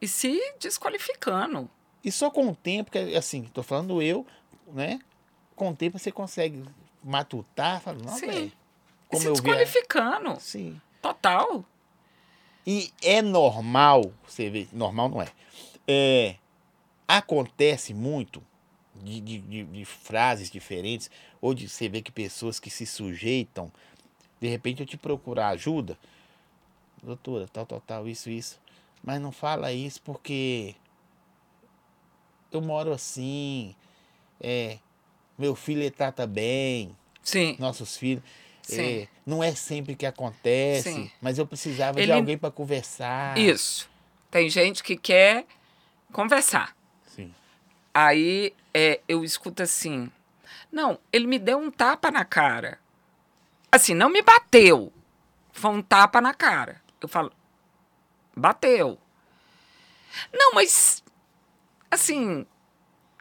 E 0.00 0.08
se 0.08 0.40
desqualificando. 0.58 1.68
E 2.02 2.10
só 2.10 2.30
com 2.30 2.48
o 2.48 2.54
tempo, 2.56 2.90
que 2.90 2.98
assim, 3.14 3.42
tô 3.44 3.62
falando 3.62 4.00
eu, 4.00 4.26
né? 4.68 5.00
Com 5.54 5.68
o 5.68 5.76
tempo 5.76 5.98
você 5.98 6.10
consegue 6.10 6.64
matutar, 7.02 7.78
falar, 7.82 7.98
não, 7.98 8.08
Sim. 8.14 8.30
E 8.30 8.52
Como 9.08 9.20
se 9.20 9.28
eu 9.28 9.32
desqualificando. 9.34 10.40
Sim. 10.40 10.80
Total. 11.02 11.62
E 12.66 12.90
é 13.02 13.20
normal, 13.20 14.14
você 14.26 14.48
vê, 14.48 14.66
normal 14.72 15.10
não 15.10 15.20
é. 15.20 15.28
É, 15.86 16.36
acontece 17.06 17.92
muito 17.92 18.42
de, 18.94 19.20
de, 19.20 19.38
de- 19.38 19.64
de 19.64 19.84
frases 19.84 20.50
diferentes, 20.50 21.10
ou 21.40 21.54
de 21.54 21.68
você 21.68 21.88
ver 21.88 22.02
que 22.02 22.12
pessoas 22.12 22.60
que 22.60 22.70
se 22.70 22.86
sujeitam, 22.86 23.72
de 24.40 24.48
repente 24.48 24.80
eu 24.80 24.86
te 24.86 24.96
procurar 24.96 25.48
ajuda, 25.48 25.98
doutora, 27.02 27.46
tal, 27.52 27.66
tal, 27.66 27.80
tal, 27.80 28.08
isso, 28.08 28.30
isso, 28.30 28.60
mas 29.02 29.20
não 29.20 29.32
fala 29.32 29.72
isso 29.72 30.00
porque 30.02 30.74
eu 32.50 32.60
moro 32.60 32.92
assim, 32.92 33.74
é, 34.40 34.78
meu 35.36 35.54
filho 35.54 35.90
trata 35.90 36.26
bem, 36.26 36.96
Sim. 37.22 37.56
nossos 37.58 37.96
filhos. 37.96 38.22
É, 38.70 39.08
não 39.26 39.42
é 39.44 39.54
sempre 39.54 39.94
que 39.94 40.06
acontece, 40.06 40.90
Sim. 40.90 41.10
mas 41.20 41.38
eu 41.38 41.46
precisava 41.46 41.96
de 41.96 42.02
Ele- 42.04 42.12
alguém 42.12 42.38
para 42.38 42.50
conversar. 42.50 43.36
Isso. 43.36 43.90
Tem 44.30 44.48
gente 44.48 44.82
que 44.82 44.96
quer 44.96 45.44
conversar. 46.12 46.74
Aí 47.94 48.52
é, 48.74 49.00
eu 49.06 49.24
escuto 49.24 49.62
assim: 49.62 50.10
não, 50.70 50.98
ele 51.12 51.28
me 51.28 51.38
deu 51.38 51.56
um 51.56 51.70
tapa 51.70 52.10
na 52.10 52.24
cara. 52.24 52.80
Assim, 53.70 53.94
não 53.94 54.10
me 54.10 54.20
bateu. 54.20 54.92
Foi 55.52 55.70
um 55.70 55.80
tapa 55.80 56.20
na 56.20 56.34
cara. 56.34 56.82
Eu 57.00 57.08
falo, 57.08 57.32
bateu. 58.36 58.98
Não, 60.32 60.52
mas. 60.52 61.02
Assim, 61.90 62.44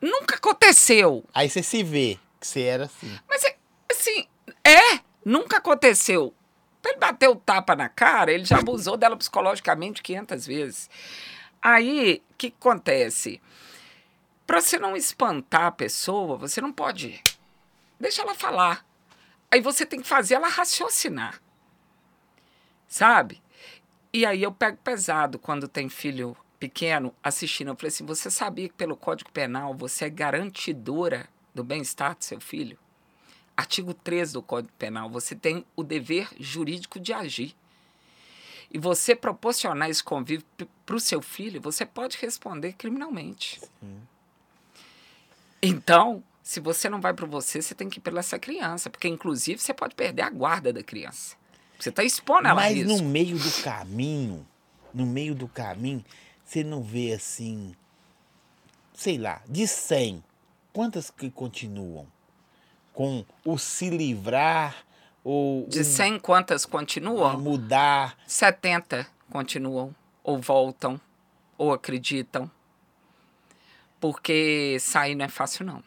nunca 0.01 0.35
aconteceu. 0.35 1.23
Aí 1.33 1.47
você 1.47 1.61
se 1.61 1.83
vê 1.83 2.19
que 2.39 2.47
você 2.47 2.61
era 2.61 2.85
assim. 2.85 3.19
Mas, 3.29 3.43
é, 3.43 3.55
assim, 3.91 4.27
é, 4.63 4.99
nunca 5.23 5.57
aconteceu. 5.57 6.33
Pra 6.81 6.91
ele 6.91 6.99
bater 6.99 7.29
o 7.29 7.35
tapa 7.35 7.75
na 7.75 7.87
cara, 7.87 8.31
ele 8.31 8.45
já 8.45 8.57
abusou 8.57 8.97
dela 8.97 9.15
psicologicamente 9.15 10.01
500 10.01 10.45
vezes. 10.45 10.89
Aí, 11.61 12.21
o 12.31 12.33
que 12.35 12.47
acontece? 12.47 13.39
Para 14.45 14.61
você 14.61 14.77
não 14.77 14.95
espantar 14.95 15.65
a 15.65 15.71
pessoa, 15.71 16.37
você 16.37 16.59
não 16.59 16.71
pode. 16.71 17.21
Deixa 17.99 18.21
ela 18.21 18.35
falar. 18.35 18.85
Aí 19.49 19.61
você 19.61 19.85
tem 19.85 20.01
que 20.01 20.07
fazer 20.07 20.35
ela 20.35 20.47
raciocinar. 20.47 21.41
Sabe? 22.87 23.41
E 24.11 24.25
aí 24.25 24.43
eu 24.43 24.51
pego 24.51 24.77
pesado 24.77 25.39
quando 25.39 25.67
tem 25.67 25.89
filho 25.89 26.35
pequeno 26.59 27.13
assistindo. 27.23 27.69
Eu 27.69 27.75
falei 27.75 27.89
assim: 27.89 28.05
você 28.05 28.29
sabia 28.29 28.67
que 28.67 28.75
pelo 28.75 28.95
Código 28.97 29.31
Penal 29.31 29.73
você 29.73 30.05
é 30.05 30.09
garantidora 30.09 31.27
do 31.53 31.63
bem-estar 31.63 32.15
do 32.15 32.23
seu 32.23 32.39
filho? 32.39 32.77
Artigo 33.55 33.93
13 33.93 34.33
do 34.33 34.41
Código 34.41 34.73
Penal, 34.77 35.09
você 35.09 35.35
tem 35.35 35.65
o 35.75 35.83
dever 35.83 36.29
jurídico 36.39 36.99
de 36.99 37.13
agir. 37.13 37.55
E 38.71 38.79
você 38.79 39.15
proporcionar 39.15 39.89
esse 39.89 40.03
convívio 40.03 40.45
para 40.85 40.95
o 40.95 40.99
seu 40.99 41.21
filho, 41.21 41.61
você 41.61 41.85
pode 41.85 42.17
responder 42.17 42.73
criminalmente. 42.73 43.59
Sim. 43.59 44.01
Então, 45.65 46.21
se 46.43 46.59
você 46.59 46.89
não 46.89 46.99
vai 46.99 47.13
para 47.13 47.25
você, 47.25 47.61
você 47.61 47.73
tem 47.73 47.89
que 47.89 47.99
ir 47.99 48.01
pela 48.01 48.19
essa 48.19 48.37
criança, 48.37 48.89
porque 48.89 49.07
inclusive 49.07 49.61
você 49.61 49.73
pode 49.73 49.95
perder 49.95 50.23
a 50.23 50.29
guarda 50.29 50.73
da 50.73 50.83
criança. 50.83 51.37
Você 51.79 51.87
está 51.87 52.03
expondo 52.03 52.47
ela 52.47 52.55
Mas 52.55 52.85
no 52.85 53.01
meio 53.01 53.37
do 53.37 53.63
caminho, 53.63 54.45
no 54.93 55.05
meio 55.05 55.33
do 55.33 55.47
caminho, 55.47 56.03
você 56.43 56.65
não 56.65 56.83
vê 56.83 57.13
assim, 57.13 57.73
sei 58.93 59.17
lá, 59.17 59.41
de 59.47 59.65
100, 59.65 60.21
quantas 60.73 61.09
que 61.09 61.31
continuam 61.31 62.05
com 62.93 63.25
o 63.45 63.57
se 63.57 63.89
livrar 63.89 64.85
ou 65.23 65.65
de 65.67 65.85
100 65.85 66.19
quantas 66.19 66.65
continuam? 66.65 67.39
Mudar. 67.39 68.17
70 68.27 69.07
continuam 69.29 69.95
ou 70.21 70.39
voltam 70.39 70.99
ou 71.57 71.71
acreditam. 71.71 72.51
Porque 74.03 74.75
sair 74.81 75.15
não 75.15 75.23
é 75.23 75.29
fácil 75.29 75.65
não. 75.65 75.81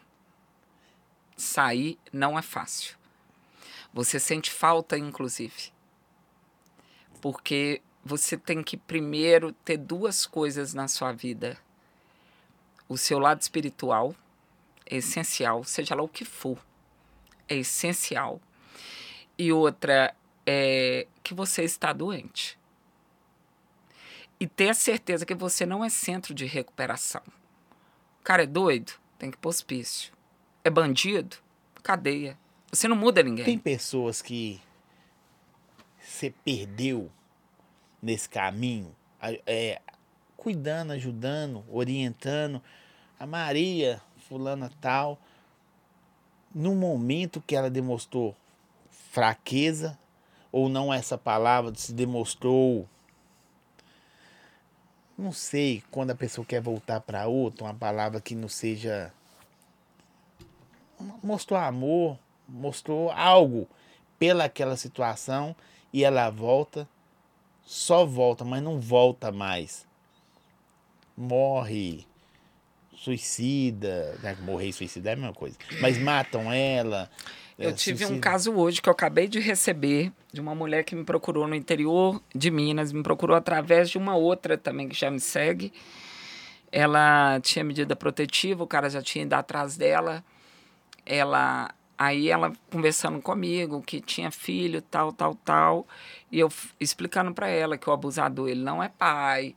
Sair 1.37 1.99
não 2.11 2.39
é 2.39 2.41
fácil. 2.41 2.97
Você 3.93 4.19
sente 4.19 4.51
falta 4.51 4.97
inclusive. 4.97 5.71
Porque 7.21 7.83
você 8.03 8.39
tem 8.39 8.63
que 8.63 8.79
primeiro 8.79 9.53
ter 9.53 9.77
duas 9.77 10.25
coisas 10.25 10.73
na 10.73 10.89
sua 10.89 11.13
vida. 11.13 11.59
O 12.89 12.97
seu 12.97 13.19
lado 13.19 13.43
espiritual 13.43 14.17
é 14.87 14.97
essencial, 14.97 15.63
seja 15.63 15.95
lá 15.95 16.03
o 16.03 16.09
que 16.09 16.25
for. 16.25 16.59
É 17.47 17.57
essencial. 17.57 18.41
E 19.37 19.53
outra 19.53 20.17
é 20.47 21.07
que 21.23 21.35
você 21.35 21.65
está 21.65 21.93
doente. 21.93 22.59
E 24.41 24.47
ter 24.47 24.71
a 24.71 24.75
certeza 24.75 25.27
que 25.27 25.35
você 25.35 25.67
não 25.67 25.85
é 25.85 25.91
centro 25.91 26.33
de 26.33 26.47
recuperação. 26.47 27.23
Cara 28.27 28.43
é 28.43 28.47
doido? 28.47 28.91
Tem 29.21 29.31
que 29.31 29.37
ir 29.37 29.39
pro 29.39 29.51
hospício. 29.51 30.13
É 30.65 30.69
bandido? 30.69 31.37
Cadeia. 31.81 32.37
Você 32.73 32.89
não 32.89 32.97
muda 32.97 33.23
ninguém. 33.23 33.45
Tem 33.45 33.57
pessoas 33.57 34.21
que 34.21 34.61
você 36.01 36.35
perdeu 36.45 37.09
nesse 38.03 38.29
caminho, 38.29 38.93
é, 39.47 39.81
cuidando, 40.37 40.91
ajudando, 40.91 41.65
orientando. 41.71 42.61
A 43.17 43.29
Maria, 43.29 44.03
fulana 44.29 44.73
tal, 44.81 45.21
no 46.53 46.75
momento 46.75 47.41
que 47.41 47.55
ela 47.55 47.71
demonstrou 47.71 48.35
fraqueza, 48.91 49.97
ou 50.51 50.69
não 50.69 50.93
essa 50.93 51.17
palavra 51.17 51.73
se 51.77 51.93
demonstrou 51.93 52.89
não 55.17 55.33
sei 55.33 55.83
quando 55.91 56.11
a 56.11 56.15
pessoa 56.15 56.45
quer 56.45 56.61
voltar 56.61 57.01
para 57.01 57.27
outra, 57.27 57.65
uma 57.65 57.75
palavra 57.75 58.21
que 58.21 58.35
não 58.35 58.49
seja 58.49 59.13
mostrou 61.23 61.59
amor, 61.59 62.19
mostrou 62.49 63.11
algo 63.11 63.69
pela 64.19 64.45
aquela 64.45 64.77
situação 64.77 65.55
e 65.93 66.05
ela 66.05 66.31
volta 66.31 66.89
só 67.67 68.07
volta, 68.07 68.45
mas 68.45 68.63
não 68.63 68.79
volta 68.79 69.33
mais. 69.33 69.85
Morre, 71.17 72.07
suicida, 72.95 74.17
né? 74.23 74.37
morrer 74.41 74.69
e 74.69 74.73
suicida 74.73 75.11
é 75.11 75.13
a 75.15 75.17
mesma 75.17 75.35
coisa. 75.35 75.59
Mas 75.81 75.99
matam 75.99 76.53
ela. 76.53 77.11
Eu 77.59 77.71
é, 77.71 77.73
tive 77.73 77.99
suicida. 77.99 78.17
um 78.17 78.21
caso 78.21 78.53
hoje 78.53 78.83
que 78.83 78.89
eu 78.89 78.93
acabei 78.93 79.27
de 79.27 79.41
receber 79.41 80.13
de 80.33 80.41
uma 80.41 80.55
mulher 80.55 80.85
que 80.85 80.95
me 80.95 81.05
procurou 81.05 81.49
no 81.49 81.55
interior 81.55 82.21
de 82.35 82.51
Minas, 82.51 82.93
me 82.93 83.03
procurou 83.03 83.37
através 83.37 83.89
de 83.89 83.97
uma 83.97 84.15
outra 84.15 84.59
também 84.59 84.89
que 84.89 84.97
já 84.97 85.11
me 85.11 85.21
segue. 85.21 85.73
Ela 86.71 87.41
tinha 87.41 87.65
medida 87.65 87.97
protetiva, 87.97 88.63
o 88.63 88.67
cara 88.67 88.91
já 88.91 89.01
tinha 89.01 89.25
ido 89.25 89.33
atrás 89.33 89.77
dela. 89.77 90.23
Ela 91.07 91.75
Aí 91.99 92.29
ela 92.29 92.53
conversando 92.71 93.21
comigo 93.23 93.81
que 93.81 94.01
tinha 94.03 94.31
filho, 94.31 94.83
tal, 94.83 95.13
tal, 95.13 95.35
tal, 95.35 95.87
e 96.31 96.39
eu 96.39 96.53
explicando 96.79 97.33
para 97.33 97.49
ela 97.49 97.79
que 97.79 97.89
o 97.89 97.93
abusador 97.93 98.49
ele 98.51 98.63
não 98.63 98.83
é 98.83 98.89
pai, 98.91 99.57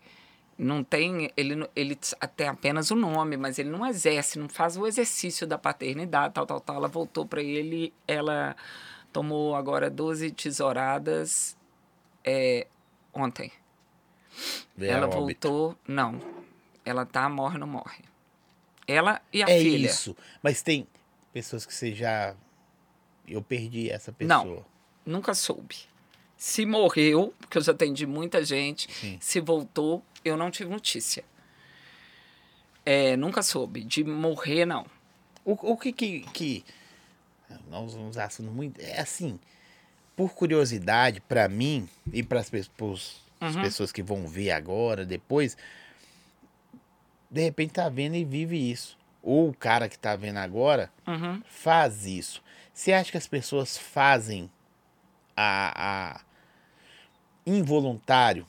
não 0.59 0.83
tem, 0.83 1.31
ele 1.37 1.65
ele 1.73 1.97
tem 2.35 2.49
apenas 2.49 2.91
o 2.91 2.95
nome, 2.95 3.37
mas 3.37 3.57
ele 3.57 3.69
não 3.69 3.87
exerce, 3.87 4.37
não 4.37 4.49
faz 4.49 4.75
o 4.75 4.85
exercício 4.85 5.47
da 5.47 5.57
paternidade, 5.57 6.33
tal, 6.33 6.45
tal, 6.45 6.59
tal. 6.59 6.75
Ela 6.75 6.89
voltou 6.89 7.25
para 7.25 7.41
ele, 7.41 7.93
ela 8.05 8.57
tomou 9.13 9.55
agora 9.55 9.89
12 9.89 10.31
tesouradas 10.31 11.57
é, 12.25 12.67
ontem. 13.13 13.53
Vê 14.75 14.87
ela 14.87 15.07
voltou, 15.07 15.77
não. 15.87 16.19
Ela 16.83 17.05
tá 17.05 17.29
morre 17.29 17.57
não 17.57 17.67
morre. 17.67 18.03
Ela 18.85 19.21
e 19.31 19.41
a 19.41 19.45
é 19.49 19.59
filha. 19.59 19.87
É 19.87 19.91
isso. 19.91 20.13
Mas 20.43 20.61
tem 20.61 20.85
pessoas 21.31 21.65
que 21.65 21.73
você 21.73 21.93
já. 21.93 22.35
Eu 23.25 23.41
perdi 23.41 23.89
essa 23.89 24.11
pessoa. 24.11 24.43
Não, 24.43 24.65
nunca 25.05 25.33
soube. 25.33 25.87
Se 26.35 26.65
morreu, 26.65 27.33
porque 27.39 27.57
eu 27.57 27.61
já 27.61 27.73
atendi 27.73 28.05
muita 28.05 28.43
gente, 28.43 28.91
Sim. 28.93 29.17
se 29.19 29.39
voltou, 29.39 30.03
eu 30.23 30.37
não 30.37 30.51
tive 30.51 30.69
notícia. 30.69 31.23
É, 32.85 33.15
nunca 33.15 33.41
soube. 33.41 33.83
De 33.83 34.03
morrer, 34.03 34.65
não. 34.65 34.85
O, 35.45 35.53
o 35.73 35.77
que 35.77 35.91
que. 35.91 36.21
que 36.33 36.65
nós 37.69 37.93
vamos 37.93 38.17
assunto 38.17 38.51
muito. 38.51 38.79
É 38.81 38.99
assim, 38.99 39.39
por 40.15 40.33
curiosidade, 40.33 41.21
para 41.21 41.47
mim 41.47 41.87
e 42.11 42.23
para 42.23 42.39
as 42.39 42.49
uhum. 42.49 43.61
pessoas 43.61 43.91
que 43.91 44.03
vão 44.03 44.27
ver 44.27 44.51
agora, 44.51 45.05
depois, 45.05 45.57
de 47.29 47.41
repente 47.41 47.73
tá 47.73 47.89
vendo 47.89 48.15
e 48.15 48.23
vive 48.23 48.57
isso 48.57 48.99
ou 49.21 49.49
o 49.49 49.53
cara 49.53 49.89
que 49.89 49.95
está 49.95 50.15
vendo 50.15 50.37
agora 50.37 50.91
uhum. 51.05 51.41
faz 51.45 52.05
isso. 52.05 52.41
Você 52.73 52.93
acha 52.93 53.11
que 53.11 53.17
as 53.17 53.27
pessoas 53.27 53.77
fazem 53.77 54.49
a, 55.35 56.15
a 56.15 56.21
involuntário? 57.45 58.45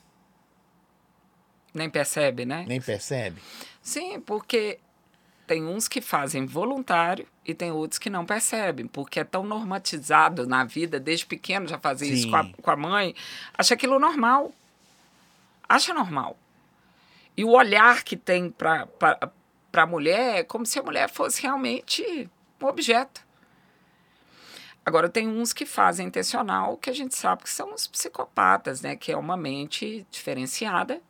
Nem 1.73 1.89
percebe, 1.89 2.45
né? 2.45 2.65
Nem 2.67 2.81
percebe? 2.81 3.41
Sim, 3.83 4.21
porque 4.21 4.79
tem 5.47 5.65
uns 5.65 5.89
que 5.89 6.01
fazem 6.01 6.47
voluntário 6.47 7.27
e 7.45 7.53
tem 7.53 7.73
outros 7.73 7.99
que 7.99 8.09
não 8.09 8.25
percebem, 8.25 8.87
porque 8.87 9.19
é 9.19 9.25
tão 9.25 9.43
normatizado 9.43 10.47
na 10.47 10.65
vida, 10.65 11.01
desde 11.01 11.27
pequeno 11.27 11.67
já 11.67 11.79
fazer 11.79 12.07
Sim. 12.07 12.13
isso 12.13 12.31
com 12.31 12.37
a, 12.37 12.49
com 12.63 12.71
a 12.71 12.77
mãe, 12.77 13.15
acha 13.57 13.75
aquilo 13.75 13.99
normal. 13.99 14.53
Acha 15.69 15.93
normal. 15.93 16.37
E 17.37 17.45
o 17.45 17.51
olhar 17.51 18.05
que 18.05 18.17
tem 18.17 18.51
para 18.51 18.87
a 19.73 19.87
mulher 19.87 20.45
como 20.45 20.65
se 20.65 20.79
a 20.79 20.83
mulher 20.83 21.09
fosse 21.11 21.43
realmente 21.43 22.31
um 22.61 22.67
objeto. 22.67 23.21
Agora, 24.85 25.09
tem 25.09 25.29
uns 25.29 25.53
que 25.53 25.67
fazem 25.67 26.07
intencional, 26.07 26.77
que 26.77 26.91
a 26.91 26.93
gente 26.93 27.15
sabe 27.15 27.43
que 27.43 27.51
são 27.51 27.75
os 27.75 27.87
psicopatas, 27.87 28.83
né? 28.83 28.97
Que 28.97 29.13
é 29.13 29.17
uma 29.17 29.37
mente 29.37 30.07
diferenciada 30.11 31.01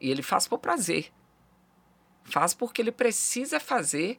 e 0.00 0.10
ele 0.10 0.22
faz 0.22 0.48
por 0.48 0.58
prazer. 0.58 1.12
Faz 2.24 2.54
porque 2.54 2.80
ele 2.80 2.92
precisa 2.92 3.58
fazer 3.58 4.18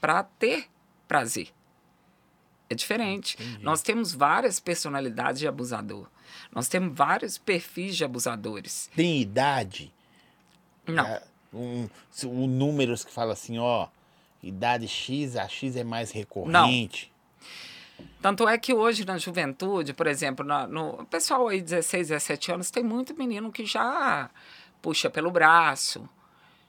para 0.00 0.22
ter 0.22 0.68
prazer. 1.06 1.48
É 2.70 2.74
diferente. 2.74 3.36
Entendi. 3.40 3.64
Nós 3.64 3.82
temos 3.82 4.12
várias 4.12 4.60
personalidades 4.60 5.40
de 5.40 5.48
abusador. 5.48 6.06
Nós 6.52 6.68
temos 6.68 6.94
vários 6.96 7.38
perfis 7.38 7.96
de 7.96 8.04
abusadores. 8.04 8.90
Tem 8.94 9.20
idade? 9.20 9.92
Não. 10.86 11.06
É 11.06 11.22
um, 11.52 11.88
um 12.24 12.46
números 12.46 13.04
que 13.04 13.12
fala 13.12 13.32
assim, 13.32 13.58
ó, 13.58 13.88
idade 14.42 14.86
X, 14.86 15.36
a 15.36 15.48
X 15.48 15.76
é 15.76 15.84
mais 15.84 16.10
recorrente. 16.10 17.10
Não. 17.10 17.18
Tanto 18.20 18.48
é 18.48 18.56
que 18.58 18.74
hoje 18.74 19.04
na 19.04 19.18
juventude, 19.18 19.92
por 19.92 20.06
exemplo, 20.06 20.44
no, 20.44 20.66
no 20.66 21.06
pessoal 21.06 21.48
aí 21.48 21.60
16, 21.60 22.08
17 22.08 22.52
anos, 22.52 22.70
tem 22.70 22.82
muito 22.82 23.14
menino 23.14 23.50
que 23.50 23.64
já 23.64 24.30
puxa 24.80 25.10
pelo 25.10 25.30
braço, 25.30 26.08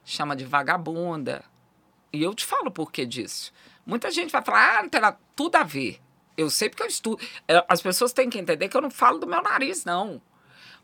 chama 0.05 0.35
de 0.35 0.45
vagabunda. 0.45 1.43
E 2.11 2.23
eu 2.23 2.33
te 2.33 2.45
falo 2.45 2.71
por 2.71 2.91
que 2.91 3.05
disso. 3.05 3.53
Muita 3.85 4.11
gente 4.11 4.31
vai 4.31 4.43
falar, 4.43 4.79
ah, 4.79 4.81
não 4.83 4.89
tem 4.89 5.01
tudo 5.35 5.55
a 5.55 5.63
ver. 5.63 5.99
Eu 6.37 6.49
sei 6.49 6.69
porque 6.69 6.83
eu 6.83 6.87
estudo. 6.87 7.21
É, 7.47 7.63
as 7.67 7.81
pessoas 7.81 8.13
têm 8.13 8.29
que 8.29 8.39
entender 8.39 8.69
que 8.69 8.77
eu 8.77 8.81
não 8.81 8.89
falo 8.89 9.19
do 9.19 9.27
meu 9.27 9.41
nariz, 9.41 9.83
não. 9.83 10.21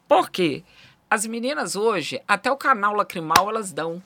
Por 0.08 0.30
quê? 0.30 0.64
As 1.10 1.26
meninas 1.26 1.76
hoje, 1.76 2.22
até 2.28 2.52
o 2.52 2.58
canal 2.58 2.94
lacrimal 2.94 3.50
elas 3.50 3.72
dão. 3.72 4.02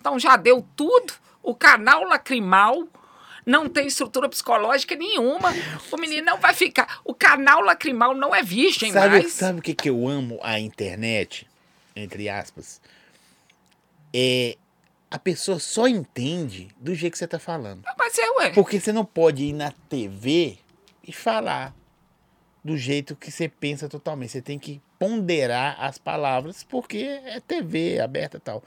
Então 0.00 0.18
já 0.18 0.36
deu 0.36 0.66
tudo. 0.74 1.12
O 1.42 1.54
canal 1.54 2.04
lacrimal 2.04 2.86
não 3.44 3.68
tem 3.68 3.86
estrutura 3.86 4.28
psicológica 4.28 4.94
nenhuma. 4.94 5.50
O 5.90 5.96
menino 5.96 6.24
não 6.24 6.38
vai 6.38 6.54
ficar. 6.54 7.00
O 7.04 7.14
canal 7.14 7.60
lacrimal 7.60 8.14
não 8.14 8.34
é 8.34 8.42
virgem 8.42 8.92
Sabe, 8.92 9.08
mais. 9.08 9.32
sabe 9.32 9.58
o 9.58 9.62
que, 9.62 9.74
que 9.74 9.90
eu 9.90 10.08
amo 10.08 10.38
a 10.42 10.58
internet? 10.58 11.48
Entre 11.94 12.28
aspas. 12.28 12.80
É. 14.14 14.56
A 15.10 15.18
pessoa 15.18 15.58
só 15.58 15.86
entende 15.86 16.68
do 16.80 16.94
jeito 16.94 17.12
que 17.12 17.18
você 17.18 17.28
tá 17.28 17.38
falando. 17.38 17.82
Mas 17.98 18.16
é, 18.16 18.30
ué. 18.30 18.50
Porque 18.54 18.80
você 18.80 18.92
não 18.92 19.04
pode 19.04 19.44
ir 19.44 19.52
na 19.52 19.70
TV 19.70 20.56
e 21.06 21.12
falar 21.12 21.74
do 22.64 22.78
jeito 22.78 23.14
que 23.14 23.30
você 23.30 23.46
pensa 23.46 23.88
totalmente. 23.90 24.32
Você 24.32 24.40
tem 24.40 24.58
que 24.58 24.80
ponderar 24.98 25.76
as 25.78 25.98
palavras, 25.98 26.62
porque 26.62 27.20
é 27.24 27.40
TV 27.40 28.00
aberta 28.00 28.38
e 28.38 28.40
tal. 28.40 28.62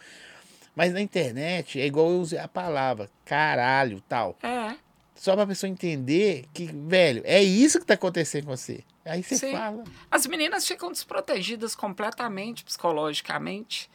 Mas 0.76 0.94
na 0.94 1.02
internet 1.02 1.80
é 1.80 1.86
igual 1.86 2.10
eu 2.12 2.20
usei 2.20 2.38
a 2.38 2.48
palavra 2.48 3.10
caralho 3.24 4.02
tal. 4.02 4.38
É. 4.44 4.76
Só 5.16 5.34
pra 5.34 5.48
pessoa 5.48 5.70
entender 5.70 6.46
que, 6.54 6.66
velho, 6.66 7.22
é 7.26 7.42
isso 7.42 7.80
que 7.80 7.86
tá 7.86 7.94
acontecendo 7.94 8.46
com 8.46 8.56
você. 8.56 8.84
Aí 9.06 9.22
você 9.24 9.38
Sim. 9.38 9.52
fala. 9.52 9.84
As 10.10 10.26
meninas 10.26 10.68
ficam 10.68 10.92
desprotegidas 10.92 11.76
completamente 11.76 12.64
psicologicamente, 12.64 13.90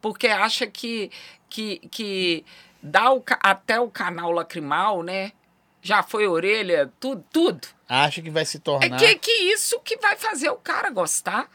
porque 0.00 0.26
acha 0.28 0.66
que 0.66 1.10
que, 1.48 1.78
que 1.90 2.44
dá 2.82 3.12
o, 3.12 3.22
até 3.40 3.78
o 3.78 3.88
canal 3.88 4.32
lacrimal, 4.32 5.02
né? 5.02 5.32
Já 5.80 6.02
foi 6.02 6.26
orelha, 6.26 6.90
tudo, 6.98 7.24
tudo. 7.30 7.68
Acha 7.88 8.20
que 8.22 8.30
vai 8.30 8.44
se 8.44 8.56
É 8.56 8.60
tornar. 8.60 8.98
que, 8.98 9.14
que 9.16 9.30
isso 9.30 9.78
que 9.80 9.96
vai 9.98 10.16
fazer 10.16 10.48
o 10.48 10.56
cara 10.56 10.90
gostar. 10.90 11.48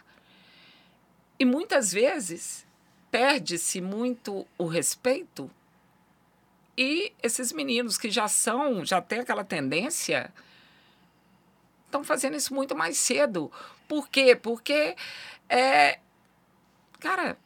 E 1.39 1.43
muitas 1.43 1.91
vezes 1.91 2.65
perde-se 3.09 3.81
muito 3.81 4.45
o 4.57 4.67
respeito. 4.67 5.49
E 6.77 7.11
esses 7.21 7.51
meninos 7.51 7.97
que 7.97 8.09
já 8.09 8.27
são, 8.27 8.85
já 8.85 9.01
têm 9.01 9.19
aquela 9.19 9.43
tendência, 9.43 10.31
estão 11.89 12.03
fazendo 12.03 12.37
isso 12.37 12.53
muito 12.53 12.75
mais 12.75 12.97
cedo. 12.97 13.51
Por 13.87 14.07
quê? 14.07 14.35
Porque, 14.35 14.95
é, 15.49 15.99
cara, 16.99 17.37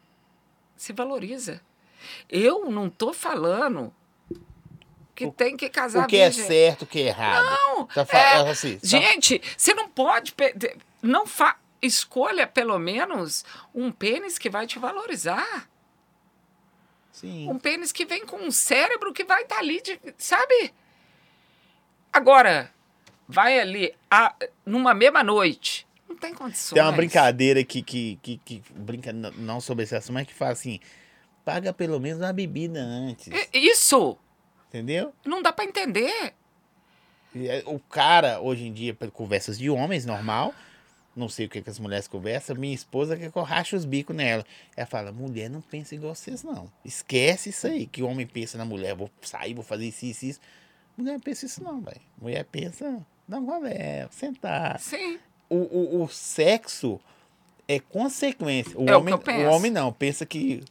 se 0.75 0.91
valoriza. 0.93 1.61
Eu 2.29 2.69
não 2.69 2.89
tô 2.89 3.13
falando 3.13 3.93
que 5.15 5.25
O- 5.27 5.31
tem 5.31 5.55
que 5.55 5.69
casar 5.69 6.03
o 6.03 6.07
que 6.07 6.17
é 6.17 6.25
virgem. 6.29 6.45
certo, 6.45 6.81
o 6.81 6.87
que 6.87 6.99
é 7.01 7.07
errado. 7.07 7.45
Não, 7.45 7.85
Tá 7.87 8.05
fa- 8.05 8.17
é, 8.17 8.37
é 8.41 8.49
assim, 8.49 8.77
só- 8.79 8.87
Gente, 8.87 9.41
você 9.57 9.73
não 9.73 9.87
pode. 9.89 10.33
Não 11.01 11.25
fa... 11.25 11.57
Escolha 11.81 12.47
pelo 12.47 12.79
menos 12.79 13.43
um 13.75 13.91
pênis 13.91 14.37
que 14.37 14.49
vai 14.49 14.65
te 14.65 14.79
valorizar. 14.79 15.67
Sim. 17.11 17.49
Um 17.49 17.59
pênis 17.59 17.91
que 17.91 18.05
vem 18.05 18.25
com 18.25 18.37
um 18.37 18.51
cérebro 18.51 19.11
que 19.11 19.25
vai 19.25 19.41
estar 19.43 19.59
ali, 19.59 19.81
de- 19.81 19.99
sabe? 20.17 20.73
Agora, 22.11 22.73
vai 23.27 23.59
ali 23.59 23.93
a- 24.09 24.35
numa 24.65 24.93
mesma 24.93 25.23
noite. 25.23 25.87
Não 26.07 26.15
tem 26.15 26.33
condições. 26.33 26.73
Tem 26.75 26.83
uma 26.83 26.91
brincadeira 26.91 27.63
que, 27.63 27.81
que, 27.81 28.19
que, 28.21 28.37
que 28.45 28.63
brinca 28.75 29.11
não 29.11 29.59
sobre 29.59 29.83
esse 29.83 29.95
assunto, 29.95 30.13
mas 30.13 30.27
que 30.27 30.33
fala 30.33 30.51
assim: 30.51 30.79
paga 31.43 31.73
pelo 31.73 31.99
menos 31.99 32.19
uma 32.21 32.31
bebida 32.33 32.79
antes. 32.81 33.27
Isso 33.53 34.17
Entendeu? 34.69 35.13
não 35.25 35.41
dá 35.41 35.51
pra 35.53 35.65
entender. 35.65 36.33
É, 37.35 37.63
O 37.65 37.79
cara, 37.79 38.39
hoje 38.39 38.65
em 38.67 38.73
dia, 38.73 38.95
conversas 39.11 39.57
de 39.57 39.69
homens, 39.69 40.05
normal. 40.05 40.53
Não 41.15 41.29
sei 41.29 41.45
o 41.45 41.49
que, 41.49 41.61
que 41.61 41.69
as 41.69 41.77
mulheres 41.77 42.07
conversam. 42.07 42.55
Minha 42.55 42.73
esposa 42.73 43.15
quer 43.15 43.31
que 43.31 43.37
eu 43.37 43.43
rache 43.43 43.75
os 43.75 43.85
bicos 43.85 44.15
nela. 44.15 44.43
Ela 44.75 44.87
fala: 44.87 45.11
mulher 45.11 45.47
não 45.49 45.61
pensa 45.61 45.93
igual 45.93 46.15
vocês, 46.15 46.43
não. 46.43 46.71
Esquece 46.83 47.49
isso 47.49 47.67
aí, 47.67 47.85
que 47.85 48.01
o 48.01 48.07
homem 48.07 48.25
pensa 48.25 48.57
na 48.57 48.65
mulher. 48.65 48.95
Vou 48.95 49.09
sair, 49.21 49.53
vou 49.53 49.63
fazer 49.63 49.85
isso, 49.87 50.05
isso, 50.05 50.25
isso. 50.25 50.39
Mulher 50.97 51.13
não 51.13 51.19
pensa 51.19 51.45
isso, 51.45 51.63
não, 51.63 51.81
velho. 51.81 52.01
Mulher 52.19 52.43
pensa, 52.45 53.03
dá 53.27 53.39
uma 53.39 53.53
conversa, 53.53 54.09
sentar. 54.11 54.79
Sim. 54.79 55.19
o, 55.49 55.55
o, 55.55 56.03
o 56.03 56.09
sexo 56.09 56.99
é 57.67 57.79
consequência. 57.79 58.77
O 58.77 58.89
É 58.89 58.95
o 58.95 58.99
homem, 58.99 59.17
penso. 59.17 59.47
o 59.47 59.51
homem 59.51 59.71
não, 59.71 59.91
pensa 59.91 60.25
que 60.25 60.63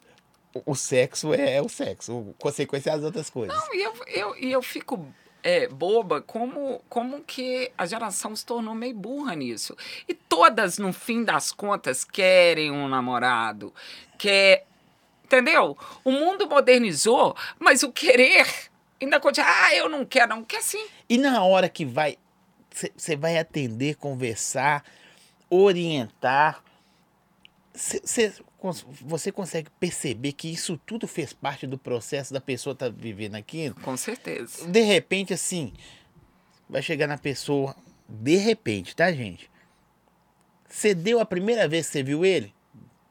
o, 0.55 0.73
o 0.73 0.75
sexo 0.75 1.33
é, 1.33 1.61
o 1.61 1.69
sexo. 1.69 2.13
O, 2.13 2.35
consequência 2.39 2.91
é 2.91 2.95
as 2.95 3.03
outras 3.03 3.31
coisas. 3.31 3.57
Não, 3.57 3.75
e 3.75 3.83
eu, 3.83 3.95
eu, 4.07 4.35
eu 4.37 4.63
fico 4.63 5.07
é, 5.43 5.67
boba 5.69 6.21
como, 6.21 6.81
como 6.89 7.23
que 7.23 7.71
a 7.77 7.87
geração 7.87 8.35
se 8.37 8.45
tornou 8.45 8.75
meio 8.75 8.95
burra 8.95 9.35
nisso. 9.35 9.77
E 10.09 10.15
todas, 10.15 10.79
no 10.79 10.93
fim 10.93 11.25
das 11.25 11.53
contas, 11.53 12.05
querem 12.05 12.71
um 12.71 12.89
namorado. 12.89 13.73
Quer, 14.19 14.67
entendeu? 15.25 15.77
O 16.05 16.13
mundo 16.13 16.47
modernizou, 16.47 17.37
mas 17.59 17.83
o 17.83 17.91
querer 17.91 18.47
ainda 19.01 19.19
continua. 19.19 19.49
Ah, 19.49 19.75
eu 19.75 19.89
não 19.89 20.05
quero, 20.05 20.29
não 20.29 20.45
quer 20.45 20.63
sim. 20.63 20.87
E 21.09 21.19
na 21.19 21.43
hora 21.43 21.69
que 21.69 21.85
vai, 21.85 22.17
você 22.97 23.17
vai 23.17 23.39
atender, 23.39 23.97
conversar, 23.97 24.85
orientar, 25.51 26.63
cê- 27.75 28.01
cê 28.05 28.33
você 29.01 29.33
consegue 29.33 29.69
perceber 29.81 30.33
que 30.33 30.49
isso 30.53 30.77
tudo 30.87 31.09
fez 31.09 31.33
parte 31.33 31.67
do 31.67 31.77
processo 31.77 32.33
da 32.33 32.41
pessoa 32.41 32.75
estar 32.75 32.91
vivendo 32.91 33.35
aquilo? 33.35 33.75
Com 33.77 33.97
certeza. 33.97 34.67
De 34.69 34.81
repente, 34.83 35.35
assim, 35.35 35.73
vai 36.69 36.81
chegar 36.81 37.09
na 37.09 37.19
pessoa, 37.19 37.75
de 38.09 38.37
repente, 38.37 38.95
tá, 38.95 39.11
gente? 39.13 39.51
Você 40.69 40.95
deu 40.95 41.19
a 41.19 41.25
primeira 41.27 41.67
vez 41.69 41.87
que 41.87 41.93
você 41.93 42.03
viu 42.05 42.25
ele? 42.25 42.55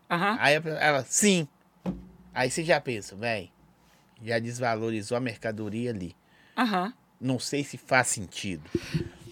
Aham. 0.09 0.37
Aí 0.39 0.55
ela, 0.79 1.03
sim. 1.03 1.47
Aí 2.33 2.49
você 2.49 2.63
já 2.63 2.79
pensa, 2.79 3.13
véi, 3.15 3.51
já 4.23 4.39
desvalorizou 4.39 5.17
a 5.17 5.21
mercadoria 5.21 5.89
ali. 5.91 6.15
Aham. 6.57 6.93
Não 7.19 7.37
sei 7.39 7.63
se 7.63 7.77
faz 7.77 8.07
sentido. 8.07 8.69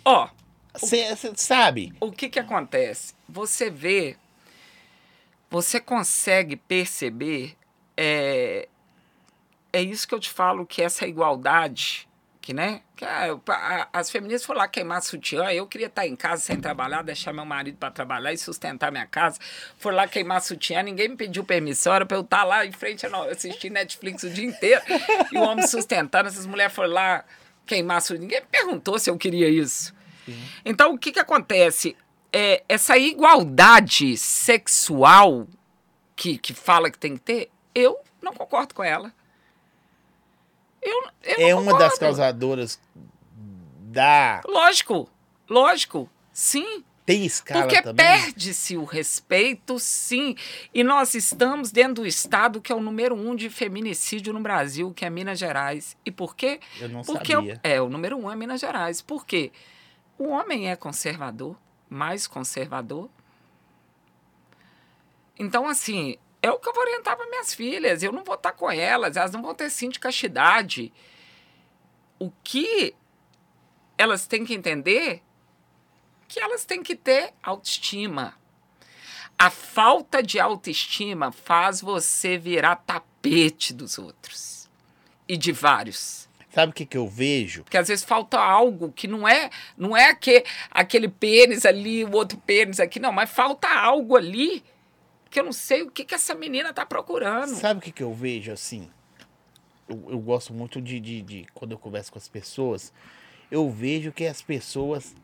Ó, 0.05 0.29
Você 0.73 1.15
sabe? 1.35 1.93
o 1.99 2.11
que 2.11 2.29
que 2.29 2.39
acontece? 2.39 3.13
Você 3.27 3.69
vê, 3.69 4.15
você 5.49 5.79
consegue 5.79 6.55
perceber, 6.55 7.55
é, 7.97 8.67
é 9.73 9.81
isso 9.81 10.07
que 10.07 10.13
eu 10.13 10.19
te 10.19 10.29
falo, 10.29 10.65
que 10.65 10.81
essa 10.81 11.07
igualdade, 11.07 12.07
que, 12.41 12.53
né? 12.53 12.81
Que 12.95 13.05
as 13.93 14.09
feministas 14.09 14.45
foram 14.45 14.59
lá 14.59 14.67
queimar 14.67 15.01
sutiã, 15.01 15.51
eu 15.51 15.67
queria 15.67 15.87
estar 15.87 16.07
em 16.07 16.15
casa 16.15 16.41
sem 16.43 16.59
trabalhar, 16.59 17.01
deixar 17.03 17.33
meu 17.33 17.45
marido 17.45 17.77
para 17.77 17.91
trabalhar 17.91 18.31
e 18.33 18.37
sustentar 18.37 18.91
minha 18.91 19.05
casa. 19.05 19.39
Foram 19.77 19.97
lá 19.97 20.07
queimar 20.07 20.41
sutiã, 20.41 20.81
ninguém 20.83 21.09
me 21.09 21.15
pediu 21.15 21.43
permissão, 21.43 21.93
era 21.93 22.05
para 22.05 22.17
eu 22.17 22.21
estar 22.21 22.43
lá 22.43 22.65
em 22.65 22.71
frente, 22.71 23.05
a 23.05 23.09
no- 23.09 23.23
assistir 23.23 23.69
Netflix 23.69 24.23
o 24.23 24.29
dia 24.29 24.45
inteiro, 24.45 24.81
e 25.31 25.37
o 25.37 25.41
homem 25.41 25.65
sustentando, 25.67 26.27
essas 26.29 26.45
mulheres 26.45 26.73
foram 26.73 26.93
lá 26.93 27.23
queimar 27.69 28.01
sutiã, 28.01 28.19
ninguém 28.19 28.41
me 28.41 28.47
perguntou 28.47 28.97
se 28.97 29.09
eu 29.09 29.17
queria 29.17 29.47
isso. 29.47 29.93
Então, 30.65 30.93
o 30.93 30.97
que, 30.97 31.11
que 31.11 31.19
acontece? 31.19 31.95
É, 32.31 32.63
essa 32.67 32.97
igualdade 32.97 34.17
sexual 34.17 35.47
que, 36.15 36.37
que 36.37 36.53
fala 36.53 36.91
que 36.91 36.97
tem 36.97 37.15
que 37.15 37.21
ter, 37.21 37.51
eu 37.73 37.97
não 38.21 38.33
concordo 38.33 38.75
com 38.75 38.83
ela. 38.83 39.11
Eu, 40.81 41.03
eu 41.23 41.47
É 41.47 41.55
uma 41.55 41.77
das 41.77 41.97
causadoras 41.97 42.79
da. 43.79 44.41
Lógico, 44.47 45.09
lógico, 45.49 46.09
sim. 46.31 46.83
Tem 47.09 47.25
escala 47.25 47.61
Porque 47.63 47.81
também. 47.81 48.05
perde-se 48.05 48.77
o 48.77 48.83
respeito, 48.83 49.79
sim. 49.79 50.35
E 50.71 50.83
nós 50.83 51.15
estamos 51.15 51.71
dentro 51.71 52.03
do 52.03 52.05
estado 52.05 52.61
que 52.61 52.71
é 52.71 52.75
o 52.75 52.79
número 52.79 53.15
um 53.15 53.35
de 53.35 53.49
feminicídio 53.49 54.31
no 54.31 54.39
Brasil, 54.39 54.93
que 54.93 55.03
é 55.03 55.09
Minas 55.09 55.39
Gerais. 55.39 55.97
E 56.05 56.11
por 56.11 56.35
quê? 56.35 56.59
Eu 56.79 56.87
não 56.87 57.01
Porque 57.01 57.33
sabia. 57.33 57.59
é, 57.63 57.81
o 57.81 57.89
número 57.89 58.15
um 58.15 58.29
é 58.29 58.35
Minas 58.35 58.61
Gerais. 58.61 59.01
Por 59.01 59.25
quê? 59.25 59.51
O 60.19 60.27
homem 60.27 60.69
é 60.69 60.75
conservador, 60.75 61.57
mais 61.89 62.27
conservador. 62.27 63.09
Então, 65.39 65.67
assim, 65.67 66.15
é 66.43 66.51
o 66.51 66.59
que 66.59 66.69
eu 66.69 66.73
vou 66.75 66.83
orientar 66.83 67.17
para 67.17 67.27
minhas 67.27 67.55
filhas. 67.55 68.03
Eu 68.03 68.11
não 68.11 68.23
vou 68.23 68.35
estar 68.35 68.51
com 68.51 68.69
elas, 68.69 69.17
elas 69.17 69.31
não 69.31 69.41
vão 69.41 69.55
ter 69.55 69.71
sim 69.71 69.89
de 69.89 69.99
castidade. 69.99 70.93
O 72.19 72.31
que 72.43 72.93
elas 73.97 74.27
têm 74.27 74.45
que 74.45 74.53
entender 74.53 75.23
que 76.29 76.39
elas 76.39 76.63
têm 76.63 76.81
que 76.81 76.95
ter 76.95 77.33
autoestima. 77.43 78.35
A 79.37 79.49
falta 79.49 80.21
de 80.21 80.39
autoestima 80.39 81.31
faz 81.31 81.81
você 81.81 82.37
virar 82.37 82.75
tapete 82.77 83.73
dos 83.73 83.97
outros 83.97 84.69
e 85.27 85.35
de 85.35 85.51
vários. 85.51 86.29
Sabe 86.53 86.71
o 86.71 86.75
que, 86.75 86.85
que 86.85 86.97
eu 86.97 87.07
vejo? 87.07 87.63
Porque 87.63 87.77
às 87.77 87.87
vezes 87.87 88.03
falta 88.03 88.37
algo 88.39 88.91
que 88.91 89.07
não 89.07 89.27
é, 89.27 89.49
não 89.77 89.95
é 89.95 90.13
que, 90.15 90.43
aquele 90.71 91.07
pênis 91.07 91.65
ali, 91.65 92.03
o 92.03 92.11
outro 92.11 92.37
pênis 92.39 92.79
aqui, 92.79 92.99
não, 92.99 93.11
mas 93.11 93.29
falta 93.29 93.67
algo 93.69 94.15
ali 94.15 94.63
que 95.29 95.39
eu 95.39 95.43
não 95.43 95.53
sei 95.53 95.83
o 95.83 95.91
que, 95.91 96.03
que 96.03 96.15
essa 96.15 96.33
menina 96.35 96.73
tá 96.73 96.85
procurando. 96.85 97.55
Sabe 97.55 97.79
o 97.79 97.83
que, 97.83 97.91
que 97.91 98.03
eu 98.03 98.13
vejo 98.13 98.51
assim? 98.51 98.89
Eu, 99.87 100.05
eu 100.09 100.19
gosto 100.19 100.53
muito 100.53 100.81
de, 100.81 100.99
de, 100.99 101.21
de- 101.21 101.47
Quando 101.53 101.71
eu 101.71 101.77
converso 101.77 102.11
com 102.11 102.17
as 102.17 102.27
pessoas, 102.27 102.91
eu 103.49 103.69
vejo 103.69 104.11
que 104.11 104.25
as 104.25 104.41
pessoas 104.41 105.15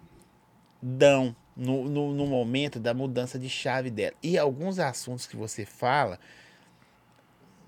dão 0.88 1.36
no, 1.58 1.86
no, 1.86 2.14
no 2.14 2.28
momento 2.28 2.80
da 2.80 2.94
mudança 2.94 3.40
de 3.40 3.50
chave 3.50 3.90
dela. 3.90 4.14
E 4.22 4.38
alguns 4.38 4.78
assuntos 4.78 5.26
que 5.26 5.36
você 5.36 5.66
fala, 5.66 6.20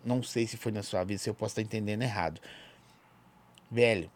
não 0.06 0.22
sei 0.22 0.46
se 0.46 0.56
foi 0.56 0.72
na 0.72 0.84
sua 0.84 1.04
vida, 1.04 1.18
se 1.18 1.28
eu 1.28 1.34
posso 1.34 1.54
estar 1.54 1.64
entendendo 1.64 2.04
errado. 2.04 2.40
Velho, 3.72 4.12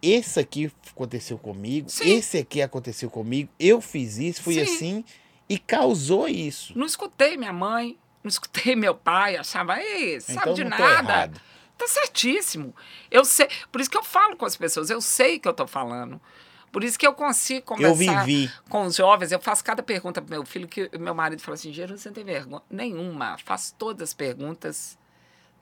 esse 0.00 0.38
aqui 0.38 0.72
aconteceu 0.88 1.36
comigo, 1.36 1.90
Sim. 1.90 2.10
esse 2.10 2.38
aqui 2.38 2.62
aconteceu 2.62 3.10
comigo, 3.10 3.50
eu 3.58 3.80
fiz 3.80 4.18
isso, 4.18 4.40
fui 4.40 4.54
Sim. 4.54 4.60
assim 4.60 5.04
e 5.48 5.58
causou 5.58 6.28
isso. 6.28 6.78
Não 6.78 6.86
escutei 6.86 7.36
minha 7.36 7.52
mãe, 7.52 7.98
não 8.22 8.28
escutei 8.28 8.76
meu 8.76 8.94
pai, 8.94 9.36
achava, 9.36 9.80
ei, 9.80 10.20
sabe 10.20 10.38
então 10.38 10.54
de 10.54 10.64
nada. 10.64 11.32
Tá 11.76 11.88
certíssimo. 11.88 12.72
Eu 13.10 13.24
sei, 13.24 13.48
por 13.72 13.80
isso 13.80 13.90
que 13.90 13.98
eu 13.98 14.04
falo 14.04 14.36
com 14.36 14.44
as 14.44 14.56
pessoas, 14.56 14.90
eu 14.90 15.00
sei 15.00 15.40
que 15.40 15.48
eu 15.48 15.52
tô 15.52 15.66
falando. 15.66 16.20
Por 16.70 16.84
isso 16.84 16.98
que 16.98 17.06
eu 17.06 17.12
consigo 17.12 17.66
conversar 17.66 18.26
com 18.68 18.82
os 18.82 18.96
jovens. 18.96 19.32
Eu 19.32 19.40
faço 19.40 19.64
cada 19.64 19.82
pergunta 19.82 20.22
pro 20.22 20.30
meu 20.30 20.44
filho 20.44 20.68
que 20.68 20.88
meu 20.98 21.14
marido 21.14 21.42
fala 21.42 21.54
assim: 21.54 21.72
Geru, 21.72 21.98
você 21.98 22.08
não 22.08 22.14
tem 22.14 22.24
vergonha 22.24 22.62
nenhuma. 22.70 23.36
Faço 23.38 23.74
todas 23.74 24.10
as 24.10 24.14
perguntas, 24.14 24.98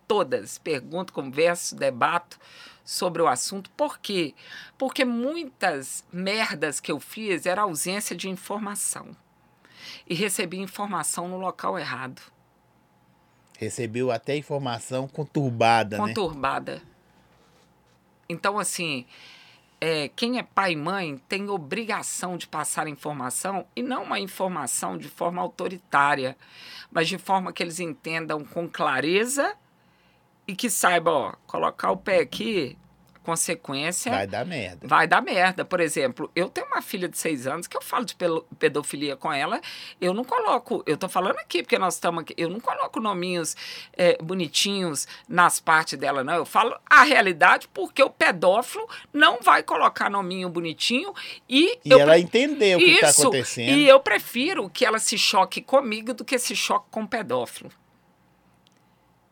todas. 0.07 0.59
Pergunto, 0.59 1.13
converso, 1.13 1.75
debato 1.75 2.39
sobre 2.85 3.23
o 3.23 3.29
assunto. 3.29 3.71
Por 3.71 3.99
quê? 3.99 4.35
Porque 4.77 5.05
muitas 5.05 6.05
merdas 6.13 6.81
que 6.81 6.93
eu 6.93 7.01
fiz 7.01 7.47
era 7.47 7.63
ausência 7.63 8.15
de 8.15 8.29
informação. 8.29 9.17
E 10.07 10.15
recebi 10.15 10.59
informação 10.59 11.29
no 11.29 11.39
local 11.39 11.79
errado, 11.79 12.21
Recebeu 13.59 14.13
até 14.13 14.37
informação 14.37 15.09
conturbada, 15.09 15.99
né? 15.99 16.07
conturbada. 16.07 16.81
Então, 18.29 18.57
assim, 18.57 19.05
é, 19.81 20.09
quem 20.09 20.39
é 20.39 20.43
pai 20.43 20.73
e 20.73 20.77
mãe 20.77 21.21
tem 21.29 21.49
obrigação 21.49 22.37
de 22.37 22.47
passar 22.47 22.89
informação 22.89 23.67
e 23.77 23.83
não 23.83 24.03
uma 24.03 24.19
informação 24.19 24.99
de 24.99 25.09
forma 25.09 25.41
autoritária, 25.41 26.37
mas 26.91 27.09
de 27.09 27.19
forma 27.19 27.53
que 27.53 27.63
eles 27.63 27.79
entendam 27.79 28.45
com 28.45 28.69
clareza 28.69 29.55
e 30.47 30.57
que 30.57 30.69
saibam, 30.69 31.15
ó, 31.15 31.33
colocar 31.47 31.91
o 31.91 31.97
pé 31.97 32.21
aqui, 32.21 32.77
consequência 33.29 34.11
Vai 34.11 34.27
dar 34.27 34.45
merda. 34.47 34.87
vai 34.89 35.07
dar 35.07 35.21
merda. 35.21 35.65
Por 35.65 35.81
exemplo, 35.81 36.31
eu 36.35 36.49
tenho 36.49 36.67
uma 36.67 36.81
filha 36.81 37.07
de 37.09 37.19
seis 37.19 37.47
anos 37.47 37.67
que 37.67 37.77
eu 37.77 37.83
falo 37.83 38.05
de 38.07 38.17
pedofilia 38.59 39.17
com 39.17 39.31
ela, 39.31 39.61
eu 40.01 40.15
não 40.15 40.25
coloco, 40.25 40.83
eu 40.87 40.97
tô 40.97 41.09
falando 41.11 41.37
aqui 41.39 41.63
porque 41.63 41.79
nós 41.79 41.95
estamos 41.95 42.23
aqui, 42.23 42.33
eu 42.39 42.49
não 42.49 42.59
coloco 42.59 42.99
nominhos 43.01 43.55
é, 43.97 44.17
bonitinhos 44.23 45.07
nas 45.29 45.61
partes 45.61 45.99
dela, 45.99 46.25
não. 46.25 46.35
Eu 46.37 46.47
falo 46.47 46.75
a 46.89 47.03
realidade 47.03 47.69
porque 47.75 48.03
o 48.03 48.09
pedófilo 48.11 48.89
não 49.13 49.41
vai 49.43 49.63
colocar 49.63 50.09
nominho 50.09 50.49
bonitinho 50.49 51.13
e, 51.49 51.79
E 51.85 51.93
ela 51.93 52.13
pre- 52.13 52.21
entendeu 52.23 52.79
o 52.79 52.81
que 52.81 52.91
está 52.93 53.11
acontecendo. 53.11 53.77
E 53.77 53.87
eu 53.87 54.01
prefiro 54.01 54.71
que 54.71 54.87
ela 54.87 54.99
se 54.99 55.19
choque 55.19 55.61
comigo 55.61 56.15
do 56.15 56.25
que 56.25 56.39
se 56.39 56.57
choque 56.57 56.87
com 56.91 57.03
o 57.03 57.09
pedófilo. 57.09 57.71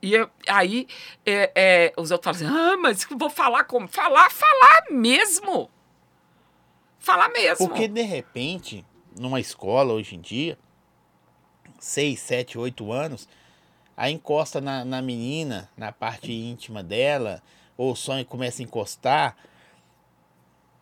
E 0.03 0.13
eu- 0.15 0.31
aí 0.47 0.87
é, 1.25 1.53
é, 1.55 1.93
os 1.97 2.11
outros 2.11 2.39
falam 2.39 2.55
assim: 2.55 2.61
ah, 2.73 2.77
mas 2.77 3.05
vou 3.19 3.31
falar 3.31 3.65
como? 3.65 3.89
Falar, 3.89 4.31
falar 4.31 4.85
mesmo. 4.91 5.71
Falar 6.99 7.29
mesmo. 7.31 7.69
Porque, 7.69 7.87
de 7.89 8.03
repente, 8.03 8.85
numa 9.19 9.41
escola 9.41 9.93
hoje 9.93 10.17
em 10.17 10.21
dia, 10.21 10.59
6, 11.79 12.19
7, 12.21 12.59
8 12.59 12.91
anos, 12.93 13.29
aí 13.97 14.13
encosta 14.13 14.61
na, 14.61 14.85
na 14.85 15.01
menina, 15.01 15.71
na 15.77 15.93
parte 15.93 16.33
íntima 16.33 16.83
dela, 16.83 17.43
ou 17.77 17.93
o 17.93 17.97
sonho 17.97 18.25
começa 18.25 18.63
a 18.63 18.65
encostar. 18.65 19.37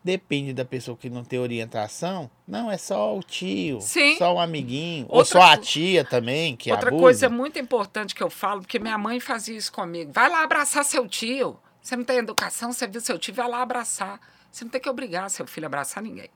Depende 0.05 0.53
da 0.53 0.63
pessoa 0.63 0.95
que 0.95 1.09
não 1.09 1.23
tem 1.23 1.39
orientação. 1.39 2.29
Não, 2.47 2.71
é 2.71 2.77
só 2.77 3.17
o 3.17 3.23
tio, 3.23 3.81
Sim. 3.81 4.15
só 4.19 4.35
o 4.35 4.39
amiguinho, 4.39 5.07
ou 5.09 5.17
Outra 5.17 5.31
só 5.31 5.41
a 5.41 5.57
tia 5.57 6.05
também, 6.05 6.55
que 6.55 6.69
Outra 6.71 6.89
abusa. 6.89 7.01
coisa 7.01 7.29
muito 7.29 7.57
importante 7.57 8.13
que 8.13 8.21
eu 8.21 8.29
falo, 8.29 8.61
porque 8.61 8.77
minha 8.77 8.99
mãe 8.99 9.19
fazia 9.19 9.57
isso 9.57 9.73
comigo. 9.73 10.11
Vai 10.13 10.29
lá 10.29 10.43
abraçar 10.43 10.85
seu 10.85 11.07
tio. 11.07 11.59
Você 11.81 11.95
não 11.95 12.03
tem 12.03 12.17
educação, 12.17 12.71
você 12.71 12.85
viu 12.85 13.01
seu 13.01 13.17
tio, 13.17 13.33
vai 13.33 13.47
lá 13.49 13.63
abraçar. 13.63 14.19
Você 14.51 14.63
não 14.63 14.69
tem 14.69 14.79
que 14.79 14.87
obrigar 14.87 15.27
seu 15.31 15.47
filho 15.47 15.65
a 15.65 15.69
abraçar 15.69 16.03
ninguém. 16.03 16.29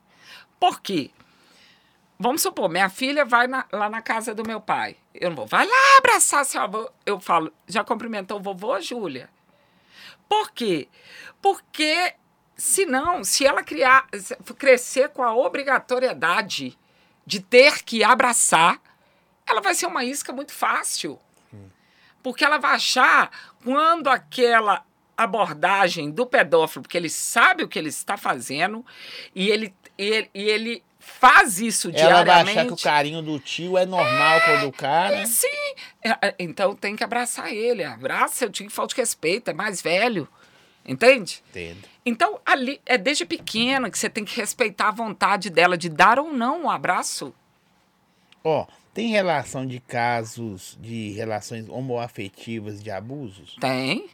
Por 0.58 0.80
quê? 0.80 1.10
Vamos 2.18 2.42
supor, 2.42 2.68
minha 2.68 2.88
filha 2.90 3.24
vai 3.24 3.46
na- 3.46 3.66
lá 3.72 3.88
na 3.88 4.02
casa 4.02 4.34
do 4.34 4.44
meu 4.44 4.60
pai. 4.60 4.96
Eu 5.14 5.30
não 5.30 5.36
vou, 5.36 5.46
vai 5.46 5.64
lá 5.64 5.96
abraçar 5.98 6.44
seu 6.44 6.60
avô. 6.60 6.90
Eu 7.06 7.20
falo, 7.20 7.52
já 7.68 7.84
cumprimentou 7.84 8.38
o 8.38 8.42
vovô, 8.42 8.80
Júlia? 8.80 9.30
Por 10.28 10.50
quê? 10.50 10.88
Porque, 11.40 12.14
senão, 12.60 13.24
se 13.24 13.46
ela 13.46 13.62
criar, 13.62 14.06
se- 14.18 14.36
crescer 14.58 15.08
com 15.10 15.22
a 15.22 15.34
obrigatoriedade 15.34 16.78
de 17.26 17.40
ter 17.40 17.82
que 17.82 18.02
abraçar, 18.04 18.80
ela 19.46 19.60
vai 19.60 19.74
ser 19.74 19.86
uma 19.86 20.04
isca 20.04 20.32
muito 20.32 20.52
fácil. 20.52 21.18
Porque 22.22 22.44
ela 22.44 22.58
vai 22.58 22.72
achar, 22.74 23.30
quando 23.64 24.08
aquela 24.08 24.84
abordagem 25.16 26.10
do 26.10 26.26
pedófilo, 26.26 26.82
porque 26.82 26.96
ele 26.98 27.08
sabe 27.10 27.62
o 27.62 27.68
que 27.68 27.78
ele 27.78 27.88
está 27.88 28.16
fazendo, 28.16 28.84
e 29.34 29.48
ele, 29.48 29.74
ele, 29.96 30.30
ele 30.34 30.82
faz 30.98 31.58
isso 31.60 31.88
Ela 31.88 31.96
vai 31.96 32.24
diariamente. 32.24 32.50
achar 32.58 32.66
que 32.66 32.72
o 32.72 32.76
carinho 32.76 33.22
do 33.22 33.38
tio 33.38 33.78
é 33.78 33.86
normal 33.86 34.40
quando 34.42 34.66
o 34.68 34.72
cara. 34.72 35.24
Sim. 35.26 35.46
É, 36.02 36.10
é, 36.28 36.34
Então 36.38 36.74
tem 36.76 36.94
que 36.94 37.02
abraçar 37.04 37.50
ele. 37.52 37.82
Abraça 37.84 38.34
seu 38.36 38.50
tio 38.50 38.66
que 38.66 38.72
falta 38.72 38.94
de 38.94 39.00
respeito, 39.00 39.48
é 39.50 39.54
mais 39.54 39.80
velho. 39.80 40.28
Entende? 40.90 41.40
Entendo. 41.50 41.88
Então, 42.04 42.40
ali 42.44 42.80
é 42.84 42.98
desde 42.98 43.24
pequena 43.24 43.88
que 43.88 43.96
você 43.96 44.10
tem 44.10 44.24
que 44.24 44.34
respeitar 44.34 44.88
a 44.88 44.90
vontade 44.90 45.48
dela 45.48 45.78
de 45.78 45.88
dar 45.88 46.18
ou 46.18 46.32
não 46.32 46.64
um 46.64 46.70
abraço. 46.70 47.32
Ó, 48.42 48.66
tem 48.92 49.10
relação 49.10 49.64
de 49.64 49.78
casos 49.78 50.76
de 50.80 51.12
relações 51.12 51.68
homoafetivas 51.68 52.82
de 52.82 52.90
abusos? 52.90 53.56
Tem, 53.60 54.10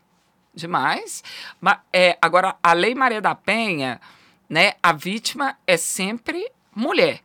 demais. 0.55 1.24
Mas, 1.59 1.78
é, 1.90 2.19
agora, 2.20 2.55
a 2.62 2.74
Lei 2.74 2.94
Maria 2.94 3.23
da 3.23 3.35
Penha, 3.35 3.98
né, 4.47 4.74
a 4.82 4.93
vítima 4.93 5.57
é 5.66 5.78
sempre 5.78 6.53
mulher. 6.74 7.23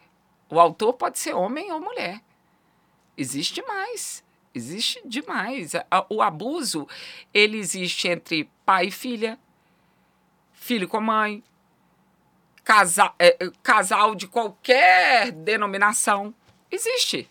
O 0.50 0.62
autor 0.62 0.94
pode 0.94 1.20
ser 1.20 1.34
homem 1.34 1.74
ou 1.74 1.82
mulher. 1.82 2.22
Existe 3.18 3.56
demais. 3.56 4.24
Existe 4.54 5.02
demais. 5.06 5.74
A- 5.76 6.06
O 6.10 6.22
abuso, 6.22 6.88
ele 7.34 7.58
existe 7.58 8.08
entre 8.08 8.50
pai 8.66 8.88
e 8.88 8.92
filha, 8.92 9.40
filho 10.54 10.88
com 10.88 11.00
mãe, 11.02 11.44
casa, 12.64 13.14
é, 13.18 13.38
é, 13.44 13.50
casal 13.64 14.14
de 14.16 14.28
qualquer 14.28 15.32
denominação. 15.32 16.34
Existe 16.70 17.30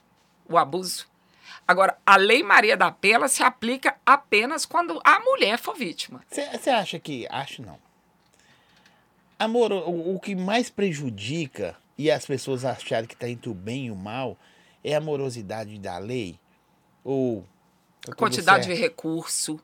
o 0.49 0.57
abuso. 0.59 1.09
Agora, 1.69 1.97
a 2.05 2.17
Lei 2.17 2.43
Maria 2.43 2.77
da 2.77 2.91
Penha 2.91 3.15
ela 3.17 3.29
se 3.29 3.43
aplica 3.43 3.97
apenas 4.05 4.67
quando 4.67 5.01
a 5.05 5.21
mulher 5.21 5.57
for 5.59 5.77
vítima. 5.77 6.21
Você 6.29 6.71
acha 6.71 6.99
que. 6.99 7.27
Acho 7.31 7.63
não. 7.63 7.79
Amor, 9.39 9.73
o, 9.73 10.17
o 10.17 10.21
que 10.21 10.35
mais 10.35 10.69
prejudica 10.69 11.77
e 11.97 12.11
as 12.11 12.27
pessoas 12.27 12.65
acharem 12.65 13.07
que 13.07 13.15
está 13.15 13.29
entre 13.29 13.49
o 13.49 13.55
bem 13.55 13.87
e 13.87 13.91
o 13.91 13.97
mal 13.97 14.37
é 14.83 14.95
a 14.95 15.01
morosidade 15.01 15.79
da 15.79 15.97
lei? 15.99 16.39
Ou. 17.05 17.45
tá 18.05 18.15
Quantidade 18.15 18.65
de 18.65 18.71
certo? 18.71 18.81
recurso. 18.81 19.61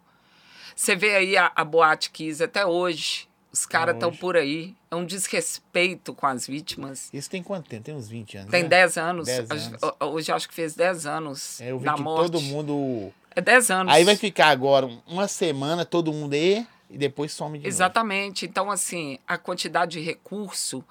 Você 0.74 0.94
vê 0.94 1.14
aí 1.16 1.36
a, 1.36 1.50
a 1.54 1.64
Boate 1.64 2.10
Kiss 2.10 2.42
até 2.42 2.66
hoje. 2.66 3.28
Os 3.52 3.64
caras 3.64 3.94
estão 3.94 4.12
por 4.14 4.36
aí. 4.36 4.74
É 4.90 4.94
um 4.96 5.06
desrespeito 5.06 6.12
com 6.12 6.26
as 6.26 6.46
vítimas. 6.46 7.08
Isso 7.12 7.30
tem 7.30 7.42
quanto 7.42 7.68
tempo? 7.68 7.84
Tem 7.84 7.94
uns 7.94 8.06
20 8.08 8.36
anos. 8.36 8.50
Tem 8.50 8.62
né? 8.64 8.68
10 8.68 8.98
anos. 8.98 9.26
10 9.26 9.50
Hoje- 9.50 9.66
anos. 9.68 9.80
Hoje 10.00 10.32
acho 10.32 10.48
que 10.48 10.54
fez 10.54 10.74
10 10.74 11.06
anos 11.06 11.60
É, 11.62 11.70
eu 11.70 11.78
vi 11.78 11.86
da 11.86 11.94
que 11.94 12.02
morte. 12.02 12.30
todo 12.32 12.40
mundo. 12.42 13.10
É 13.34 13.40
10 13.40 13.70
anos. 13.70 13.92
Aí 13.94 14.04
vai 14.04 14.16
ficar 14.16 14.48
agora 14.48 14.86
uma 15.06 15.26
semana 15.28 15.86
todo 15.86 16.12
mundo 16.12 16.34
aí 16.34 16.66
e 16.90 16.98
depois 16.98 17.32
some 17.32 17.52
de 17.58 17.64
novo. 17.64 17.68
Exatamente. 17.68 18.44
Então, 18.44 18.70
assim, 18.70 19.18
a 19.26 19.38
quantidade 19.38 19.92
de 19.92 20.00
recurso 20.00 20.84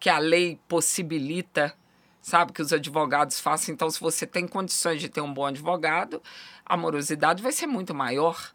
que 0.00 0.08
a 0.08 0.18
lei 0.18 0.58
possibilita, 0.66 1.74
sabe, 2.28 2.52
que 2.52 2.62
os 2.62 2.72
advogados 2.72 3.40
façam. 3.40 3.74
Então, 3.74 3.90
se 3.90 3.98
você 3.98 4.26
tem 4.26 4.46
condições 4.46 5.00
de 5.00 5.08
ter 5.08 5.20
um 5.20 5.32
bom 5.32 5.46
advogado, 5.46 6.22
a 6.64 6.76
morosidade 6.76 7.42
vai 7.42 7.52
ser 7.52 7.66
muito 7.66 7.94
maior. 7.94 8.52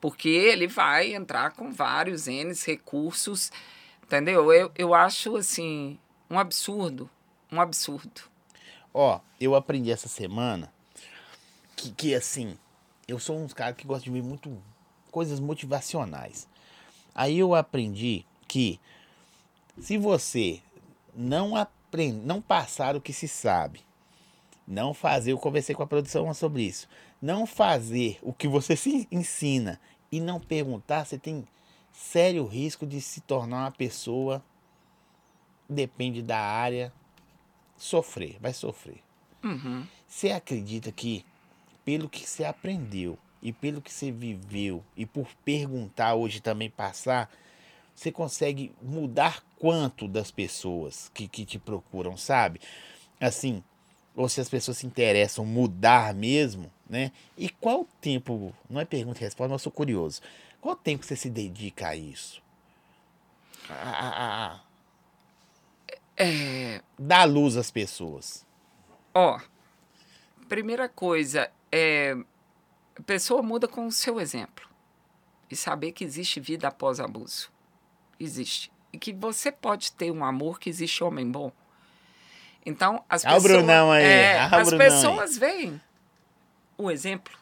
Porque 0.00 0.28
ele 0.28 0.66
vai 0.66 1.14
entrar 1.14 1.52
com 1.52 1.72
vários 1.72 2.28
N 2.28 2.52
recursos, 2.66 3.50
entendeu? 4.02 4.52
Eu, 4.52 4.70
eu 4.76 4.94
acho, 4.94 5.36
assim, 5.36 5.98
um 6.30 6.38
absurdo. 6.38 7.08
Um 7.50 7.60
absurdo. 7.60 8.22
Ó, 8.92 9.20
eu 9.40 9.54
aprendi 9.54 9.90
essa 9.90 10.08
semana 10.08 10.72
que, 11.76 11.90
que 11.90 12.14
assim, 12.14 12.56
eu 13.08 13.18
sou 13.18 13.38
uns 13.38 13.52
caras 13.52 13.76
que 13.76 13.86
gostam 13.86 14.12
de 14.12 14.20
ver 14.20 14.26
muito 14.26 14.62
coisas 15.10 15.40
motivacionais. 15.40 16.48
Aí 17.14 17.38
eu 17.38 17.54
aprendi 17.54 18.24
que 18.48 18.80
se 19.78 19.98
você 19.98 20.60
não 21.14 21.56
aprende, 21.56 21.83
não 22.12 22.40
passar 22.40 22.96
o 22.96 23.00
que 23.00 23.12
se 23.12 23.28
sabe, 23.28 23.80
não 24.66 24.94
fazer, 24.94 25.32
eu 25.32 25.38
conversei 25.38 25.74
com 25.74 25.82
a 25.82 25.86
produção 25.86 26.32
sobre 26.34 26.62
isso, 26.62 26.88
não 27.20 27.46
fazer 27.46 28.18
o 28.22 28.32
que 28.32 28.48
você 28.48 28.76
se 28.76 29.06
ensina 29.10 29.80
e 30.10 30.20
não 30.20 30.40
perguntar, 30.40 31.04
você 31.04 31.18
tem 31.18 31.46
sério 31.92 32.44
risco 32.46 32.86
de 32.86 33.00
se 33.00 33.20
tornar 33.20 33.64
uma 33.64 33.70
pessoa 33.70 34.42
depende 35.68 36.22
da 36.22 36.38
área 36.38 36.92
sofrer, 37.76 38.36
vai 38.40 38.52
sofrer. 38.52 39.02
Uhum. 39.42 39.86
Você 40.06 40.30
acredita 40.30 40.90
que, 40.92 41.24
pelo 41.84 42.08
que 42.08 42.28
você 42.28 42.44
aprendeu 42.44 43.18
e 43.42 43.52
pelo 43.52 43.80
que 43.80 43.92
você 43.92 44.10
viveu 44.10 44.82
e 44.96 45.04
por 45.04 45.28
perguntar 45.44 46.14
hoje 46.14 46.40
também 46.40 46.70
passar, 46.70 47.30
você 47.94 48.10
consegue 48.12 48.74
mudar 48.82 49.42
quanto 49.58 50.08
das 50.08 50.30
pessoas 50.30 51.10
que, 51.14 51.28
que 51.28 51.44
te 51.44 51.58
procuram, 51.58 52.16
sabe? 52.16 52.60
Assim, 53.20 53.62
ou 54.14 54.28
se 54.28 54.40
as 54.40 54.48
pessoas 54.48 54.78
se 54.78 54.86
interessam 54.86 55.44
mudar 55.44 56.14
mesmo, 56.14 56.70
né? 56.88 57.12
E 57.36 57.48
qual 57.48 57.86
tempo, 58.00 58.54
não 58.68 58.80
é 58.80 58.84
pergunta 58.84 59.20
e 59.20 59.22
resposta, 59.24 59.48
mas 59.48 59.60
eu 59.60 59.64
sou 59.64 59.72
curioso. 59.72 60.20
Qual 60.60 60.76
tempo 60.76 61.04
você 61.04 61.16
se 61.16 61.30
dedica 61.30 61.88
a 61.88 61.96
isso? 61.96 62.42
A, 63.68 63.74
a, 63.74 64.52
a, 64.54 64.60
É, 66.16 66.82
dar 66.98 67.24
luz 67.24 67.56
às 67.56 67.70
pessoas. 67.70 68.46
ó, 69.14 69.40
primeira 70.48 70.88
coisa, 70.88 71.50
é, 71.72 72.16
a 72.96 73.02
pessoa 73.02 73.42
muda 73.42 73.66
com 73.66 73.86
o 73.86 73.92
seu 73.92 74.20
exemplo. 74.20 74.68
E 75.50 75.56
saber 75.56 75.92
que 75.92 76.04
existe 76.04 76.40
vida 76.40 76.68
após 76.68 77.00
abuso. 77.00 77.52
Existe. 78.24 78.72
E 78.92 78.98
que 78.98 79.12
você 79.12 79.50
pode 79.52 79.92
ter 79.92 80.10
um 80.10 80.24
amor 80.24 80.58
que 80.58 80.70
existe 80.70 81.02
homem 81.04 81.30
bom. 81.30 81.52
Então, 82.64 83.04
as 83.08 83.24
Ah, 83.24 83.30
o 83.30 83.34
pessoas. 83.34 83.52
Brunão 83.52 83.90
aí, 83.92 84.04
é, 84.04 84.38
ah, 84.38 84.44
as 84.56 84.68
Brunão 84.68 84.86
aí. 84.86 84.90
pessoas 84.92 85.36
veem 85.36 85.80
o 86.78 86.90
exemplo. 86.90 87.36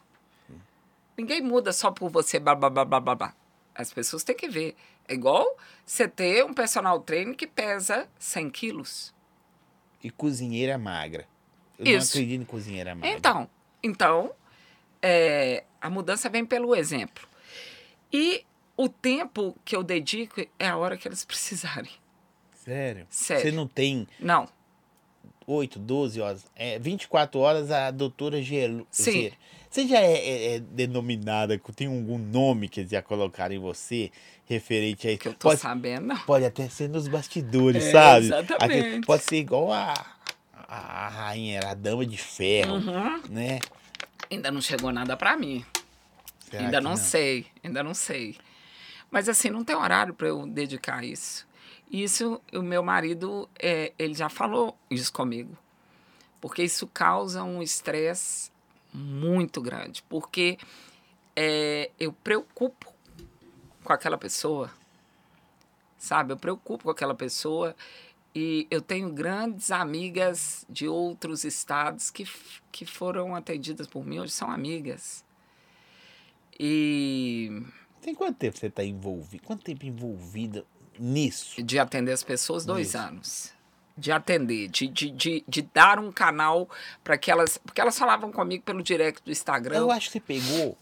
Ninguém 1.17 1.41
muda 1.41 1.71
só 1.71 1.91
por 1.91 2.09
você, 2.09 2.39
blá, 2.39 2.55
blá, 2.55 2.69
blá, 2.69 2.83
blá, 2.85 2.99
blá, 2.99 3.15
blá. 3.15 3.33
As 3.75 3.93
pessoas 3.93 4.23
têm 4.23 4.35
que 4.35 4.49
ver. 4.49 4.75
É 5.07 5.13
igual 5.13 5.57
você 5.85 6.07
ter 6.07 6.43
um 6.43 6.53
personal 6.53 6.99
trainer 6.99 7.35
que 7.35 7.45
pesa 7.47 8.07
100 8.19 8.49
quilos. 8.49 9.13
E 10.03 10.09
cozinheira 10.09 10.77
magra. 10.77 11.27
Eu 11.79 11.85
Isso. 11.85 12.15
não 12.17 12.21
acredito 12.23 12.41
em 12.41 12.45
cozinheira 12.45 12.95
magra. 12.95 13.09
Então, 13.09 13.49
então 13.81 14.33
é, 15.01 15.63
a 15.79 15.89
mudança 15.89 16.29
vem 16.29 16.45
pelo 16.45 16.75
exemplo. 16.75 17.27
E 18.11 18.45
o 18.75 18.87
tempo 18.89 19.55
que 19.63 19.75
eu 19.75 19.83
dedico 19.83 20.41
é 20.59 20.67
a 20.67 20.77
hora 20.77 20.97
que 20.97 21.07
eles 21.07 21.23
precisarem. 21.25 21.91
Sério? 22.63 23.05
Sério. 23.09 23.41
Você 23.43 23.51
não 23.51 23.67
tem 23.67 24.07
Não, 24.19 24.47
8, 25.45 25.77
12 25.79 26.21
horas. 26.21 26.45
É 26.55 26.79
24 26.79 27.39
horas 27.39 27.69
a 27.71 27.91
doutora 27.91 28.41
Gelo. 28.41 28.87
Sim. 28.89 29.31
Você 29.69 29.87
já 29.87 29.99
é, 29.99 30.13
é- 30.13 30.55
é 30.55 30.59
denominada, 30.59 31.59
tem 31.75 31.87
algum 31.87 32.17
nome 32.17 32.69
que 32.69 32.79
eles 32.81 32.91
já 32.91 33.01
colocaram 33.01 33.53
em 33.55 33.59
você 33.59 34.11
referente 34.45 35.07
a 35.07 35.11
isso? 35.11 35.19
que 35.21 35.27
eu 35.29 35.33
tô 35.33 35.49
Pode, 35.49 35.59
sabendo, 35.59 36.05
não. 36.07 36.19
pode 36.19 36.45
até 36.45 36.69
ser 36.69 36.87
nos 36.89 37.07
bastidores, 37.07 37.83
É, 37.85 37.91
sabe? 37.91 38.25
exatamente. 38.27 38.63
Aquele- 38.63 39.05
pode 39.05 39.23
ser 39.23 39.37
igual 39.37 39.73
a, 39.73 39.93
a, 40.67 40.77
a 41.05 41.09
rainha, 41.09 41.59
a 41.65 41.73
dama 41.73 42.05
de 42.05 42.17
ferro, 42.17 42.75
Uhum. 42.75 43.21
né? 43.29 43.59
Ainda 44.31 44.51
não 44.51 44.61
chegou 44.61 44.91
nada 44.91 45.17
pra 45.17 45.35
mim. 45.35 45.65
Será 46.49 46.63
ainda 46.65 46.77
que 46.77 46.83
não, 46.83 46.95
sei, 46.95 47.45
ainda 47.63 47.83
não 47.83 47.93
sei. 47.95 48.35
Mas 49.13 49.29
assim, 49.29 49.51
não 49.51 49.63
tem 49.63 49.75
horário 49.75 50.11
para 50.11 50.27
eu 50.29 50.47
dedicar 50.47 50.97
a 50.97 51.05
isso. 51.05 51.47
Isso, 51.91 52.41
o 52.51 52.63
meu 52.63 52.81
marido, 52.81 53.47
é, 53.59 53.93
ele 53.99 54.15
já 54.15 54.27
falou 54.27 54.75
isso 54.89 55.13
comigo. 55.13 55.55
Porque 56.41 56.63
isso 56.63 56.87
causa 56.87 57.43
um 57.43 57.61
estresse 57.61 58.49
muito 58.91 59.61
grande. 59.61 60.03
Porque 60.09 60.57
é, 61.35 61.91
eu 61.99 62.11
preocupo 62.11 62.91
com 63.83 63.93
aquela 63.93 64.17
pessoa. 64.17 64.71
Sabe? 65.95 66.33
Eu 66.33 66.37
preocupo 66.37 66.85
com 66.85 66.89
aquela 66.89 67.13
pessoa. 67.13 67.75
E 68.33 68.65
eu 68.71 68.81
tenho 68.81 69.13
grandes 69.13 69.69
amigas 69.69 70.65
de 70.67 70.87
outros 70.87 71.43
estados 71.43 72.09
que, 72.09 72.27
que 72.71 72.83
foram 72.83 73.35
atendidas 73.35 73.85
por 73.85 74.03
mim, 74.03 74.17
hoje 74.17 74.31
são 74.31 74.49
amigas. 74.49 75.23
E 76.59 77.63
Tem 78.03 78.13
quanto 78.13 78.37
tempo 78.37 78.57
você 78.57 78.67
está 78.67 78.83
envolvido? 78.83 79.43
Quanto 79.45 79.63
tempo 79.63 79.85
envolvida 79.85 80.65
nisso? 80.99 81.63
de 81.63 81.79
atender 81.79 82.11
as 82.11 82.21
pessoas, 82.21 82.65
dois 82.65 82.89
Isso. 82.89 82.97
anos. 82.97 83.53
De 83.97 84.11
atender, 84.11 84.67
de, 84.67 84.87
de, 84.87 85.09
de, 85.09 85.43
de 85.47 85.61
dar 85.61 85.99
um 85.99 86.11
canal 86.11 86.67
para 87.03 87.17
que 87.17 87.31
elas. 87.31 87.57
Porque 87.57 87.79
elas 87.79 87.97
falavam 87.97 88.31
comigo 88.31 88.63
pelo 88.63 88.83
direct 88.83 89.23
do 89.23 89.31
Instagram. 89.31 89.77
Eu 89.77 89.91
acho 89.91 90.07
que 90.07 90.13
você 90.13 90.19
pegou, 90.19 90.77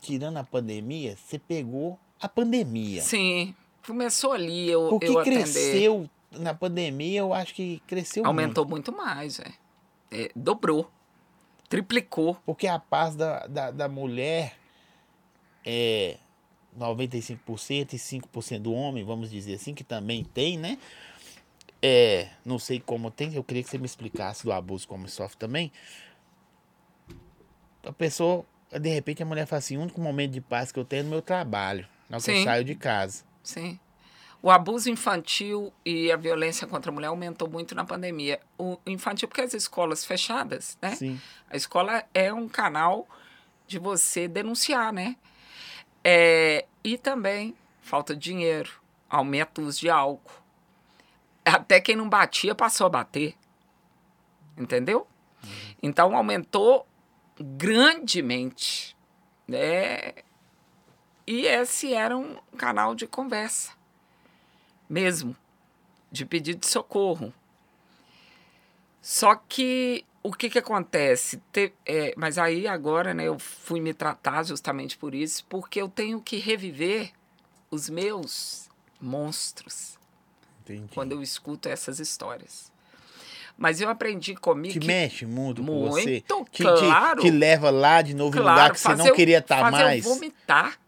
tirando 0.00 0.36
a 0.38 0.44
pandemia, 0.44 1.16
você 1.16 1.38
pegou 1.38 1.98
a 2.20 2.28
pandemia. 2.28 3.02
Sim, 3.02 3.54
começou 3.84 4.32
ali 4.32 4.70
eu, 4.70 4.88
Porque 4.88 5.08
eu 5.08 5.18
atender. 5.18 5.42
cresceu 5.42 6.08
na 6.30 6.54
pandemia, 6.54 7.20
eu 7.20 7.34
acho 7.34 7.54
que 7.54 7.82
cresceu 7.86 8.24
Aumentou 8.24 8.66
muito 8.66 8.92
mais, 8.92 9.40
é. 9.40 9.52
É, 10.10 10.30
dobrou, 10.34 10.90
triplicou. 11.68 12.36
Porque 12.46 12.66
a 12.66 12.78
paz 12.78 13.16
da, 13.16 13.46
da, 13.46 13.70
da 13.72 13.88
mulher 13.88 14.56
é 15.64 16.18
95% 16.78 17.92
e 17.92 17.96
5% 17.96 18.58
do 18.60 18.72
homem, 18.72 19.04
vamos 19.04 19.30
dizer 19.30 19.54
assim, 19.54 19.74
que 19.74 19.84
também 19.84 20.24
tem, 20.24 20.58
né? 20.58 20.78
É, 21.80 22.28
não 22.44 22.58
sei 22.58 22.80
como 22.80 23.10
tem, 23.10 23.34
eu 23.34 23.44
queria 23.44 23.62
que 23.62 23.68
você 23.68 23.78
me 23.78 23.84
explicasse 23.84 24.44
do 24.44 24.52
abuso 24.52 24.88
como 24.88 25.08
sofre 25.08 25.36
também. 25.36 25.70
A 27.84 27.92
pessoa, 27.92 28.44
de 28.72 28.88
repente, 28.88 29.22
a 29.22 29.26
mulher 29.26 29.46
fala 29.46 29.58
assim: 29.58 29.76
o 29.76 29.82
único 29.82 30.00
momento 30.00 30.32
de 30.32 30.40
paz 30.40 30.72
que 30.72 30.78
eu 30.78 30.84
tenho 30.84 31.00
é 31.00 31.02
no 31.02 31.10
meu 31.10 31.20
trabalho, 31.22 31.86
na 32.08 32.16
hora 32.16 32.24
que 32.24 32.30
eu 32.30 32.44
saio 32.44 32.64
de 32.64 32.74
casa. 32.74 33.24
Sim. 33.42 33.78
O 34.40 34.50
abuso 34.50 34.90
infantil 34.90 35.72
e 35.84 36.10
a 36.12 36.16
violência 36.16 36.66
contra 36.66 36.90
a 36.90 36.94
mulher 36.94 37.08
aumentou 37.08 37.48
muito 37.48 37.74
na 37.74 37.84
pandemia. 37.84 38.40
O 38.58 38.78
infantil, 38.86 39.28
porque 39.28 39.40
as 39.40 39.54
escolas 39.54 40.04
fechadas, 40.04 40.78
né? 40.82 40.94
Sim. 40.94 41.20
A 41.48 41.56
escola 41.56 42.04
é 42.12 42.32
um 42.32 42.48
canal 42.48 43.06
de 43.66 43.78
você 43.78 44.28
denunciar, 44.28 44.92
né? 44.92 45.16
É, 46.04 46.66
e 46.84 46.98
também 46.98 47.56
falta 47.80 48.14
de 48.14 48.20
dinheiro, 48.20 48.70
aumento 49.08 49.72
de 49.72 49.88
álcool. 49.88 50.42
Até 51.44 51.80
quem 51.80 51.96
não 51.96 52.08
batia 52.08 52.54
passou 52.54 52.86
a 52.86 52.90
bater. 52.90 53.34
Entendeu? 54.56 55.06
Então 55.82 56.14
aumentou 56.14 56.86
grandemente. 57.38 58.96
Né? 59.48 60.12
E 61.26 61.46
esse 61.46 61.94
era 61.94 62.16
um 62.16 62.36
canal 62.56 62.94
de 62.94 63.06
conversa 63.06 63.72
mesmo, 64.88 65.36
de 66.12 66.24
pedido 66.24 66.60
de 66.60 66.66
socorro. 66.66 67.32
Só 69.00 69.34
que 69.34 70.04
o 70.24 70.32
que, 70.32 70.48
que 70.48 70.58
acontece? 70.58 71.40
Te- 71.52 71.74
é, 71.84 72.14
mas 72.16 72.38
aí 72.38 72.66
agora 72.66 73.12
né, 73.12 73.24
eu 73.24 73.38
fui 73.38 73.78
me 73.78 73.92
tratar 73.92 74.42
justamente 74.42 74.96
por 74.96 75.14
isso, 75.14 75.44
porque 75.50 75.80
eu 75.80 75.88
tenho 75.88 76.18
que 76.18 76.38
reviver 76.38 77.12
os 77.70 77.90
meus 77.90 78.70
monstros 78.98 79.98
Entendi. 80.62 80.88
quando 80.94 81.12
eu 81.12 81.22
escuto 81.22 81.68
essas 81.68 82.00
histórias. 82.00 82.72
Mas 83.56 83.80
eu 83.80 83.88
aprendi 83.88 84.34
comigo 84.34 84.72
Te 84.72 84.80
que, 84.80 84.86
mexe 84.86 85.26
muito, 85.26 85.62
com 85.62 85.88
você. 85.90 86.24
Muito, 86.28 86.46
claro. 86.56 87.20
te, 87.20 87.28
te 87.28 87.30
leva 87.30 87.70
lá 87.70 88.00
de 88.00 88.14
novo 88.14 88.36
em 88.36 88.40
um 88.40 88.42
lugar 88.42 88.54
claro, 88.56 88.74
que 88.74 88.80
você 88.80 88.94
não 88.94 89.14
queria 89.14 89.38
estar 89.38 89.60
fazer 89.60 89.84
mais. 89.84 90.04
eu 90.06 90.14
vomitar. 90.14 90.78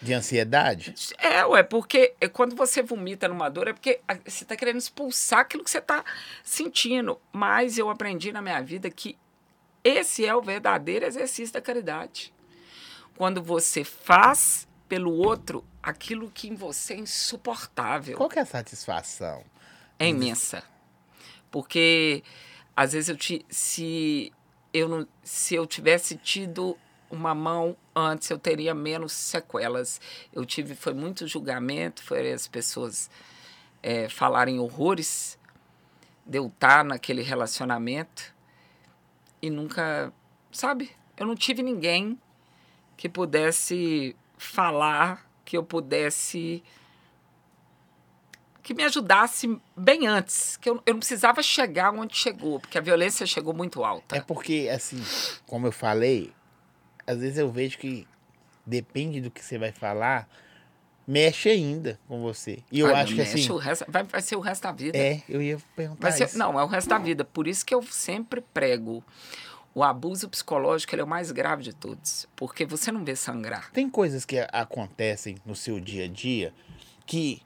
De 0.00 0.14
ansiedade? 0.14 0.94
É, 1.18 1.44
ué, 1.44 1.62
porque 1.62 2.14
é, 2.20 2.28
quando 2.28 2.54
você 2.54 2.82
vomita 2.82 3.26
numa 3.26 3.48
dor 3.48 3.66
é 3.68 3.72
porque 3.72 4.00
a- 4.06 4.14
você 4.14 4.44
está 4.44 4.54
querendo 4.56 4.76
expulsar 4.78 5.40
aquilo 5.40 5.64
que 5.64 5.70
você 5.70 5.78
está 5.78 6.04
sentindo. 6.44 7.20
Mas 7.32 7.78
eu 7.78 7.90
aprendi 7.90 8.30
na 8.32 8.40
minha 8.40 8.60
vida 8.62 8.88
que 8.90 9.18
esse 9.82 10.24
é 10.24 10.34
o 10.34 10.40
verdadeiro 10.42 11.04
exercício 11.04 11.52
da 11.52 11.60
caridade. 11.60 12.32
Quando 13.16 13.42
você 13.42 13.82
faz 13.82 14.68
pelo 14.88 15.12
outro 15.12 15.64
aquilo 15.82 16.30
que 16.30 16.48
em 16.48 16.54
você 16.54 16.94
é 16.94 16.98
insuportável. 16.98 18.16
Qual 18.16 18.28
que 18.28 18.38
é 18.38 18.42
a 18.42 18.46
satisfação? 18.46 19.42
É 19.98 20.06
imensa. 20.08 20.62
Porque 21.50 22.22
às 22.76 22.92
vezes 22.92 23.08
eu 23.08 23.16
te, 23.16 23.44
se 23.50 24.32
eu 24.72 24.88
não, 24.88 25.08
se 25.22 25.54
eu 25.56 25.66
tivesse 25.66 26.16
tido 26.16 26.78
uma 27.10 27.34
mão 27.34 27.76
antes, 27.94 28.30
eu 28.30 28.38
teria 28.38 28.74
menos 28.74 29.12
sequelas. 29.12 30.00
Eu 30.32 30.44
tive 30.44 30.74
foi 30.74 30.94
muito 30.94 31.26
julgamento, 31.26 32.02
foi 32.02 32.32
as 32.32 32.46
pessoas 32.46 33.10
é, 33.82 34.08
falarem 34.08 34.58
horrores 34.58 35.38
de 36.26 36.38
eu 36.38 36.46
estar 36.46 36.84
naquele 36.84 37.22
relacionamento 37.22 38.34
e 39.40 39.48
nunca, 39.48 40.12
sabe? 40.52 40.90
Eu 41.16 41.26
não 41.26 41.34
tive 41.34 41.62
ninguém 41.62 42.18
que 42.96 43.08
pudesse 43.08 44.14
falar, 44.36 45.26
que 45.44 45.56
eu 45.56 45.64
pudesse 45.64 46.62
que 48.68 48.74
me 48.74 48.84
ajudasse 48.84 49.58
bem 49.74 50.06
antes, 50.06 50.58
que 50.58 50.68
eu, 50.68 50.82
eu 50.84 50.92
não 50.92 50.98
precisava 50.98 51.42
chegar 51.42 51.90
onde 51.94 52.14
chegou, 52.14 52.60
porque 52.60 52.76
a 52.76 52.82
violência 52.82 53.24
chegou 53.24 53.54
muito 53.54 53.82
alta. 53.82 54.14
É 54.14 54.20
porque, 54.20 54.68
assim, 54.70 55.02
como 55.46 55.66
eu 55.66 55.72
falei, 55.72 56.34
às 57.10 57.18
vezes 57.20 57.38
eu 57.38 57.50
vejo 57.50 57.78
que 57.78 58.06
depende 58.66 59.20
do 59.20 59.30
que 59.30 59.42
você 59.44 59.56
vai 59.58 59.72
falar, 59.72 60.28
mexe 61.06 61.48
ainda 61.48 61.98
com 62.06 62.20
você. 62.20 62.58
E 62.70 62.80
eu 62.80 62.86
Ai, 62.88 63.02
acho 63.02 63.14
que 63.14 63.20
assim. 63.22 63.58
resto- 63.58 63.86
vai, 63.90 64.02
vai 64.04 64.20
ser 64.20 64.36
o 64.36 64.40
resto 64.40 64.62
da 64.62 64.72
vida. 64.72 64.96
É, 64.98 65.22
eu 65.28 65.40
ia 65.40 65.58
perguntar 65.74 66.12
ser- 66.12 66.24
isso. 66.24 66.38
não, 66.38 66.58
é 66.60 66.62
o 66.62 66.66
resto 66.66 66.88
da 66.88 66.98
vida. 66.98 67.24
Por 67.24 67.48
isso 67.48 67.64
que 67.64 67.74
eu 67.74 67.82
sempre 67.82 68.40
prego. 68.40 69.02
O 69.74 69.82
abuso 69.82 70.28
psicológico 70.28 70.96
é 70.96 71.02
o 71.02 71.06
mais 71.06 71.30
grave 71.30 71.62
de 71.62 71.72
todos. 71.72 72.26
Porque 72.36 72.66
você 72.66 72.90
não 72.92 73.04
vê 73.04 73.14
sangrar. 73.16 73.70
Tem 73.72 73.88
coisas 73.88 74.24
que 74.24 74.38
acontecem 74.52 75.36
no 75.46 75.54
seu 75.54 75.78
dia 75.80 76.04
a 76.04 76.08
dia 76.08 76.52
que 77.06 77.40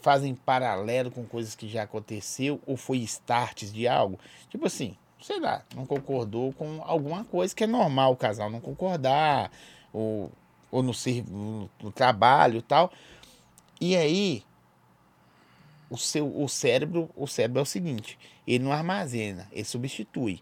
fazem 0.00 0.34
paralelo 0.34 1.10
com 1.10 1.24
coisas 1.24 1.54
que 1.54 1.68
já 1.68 1.82
aconteceu 1.84 2.60
ou 2.66 2.76
foi 2.76 2.98
starts 2.98 3.72
de 3.72 3.86
algo. 3.86 4.18
Tipo 4.48 4.66
assim, 4.66 4.96
sei 5.22 5.40
lá, 5.40 5.64
não 5.74 5.86
concordou 5.86 6.52
com 6.52 6.82
alguma 6.84 7.24
coisa 7.24 7.54
que 7.54 7.64
é 7.64 7.66
normal 7.66 8.12
o 8.12 8.16
casal 8.16 8.50
não 8.50 8.60
concordar, 8.60 9.50
ou, 9.92 10.30
ou 10.70 10.82
no, 10.82 10.92
no, 11.28 11.70
no 11.82 11.92
trabalho 11.92 12.58
e 12.58 12.62
tal. 12.62 12.92
E 13.80 13.96
aí, 13.96 14.44
o 15.90 15.96
seu 15.98 16.26
o 16.40 16.48
cérebro, 16.48 17.10
o 17.16 17.26
cérebro 17.26 17.60
é 17.60 17.62
o 17.62 17.66
seguinte, 17.66 18.18
ele 18.46 18.64
não 18.64 18.72
armazena, 18.72 19.48
ele 19.52 19.64
substitui. 19.64 20.40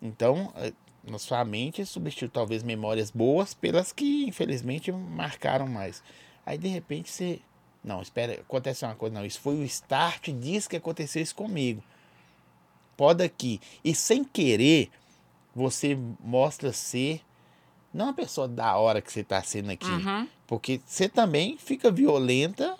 Então, 0.00 0.52
eh, 0.56 0.72
na 1.02 1.18
sua 1.18 1.44
mente, 1.44 1.84
substitui 1.84 2.28
talvez 2.28 2.62
memórias 2.62 3.10
boas 3.10 3.54
pelas 3.54 3.92
que, 3.92 4.24
infelizmente, 4.26 4.92
marcaram 4.92 5.66
mais. 5.66 6.02
Aí, 6.46 6.56
de 6.56 6.68
repente, 6.68 7.10
você. 7.10 7.40
Não, 7.82 8.02
espera, 8.02 8.34
acontece 8.34 8.84
uma 8.84 8.94
coisa, 8.94 9.14
não. 9.14 9.24
Isso 9.24 9.40
foi 9.40 9.56
o 9.56 9.64
start 9.64 10.28
disso 10.30 10.68
que 10.68 10.76
aconteceu 10.76 11.22
isso 11.22 11.34
comigo. 11.34 11.82
Pode 12.98 13.22
aqui. 13.22 13.60
E 13.84 13.94
sem 13.94 14.24
querer, 14.24 14.90
você 15.54 15.96
mostra 16.18 16.72
ser. 16.72 17.20
Não 17.94 18.08
a 18.08 18.12
pessoa 18.12 18.48
da 18.48 18.76
hora 18.76 19.00
que 19.00 19.12
você 19.12 19.20
está 19.20 19.40
sendo 19.40 19.70
aqui. 19.70 19.86
Uhum. 19.86 20.26
Porque 20.48 20.80
você 20.84 21.08
também 21.08 21.56
fica 21.56 21.92
violenta, 21.92 22.76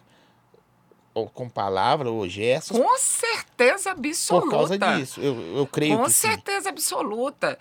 ou 1.15 1.29
com 1.31 1.49
palavra, 1.49 2.11
ou 2.11 2.29
gestos, 2.29 2.77
Com 2.77 2.99
certeza 2.99 3.93
absoluta. 3.93 4.45
por 4.47 4.51
causa 4.51 4.77
disso. 4.77 5.21
Eu, 5.21 5.57
eu 5.57 5.67
creio 5.69 5.97
Com 5.97 6.05
que 6.05 6.11
sim. 6.11 6.29
certeza 6.29 6.69
absoluta. 6.69 7.57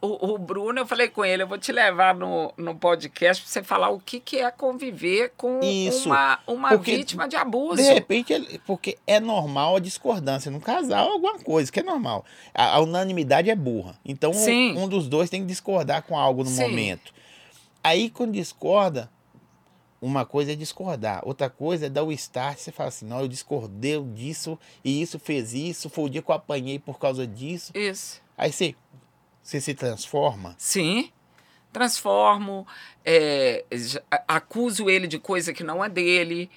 O, 0.00 0.34
o 0.34 0.38
Bruno, 0.38 0.78
eu 0.78 0.86
falei 0.86 1.08
com 1.08 1.24
ele, 1.24 1.42
eu 1.42 1.46
vou 1.46 1.56
te 1.56 1.72
levar 1.72 2.14
no, 2.14 2.52
no 2.56 2.74
podcast 2.74 3.42
para 3.42 3.50
você 3.50 3.62
falar 3.62 3.88
o 3.88 3.98
que, 3.98 4.20
que 4.20 4.36
é 4.36 4.50
conviver 4.50 5.32
com 5.38 5.60
Isso, 5.62 6.10
uma, 6.10 6.38
uma 6.46 6.76
vítima 6.76 7.26
de 7.26 7.34
abuso. 7.34 7.76
De 7.76 7.94
repente, 7.94 8.60
porque 8.66 8.98
é 9.06 9.18
normal 9.18 9.76
a 9.76 9.80
discordância 9.80 10.50
num 10.50 10.60
casal, 10.60 11.12
alguma 11.12 11.38
coisa 11.38 11.72
que 11.72 11.80
é 11.80 11.82
normal. 11.82 12.26
A, 12.54 12.76
a 12.76 12.80
unanimidade 12.80 13.48
é 13.48 13.56
burra. 13.56 13.98
Então, 14.04 14.32
um, 14.32 14.84
um 14.84 14.88
dos 14.88 15.08
dois 15.08 15.30
tem 15.30 15.40
que 15.40 15.46
discordar 15.46 16.02
com 16.02 16.16
algo 16.16 16.44
no 16.44 16.50
Sim. 16.50 16.62
momento. 16.62 17.12
Aí, 17.82 18.10
quando 18.10 18.32
discorda, 18.32 19.10
uma 20.00 20.26
coisa 20.26 20.52
é 20.52 20.54
discordar, 20.54 21.22
outra 21.24 21.48
coisa 21.48 21.86
é 21.86 21.88
dar 21.88 22.04
o 22.04 22.12
start. 22.12 22.58
Você 22.58 22.70
fala 22.70 22.88
assim: 22.88 23.06
não, 23.06 23.20
eu 23.20 23.28
discordei 23.28 23.98
disso 24.02 24.58
e 24.84 25.00
isso 25.00 25.18
fez 25.18 25.54
isso. 25.54 25.88
Foi 25.88 26.04
o 26.04 26.08
dia 26.08 26.20
que 26.20 26.30
eu 26.30 26.34
apanhei 26.34 26.78
por 26.78 26.98
causa 26.98 27.26
disso. 27.26 27.72
Isso. 27.74 28.20
Aí 28.36 28.52
você, 28.52 28.74
você 29.46 29.60
se 29.60 29.74
transforma. 29.74 30.54
Sim. 30.58 31.10
Transformo, 31.72 32.66
é, 33.04 33.64
acuso 34.26 34.88
ele 34.90 35.06
de 35.06 35.18
coisa 35.18 35.52
que 35.52 35.62
não 35.62 35.84
é 35.84 35.88
dele. 35.88 36.50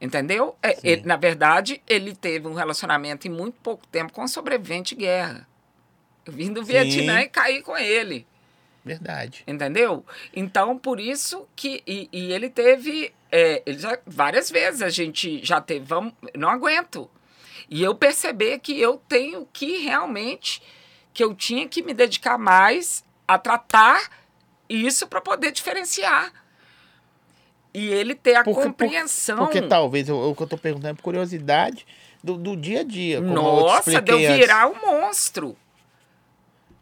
Entendeu? 0.00 0.54
É, 0.62 0.78
ele- 0.82 1.02
na 1.02 1.16
verdade, 1.16 1.82
ele 1.88 2.14
teve 2.14 2.46
um 2.46 2.54
relacionamento 2.54 3.26
em 3.26 3.30
muito 3.30 3.58
pouco 3.62 3.86
tempo 3.88 4.12
com 4.12 4.22
um 4.22 4.28
sobrevivente 4.28 4.94
de 4.94 5.00
guerra. 5.02 5.46
Eu 6.24 6.32
vim 6.32 6.52
do 6.52 6.60
Sim. 6.64 6.72
Vietnã 6.72 7.20
e 7.22 7.28
caí 7.28 7.62
com 7.62 7.76
ele. 7.76 8.26
Verdade. 8.84 9.42
Entendeu? 9.46 10.04
Então, 10.34 10.78
por 10.78 11.00
isso 11.00 11.46
que. 11.56 11.82
E, 11.86 12.08
e 12.12 12.32
ele 12.32 12.48
teve. 12.48 13.12
é, 13.30 13.62
ele 13.66 13.78
já, 13.78 13.98
várias 14.06 14.50
vezes 14.50 14.80
a 14.82 14.88
gente 14.88 15.44
já 15.44 15.60
teve. 15.60 15.84
Vamos, 15.84 16.14
não 16.34 16.48
aguento. 16.48 17.10
E 17.68 17.82
eu 17.82 17.94
perceber 17.94 18.58
que 18.60 18.78
eu 18.80 18.96
tenho 19.08 19.46
que 19.52 19.78
realmente. 19.78 20.62
Que 21.20 21.24
eu 21.24 21.34
tinha 21.34 21.68
que 21.68 21.82
me 21.82 21.92
dedicar 21.92 22.38
mais 22.38 23.04
a 23.28 23.36
tratar 23.36 24.08
isso 24.66 25.06
para 25.06 25.20
poder 25.20 25.52
diferenciar. 25.52 26.32
E 27.74 27.88
ele 27.90 28.14
ter 28.14 28.36
a 28.36 28.42
Porque- 28.42 28.62
compreensão. 28.62 29.36
Porque 29.36 29.60
talvez, 29.60 30.08
eu- 30.08 30.30
o 30.30 30.34
que 30.34 30.42
eu 30.42 30.46
tô 30.46 30.56
perguntando 30.56 30.92
é 30.92 30.94
por 30.94 31.02
curiosidade 31.02 31.86
do, 32.24 32.38
do 32.38 32.56
dia 32.56 32.80
a 32.80 32.84
dia. 32.84 33.20
Nossa, 33.20 34.00
deu 34.00 34.16
antes. 34.16 34.34
virar 34.34 34.66
um 34.68 34.80
monstro. 34.80 35.54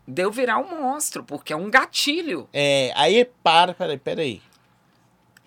Deu 0.06 0.30
virar 0.30 0.58
um 0.58 0.82
monstro, 0.82 1.24
porque 1.24 1.52
é 1.52 1.56
um 1.56 1.68
gatilho. 1.68 2.48
É, 2.52 2.92
aí 2.94 3.24
para, 3.42 3.74
peraí, 3.74 3.98
peraí. 3.98 4.42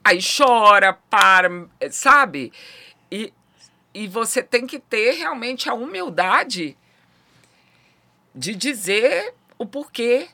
aí 0.03 0.19
chora, 0.21 0.99
para, 1.09 1.47
sabe? 1.91 2.51
E, 3.09 3.31
e 3.93 4.05
você 4.05 4.43
tem 4.43 4.67
que 4.67 4.79
ter 4.79 5.13
realmente 5.13 5.69
a 5.69 5.73
humildade 5.73 6.77
de 8.33 8.55
dizer 8.55 9.33
o 9.57 9.65
porquê. 9.65 10.29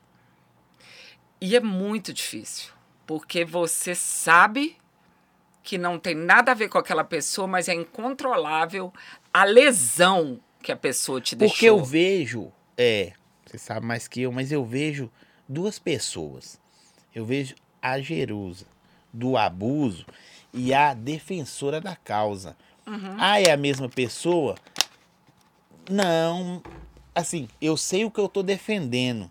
E 1.40 1.56
é 1.56 1.60
muito 1.60 2.12
difícil, 2.12 2.72
porque 3.06 3.46
você 3.46 3.94
sabe 3.94 4.76
que 5.64 5.78
não 5.78 6.00
tem 6.00 6.16
nada 6.16 6.52
a 6.52 6.56
ver 6.56 6.70
com 6.70 6.78
aquela 6.78 7.04
pessoa, 7.04 7.48
mas 7.48 7.68
é 7.68 7.74
incontrolável 7.74 8.92
a 9.34 9.44
lesão 9.44 10.40
que 10.64 10.72
a 10.72 10.76
pessoa 10.76 11.22
te 11.22 11.36
deixou. 11.36 11.54
Porque 11.54 11.66
eu 11.66 11.84
vejo, 11.84 12.52
é, 12.78 13.14
você 13.46 13.58
sabe 13.58 13.86
mais 13.86 14.08
que 14.08 14.22
eu, 14.22 14.32
mas 14.32 14.52
eu 14.52 14.66
vejo 14.66 15.12
duas 15.48 15.78
pessoas. 15.78 16.60
Eu 17.14 17.26
vejo 17.26 17.54
a 17.82 18.00
Jerusa 18.00 18.66
do 19.14 19.38
abuso 19.38 20.06
e 20.54 20.74
a 20.74 20.94
defensora 20.94 21.80
da 21.80 21.96
causa. 21.96 22.56
Ah, 23.18 23.40
é 23.42 23.52
a 23.52 23.58
mesma 23.58 23.90
pessoa? 23.90 24.56
Não. 25.90 26.64
Assim, 27.18 27.48
eu 27.62 27.76
sei 27.78 28.06
o 28.06 28.12
que 28.12 28.20
eu 28.20 28.30
tô 28.30 28.44
defendendo, 28.44 29.30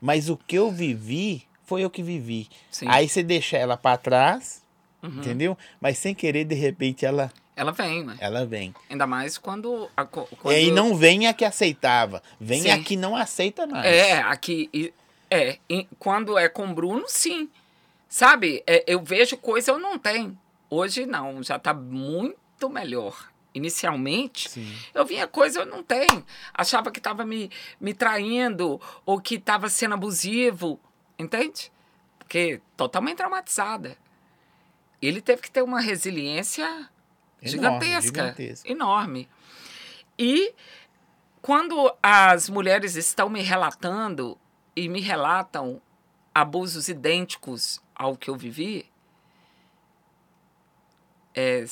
mas 0.00 0.28
o 0.28 0.36
que 0.36 0.56
eu 0.56 0.70
vivi 0.70 1.46
foi 1.64 1.82
eu 1.82 1.90
que 1.90 2.02
vivi. 2.02 2.48
Sim. 2.70 2.86
Aí 2.88 3.08
você 3.08 3.22
deixa 3.22 3.56
ela 3.56 3.76
pra 3.76 3.96
trás, 3.96 4.62
Uhum. 5.02 5.18
entendeu? 5.20 5.56
Mas 5.80 5.98
sem 5.98 6.14
querer, 6.14 6.44
de 6.44 6.54
repente, 6.54 7.04
ela, 7.06 7.32
Ela 7.54 7.70
vem, 7.72 8.04
né? 8.04 8.16
ela 8.20 8.44
vem. 8.44 8.74
Ainda 8.90 9.06
mais 9.06 9.38
quando. 9.38 9.88
A, 9.96 10.02
E 10.02 10.06
quando 10.06 10.54
aí 10.54 10.70
não 10.70 10.96
vem 10.96 11.26
a 11.26 11.32
que 11.32 11.44
aceitava, 11.44 12.22
vem 12.40 12.62
Sim. 12.62 12.70
a 12.70 12.82
que 12.82 12.96
não 12.96 13.14
aceita 13.16 13.66
mais. 13.66 13.86
É, 13.86 14.18
aqui. 14.22 14.68
e- 14.74 14.92
É, 15.30 15.58
e 15.68 15.86
quando 15.98 16.38
é 16.38 16.48
com 16.48 16.66
o 16.70 16.74
Bruno, 16.74 17.04
sim. 17.08 17.48
Sabe? 18.08 18.62
É, 18.66 18.84
eu 18.86 19.02
vejo 19.02 19.36
coisa 19.36 19.72
eu 19.72 19.78
não 19.78 19.98
tenho. 19.98 20.38
Hoje 20.70 21.04
não, 21.04 21.42
já 21.42 21.58
tá 21.58 21.74
muito 21.74 22.68
melhor. 22.70 23.28
Inicialmente, 23.56 24.50
Sim. 24.50 24.70
eu 24.92 25.06
vinha 25.06 25.26
coisa 25.26 25.60
eu 25.60 25.66
não 25.66 25.82
tenho. 25.82 26.22
Achava 26.52 26.90
que 26.90 26.98
estava 26.98 27.24
me, 27.24 27.50
me 27.80 27.94
traindo 27.94 28.78
ou 29.06 29.18
que 29.18 29.36
estava 29.36 29.70
sendo 29.70 29.94
abusivo. 29.94 30.78
Entende? 31.18 31.72
Porque 32.18 32.60
totalmente 32.76 33.16
traumatizada. 33.16 33.96
Ele 35.00 35.22
teve 35.22 35.40
que 35.40 35.50
ter 35.50 35.62
uma 35.62 35.80
resiliência 35.80 36.66
Enorme, 36.66 37.48
gigantesca. 37.48 38.02
gigantesca. 38.02 38.70
Enorme. 38.70 39.26
E 40.18 40.54
quando 41.40 41.90
as 42.02 42.50
mulheres 42.50 42.94
estão 42.94 43.30
me 43.30 43.40
relatando 43.40 44.36
e 44.76 44.86
me 44.86 45.00
relatam 45.00 45.80
abusos 46.34 46.88
idênticos 46.88 47.80
ao 47.94 48.18
que 48.18 48.28
eu 48.28 48.36
vivi, 48.36 48.90
é, 51.34 51.64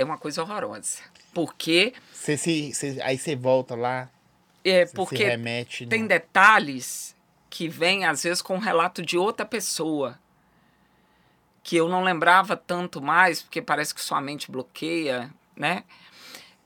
é 0.00 0.04
uma 0.04 0.18
coisa 0.18 0.42
horrorosa. 0.42 0.98
Porque, 1.32 1.92
Você 2.12 2.36
se, 2.36 2.72
você- 2.74 3.00
aí 3.02 3.16
você 3.18 3.36
volta 3.36 3.74
lá, 3.74 4.08
é, 4.64 4.86
porque 4.86 5.24
remete. 5.24 5.86
tem 5.86 6.02
no- 6.02 6.08
detalhes 6.08 7.14
que 7.48 7.68
vêm, 7.68 8.04
às 8.04 8.22
vezes, 8.22 8.40
com 8.42 8.56
o 8.56 8.60
relato 8.60 9.02
de 9.02 9.16
outra 9.18 9.44
pessoa. 9.46 10.18
Que 11.62 11.76
eu 11.76 11.88
não 11.88 12.02
lembrava 12.02 12.56
tanto 12.56 13.00
mais, 13.02 13.42
porque 13.42 13.60
parece 13.60 13.94
que 13.94 14.00
sua 14.00 14.20
mente 14.20 14.50
bloqueia, 14.50 15.30
né? 15.54 15.84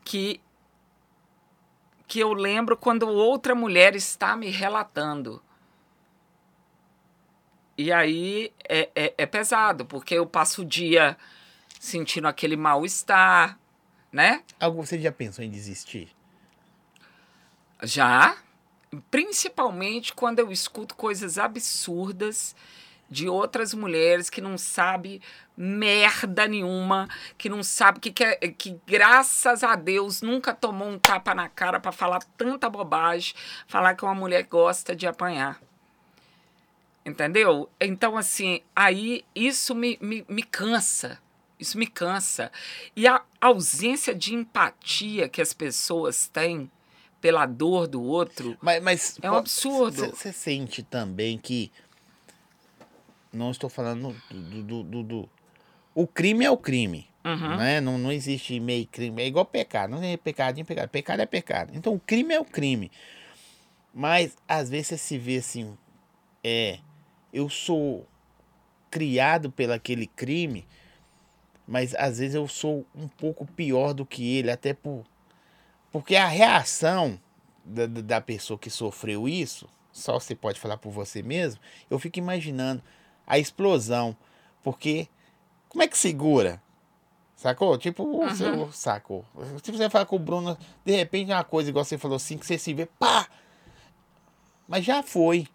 Que, 0.04 0.40
que 2.06 2.20
eu 2.20 2.32
lembro 2.32 2.76
quando 2.76 3.08
outra 3.08 3.54
mulher 3.54 3.96
está 3.96 4.36
me 4.36 4.50
relatando. 4.50 5.42
E 7.76 7.90
aí 7.92 8.52
é, 8.68 8.88
é, 8.94 9.14
é 9.18 9.26
pesado, 9.26 9.84
porque 9.84 10.14
eu 10.14 10.24
passo 10.26 10.62
o 10.62 10.64
dia 10.64 11.16
sentindo 11.84 12.26
aquele 12.26 12.56
mal-estar, 12.56 13.58
né? 14.10 14.42
Algo 14.58 14.84
você 14.84 14.98
já 14.98 15.12
pensou 15.12 15.44
em 15.44 15.50
desistir? 15.50 16.08
Já, 17.82 18.36
principalmente 19.10 20.14
quando 20.14 20.38
eu 20.38 20.50
escuto 20.50 20.94
coisas 20.94 21.36
absurdas 21.36 22.56
de 23.10 23.28
outras 23.28 23.74
mulheres 23.74 24.30
que 24.30 24.40
não 24.40 24.56
sabe 24.56 25.20
merda 25.56 26.48
nenhuma, 26.48 27.06
que 27.36 27.48
não 27.50 27.62
sabe 27.62 28.00
que, 28.00 28.10
que, 28.10 28.24
é- 28.24 28.36
que 28.48 28.80
graças 28.86 29.62
a 29.62 29.76
Deus 29.76 30.22
nunca 30.22 30.54
tomou 30.54 30.88
um 30.88 30.98
tapa 30.98 31.34
na 31.34 31.48
cara 31.48 31.78
para 31.78 31.92
falar 31.92 32.20
tanta 32.36 32.68
bobagem, 32.70 33.34
falar 33.66 33.94
que 33.94 34.04
uma 34.04 34.14
mulher 34.14 34.44
gosta 34.44 34.96
de 34.96 35.06
apanhar. 35.06 35.60
Entendeu? 37.04 37.68
Então, 37.78 38.16
assim, 38.16 38.62
aí 38.74 39.22
isso 39.34 39.74
me, 39.74 39.98
me, 40.00 40.24
me 40.26 40.42
cansa. 40.42 41.18
Isso 41.58 41.78
me 41.78 41.86
cansa. 41.86 42.50
E 42.96 43.06
a 43.06 43.22
ausência 43.40 44.14
de 44.14 44.34
empatia 44.34 45.28
que 45.28 45.40
as 45.40 45.52
pessoas 45.52 46.26
têm 46.28 46.70
pela 47.20 47.46
dor 47.46 47.86
do 47.86 48.02
outro 48.02 48.56
Mas, 48.60 48.82
mas 48.82 49.18
é 49.22 49.30
um 49.30 49.36
absurdo. 49.36 50.06
Você 50.10 50.32
sente 50.32 50.82
também 50.82 51.38
que. 51.38 51.70
Não 53.32 53.50
estou 53.50 53.68
falando 53.70 54.14
do. 54.30 54.62
do, 54.62 54.82
do- 54.82 55.02
do- 55.02 55.28
o 55.94 56.06
crime 56.06 56.44
é 56.44 56.50
o 56.50 56.56
crime. 56.56 57.08
Uhum. 57.24 57.56
Né? 57.56 57.80
Não, 57.80 57.96
não 57.96 58.12
existe 58.12 58.58
meio 58.60 58.86
crime. 58.86 59.22
É 59.22 59.26
igual 59.26 59.44
pecado. 59.46 59.90
Não 59.92 60.02
é 60.02 60.16
pecadinho, 60.16 60.66
pecado. 60.66 60.88
Pecado 60.90 61.20
é 61.22 61.26
pecado. 61.26 61.72
Então 61.74 61.94
o 61.94 62.00
crime 62.00 62.34
é 62.34 62.40
o 62.40 62.44
crime. 62.44 62.90
Mas 63.94 64.36
às 64.46 64.68
vezes 64.68 64.88
você 64.88 64.98
se 64.98 65.18
vê 65.18 65.36
assim. 65.38 65.76
É. 66.42 66.78
Eu 67.32 67.48
sou 67.48 68.06
criado 68.90 69.50
pelo 69.50 69.72
aquele 69.72 70.06
crime. 70.06 70.66
Mas 71.66 71.94
às 71.94 72.18
vezes 72.18 72.34
eu 72.34 72.46
sou 72.46 72.84
um 72.94 73.08
pouco 73.08 73.46
pior 73.46 73.92
do 73.94 74.04
que 74.04 74.36
ele. 74.36 74.50
Até 74.50 74.74
por. 74.74 75.04
Porque 75.90 76.16
a 76.16 76.26
reação 76.26 77.18
da, 77.64 77.86
da 77.86 78.20
pessoa 78.20 78.58
que 78.58 78.68
sofreu 78.68 79.28
isso, 79.28 79.68
só 79.92 80.18
você 80.18 80.34
pode 80.34 80.60
falar 80.60 80.76
por 80.76 80.90
você 80.90 81.22
mesmo, 81.22 81.60
eu 81.88 81.98
fico 81.98 82.18
imaginando 82.18 82.82
a 83.26 83.38
explosão. 83.38 84.16
Porque 84.62 85.08
como 85.68 85.82
é 85.82 85.88
que 85.88 85.98
segura? 85.98 86.62
Sacou? 87.36 87.76
Tipo, 87.76 88.26
você 88.26 88.44
sacou. 88.72 89.24
Tipo, 89.60 89.76
você 89.76 89.90
fala 89.90 90.06
com 90.06 90.16
o 90.16 90.20
Bruno, 90.20 90.56
de 90.84 90.96
repente 90.96 91.32
é 91.32 91.34
uma 91.34 91.44
coisa, 91.44 91.68
igual 91.68 91.84
você 91.84 91.98
falou 91.98 92.16
assim, 92.16 92.38
que 92.38 92.46
você 92.46 92.56
se 92.56 92.72
vê, 92.72 92.86
pá! 92.86 93.28
Mas 94.68 94.84
já 94.84 95.02
foi. 95.02 95.46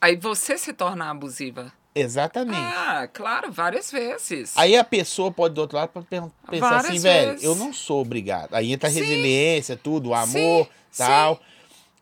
Aí 0.00 0.16
você 0.16 0.58
se 0.58 0.72
torna 0.72 1.10
abusiva. 1.10 1.72
Exatamente. 1.94 2.56
Ah, 2.56 3.08
claro, 3.12 3.50
várias 3.50 3.90
vezes. 3.90 4.56
Aí 4.56 4.76
a 4.76 4.84
pessoa 4.84 5.32
pode 5.32 5.54
do 5.54 5.60
outro 5.60 5.76
lado 5.76 5.90
pensar 5.90 6.30
Várias 6.60 6.84
assim, 6.86 6.98
velho, 7.00 7.38
eu 7.42 7.54
não 7.56 7.72
sou 7.72 8.02
obrigado. 8.02 8.54
Aí 8.54 8.72
entra 8.72 8.88
a 8.88 8.92
Sim. 8.92 9.00
resiliência, 9.00 9.76
tudo, 9.76 10.10
o 10.10 10.14
amor, 10.14 10.66
Sim, 10.90 11.02
tal. 11.04 11.40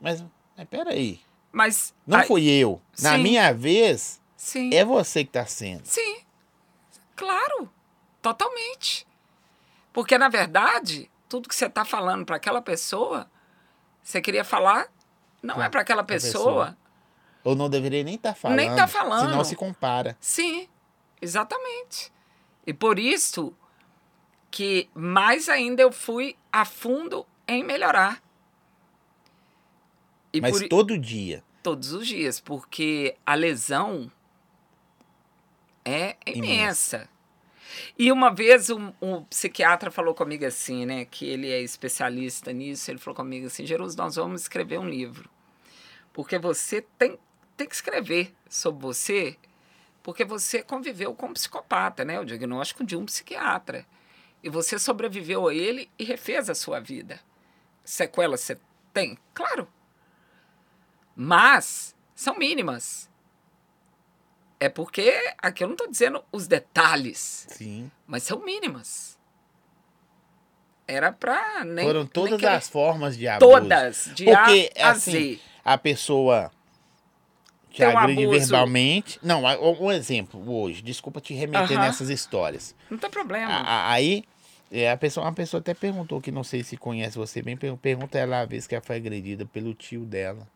Mas, 0.00 0.22
mas 0.56 0.68
peraí, 0.68 1.20
Mas. 1.50 1.94
não 2.06 2.18
aí- 2.20 2.26
fui 2.26 2.46
eu. 2.48 2.80
Na 3.00 3.12
Sim. 3.16 3.22
minha 3.22 3.52
vez, 3.54 4.20
Sim. 4.36 4.70
é 4.74 4.84
você 4.84 5.24
que 5.24 5.30
tá 5.32 5.46
sendo. 5.46 5.84
Sim, 5.86 6.18
claro, 7.16 7.68
totalmente. 8.20 9.06
Porque, 9.92 10.18
na 10.18 10.28
verdade, 10.28 11.10
tudo 11.28 11.48
que 11.48 11.54
você 11.54 11.66
está 11.66 11.84
falando 11.84 12.26
para 12.26 12.36
aquela 12.36 12.60
pessoa, 12.60 13.26
você 14.02 14.20
queria 14.20 14.44
falar, 14.44 14.86
não 15.42 15.56
Pra- 15.56 15.64
é 15.64 15.68
para 15.70 15.80
aquela 15.80 16.04
pessoa. 16.04 16.66
pessoa. 16.66 16.76
Ou 17.48 17.56
não 17.56 17.70
deveria 17.70 18.04
nem 18.04 18.16
estar 18.16 18.34
falando. 18.34 18.56
Nem 18.58 18.76
tá 18.76 18.86
falando. 18.86 19.30
Senão 19.30 19.42
se 19.42 19.56
compara. 19.56 20.14
Sim, 20.20 20.68
exatamente. 21.22 22.12
E 22.66 22.74
por 22.74 22.98
isso 22.98 23.54
que 24.50 24.90
mais 24.94 25.48
ainda 25.48 25.80
eu 25.80 25.90
fui 25.90 26.36
a 26.52 26.66
fundo 26.66 27.26
em 27.46 27.64
melhorar. 27.64 28.22
E 30.30 30.42
Mas 30.42 30.58
por- 30.58 30.68
todo 30.68 30.98
dia. 30.98 31.42
todos 31.62 31.92
os 31.94 32.06
dias, 32.06 32.38
porque 32.38 33.16
a 33.24 33.34
lesão 33.34 34.12
é 35.84 36.16
imensa. 36.26 37.08
E 37.98 38.12
uma 38.12 38.30
vez 38.30 38.68
um, 38.68 38.92
um 39.00 39.24
psiquiatra 39.24 39.90
falou 39.90 40.14
comigo 40.14 40.44
assim, 40.44 40.84
né, 40.84 41.06
que 41.06 41.24
ele 41.26 41.50
é 41.50 41.62
especialista 41.62 42.52
nisso, 42.52 42.90
ele 42.90 42.98
falou 42.98 43.16
comigo 43.16 43.46
assim, 43.46 43.64
Jeruso, 43.64 43.96
nós 43.96 44.16
vamos 44.16 44.42
escrever 44.42 44.78
um 44.78 44.88
livro. 44.88 45.30
Porque 46.12 46.38
você 46.38 46.82
tem, 46.98 47.18
tem 47.58 47.68
que 47.68 47.74
escrever 47.74 48.34
sobre 48.48 48.80
você, 48.80 49.36
porque 50.02 50.24
você 50.24 50.62
conviveu 50.62 51.14
com 51.14 51.26
um 51.26 51.32
psicopata, 51.34 52.04
né, 52.04 52.18
o 52.18 52.24
diagnóstico 52.24 52.84
de 52.84 52.96
um 52.96 53.04
psiquiatra. 53.04 53.84
E 54.42 54.48
você 54.48 54.78
sobreviveu 54.78 55.48
a 55.48 55.54
ele 55.54 55.90
e 55.98 56.04
refez 56.04 56.48
a 56.48 56.54
sua 56.54 56.78
vida. 56.80 57.20
Sequelas 57.84 58.40
você 58.40 58.58
tem? 58.92 59.18
Claro. 59.34 59.68
Mas 61.14 61.94
são 62.14 62.38
mínimas. 62.38 63.10
É 64.60 64.68
porque 64.68 65.12
aqui 65.38 65.62
eu 65.64 65.68
não 65.68 65.74
estou 65.74 65.88
dizendo 65.90 66.24
os 66.32 66.46
detalhes, 66.46 67.46
Sim. 67.50 67.90
mas 68.06 68.22
são 68.22 68.40
mínimas. 68.40 69.18
Era 70.86 71.12
para 71.12 71.64
nem. 71.64 71.84
Foram 71.86 72.00
nem 72.00 72.08
todas 72.08 72.40
querer- 72.40 72.54
as 72.54 72.68
formas 72.68 73.16
de 73.16 73.28
abuso. 73.28 73.50
Todas, 73.52 74.10
de 74.14 74.24
Porque, 74.24 74.72
A 74.78 74.86
a 74.88 74.90
assim, 74.92 75.10
Z. 75.10 75.40
A 75.64 75.76
pessoa 75.76 76.50
te 77.70 77.82
um 77.84 77.88
agride 77.98 78.22
abuso. 78.24 78.38
verbalmente. 78.40 79.18
Não, 79.22 79.42
um 79.44 79.84
um 79.86 79.92
exemplo 79.92 80.50
hoje. 80.50 80.82
Desculpa 80.82 81.20
te 81.20 81.34
remeter 81.34 81.76
Aham. 81.76 81.86
nessas 81.86 82.08
histórias. 82.10 82.74
Não 82.90 82.98
tem 82.98 83.10
problema. 83.10 83.52
A- 83.52 83.92
Aí, 83.92 84.24
é, 84.70 84.90
a 84.90 84.96
pessoa, 84.96 85.26
uma 85.26 85.32
pessoa 85.32 85.60
até 85.60 85.74
perguntou, 85.74 86.20
que 86.20 86.30
não 86.30 86.44
sei 86.44 86.62
se 86.64 86.76
conhece 86.76 87.16
você 87.16 87.40
bem, 87.42 87.56
per- 87.56 87.76
pergunta 87.76 88.18
ela 88.18 88.40
a 88.40 88.44
vez 88.46 88.66
que 88.66 88.74
ela 88.74 88.84
foi 88.84 88.96
agredida 88.96 89.44
pelo 89.46 89.74
tio 89.74 90.04
dela. 90.04 90.46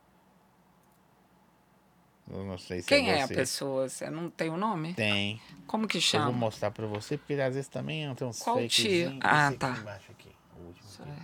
Eu 2.31 2.45
não 2.45 2.57
sei 2.57 2.81
se 2.81 2.89
Quem 2.89 3.11
é 3.11 3.19
é 3.19 3.23
a 3.23 3.29
pessoa? 3.29 3.89
Você 3.89 4.09
não 4.09 4.31
tem 4.31 4.49
o 4.49 4.57
nome? 4.57 4.95
Tem. 4.95 5.41
Como 5.67 5.87
que 5.87 5.99
Eu 5.99 6.01
vou 6.01 6.11
chama? 6.11 6.33
mostrar 6.33 6.71
pra 6.71 6.87
você, 6.87 7.19
porque 7.19 7.35
às 7.35 7.55
vezes 7.55 7.69
também 7.69 8.13
tem 8.15 8.27
uns 8.27 8.39
Qual 8.39 8.67
tio? 8.69 9.19
Ah, 9.21 9.49
aqui 9.49 9.59
tá. 9.59 9.77
embaixo 9.79 10.11
aqui, 10.13 10.31
o 10.57 10.67
último 10.69 10.89
aqui. 10.89 11.11
é. 11.11 11.17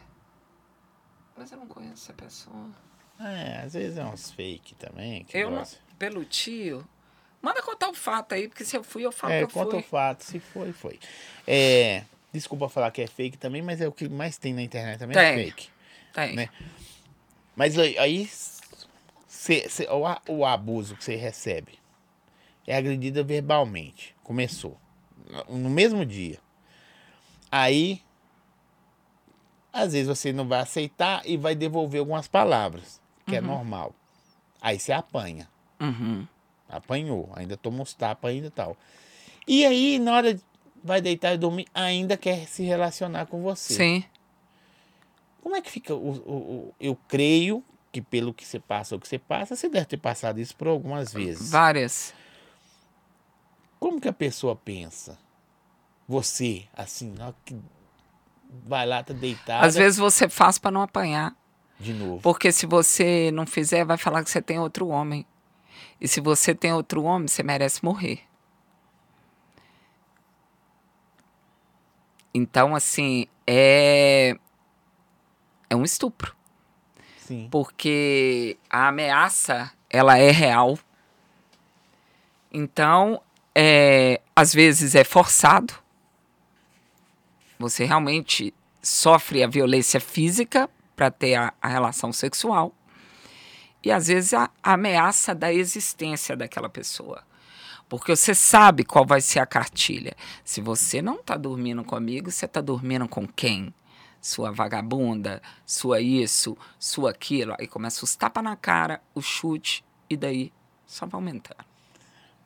Mas 1.37 1.53
eu 1.53 1.59
não 1.59 1.67
conheço 1.67 1.95
essa 1.95 2.13
pessoa. 2.13 2.69
É, 3.21 3.63
às 3.65 3.73
vezes 3.75 3.99
é 3.99 4.05
uns 4.05 4.31
fake 4.31 4.75
também. 4.77 5.27
Eu 5.33 5.51
não. 5.51 5.65
Pelo 5.99 6.25
tio. 6.25 6.87
Manda 7.43 7.63
contar 7.63 7.89
o 7.89 7.95
fato 7.95 8.35
aí, 8.35 8.49
porque 8.49 8.65
se 8.65 8.77
eu 8.77 8.83
fui, 8.85 9.05
eu 9.05 9.13
falo 9.13 9.33
É, 9.33 9.39
que 9.39 9.45
eu 9.45 9.49
conta 9.51 9.71
fui. 9.73 9.81
o 9.81 9.83
fato, 9.83 10.23
se 10.25 10.39
foi, 10.41 10.73
foi. 10.73 10.99
É, 11.47 12.05
desculpa 12.33 12.69
falar 12.69 12.91
que 12.91 13.03
é 13.03 13.07
fake 13.07 13.37
também, 13.39 13.63
mas 13.63 13.81
é 13.81 13.87
o 13.89 13.93
que 13.93 14.09
mais 14.09 14.37
tem 14.39 14.53
na 14.53 14.63
internet 14.63 14.99
também 14.99 15.17
é 15.17 15.35
Tem. 15.35 15.45
fake. 15.45 15.69
Tem. 16.13 16.35
né? 16.37 16.49
Mas 17.57 17.77
aí, 17.79 18.29
cê- 19.27 19.69
cê- 19.69 19.89
o, 19.89 20.33
o 20.33 20.45
abuso 20.45 20.97
que 20.97 21.05
você 21.05 21.17
recebe 21.17 21.79
é 22.67 22.77
agredida 22.77 23.23
verbalmente. 23.23 24.15
Começou. 24.23 24.77
No 25.49 25.69
mesmo 25.71 26.05
dia. 26.07 26.39
Aí, 27.51 28.03
às 29.73 29.93
vezes 29.93 30.07
você 30.09 30.33
não 30.33 30.47
vai 30.47 30.61
aceitar 30.61 31.23
e 31.25 31.37
vai 31.37 31.55
devolver 31.55 32.01
algumas 32.01 32.27
palavras, 32.29 33.01
que 33.29 33.37
é 33.37 33.41
normal. 33.41 33.95
Aí 34.61 34.79
você 34.79 34.93
apanha. 34.93 35.49
Uhum. 35.81 36.27
Apanhou, 36.69 37.31
ainda 37.35 37.57
toma 37.57 37.83
uns 37.83 37.95
tapas 37.95 38.31
ainda 38.31 38.49
e 38.49 38.51
tal. 38.51 38.77
E 39.47 39.65
aí, 39.65 39.99
na 39.99 40.15
hora 40.15 40.35
de- 40.35 40.43
vai 40.83 41.01
deitar 41.01 41.33
e 41.35 41.39
dormir, 41.39 41.67
ainda 41.73 42.17
quer 42.17 42.47
se 42.47 42.63
relacionar 42.63 43.27
com 43.27 43.41
você. 43.43 43.75
Sim. 43.75 44.05
Como 45.43 45.57
é 45.57 45.63
que 45.63 45.71
fica 45.71 45.95
o, 45.95 46.11
o- 46.11 46.33
o- 46.69 46.75
eu 46.79 46.97
creio 47.09 47.65
que 47.91 48.03
pelo 48.03 48.35
que 48.35 48.45
você 48.45 48.59
passa 48.61 48.95
ou 48.95 49.01
que 49.01 49.09
você 49.09 49.19
passa, 49.19 49.57
você 49.57 49.69
deve 49.69 49.87
ter 49.87 49.97
passado 49.97 50.39
isso 50.41 50.55
por 50.57 50.69
algumas 50.69 51.13
vezes. 51.13 51.51
Várias. 51.51 52.13
Como 53.81 54.01
que 54.01 54.09
a 54.09 54.13
pessoa 54.13 54.55
pensa? 54.57 55.17
Você, 56.07 56.65
assim, 56.77 57.15
hora 57.21 57.35
que 57.45 57.57
vai 58.65 58.85
lá, 58.87 59.03
tá 59.03 59.15
deitada 59.15 59.65
Às 59.67 59.75
vezes 59.75 59.99
você 59.99 60.29
faz 60.29 60.59
para 60.59 60.71
não 60.71 60.83
apanhar. 60.83 61.35
De 61.79 61.93
novo. 61.93 62.21
Porque 62.21 62.51
se 62.51 62.67
você 62.67 63.31
não 63.33 63.47
fizer, 63.47 63.85
vai 63.85 63.97
falar 63.97 64.25
que 64.25 64.31
você 64.31 64.43
tem 64.43 64.59
outro 64.59 64.89
homem. 64.89 65.25
E 66.01 66.09
se 66.09 66.21
você 66.21 66.55
tem 66.55 66.73
outro 66.73 67.03
homem, 67.05 67.29
você 67.29 67.43
merece 67.43 67.85
morrer. 67.85 68.21
Então, 72.35 72.75
assim, 72.75 73.27
é. 73.47 74.37
É 75.71 75.77
um 75.77 75.85
estupro. 75.85 76.35
Sim. 77.19 77.49
Porque 77.51 78.57
a 78.71 78.89
ameaça, 78.89 79.71
ela 79.91 80.19
é 80.19 80.31
real. 80.31 80.79
Então, 82.51 83.21
é, 83.55 84.21
às 84.35 84.55
vezes 84.55 84.95
é 84.95 85.05
forçado. 85.05 85.75
Você 87.59 87.85
realmente 87.85 88.55
sofre 88.81 89.43
a 89.43 89.49
violência 89.49 90.01
física 90.01 90.71
para 90.99 91.13
ter 91.13 91.37
a, 91.37 91.55
a 91.63 91.69
relação 91.69 92.13
sexual. 92.13 92.75
E 93.85 93.93
às 93.93 94.09
vezes 94.09 94.35
a, 94.35 94.51
a 94.61 94.73
ameaça 94.73 95.33
da 95.33 95.55
existência 95.55 96.37
daquela 96.37 96.69
pessoa. 96.69 97.23
Porque 97.89 98.15
você 98.15 98.35
sabe 98.35 98.83
qual 98.83 99.07
vai 99.07 99.21
ser 99.21 99.39
a 99.39 99.47
cartilha. 99.47 100.17
Se 100.45 100.61
você 100.61 101.01
não 101.01 101.21
está 101.21 101.37
dormindo 101.37 101.85
comigo, 101.85 102.33
você 102.33 102.47
está 102.47 102.61
dormindo 102.61 103.09
com 103.09 103.29
quem? 103.29 103.73
Sua 104.21 104.51
vagabunda, 104.51 105.41
sua 105.65 106.01
isso, 106.01 106.59
sua 106.81 107.11
aquilo. 107.11 107.55
Aí 107.59 107.69
começa 107.69 108.05
os 108.05 108.17
tapas 108.17 108.43
na 108.43 108.57
cara, 108.57 109.01
o 109.15 109.23
chute, 109.23 109.85
e 110.11 110.17
daí 110.17 110.53
só 110.85 111.07
vai 111.07 111.19
aumentando. 111.19 111.65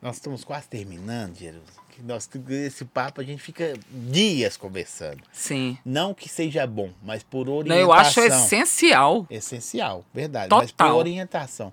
Nós 0.02 0.16
estamos 0.16 0.42
quase 0.42 0.66
terminando, 0.68 1.36
Jerusalém. 1.36 1.80
Nós, 2.00 2.28
esse 2.48 2.84
papo 2.84 3.20
a 3.20 3.24
gente 3.24 3.40
fica 3.40 3.74
dias 3.88 4.56
conversando. 4.56 5.22
Sim. 5.30 5.78
Não 5.84 6.12
que 6.12 6.28
seja 6.28 6.66
bom, 6.66 6.90
mas 7.00 7.22
por 7.22 7.46
Não, 7.46 7.54
orientação. 7.54 7.80
eu 7.80 7.92
acho 7.92 8.20
essencial. 8.20 9.26
Essencial, 9.30 10.04
verdade. 10.12 10.48
Mas 10.50 10.72
por 10.72 10.78
Total. 10.78 10.96
orientação. 10.96 11.72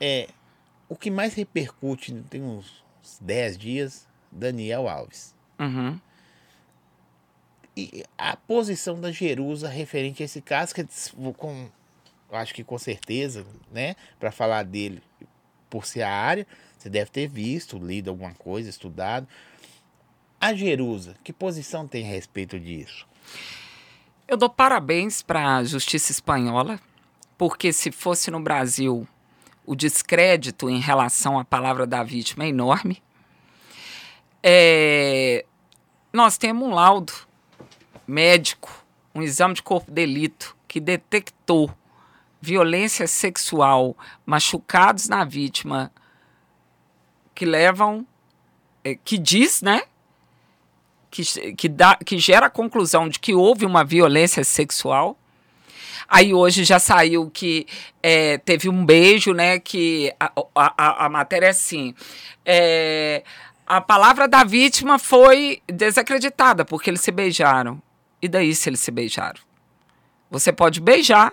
É, 0.00 0.28
o 0.88 0.94
que 0.94 1.10
mais 1.10 1.34
repercute, 1.34 2.12
tem 2.30 2.42
uns 2.42 2.84
10 3.20 3.58
dias, 3.58 4.06
Daniel 4.30 4.88
Alves. 4.88 5.34
Uhum. 5.58 5.98
E 7.76 8.04
a 8.16 8.36
posição 8.36 9.00
da 9.00 9.10
Jerusa 9.10 9.68
referente 9.68 10.22
a 10.22 10.26
esse 10.26 10.40
caso, 10.40 10.74
que 10.74 10.84
com, 11.38 11.68
eu 12.30 12.36
acho 12.36 12.54
que 12.54 12.62
com 12.62 12.78
certeza, 12.78 13.44
né, 13.72 13.96
para 14.20 14.30
falar 14.30 14.62
dele 14.62 15.02
por 15.70 15.86
ser 15.86 16.02
a 16.02 16.12
área, 16.12 16.46
você 16.82 16.90
deve 16.90 17.10
ter 17.10 17.28
visto, 17.28 17.78
lido 17.78 18.10
alguma 18.10 18.34
coisa, 18.34 18.68
estudado. 18.68 19.28
A 20.40 20.52
Jerusa, 20.52 21.14
que 21.22 21.32
posição 21.32 21.86
tem 21.86 22.04
a 22.04 22.08
respeito 22.08 22.58
disso? 22.58 23.06
Eu 24.26 24.36
dou 24.36 24.50
parabéns 24.50 25.22
para 25.22 25.58
a 25.58 25.64
justiça 25.64 26.10
espanhola, 26.10 26.80
porque 27.38 27.72
se 27.72 27.92
fosse 27.92 28.32
no 28.32 28.40
Brasil, 28.40 29.06
o 29.64 29.76
descrédito 29.76 30.68
em 30.68 30.80
relação 30.80 31.38
à 31.38 31.44
palavra 31.44 31.86
da 31.86 32.02
vítima 32.02 32.44
é 32.44 32.48
enorme. 32.48 33.00
É, 34.42 35.44
nós 36.12 36.36
temos 36.36 36.66
um 36.66 36.74
laudo 36.74 37.12
médico, 38.08 38.84
um 39.14 39.22
exame 39.22 39.54
de 39.54 39.62
corpo 39.62 39.86
de 39.86 39.94
delito 39.94 40.56
que 40.66 40.80
detectou 40.80 41.72
violência 42.40 43.06
sexual, 43.06 43.96
machucados 44.26 45.08
na 45.08 45.24
vítima, 45.24 45.92
que 47.42 47.46
levam, 47.46 48.06
é, 48.84 48.94
que 48.94 49.18
diz, 49.18 49.62
né? 49.62 49.82
Que, 51.10 51.52
que, 51.54 51.68
dá, 51.68 51.96
que 51.96 52.16
gera 52.16 52.46
a 52.46 52.50
conclusão 52.50 53.08
de 53.08 53.18
que 53.18 53.34
houve 53.34 53.66
uma 53.66 53.82
violência 53.82 54.44
sexual. 54.44 55.18
Aí 56.08 56.32
hoje 56.32 56.62
já 56.62 56.78
saiu 56.78 57.28
que 57.28 57.66
é, 58.00 58.38
teve 58.38 58.68
um 58.68 58.86
beijo, 58.86 59.32
né? 59.32 59.58
Que 59.58 60.14
a, 60.20 60.30
a, 60.54 61.06
a 61.06 61.08
matéria 61.08 61.46
é 61.46 61.50
assim. 61.50 61.96
É, 62.46 63.24
a 63.66 63.80
palavra 63.80 64.28
da 64.28 64.44
vítima 64.44 64.96
foi 64.96 65.60
desacreditada, 65.66 66.64
porque 66.64 66.90
eles 66.90 67.00
se 67.00 67.10
beijaram. 67.10 67.82
E 68.22 68.28
daí 68.28 68.54
se 68.54 68.68
eles 68.68 68.78
se 68.78 68.92
beijaram? 68.92 69.40
Você 70.30 70.52
pode 70.52 70.80
beijar, 70.80 71.32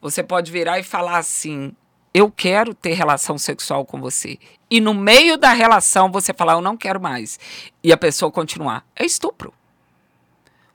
você 0.00 0.22
pode 0.22 0.50
virar 0.50 0.78
e 0.78 0.82
falar 0.82 1.18
assim: 1.18 1.76
eu 2.12 2.30
quero 2.30 2.74
ter 2.74 2.94
relação 2.94 3.38
sexual 3.38 3.84
com 3.84 4.00
você. 4.00 4.38
E 4.70 4.80
no 4.80 4.94
meio 4.94 5.36
da 5.36 5.52
relação 5.52 6.10
você 6.10 6.32
falar, 6.32 6.54
eu 6.54 6.60
não 6.60 6.76
quero 6.76 7.00
mais. 7.00 7.38
E 7.82 7.92
a 7.92 7.96
pessoa 7.96 8.30
continuar. 8.30 8.84
É 8.94 9.04
estupro. 9.04 9.54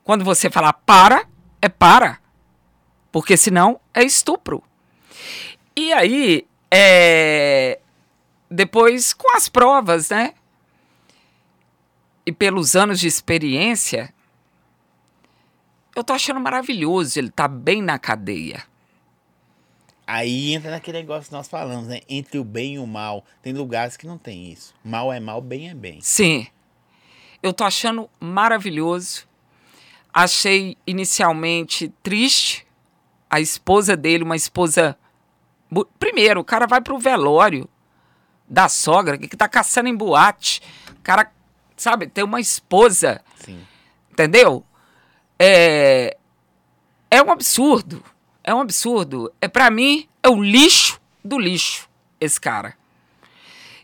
Quando 0.02 0.24
você 0.24 0.50
falar 0.50 0.72
para, 0.72 1.26
é 1.60 1.68
para. 1.68 2.18
Porque 3.12 3.36
senão 3.36 3.80
é 3.92 4.02
estupro. 4.02 4.62
E 5.74 5.92
aí, 5.92 6.46
é... 6.70 7.80
depois 8.50 9.12
com 9.12 9.36
as 9.36 9.48
provas, 9.48 10.10
né? 10.10 10.34
E 12.24 12.32
pelos 12.32 12.74
anos 12.74 12.98
de 12.98 13.06
experiência, 13.06 14.12
eu 15.94 16.02
tô 16.02 16.12
achando 16.12 16.40
maravilhoso 16.40 17.18
ele 17.18 17.30
tá 17.30 17.46
bem 17.46 17.80
na 17.82 17.98
cadeia. 17.98 18.64
Aí 20.06 20.54
entra 20.54 20.70
naquele 20.70 20.98
negócio 20.98 21.28
que 21.28 21.32
nós 21.34 21.48
falamos, 21.48 21.88
né? 21.88 22.00
Entre 22.08 22.38
o 22.38 22.44
bem 22.44 22.74
e 22.74 22.78
o 22.78 22.86
mal. 22.86 23.24
Tem 23.42 23.52
lugares 23.52 23.96
que 23.96 24.06
não 24.06 24.16
tem 24.16 24.52
isso. 24.52 24.72
Mal 24.84 25.12
é 25.12 25.18
mal, 25.18 25.40
bem 25.40 25.68
é 25.68 25.74
bem. 25.74 26.00
Sim. 26.00 26.46
Eu 27.42 27.52
tô 27.52 27.64
achando 27.64 28.08
maravilhoso. 28.20 29.26
Achei 30.12 30.76
inicialmente 30.86 31.92
triste 32.02 32.66
a 33.28 33.40
esposa 33.40 33.96
dele, 33.96 34.22
uma 34.22 34.36
esposa. 34.36 34.96
Primeiro, 35.98 36.40
o 36.40 36.44
cara 36.44 36.66
vai 36.66 36.80
pro 36.80 36.98
velório 36.98 37.68
da 38.48 38.68
sogra, 38.68 39.18
que 39.18 39.36
tá 39.36 39.48
caçando 39.48 39.88
em 39.88 39.96
boate. 39.96 40.62
O 40.90 41.02
cara, 41.02 41.32
sabe, 41.76 42.06
tem 42.06 42.22
uma 42.22 42.40
esposa. 42.40 43.20
Sim. 43.44 43.60
Entendeu? 44.10 44.64
É, 45.36 46.16
é 47.10 47.22
um 47.22 47.30
absurdo. 47.30 48.02
É 48.46 48.54
um 48.54 48.60
absurdo. 48.60 49.32
É 49.40 49.48
para 49.48 49.68
mim 49.70 50.08
é 50.22 50.28
o 50.28 50.40
lixo 50.40 51.00
do 51.24 51.36
lixo 51.36 51.88
esse 52.20 52.40
cara. 52.40 52.74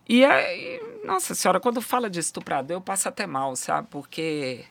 E 0.08 0.24
aí, 0.24 0.80
nossa 1.04 1.34
senhora, 1.34 1.58
quando 1.58 1.80
fala 1.80 2.08
de 2.08 2.20
estuprador, 2.20 2.76
eu 2.76 2.80
passo 2.80 3.08
até 3.08 3.26
mal, 3.26 3.56
sabe? 3.56 3.88
Porque 3.90 4.64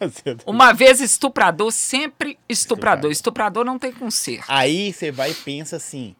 uma 0.46 0.72
vez 0.72 1.00
estuprador, 1.00 1.70
sempre 1.70 2.38
estuprador. 2.48 3.10
Estuprador 3.10 3.64
não 3.64 3.78
tem 3.78 3.92
conserto. 3.92 4.46
Aí 4.48 4.92
você 4.92 5.10
vai 5.10 5.32
e 5.32 5.34
pensa 5.34 5.76
assim: 5.76 6.16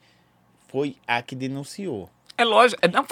foi 0.68 0.96
a 1.06 1.22
que 1.22 1.34
denunciou. 1.34 2.10
É 2.36 2.44
lógico. 2.44 2.80
É, 2.84 2.88
não... 2.88 3.06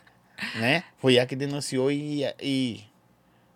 né? 0.56 0.84
Foi 0.98 1.18
a 1.18 1.26
que 1.26 1.36
denunciou 1.36 1.90
e, 1.90 2.24
e 2.40 2.84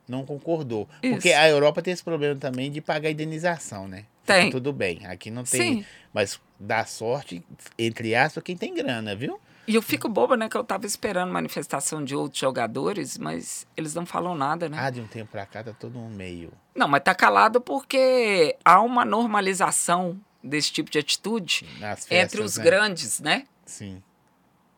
não 0.06 0.24
concordou. 0.24 0.88
Isso. 1.02 1.14
Porque 1.14 1.32
a 1.32 1.48
Europa 1.48 1.80
tem 1.80 1.92
esse 1.92 2.04
problema 2.04 2.38
também 2.38 2.70
de 2.70 2.80
pagar 2.80 3.10
indenização, 3.10 3.88
né? 3.88 4.04
Tem. 4.24 4.50
Tudo 4.50 4.72
bem, 4.72 5.04
aqui 5.06 5.30
não 5.30 5.44
tem. 5.44 5.78
Sim. 5.78 5.84
Mas 6.12 6.40
dá 6.58 6.84
sorte, 6.84 7.44
entre 7.78 8.14
aspas, 8.14 8.42
quem 8.42 8.56
tem 8.56 8.74
grana, 8.74 9.14
viu? 9.14 9.38
E 9.66 9.74
eu 9.74 9.82
fico 9.82 10.08
boba, 10.08 10.36
né? 10.36 10.48
Que 10.48 10.56
eu 10.56 10.64
tava 10.64 10.86
esperando 10.86 11.32
manifestação 11.32 12.04
de 12.04 12.14
outros 12.14 12.40
jogadores, 12.40 13.16
mas 13.16 13.66
eles 13.76 13.94
não 13.94 14.04
falam 14.04 14.34
nada, 14.34 14.68
né? 14.68 14.76
Ah, 14.78 14.90
de 14.90 15.00
um 15.00 15.06
tempo 15.06 15.32
pra 15.32 15.46
cá 15.46 15.62
tá 15.62 15.72
todo 15.72 15.98
um 15.98 16.10
meio. 16.10 16.52
Não, 16.74 16.86
mas 16.86 17.02
tá 17.02 17.14
calado 17.14 17.60
porque 17.60 18.56
há 18.64 18.80
uma 18.82 19.04
normalização 19.04 20.20
desse 20.42 20.70
tipo 20.70 20.90
de 20.90 20.98
atitude 20.98 21.66
festas, 21.78 22.10
entre 22.10 22.42
os 22.42 22.58
né? 22.58 22.64
grandes, 22.64 23.20
né? 23.20 23.46
Sim. 23.64 24.02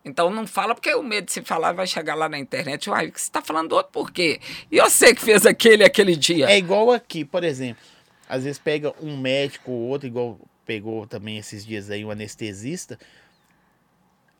Então 0.04 0.30
não 0.30 0.46
fala 0.46 0.72
porque 0.72 0.94
o 0.94 1.02
medo 1.02 1.24
de 1.24 1.32
se 1.32 1.42
falar 1.42 1.72
vai 1.72 1.84
chegar 1.84 2.14
lá 2.14 2.28
na 2.28 2.38
internet. 2.38 2.88
Uai, 2.88 3.06
você 3.06 3.22
está 3.22 3.42
falando 3.42 3.70
do 3.70 3.74
outro 3.74 3.90
por 3.90 4.12
quê? 4.12 4.40
E 4.70 4.76
eu 4.76 4.88
sei 4.88 5.12
que 5.12 5.20
fez 5.20 5.44
aquele 5.44 5.82
aquele 5.82 6.14
dia. 6.14 6.48
É 6.48 6.56
igual 6.56 6.92
aqui, 6.92 7.24
por 7.24 7.42
exemplo. 7.42 7.82
Às 8.28 8.44
vezes 8.44 8.58
pega 8.58 8.92
um 9.00 9.16
médico 9.16 9.70
ou 9.70 9.88
outro, 9.88 10.06
igual 10.06 10.38
pegou 10.64 11.06
também 11.06 11.38
esses 11.38 11.64
dias 11.64 11.90
aí 11.90 12.04
um 12.04 12.10
anestesista. 12.10 12.98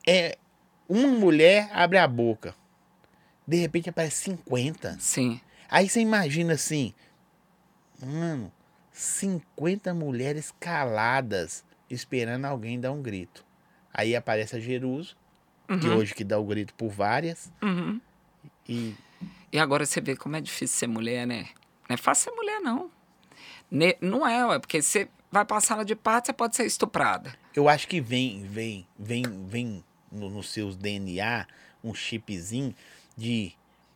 É, 0.06 0.36
uma 0.88 1.08
mulher 1.08 1.70
abre 1.72 1.98
a 1.98 2.06
boca. 2.06 2.54
De 3.46 3.56
repente 3.56 3.88
aparece 3.88 4.24
50. 4.24 4.96
Sim. 4.98 5.40
Aí 5.68 5.88
você 5.88 6.00
imagina 6.00 6.54
assim, 6.54 6.92
mano, 8.02 8.52
50 8.92 9.94
mulheres 9.94 10.52
caladas 10.58 11.64
esperando 11.88 12.44
alguém 12.44 12.80
dar 12.80 12.92
um 12.92 13.02
grito. 13.02 13.44
Aí 13.92 14.16
aparece 14.16 14.56
a 14.56 14.60
Jeruso, 14.60 15.16
uhum. 15.68 15.78
que 15.78 15.88
hoje 15.88 16.14
que 16.14 16.24
dá 16.24 16.38
o 16.38 16.44
grito 16.44 16.74
por 16.74 16.90
várias. 16.90 17.52
Uhum. 17.62 18.00
E... 18.68 18.94
e 19.52 19.58
agora 19.58 19.86
você 19.86 20.00
vê 20.00 20.16
como 20.16 20.36
é 20.36 20.40
difícil 20.40 20.76
ser 20.76 20.86
mulher, 20.86 21.26
né? 21.26 21.48
Não 21.88 21.94
é 21.94 21.96
fácil 21.96 22.30
ser 22.30 22.36
mulher, 22.36 22.60
não. 22.60 22.90
Ne 23.70 23.96
não 24.00 24.26
é, 24.26 24.56
é 24.56 24.58
porque 24.58 24.80
você 24.80 25.08
vai 25.30 25.44
passar 25.44 25.84
de 25.84 25.94
parte, 25.94 26.26
você 26.26 26.32
pode 26.32 26.56
ser 26.56 26.64
estuprada. 26.66 27.34
Eu 27.54 27.68
acho 27.68 27.88
que 27.88 28.00
vem, 28.00 28.42
vem, 28.44 28.86
vem, 28.98 29.22
vem 29.46 29.84
nos 30.10 30.32
no 30.32 30.42
seus 30.42 30.76
DNA 30.76 31.46
um 31.82 31.94
chipzinho 31.94 32.74
de 33.16 33.52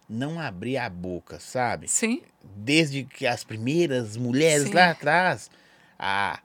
não 0.09 0.41
abrir 0.41 0.77
a 0.77 0.89
boca, 0.91 1.39
sabe? 1.39 1.87
Sim. 1.89 2.23
Desde 2.43 3.05
que 3.05 3.27
as 3.27 3.45
primeiras 3.45 4.17
mulheres 4.17 4.69
Sim. 4.69 4.75
lá 4.75 4.91
atrás, 4.91 5.51
a, 5.99 6.41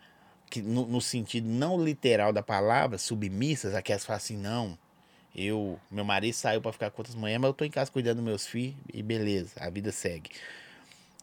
que 0.50 0.62
no, 0.62 0.86
no, 0.86 1.02
sentido 1.02 1.48
não 1.48 1.84
literal 1.84 2.32
da 2.32 2.44
palavra, 2.44 2.98
submissas, 2.98 3.74
aquelas 3.74 4.06
falam 4.06 4.18
assim, 4.18 4.38
não, 4.38 4.78
eu, 5.36 5.80
meu 5.90 6.06
marido 6.06 6.34
saiu 6.34 6.62
para 6.62 6.72
ficar 6.72 6.92
com 6.92 7.02
outras 7.02 7.16
mulheres, 7.16 7.42
mas 7.42 7.50
eu 7.50 7.54
tô 7.54 7.66
em 7.66 7.72
casa 7.72 7.92
cuidando 7.92 8.18
dos 8.18 8.26
meus 8.26 8.46
filhos 8.46 8.76
e 8.94 9.02
beleza, 9.02 9.54
a 9.60 9.70
vida 9.70 9.92
segue. 9.92 10.30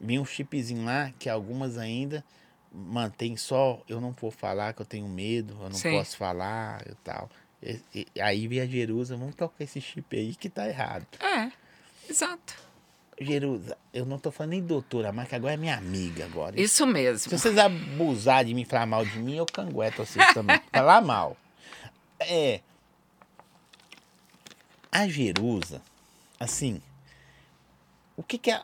Vinha 0.03 0.21
um 0.21 0.25
chipzinho 0.25 0.85
lá 0.85 1.13
que 1.19 1.29
algumas 1.29 1.79
ainda 1.79 2.25
mantém 2.75 3.37
só, 3.37 3.81
eu 3.89 4.01
não 4.01 4.13
vou 4.13 4.31
falar 4.31 4.73
que 4.73 4.83
eu 4.83 4.87
tenho 4.87 5.07
medo, 5.07 5.57
eu 5.61 5.69
não 5.69 5.77
Sim. 5.77 5.93
posso 5.93 6.17
falar 6.17 6.83
e 6.91 6.95
tal. 7.05 7.31
E, 7.63 7.81
e, 7.95 8.21
aí 8.21 8.49
vem 8.49 8.61
a 8.61 8.67
Jerusa, 8.67 9.17
vamos 9.17 9.35
tocar 9.35 9.63
esse 9.63 9.81
chip 9.81 10.17
aí 10.17 10.35
que 10.35 10.49
tá 10.49 10.69
errado. 10.69 11.07
É, 11.21 11.53
exato. 12.11 12.57
Jerusa, 13.21 13.77
eu 13.93 14.05
não 14.05 14.19
tô 14.19 14.33
falando 14.33 14.51
nem 14.51 14.63
doutora, 14.63 15.13
mas 15.13 15.29
que 15.29 15.35
agora 15.35 15.55
é 15.55 15.57
minha 15.57 15.77
amiga 15.77 16.25
agora. 16.25 16.61
Isso 16.61 16.87
mesmo. 16.87 17.19
Se 17.19 17.29
vocês 17.29 17.57
abusar 17.57 18.45
de 18.45 18.55
mim, 18.55 18.65
falar 18.65 18.87
mal 18.87 19.05
de 19.05 19.19
mim, 19.19 19.37
eu 19.37 19.47
cangueto 19.47 20.05
vocês 20.05 20.35
também. 20.35 20.61
falar 20.73 21.03
mal. 21.03 21.37
É, 22.19 22.61
a 24.91 25.07
Jerusa, 25.07 25.81
assim, 26.41 26.83
o 28.17 28.23
que 28.23 28.39
que 28.39 28.51
é. 28.51 28.61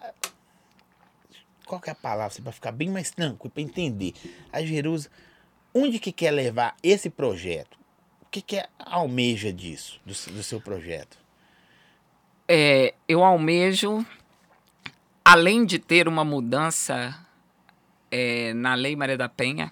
Qual 1.68 1.78
que 1.78 1.90
é 1.90 1.92
a 1.92 1.94
palavra 1.94 2.28
assim, 2.28 2.42
para 2.42 2.50
ficar 2.50 2.72
bem 2.72 2.88
mais 2.88 3.10
tranquilo, 3.10 3.50
para 3.50 3.62
entender? 3.62 4.14
A 4.50 4.62
Jerusa, 4.62 5.10
onde 5.74 5.98
que 5.98 6.10
quer 6.10 6.30
levar 6.30 6.74
esse 6.82 7.10
projeto? 7.10 7.78
O 8.22 8.26
que 8.30 8.40
que 8.40 8.56
é, 8.56 8.66
almeja 8.78 9.52
disso, 9.52 10.00
do, 10.04 10.14
do 10.32 10.42
seu 10.42 10.62
projeto? 10.62 11.18
É, 12.48 12.94
eu 13.06 13.22
almejo, 13.22 14.02
além 15.22 15.66
de 15.66 15.78
ter 15.78 16.08
uma 16.08 16.24
mudança 16.24 17.14
é, 18.10 18.54
na 18.54 18.74
Lei 18.74 18.96
Maria 18.96 19.18
da 19.18 19.28
Penha, 19.28 19.70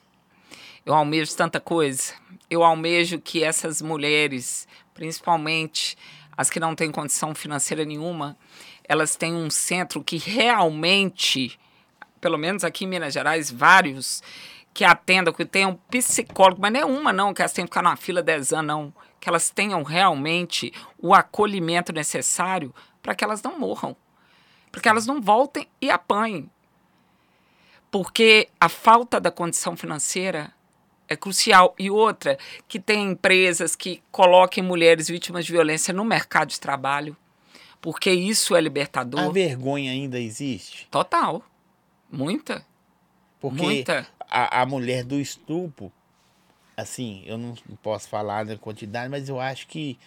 eu 0.84 0.92
almejo 0.92 1.34
tanta 1.34 1.58
coisa. 1.58 2.12
Eu 2.50 2.62
almejo 2.62 3.18
que 3.18 3.42
essas 3.42 3.80
mulheres, 3.80 4.68
principalmente 4.92 5.96
as 6.36 6.50
que 6.50 6.60
não 6.60 6.74
têm 6.74 6.92
condição 6.92 7.34
financeira 7.34 7.86
nenhuma, 7.86 8.36
elas 8.84 9.16
têm 9.16 9.34
um 9.34 9.48
centro 9.48 10.04
que 10.04 10.18
realmente, 10.18 11.58
pelo 12.26 12.36
menos 12.36 12.64
aqui 12.64 12.84
em 12.84 12.88
Minas 12.88 13.14
Gerais, 13.14 13.52
vários 13.52 14.20
que 14.74 14.82
atendam, 14.82 15.32
que 15.32 15.44
tenham 15.44 15.78
psicólogo, 15.88 16.60
mas 16.60 16.72
não 16.72 16.80
é 16.80 16.84
uma 16.84 17.12
não, 17.12 17.32
que 17.32 17.40
elas 17.40 17.52
têm 17.52 17.64
que 17.64 17.70
ficar 17.70 17.82
na 17.82 17.94
fila 17.94 18.20
10 18.20 18.52
anos, 18.52 18.66
não. 18.66 18.94
Que 19.20 19.28
elas 19.28 19.48
tenham 19.48 19.84
realmente 19.84 20.72
o 20.98 21.14
acolhimento 21.14 21.92
necessário 21.92 22.74
para 23.00 23.14
que 23.14 23.22
elas 23.22 23.40
não 23.44 23.60
morram. 23.60 23.94
Para 24.72 24.80
que 24.80 24.88
elas 24.88 25.06
não 25.06 25.20
voltem 25.20 25.68
e 25.80 25.88
apanhem. 25.88 26.50
Porque 27.92 28.48
a 28.60 28.68
falta 28.68 29.20
da 29.20 29.30
condição 29.30 29.76
financeira 29.76 30.52
é 31.08 31.14
crucial. 31.14 31.76
E 31.78 31.88
outra, 31.92 32.36
que 32.66 32.80
tem 32.80 33.12
empresas 33.12 33.76
que 33.76 34.02
coloquem 34.10 34.64
mulheres 34.64 35.06
vítimas 35.06 35.46
de 35.46 35.52
violência 35.52 35.94
no 35.94 36.04
mercado 36.04 36.48
de 36.48 36.58
trabalho, 36.58 37.16
porque 37.80 38.10
isso 38.10 38.56
é 38.56 38.60
libertador. 38.60 39.20
A 39.20 39.28
vergonha 39.28 39.92
ainda 39.92 40.18
existe? 40.18 40.88
Total. 40.90 41.40
Muita. 42.16 42.64
Porque 43.40 43.62
Muita. 43.62 44.06
A, 44.28 44.62
a 44.62 44.66
mulher 44.66 45.04
do 45.04 45.20
estupro, 45.20 45.92
assim, 46.76 47.22
eu 47.26 47.36
não 47.38 47.54
posso 47.82 48.08
falar 48.08 48.44
na 48.44 48.56
quantidade, 48.56 49.08
mas 49.08 49.28
eu 49.28 49.38
acho 49.40 49.66
que 49.68 49.98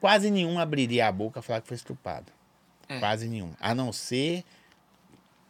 quase 0.00 0.30
nenhum 0.30 0.58
abriria 0.58 1.06
a 1.08 1.12
boca 1.12 1.40
a 1.40 1.42
falar 1.42 1.60
que 1.60 1.68
foi 1.68 1.76
estuprado. 1.76 2.32
É. 2.88 2.98
Quase 2.98 3.28
nenhum. 3.28 3.52
A 3.60 3.74
não 3.74 3.92
ser 3.92 4.44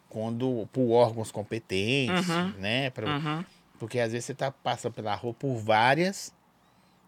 quando 0.09 0.67
por 0.73 0.91
órgãos 0.91 1.31
competentes, 1.31 2.27
Uhum. 2.27 2.49
né? 2.59 2.89
pra- 2.89 3.07
Uhum. 3.07 3.45
Porque 3.79 3.99
às 3.99 4.11
vezes 4.11 4.25
você 4.25 4.35
tá 4.35 4.51
passando 4.51 4.93
pela 4.93 5.15
rua 5.15 5.33
por 5.33 5.55
várias, 5.57 6.33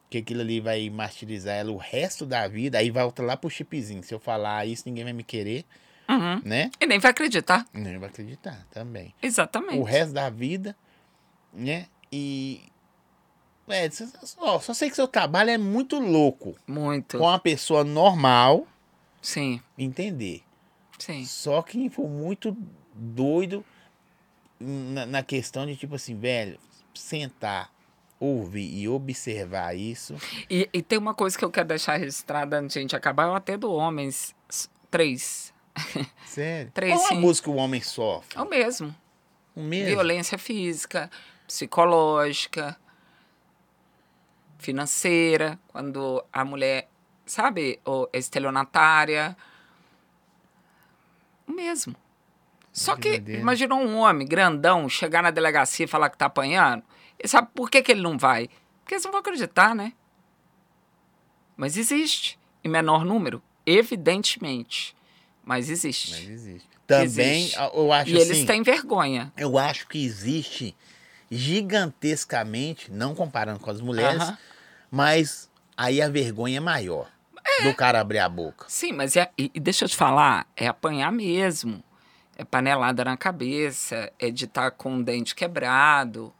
que 0.10 0.18
aquilo 0.20 0.42
ali 0.42 0.60
vai 0.60 0.90
martirizar 0.90 1.56
ela 1.56 1.72
o 1.72 1.78
resto 1.78 2.26
da 2.26 2.48
vida, 2.48 2.78
aí 2.78 2.90
volta 2.90 3.22
lá 3.22 3.36
pro 3.36 3.50
chipzinho. 3.50 4.02
Se 4.04 4.14
eu 4.14 4.20
falar 4.20 4.66
isso, 4.66 4.84
ninguém 4.86 5.04
vai 5.04 5.14
me 5.14 5.24
querer, 5.24 5.66
Uhum. 6.10 6.42
né? 6.44 6.70
E 6.80 6.86
nem 6.86 7.00
vai 7.00 7.12
acreditar. 7.12 7.66
Ninguém 7.74 7.98
vai 7.98 8.10
acreditar 8.10 8.66
também. 8.72 9.14
Exatamente. 9.22 9.78
O 9.80 9.84
resto 9.84 10.14
da 10.14 10.30
vida, 10.30 10.76
né? 11.54 11.88
E. 12.12 12.62
É, 13.68 13.90
só, 13.90 14.60
só 14.60 14.74
sei 14.74 14.90
que 14.90 14.96
seu 14.96 15.08
trabalho 15.08 15.50
é 15.50 15.58
muito 15.58 15.98
louco. 16.00 16.56
Muito. 16.68 17.18
Com 17.18 17.24
uma 17.24 17.40
pessoa 17.40 17.84
normal 17.86 18.68
Sim, 19.22 19.62
entender. 19.78 20.44
sim. 21.00 21.24
Só 21.26 21.62
quem 21.62 21.90
for 21.90 22.10
muito 22.10 22.56
doido 22.94 23.64
na, 24.60 25.06
na 25.06 25.24
questão 25.24 25.66
de, 25.66 25.78
tipo 25.78 25.96
assim, 25.96 26.20
velho, 26.20 26.60
sentar, 26.94 27.72
ouvir 28.20 28.70
e 28.78 28.88
observar 28.90 29.76
isso. 29.78 30.16
E, 30.50 30.70
e 30.74 30.82
tem 30.82 31.00
uma 31.00 31.14
coisa 31.14 31.38
que 31.38 31.46
eu 31.46 31.50
quero 31.50 31.70
deixar 31.70 31.96
registrada 31.96 32.60
antes 32.60 32.74
de 32.74 32.80
a 32.80 32.82
gente 32.82 32.96
acabar. 32.98 33.28
Eu 33.28 33.34
até 33.36 33.56
do 33.58 33.72
homens. 33.72 34.36
Três. 34.92 35.53
Sério. 36.26 36.72
Três, 36.74 37.00
Qual 37.00 37.14
a 37.14 37.16
música 37.16 37.50
o 37.50 37.56
homem 37.56 37.82
sofre? 37.82 38.38
É 38.38 38.42
o 38.42 38.50
mesmo. 38.50 38.96
O 39.56 39.62
mesmo? 39.62 39.88
Violência 39.88 40.38
física, 40.38 41.10
psicológica, 41.48 42.78
financeira, 44.58 45.60
quando 45.68 46.24
a 46.32 46.44
mulher, 46.46 46.90
sabe, 47.26 47.80
ou 47.84 48.10
é 48.12 48.18
estelionatária. 48.18 49.36
O 51.48 51.52
mesmo. 51.52 51.96
Só 52.72 52.96
que, 52.96 53.22
imagina 53.28 53.76
um 53.76 53.98
homem 53.98 54.28
grandão 54.28 54.90
chegar 54.90 55.22
na 55.22 55.30
delegacia 55.30 55.86
e 55.86 55.88
falar 55.88 56.10
que 56.10 56.18
tá 56.18 56.26
apanhando. 56.26 56.84
E 57.20 57.28
sabe 57.28 57.50
por 57.54 57.70
que, 57.70 57.84
que 57.84 57.92
ele 57.92 58.02
não 58.02 58.18
vai? 58.18 58.50
Porque 58.82 58.96
eles 58.96 59.04
não 59.06 59.12
vão 59.12 59.22
acreditar, 59.22 59.76
né? 59.76 59.94
Mas 61.56 61.78
existe. 61.78 62.40
Em 62.64 62.70
menor 62.70 63.06
número, 63.06 63.44
evidentemente. 63.66 64.96
Mas 65.44 65.70
existe. 65.70 66.12
Mas 66.12 66.30
existe. 66.30 66.70
Também, 66.88 67.44
Existe. 67.46 67.58
eu 67.74 67.92
acho 67.94 68.10
e 68.12 68.14
eles 68.16 68.32
assim, 68.32 68.46
têm 68.46 68.62
vergonha. 68.64 69.32
eu 69.38 69.58
acho 69.58 69.88
que 69.88 70.04
existe 70.04 70.76
gigantescamente, 71.32 72.92
não 72.92 73.16
comparando 73.16 73.60
com 73.60 73.70
as 73.72 73.80
mulheres, 73.82 74.22
Aham. 74.22 74.38
mas 74.92 75.50
aí 75.78 76.02
a 76.02 76.10
vergonha 76.10 76.58
é 76.58 76.60
maior 76.60 77.10
do 77.64 77.74
cara 77.74 78.00
abrir 78.02 78.20
a 78.20 78.30
boca. 78.30 78.66
Sim, 78.68 78.92
mas 78.94 79.16
é, 79.16 79.32
e, 79.38 79.50
e 79.54 79.60
deixa 79.60 79.86
eu 79.86 79.90
te 79.90 79.96
falar, 79.96 80.46
é 80.56 80.68
apanhar 80.68 81.12
mesmo. 81.12 81.84
É 82.36 82.44
panelada 82.44 83.06
na 83.06 83.16
cabeça, 83.16 84.12
é 84.20 84.30
de 84.32 84.46
estar 84.46 84.72
com 84.72 84.98
o 84.98 85.04
dente 85.04 85.36
quebrado. 85.36 86.34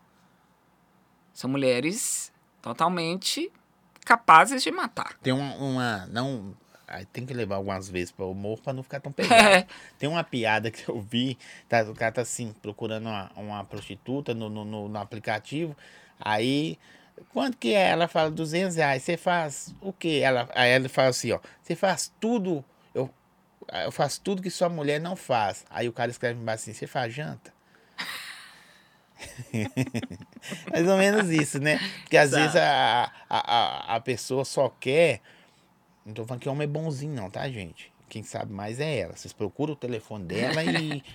São 1.34 1.50
mulheres 1.50 2.32
totalmente 2.62 3.52
capazes 4.04 4.64
de 4.64 4.72
matar. 4.72 5.14
Tem 5.22 5.32
uma, 5.34 5.56
uma- 5.56 6.06
não, 6.08 6.56
aí 6.94 7.06
tem 7.06 7.26
que 7.26 7.34
levar 7.34 7.56
algumas 7.56 7.90
vezes 7.90 8.12
para 8.12 8.26
o 8.26 8.32
humor 8.32 8.60
para 8.62 8.74
não 8.74 8.84
ficar 8.84 9.00
tão 9.00 9.12
pesado. 9.14 9.60
É, 9.60 9.68
Tem 10.00 10.08
uma 10.10 10.24
piada 10.24 10.72
que 10.72 10.88
eu 10.90 11.00
vi, 11.02 11.38
tá, 11.70 11.84
o 11.84 11.94
cara 11.96 12.12
tá 12.12 12.22
assim, 12.22 12.54
procurando 12.62 13.08
uma, 13.08 13.32
uma 13.36 13.64
prostituta 13.64 14.34
no, 14.34 14.50
no, 14.50 14.66
no- 14.66 14.90
no 14.90 15.00
aplicativo, 15.00 15.76
aí, 16.20 16.78
quanto 17.34 17.58
que 17.58 17.74
é? 17.74 17.90
Ela 17.90 18.08
fala 18.08 18.32
200 18.32 18.76
reais, 18.76 19.04
você 19.04 19.18
faz 19.18 19.76
o 19.82 19.92
quê? 19.94 20.22
Ela, 20.24 20.50
aí 20.56 20.72
ele 20.72 20.90
fala 20.90 21.10
assim, 21.10 21.32
ó, 21.32 21.40
você 21.62 21.76
faz 21.76 22.12
tudo, 22.20 22.64
eu, 22.94 23.10
eu 23.86 23.92
faço 23.92 24.22
tudo 24.22 24.42
que 24.42 24.50
sua 24.50 24.70
mulher 24.70 25.00
não 25.02 25.16
faz. 25.16 25.66
Aí 25.70 25.88
o 25.90 25.94
cara 25.94 26.12
escreve 26.12 26.40
embaixo 26.40 26.64
assim, 26.64 26.74
você 26.74 26.88
faz 26.88 27.14
janta? 27.14 27.52
Mais 30.72 30.88
ou 30.88 30.98
menos 30.98 31.30
isso, 31.30 31.60
né? 31.60 31.80
Porque 32.04 32.18
às 32.18 32.32
Exato. 32.32 32.36
vezes 32.36 32.56
a, 32.56 33.12
a, 33.30 33.92
a, 33.94 33.96
a 33.96 34.00
pessoa 34.00 34.46
só 34.46 34.70
quer. 34.70 35.22
Não 36.06 36.14
tô 36.14 36.26
falando 36.26 36.42
que 36.42 36.50
homem 36.50 36.66
é 36.66 36.68
bonzinho, 36.68 37.14
não, 37.14 37.30
tá, 37.30 37.48
gente? 37.50 37.92
Quem 38.10 38.24
sabe 38.24 38.54
mais 38.54 38.80
é 38.80 39.00
ela. 39.00 39.16
Vocês 39.16 39.34
procuram 39.34 39.74
o 39.74 39.76
telefone 39.76 40.26
dela 40.26 40.64
e. 40.64 41.04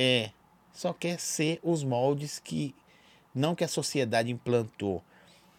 É. 0.00 0.30
Só 0.72 0.92
quer 0.92 1.18
ser 1.18 1.58
os 1.60 1.82
moldes 1.82 2.38
que. 2.38 2.72
Não 3.34 3.52
que 3.54 3.64
a 3.64 3.68
sociedade 3.68 4.30
implantou, 4.30 5.02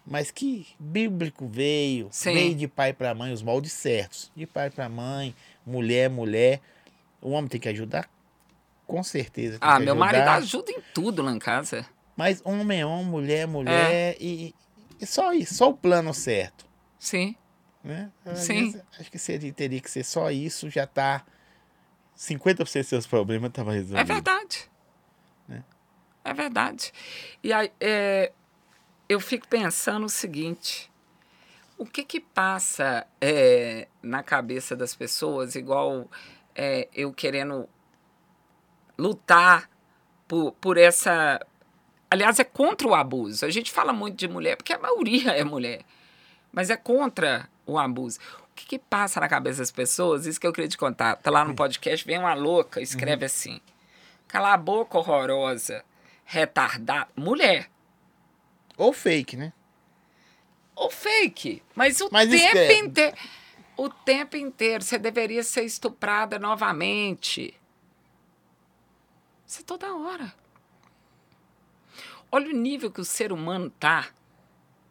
mas 0.05 0.31
que 0.31 0.67
bíblico 0.79 1.47
veio. 1.47 2.07
Sim. 2.09 2.33
Veio 2.33 2.55
de 2.55 2.67
pai 2.67 2.93
para 2.93 3.13
mãe, 3.13 3.33
os 3.33 3.41
moldes 3.41 3.73
certos. 3.73 4.31
De 4.35 4.45
pai 4.45 4.69
para 4.69 4.87
mãe, 4.87 5.35
mulher, 5.65 6.09
mulher. 6.09 6.61
O 7.21 7.31
homem 7.31 7.49
tem 7.49 7.59
que 7.59 7.69
ajudar? 7.69 8.09
Com 8.87 9.03
certeza. 9.03 9.57
Ah, 9.61 9.79
meu 9.79 9.93
ajudar. 9.93 9.95
marido 9.95 10.29
ajuda 10.29 10.71
em 10.71 10.81
tudo 10.93 11.21
lá 11.21 11.31
em 11.31 11.39
casa. 11.39 11.85
Mas 12.15 12.41
homem 12.43 12.81
é 12.81 12.85
homem, 12.85 13.05
mulher 13.05 13.39
é 13.39 13.45
mulher. 13.45 14.17
E, 14.19 14.55
e 14.99 15.05
só 15.05 15.31
isso, 15.33 15.53
só 15.53 15.69
o 15.69 15.73
plano 15.73 16.13
certo. 16.13 16.65
Sim. 16.97 17.35
Né? 17.83 18.11
Às 18.25 18.39
Sim. 18.39 18.71
vezes, 18.71 18.81
acho 18.99 19.11
que 19.11 19.17
seria, 19.19 19.53
teria 19.53 19.79
que 19.79 19.89
ser 19.89 20.03
só 20.03 20.29
isso, 20.31 20.69
já 20.69 20.85
tá. 20.85 21.25
50% 22.17 22.57
dos 22.57 22.87
seus 22.87 23.07
problemas 23.07 23.49
estavam 23.49 23.71
É 23.71 23.77
resolvidos. 23.77 24.07
verdade. 24.07 24.69
Né? 25.47 25.63
É 26.25 26.33
verdade. 26.33 26.91
E 27.41 27.53
aí, 27.53 27.71
é, 27.79 28.31
eu 29.07 29.19
fico 29.21 29.47
pensando 29.47 30.05
o 30.05 30.09
seguinte: 30.09 30.91
o 31.77 31.85
que 31.85 32.03
que 32.03 32.19
passa 32.19 33.07
é, 33.21 33.87
na 34.03 34.21
cabeça 34.21 34.75
das 34.75 34.93
pessoas, 34.93 35.55
igual 35.55 36.09
é, 36.53 36.89
eu 36.93 37.13
querendo 37.13 37.69
lutar 38.97 39.69
por, 40.27 40.51
por 40.53 40.77
essa. 40.77 41.39
Aliás, 42.11 42.37
é 42.39 42.43
contra 42.43 42.87
o 42.87 42.93
abuso. 42.95 43.45
A 43.45 43.49
gente 43.49 43.71
fala 43.71 43.93
muito 43.93 44.17
de 44.17 44.27
mulher, 44.27 44.57
porque 44.57 44.73
a 44.73 44.79
maioria 44.79 45.31
é 45.31 45.43
mulher. 45.45 45.81
Mas 46.51 46.69
é 46.69 46.75
contra 46.75 47.47
o 47.71 47.79
abuso. 47.79 48.19
O 48.51 48.55
que, 48.55 48.65
que 48.65 48.79
passa 48.79 49.19
na 49.19 49.29
cabeça 49.29 49.59
das 49.59 49.71
pessoas? 49.71 50.25
Isso 50.25 50.39
que 50.39 50.45
eu 50.45 50.53
queria 50.53 50.67
te 50.67 50.77
contar. 50.77 51.15
Tá 51.17 51.31
lá 51.31 51.45
no 51.45 51.55
podcast, 51.55 52.05
vem 52.05 52.17
uma 52.17 52.33
louca, 52.33 52.81
escreve 52.81 53.25
assim. 53.25 53.61
Cala 54.27 54.53
a 54.53 54.57
boca, 54.57 54.97
horrorosa, 54.97 55.83
retardada. 56.25 57.07
Mulher. 57.15 57.69
Ou 58.77 58.93
fake, 58.93 59.35
né? 59.35 59.53
Ou 60.75 60.89
fake. 60.89 61.61
Mas 61.75 61.99
o 61.99 62.09
Mas 62.11 62.29
tempo 62.29 62.85
inteiro. 62.85 63.17
O 63.75 63.89
tempo 63.89 64.37
inteiro. 64.37 64.83
Você 64.83 64.97
deveria 64.97 65.43
ser 65.43 65.63
estuprada 65.63 66.37
novamente. 66.37 67.53
Isso 69.45 69.61
é 69.61 69.63
toda 69.63 69.95
hora. 69.95 70.33
Olha 72.31 72.49
o 72.49 72.53
nível 72.53 72.91
que 72.91 73.01
o 73.01 73.05
ser 73.05 73.31
humano 73.31 73.69
tá. 73.71 74.07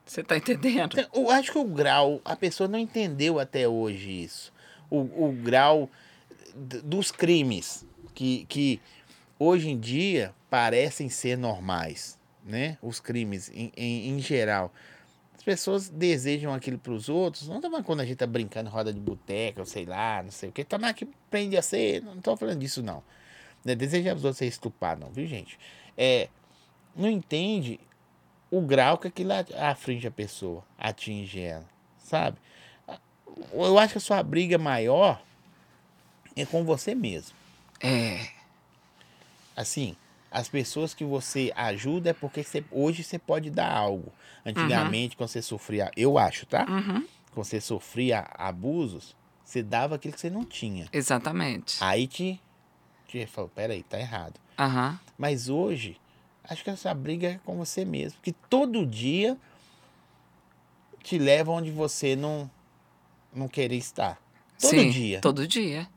Você 0.09 0.23
tá 0.23 0.39
entendendo? 0.39 0.97
Eu 1.13 1.31
acho 1.31 1.53
que 1.53 1.59
o 1.59 1.65
grau, 1.65 2.19
a 2.25 2.35
pessoa 2.35 2.67
não 2.67 2.79
entendeu 2.79 3.39
até 3.39 3.69
hoje 3.69 4.23
isso. 4.23 4.51
O, 4.89 5.01
o 5.29 5.33
grau 5.33 5.91
dos 6.57 7.11
crimes 7.13 7.87
que, 8.15 8.47
que 8.47 8.81
hoje 9.39 9.69
em 9.69 9.79
dia 9.79 10.35
parecem 10.49 11.11
ser 11.11 11.37
normais, 11.37 12.19
né? 12.43 12.79
Os 12.81 13.01
crimes 13.01 13.51
em, 13.51 13.71
em, 13.77 14.09
em 14.09 14.19
geral. 14.19 14.73
As 15.37 15.43
pessoas 15.43 15.91
desejam 15.91 16.55
aquilo 16.55 16.79
para 16.79 16.93
os 16.95 17.11
outros. 17.11 17.47
Não 17.47 17.61
tá 17.61 17.69
quando 17.83 18.01
a 18.01 18.05
gente 18.07 18.17
tá 18.17 18.27
brincando 18.27 18.71
roda 18.71 18.91
de 18.91 18.99
boteca, 18.99 19.63
sei 19.67 19.85
lá, 19.85 20.23
não 20.23 20.31
sei 20.31 20.49
o 20.49 20.53
que. 20.53 20.65
Tomar 20.65 20.95
que 20.95 21.07
prende 21.31 21.55
a 21.55 21.61
ser. 21.61 22.03
Não 22.03 22.19
tô 22.23 22.35
falando 22.35 22.59
disso, 22.59 22.83
não. 22.83 23.05
Não 23.63 23.73
é 23.73 23.77
desejar 23.77 24.17
os 24.17 24.25
outros 24.25 24.39
ser 24.39 24.47
estupados, 24.47 25.05
não, 25.05 25.13
viu, 25.13 25.27
gente? 25.27 25.59
É, 25.99 26.31
não 26.97 27.11
entende 27.11 27.79
o 28.51 28.61
grau 28.61 28.99
que 28.99 29.09
aquilo 29.09 29.33
a- 29.33 29.71
aflige 29.71 30.07
a 30.07 30.11
pessoa, 30.11 30.65
atinge 30.79 31.41
ela, 31.41 31.67
sabe? 31.99 32.39
eu 33.53 33.79
acho 33.79 33.93
que 33.93 33.99
a 33.99 34.01
sua 34.01 34.23
briga 34.23 34.59
maior 34.59 35.23
é 36.35 36.45
com 36.45 36.65
você 36.65 36.95
mesmo. 36.95 37.37
É. 37.81 38.27
Assim, 39.57 39.97
as 40.31 40.49
pessoas 40.49 40.95
que 40.95 41.05
você 41.05 41.53
ajuda 41.57 42.11
é 42.11 42.13
porque 42.13 42.43
você- 42.43 42.65
hoje 42.71 43.03
você 43.03 43.19
pode 43.19 43.51
dar 43.51 43.71
algo. 43.73 44.13
Antigamente, 44.45 45.17
quando 45.17 45.29
você 45.31 45.43
sofria, 45.43 45.91
eu 45.97 46.19
acho, 46.19 46.47
tá? 46.47 46.67
Uhum. 46.69 47.07
Quando 47.33 47.45
você 47.47 47.61
sofria 47.61 48.27
abusos, 48.35 49.17
você 49.45 49.63
dava 49.63 49.95
aquilo 49.97 50.15
que 50.15 50.21
você 50.21 50.31
não 50.31 50.45
tinha. 50.45 50.87
Exatamente. 50.93 51.77
Aí 51.81 52.07
te, 52.07 52.41
te 53.07 53.27
falou, 53.27 53.51
peraí, 53.55 53.83
tá 53.83 53.99
errado. 53.99 54.35
Aham. 54.59 54.99
Mas 55.17 55.49
hoje, 55.49 55.97
acho 56.49 56.65
que 56.65 56.71
essa 56.71 56.93
briga 56.95 57.29
é 57.29 57.41
com 57.45 57.57
você 57.57 57.85
mesmo. 57.85 58.19
Que 58.23 58.33
todo 58.33 58.85
dia 58.87 59.37
te 61.03 61.19
leva 61.19 61.53
onde 61.53 61.71
você 61.71 62.15
não, 62.17 62.51
não 63.35 63.49
querer 63.49 63.77
estar. 63.77 64.19
Todo 64.61 64.71
Sim, 64.71 64.91
dia. 64.91 65.21
Todo 65.21 65.47
dia. 65.47 65.89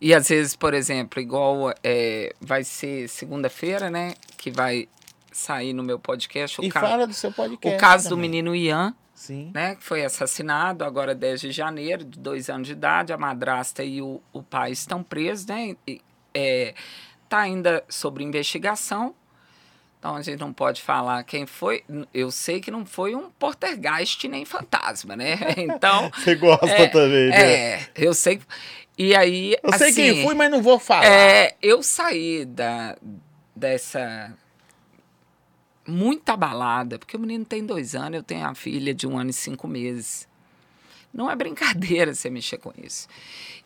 E 0.00 0.12
às 0.14 0.28
vezes, 0.28 0.54
por 0.56 0.74
exemplo, 0.74 1.20
igual 1.20 1.72
é, 1.82 2.34
vai 2.40 2.62
ser 2.64 3.08
segunda-feira, 3.08 3.88
né? 3.90 4.14
Que 4.36 4.50
vai 4.50 4.88
sair 5.32 5.72
no 5.72 5.82
meu 5.82 5.98
podcast 5.98 6.60
o, 6.60 6.64
E 6.64 6.68
ca- 6.70 6.80
fala 6.80 7.06
do 7.06 7.14
seu 7.14 7.30
o 7.30 7.32
podcast. 7.34 7.78
caso 7.80 8.08
do 8.08 8.16
também. 8.16 8.30
menino 8.30 8.54
Ian, 8.54 8.94
Sim. 9.14 9.50
né? 9.54 9.74
Que 9.76 9.82
foi 9.84 10.04
assassinado 10.04 10.84
agora 10.84 11.14
10 11.14 11.40
de 11.40 11.50
janeiro, 11.52 12.04
de 12.04 12.18
dois 12.18 12.50
anos 12.50 12.66
de 12.66 12.72
idade. 12.74 13.12
A 13.12 13.18
madrasta 13.18 13.82
e 13.84 14.02
o, 14.02 14.20
o 14.32 14.42
pai 14.42 14.72
estão 14.72 15.02
presos, 15.02 15.46
né? 15.46 15.76
E, 15.86 16.00
é, 16.34 16.74
tá 17.28 17.38
ainda 17.38 17.82
sobre 17.88 18.22
investigação. 18.24 19.14
Então 19.98 20.14
a 20.14 20.22
gente 20.22 20.38
não 20.38 20.52
pode 20.52 20.82
falar 20.82 21.22
quem 21.24 21.46
foi. 21.46 21.82
Eu 22.12 22.30
sei 22.30 22.60
que 22.60 22.70
não 22.70 22.84
foi 22.86 23.14
um 23.14 23.30
poltergeist 23.30 24.28
nem 24.28 24.44
fantasma, 24.44 25.16
né? 25.16 25.36
Então. 25.56 26.10
Você 26.16 26.34
gosta 26.34 26.66
É, 26.66 26.86
também, 26.86 27.30
né? 27.30 27.52
É, 27.52 27.88
eu 27.96 28.14
sei. 28.14 28.40
E 28.96 29.14
aí. 29.14 29.56
Eu 29.62 29.72
sei 29.72 29.90
assim, 29.90 30.02
quem 30.14 30.24
fui, 30.24 30.34
mas 30.34 30.50
não 30.50 30.62
vou 30.62 30.78
falar. 30.78 31.04
É, 31.06 31.56
eu 31.62 31.82
saí 31.82 32.44
da, 32.44 32.96
dessa. 33.54 34.32
Muito 35.86 36.28
abalada, 36.30 36.98
porque 36.98 37.16
o 37.16 37.20
menino 37.20 37.44
tem 37.44 37.64
dois 37.64 37.94
anos, 37.94 38.16
eu 38.16 38.22
tenho 38.22 38.44
a 38.44 38.54
filha 38.54 38.92
de 38.92 39.06
um 39.06 39.16
ano 39.16 39.30
e 39.30 39.32
cinco 39.32 39.68
meses. 39.68 40.26
Não 41.16 41.30
é 41.30 41.34
brincadeira 41.34 42.14
você 42.14 42.28
mexer 42.28 42.58
com 42.58 42.72
isso. 42.76 43.08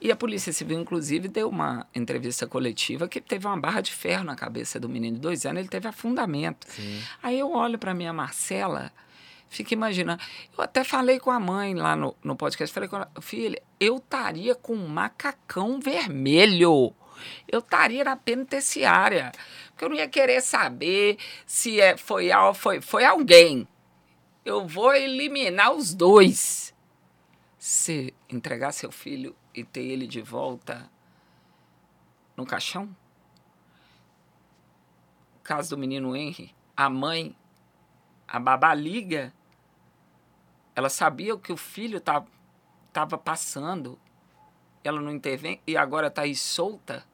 E 0.00 0.12
a 0.12 0.16
Polícia 0.16 0.52
Civil, 0.52 0.80
inclusive, 0.80 1.26
deu 1.26 1.48
uma 1.48 1.84
entrevista 1.92 2.46
coletiva 2.46 3.08
que 3.08 3.20
teve 3.20 3.44
uma 3.44 3.58
barra 3.58 3.80
de 3.80 3.92
ferro 3.92 4.22
na 4.22 4.36
cabeça 4.36 4.78
do 4.78 4.88
menino 4.88 5.16
de 5.16 5.20
dois 5.20 5.44
anos, 5.44 5.58
ele 5.58 5.68
teve 5.68 5.88
afundamento. 5.88 6.64
Sim. 6.70 7.02
Aí 7.20 7.36
eu 7.36 7.50
olho 7.50 7.76
para 7.76 7.92
minha 7.92 8.12
Marcela, 8.12 8.92
fico 9.48 9.74
imaginando. 9.74 10.22
Eu 10.56 10.62
até 10.62 10.84
falei 10.84 11.18
com 11.18 11.32
a 11.32 11.40
mãe 11.40 11.74
lá 11.74 11.96
no, 11.96 12.14
no 12.22 12.36
podcast, 12.36 12.72
falei 12.72 12.88
com 12.88 12.96
ela, 12.96 13.10
filha, 13.20 13.60
eu 13.80 13.96
estaria 13.96 14.54
com 14.54 14.74
um 14.74 14.86
macacão 14.86 15.80
vermelho. 15.80 16.94
Eu 17.48 17.58
estaria 17.58 18.04
na 18.04 18.14
penitenciária. 18.14 19.32
Porque 19.70 19.84
eu 19.84 19.88
não 19.88 19.96
ia 19.96 20.08
querer 20.08 20.40
saber 20.40 21.18
se 21.44 21.80
é, 21.80 21.96
foi, 21.96 22.30
foi, 22.54 22.80
foi 22.80 23.04
alguém. 23.04 23.66
Eu 24.44 24.66
vou 24.66 24.94
eliminar 24.94 25.74
os 25.74 25.92
dois. 25.92 26.69
Se 27.60 28.14
entregar 28.26 28.72
seu 28.72 28.90
filho 28.90 29.36
e 29.54 29.62
ter 29.62 29.82
ele 29.82 30.06
de 30.06 30.22
volta 30.22 30.90
no 32.34 32.46
caixão? 32.46 32.84
O 35.36 35.42
caso 35.42 35.68
do 35.70 35.78
menino 35.78 36.16
Henry, 36.16 36.54
a 36.74 36.88
mãe, 36.88 37.36
a 38.26 38.40
babá 38.40 38.72
liga, 38.72 39.30
ela 40.74 40.88
sabia 40.88 41.34
o 41.34 41.38
que 41.38 41.52
o 41.52 41.56
filho 41.56 41.98
estava 41.98 43.18
passando, 43.22 43.98
ela 44.82 44.98
não 44.98 45.12
intervém 45.12 45.60
e 45.66 45.76
agora 45.76 46.06
está 46.06 46.22
aí 46.22 46.34
solta. 46.34 47.04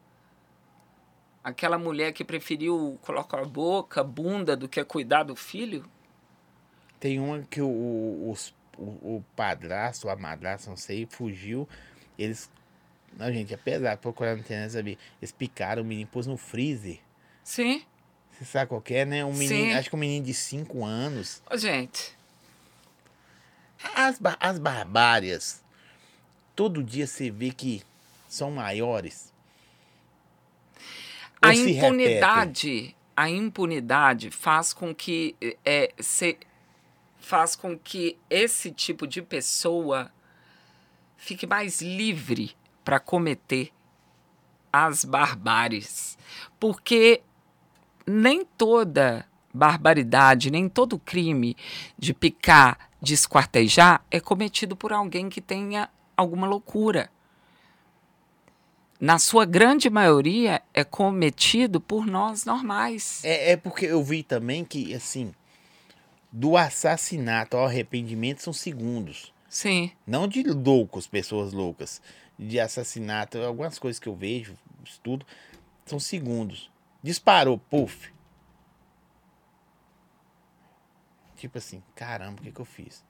Aquela 1.42 1.76
mulher 1.76 2.12
que 2.12 2.24
preferiu 2.24 2.96
colocar 3.02 3.40
a 3.40 3.44
boca, 3.44 4.04
bunda, 4.04 4.56
do 4.56 4.68
que 4.68 4.84
cuidar 4.84 5.24
do 5.24 5.34
filho. 5.34 5.90
Tem 7.00 7.18
uma 7.18 7.42
que 7.42 7.60
o, 7.60 8.30
os- 8.30 8.54
o, 8.78 9.16
o 9.16 9.24
padrasto, 9.34 10.08
a 10.08 10.16
madrasta, 10.16 10.70
não 10.70 10.76
sei, 10.76 11.06
fugiu. 11.10 11.68
Eles. 12.18 12.50
Não, 13.16 13.32
gente, 13.32 13.54
é 13.54 13.56
pesado 13.56 14.00
procurar 14.00 14.34
na 14.34 14.40
internet 14.40 14.72
saber. 14.72 14.98
Eles 15.20 15.32
picaram 15.32 15.82
o 15.82 15.84
menino, 15.84 16.08
pôs 16.08 16.26
no 16.26 16.36
freezer. 16.36 16.98
Sim. 17.42 17.82
Você 18.32 18.44
sabe 18.44 18.68
qual 18.68 18.80
que 18.80 18.94
é, 18.94 19.04
né? 19.04 19.24
Um 19.24 19.32
menino, 19.32 19.70
Sim. 19.70 19.72
acho 19.72 19.88
que 19.88 19.96
um 19.96 19.98
menino 19.98 20.26
de 20.26 20.34
5 20.34 20.84
anos. 20.84 21.42
Ô, 21.50 21.56
gente, 21.56 22.14
As, 23.94 24.18
as 24.40 24.58
barbárias, 24.58 25.64
todo 26.54 26.82
dia 26.82 27.06
você 27.06 27.30
vê 27.30 27.50
que 27.50 27.82
são 28.28 28.50
maiores. 28.50 29.32
a 31.40 31.54
impunidade, 31.54 32.94
a 33.16 33.30
impunidade 33.30 34.30
faz 34.30 34.72
com 34.74 34.94
que 34.94 35.34
é, 35.64 35.92
se, 35.98 36.38
faz 37.26 37.56
com 37.56 37.76
que 37.76 38.16
esse 38.30 38.70
tipo 38.70 39.04
de 39.04 39.20
pessoa 39.20 40.12
fique 41.16 41.44
mais 41.44 41.82
livre 41.82 42.54
para 42.84 43.00
cometer 43.00 43.72
as 44.72 45.04
barbáries, 45.04 46.16
porque 46.60 47.22
nem 48.06 48.44
toda 48.44 49.26
barbaridade, 49.52 50.52
nem 50.52 50.68
todo 50.68 51.00
crime 51.00 51.56
de 51.98 52.14
picar, 52.14 52.90
de 53.02 53.14
esquartejar 53.14 54.04
é 54.08 54.20
cometido 54.20 54.76
por 54.76 54.92
alguém 54.92 55.28
que 55.28 55.40
tenha 55.40 55.90
alguma 56.16 56.46
loucura. 56.46 57.10
Na 59.00 59.18
sua 59.18 59.44
grande 59.44 59.90
maioria, 59.90 60.62
é 60.72 60.84
cometido 60.84 61.80
por 61.80 62.06
nós 62.06 62.44
normais. 62.44 63.24
É, 63.24 63.50
é 63.50 63.56
porque 63.56 63.86
eu 63.86 64.00
vi 64.04 64.22
também 64.22 64.64
que, 64.64 64.94
assim, 64.94 65.34
do 66.36 66.54
assassinato 66.54 67.56
ao 67.56 67.64
arrependimento 67.64 68.42
são 68.42 68.52
segundos. 68.52 69.32
Sim. 69.48 69.90
Não 70.06 70.28
de 70.28 70.42
loucos, 70.42 71.06
pessoas 71.06 71.54
loucas. 71.54 72.02
De 72.38 72.60
assassinato, 72.60 73.38
algumas 73.38 73.78
coisas 73.78 73.98
que 73.98 74.06
eu 74.06 74.14
vejo, 74.14 74.54
estudo, 74.84 75.24
são 75.86 75.98
segundos. 75.98 76.70
Disparou, 77.02 77.56
puf. 77.56 78.12
Tipo 81.36 81.56
assim, 81.56 81.82
caramba, 81.94 82.38
o 82.38 82.44
que, 82.44 82.52
que 82.52 82.60
eu 82.60 82.66
fiz? 82.66 83.02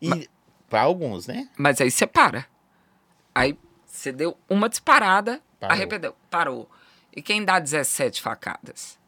E 0.00 0.26
pra 0.66 0.80
alguns, 0.80 1.26
né? 1.26 1.50
Mas 1.58 1.78
aí 1.78 1.90
você 1.90 2.06
para. 2.06 2.46
Aí 3.34 3.58
você 3.84 4.12
deu 4.12 4.34
uma 4.48 4.70
disparada, 4.70 5.42
Parou. 5.58 5.74
arrependeu, 5.76 6.16
parou. 6.30 6.70
E 7.14 7.20
quem 7.20 7.44
dá 7.44 7.58
17 7.58 8.22
facadas? 8.22 8.98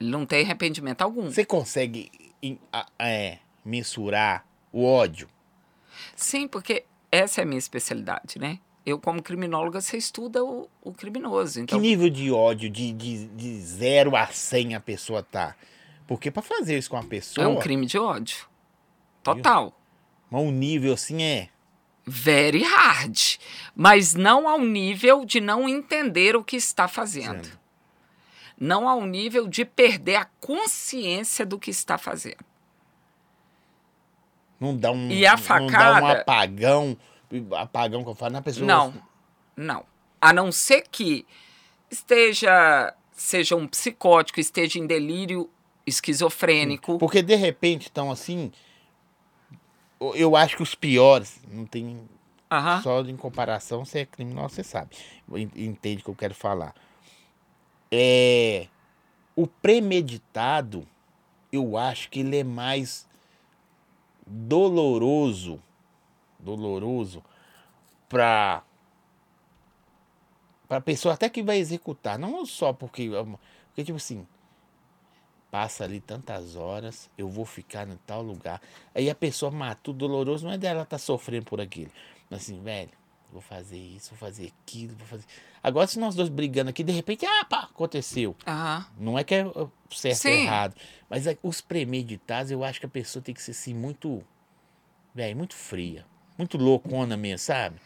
Ele 0.00 0.08
não 0.08 0.24
tem 0.24 0.42
arrependimento 0.46 1.02
algum. 1.02 1.30
Você 1.30 1.44
consegue 1.44 2.27
em- 2.42 2.58
a- 2.72 2.86
é, 2.98 3.38
mensurar 3.64 4.44
o 4.72 4.84
ódio? 4.84 5.28
Sim, 6.14 6.46
porque 6.48 6.84
essa 7.10 7.40
é 7.40 7.44
a 7.44 7.46
minha 7.46 7.58
especialidade, 7.58 8.38
né? 8.38 8.58
Eu, 8.86 8.98
como 8.98 9.22
criminóloga, 9.22 9.80
você 9.80 9.96
estuda 9.98 10.42
o, 10.42 10.68
o 10.82 10.92
criminoso. 10.94 11.60
Então, 11.60 11.78
Que 11.78 11.86
nível 11.86 12.08
de 12.08 12.30
ódio 12.30 12.70
de, 12.70 12.92
de, 12.92 13.26
de 13.28 13.60
0 13.60 14.16
a 14.16 14.26
100 14.28 14.74
a 14.76 14.80
pessoa 14.80 15.22
tá? 15.22 15.54
Porque 16.06 16.30
pra 16.30 16.40
fazer 16.42 16.78
isso 16.78 16.88
com 16.88 16.96
a 16.96 17.02
pessoa, 17.02 17.44
é 17.44 17.48
um 17.48 17.58
crime 17.58 17.84
de 17.84 17.98
ódio. 17.98 18.46
Total. 19.22 19.78
mas 20.30 20.42
um 20.42 20.50
nível 20.50 20.94
assim 20.94 21.22
é. 21.22 21.48
Very 22.06 22.62
hard. 22.62 23.18
Mas 23.76 24.14
não 24.14 24.48
ao 24.48 24.58
nível 24.60 25.26
de 25.26 25.38
não 25.40 25.68
entender 25.68 26.34
o 26.34 26.42
que 26.42 26.56
está 26.56 26.88
fazendo. 26.88 27.46
Não 28.60 28.88
ao 28.88 29.04
nível 29.06 29.46
de 29.46 29.64
perder 29.64 30.16
a 30.16 30.24
consciência 30.40 31.46
do 31.46 31.58
que 31.58 31.70
está 31.70 31.96
fazendo. 31.96 32.44
Não 34.60 34.76
dá 34.76 34.90
um, 34.90 35.10
E 35.10 35.24
a 35.26 35.36
não 35.36 35.36
dá 35.36 35.42
um 35.42 35.68
facada- 35.68 36.12
apagão. 36.20 36.96
Apagão 37.56 38.02
que 38.02 38.10
eu 38.10 38.14
falo 38.14 38.32
na 38.32 38.42
pessoa. 38.42 38.66
Não, 38.66 38.94
não. 39.56 39.84
A 40.20 40.32
não 40.32 40.50
ser 40.50 40.82
que 40.90 41.24
esteja, 41.90 42.92
seja 43.12 43.54
um 43.54 43.68
psicótico, 43.68 44.40
esteja 44.40 44.78
em 44.78 44.86
delírio 44.86 45.48
esquizofrênico. 45.86 46.98
Porque 46.98 47.22
de 47.22 47.34
repente, 47.36 47.88
então 47.90 48.10
assim. 48.10 48.50
eu- 50.14 50.34
acho 50.36 50.56
que 50.56 50.62
os 50.62 50.74
piores, 50.74 51.40
não 51.50 51.64
tem. 51.66 52.00
Aham. 52.50 52.82
Só 52.82 53.00
em 53.02 53.16
comparação, 53.16 53.84
você 53.84 54.00
é 54.00 54.06
criminoso, 54.06 54.54
você 54.54 54.64
sabe. 54.64 54.96
En- 55.34 55.50
Entende 55.54 56.00
o 56.00 56.04
que 56.04 56.10
eu 56.10 56.14
quero 56.14 56.34
falar. 56.34 56.74
É. 57.90 58.68
O 59.36 59.46
premeditado, 59.46 60.86
eu 61.52 61.76
acho 61.76 62.10
que 62.10 62.20
ele 62.20 62.38
é 62.38 62.44
mais 62.44 63.08
doloroso. 64.26 65.62
Doloroso 66.38 67.22
pra. 68.08 68.62
Pra 70.66 70.80
pessoa 70.80 71.14
até 71.14 71.28
que 71.28 71.42
vai 71.42 71.58
executar. 71.58 72.18
Não 72.18 72.44
só 72.44 72.72
porque. 72.72 73.10
Porque, 73.68 73.84
tipo 73.84 73.96
assim. 73.96 74.26
passa 75.50 75.84
ali 75.84 76.00
tantas 76.00 76.56
horas, 76.56 77.08
eu 77.16 77.28
vou 77.28 77.44
ficar 77.44 77.88
em 77.88 77.96
tal 78.06 78.22
lugar. 78.22 78.60
Aí 78.94 79.08
a 79.08 79.14
pessoa 79.14 79.50
mata, 79.50 79.90
o 79.90 79.94
doloroso 79.94 80.44
não 80.44 80.52
é 80.52 80.58
dela 80.58 80.84
tá 80.84 80.98
sofrendo 80.98 81.46
por 81.46 81.60
aquilo. 81.60 81.90
Mas 82.28 82.42
assim, 82.42 82.60
velho, 82.62 82.90
vou 83.32 83.42
fazer 83.42 83.76
isso, 83.78 84.10
vou 84.10 84.18
fazer 84.18 84.52
aquilo, 84.62 84.94
vou 84.96 85.06
fazer. 85.06 85.24
Agora, 85.62 85.86
se 85.86 85.98
nós 85.98 86.14
dois 86.14 86.28
brigando 86.28 86.70
aqui, 86.70 86.82
de 86.82 86.92
repente, 86.92 87.26
ah, 87.26 87.44
pá, 87.44 87.68
aconteceu. 87.70 88.34
Aham. 88.46 88.86
Não 88.98 89.18
é 89.18 89.24
que 89.24 89.34
é 89.34 89.44
certo 89.90 90.16
Sim. 90.18 90.28
ou 90.30 90.34
errado. 90.34 90.74
Mas 91.08 91.26
é- 91.26 91.38
os 91.42 91.60
premeditados, 91.60 92.50
eu 92.50 92.64
acho 92.64 92.80
que 92.80 92.86
a 92.86 92.88
pessoa 92.88 93.22
tem 93.22 93.34
que 93.34 93.42
ser 93.42 93.50
assim, 93.52 93.74
muito. 93.74 94.22
Velho, 95.14 95.36
muito 95.36 95.54
fria. 95.54 96.04
Muito 96.36 96.56
loucona 96.56 97.16
mesmo, 97.16 97.38
sabe? 97.38 97.76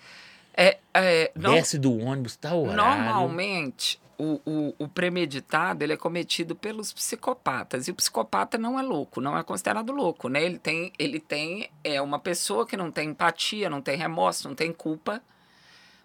É, 0.54 0.78
é, 0.92 1.32
não- 1.34 1.54
Desce 1.54 1.78
do 1.78 1.96
ônibus, 1.98 2.36
tá 2.36 2.54
horário. 2.54 2.76
Normalmente, 2.76 3.98
o, 4.18 4.40
o, 4.44 4.74
o 4.84 4.88
premeditado 4.88 5.82
ele 5.82 5.94
é 5.94 5.96
cometido 5.96 6.54
pelos 6.54 6.92
psicopatas. 6.92 7.88
E 7.88 7.90
o 7.90 7.94
psicopata 7.94 8.58
não 8.58 8.78
é 8.78 8.82
louco, 8.82 9.20
não 9.20 9.36
é 9.36 9.42
considerado 9.42 9.90
louco, 9.92 10.28
né? 10.28 10.44
Ele 10.44 10.58
tem, 10.58 10.92
ele 10.98 11.18
tem 11.18 11.70
é 11.82 12.00
uma 12.02 12.18
pessoa 12.18 12.66
que 12.66 12.76
não 12.76 12.90
tem 12.90 13.08
empatia, 13.10 13.70
não 13.70 13.80
tem 13.80 13.96
remorso, 13.96 14.46
não 14.46 14.54
tem 14.54 14.72
culpa, 14.72 15.22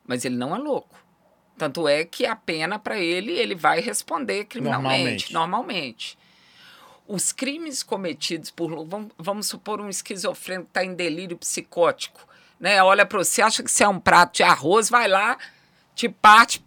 mas 0.07 0.25
ele 0.25 0.35
não 0.35 0.55
é 0.55 0.57
louco. 0.57 0.95
Tanto 1.57 1.87
é 1.87 2.05
que 2.05 2.25
a 2.25 2.35
pena 2.35 2.79
para 2.79 2.97
ele, 2.99 3.31
ele 3.31 3.53
vai 3.55 3.79
responder 3.81 4.45
criminalmente, 4.45 5.33
Normalmente. 5.33 5.33
normalmente. 5.33 6.17
Os 7.07 7.31
crimes 7.31 7.83
cometidos 7.83 8.51
por. 8.51 8.69
Vamos, 8.85 9.11
vamos 9.17 9.47
supor 9.47 9.79
um 9.79 9.89
esquizofrênico 9.89 10.65
que 10.65 10.71
está 10.71 10.83
em 10.83 10.93
delírio 10.93 11.37
psicótico. 11.37 12.27
Né? 12.59 12.81
Olha 12.83 13.05
para 13.05 13.17
você, 13.19 13.41
acha 13.41 13.63
que 13.63 13.71
você 13.71 13.83
é 13.83 13.87
um 13.87 13.99
prato 13.99 14.35
de 14.37 14.43
arroz, 14.43 14.89
vai 14.89 15.07
lá, 15.07 15.37
te 15.95 16.09
parte, 16.09 16.63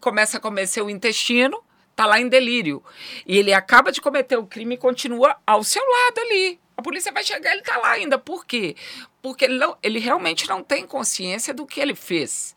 começa 0.00 0.38
a 0.38 0.40
comer 0.40 0.66
seu 0.66 0.88
intestino, 0.88 1.62
tá 1.94 2.06
lá 2.06 2.18
em 2.20 2.28
delírio. 2.28 2.82
E 3.26 3.36
ele 3.36 3.52
acaba 3.52 3.92
de 3.92 4.00
cometer 4.00 4.36
o 4.36 4.46
crime 4.46 4.76
e 4.76 4.78
continua 4.78 5.36
ao 5.46 5.62
seu 5.62 5.82
lado 5.84 6.20
ali. 6.20 6.58
A 6.76 6.82
polícia 6.82 7.12
vai 7.12 7.24
chegar, 7.24 7.52
ele 7.52 7.62
tá 7.62 7.76
lá 7.78 7.90
ainda. 7.92 8.18
Por 8.18 8.44
quê? 8.46 8.76
Porque 9.20 9.44
ele, 9.44 9.58
não- 9.58 9.76
ele 9.82 9.98
realmente 9.98 10.48
não 10.48 10.62
tem 10.62 10.86
consciência 10.86 11.52
do 11.52 11.66
que 11.66 11.80
ele 11.80 11.94
fez. 11.94 12.54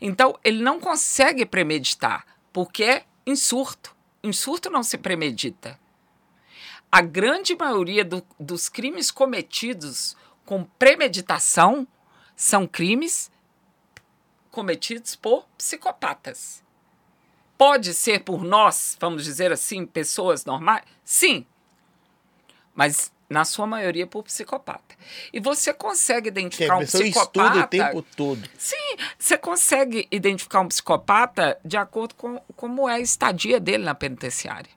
Então, 0.00 0.38
ele 0.44 0.62
não 0.62 0.80
consegue 0.80 1.46
premeditar, 1.46 2.26
porque 2.52 2.84
é 2.84 3.04
em 3.26 3.36
surto. 3.36 3.94
Em 4.22 4.32
surto 4.32 4.70
não 4.70 4.82
se 4.82 4.98
premedita. 4.98 5.78
A 6.90 7.00
grande 7.00 7.56
maioria 7.56 8.04
do- 8.04 8.24
dos 8.38 8.68
crimes 8.68 9.10
cometidos 9.10 10.16
com 10.44 10.64
premeditação 10.64 11.86
são 12.36 12.66
crimes 12.66 13.30
cometidos 14.50 15.16
por 15.16 15.46
psicopatas. 15.58 16.62
Pode 17.58 17.92
ser 17.94 18.22
por 18.22 18.42
nós, 18.44 18.96
vamos 19.00 19.24
dizer 19.24 19.50
assim, 19.50 19.86
pessoas 19.86 20.44
normais? 20.44 20.84
Sim. 21.04 21.46
Mas, 22.74 23.12
na 23.28 23.44
sua 23.44 23.66
maioria, 23.66 24.06
por 24.06 24.22
psicopata. 24.22 24.94
E 25.32 25.40
você 25.40 25.72
consegue 25.74 26.28
identificar 26.28 26.76
um 26.76 26.84
psicopata. 26.84 27.40
estuda 27.40 27.64
o 27.64 27.66
tempo 27.66 28.02
todo. 28.16 28.48
Sim, 28.56 28.96
você 29.18 29.36
consegue 29.36 30.06
identificar 30.10 30.60
um 30.60 30.68
psicopata 30.68 31.58
de 31.64 31.76
acordo 31.76 32.14
com 32.14 32.40
como 32.54 32.88
é 32.88 32.94
a 32.94 33.00
estadia 33.00 33.58
dele 33.58 33.84
na 33.84 33.94
penitenciária. 33.94 34.70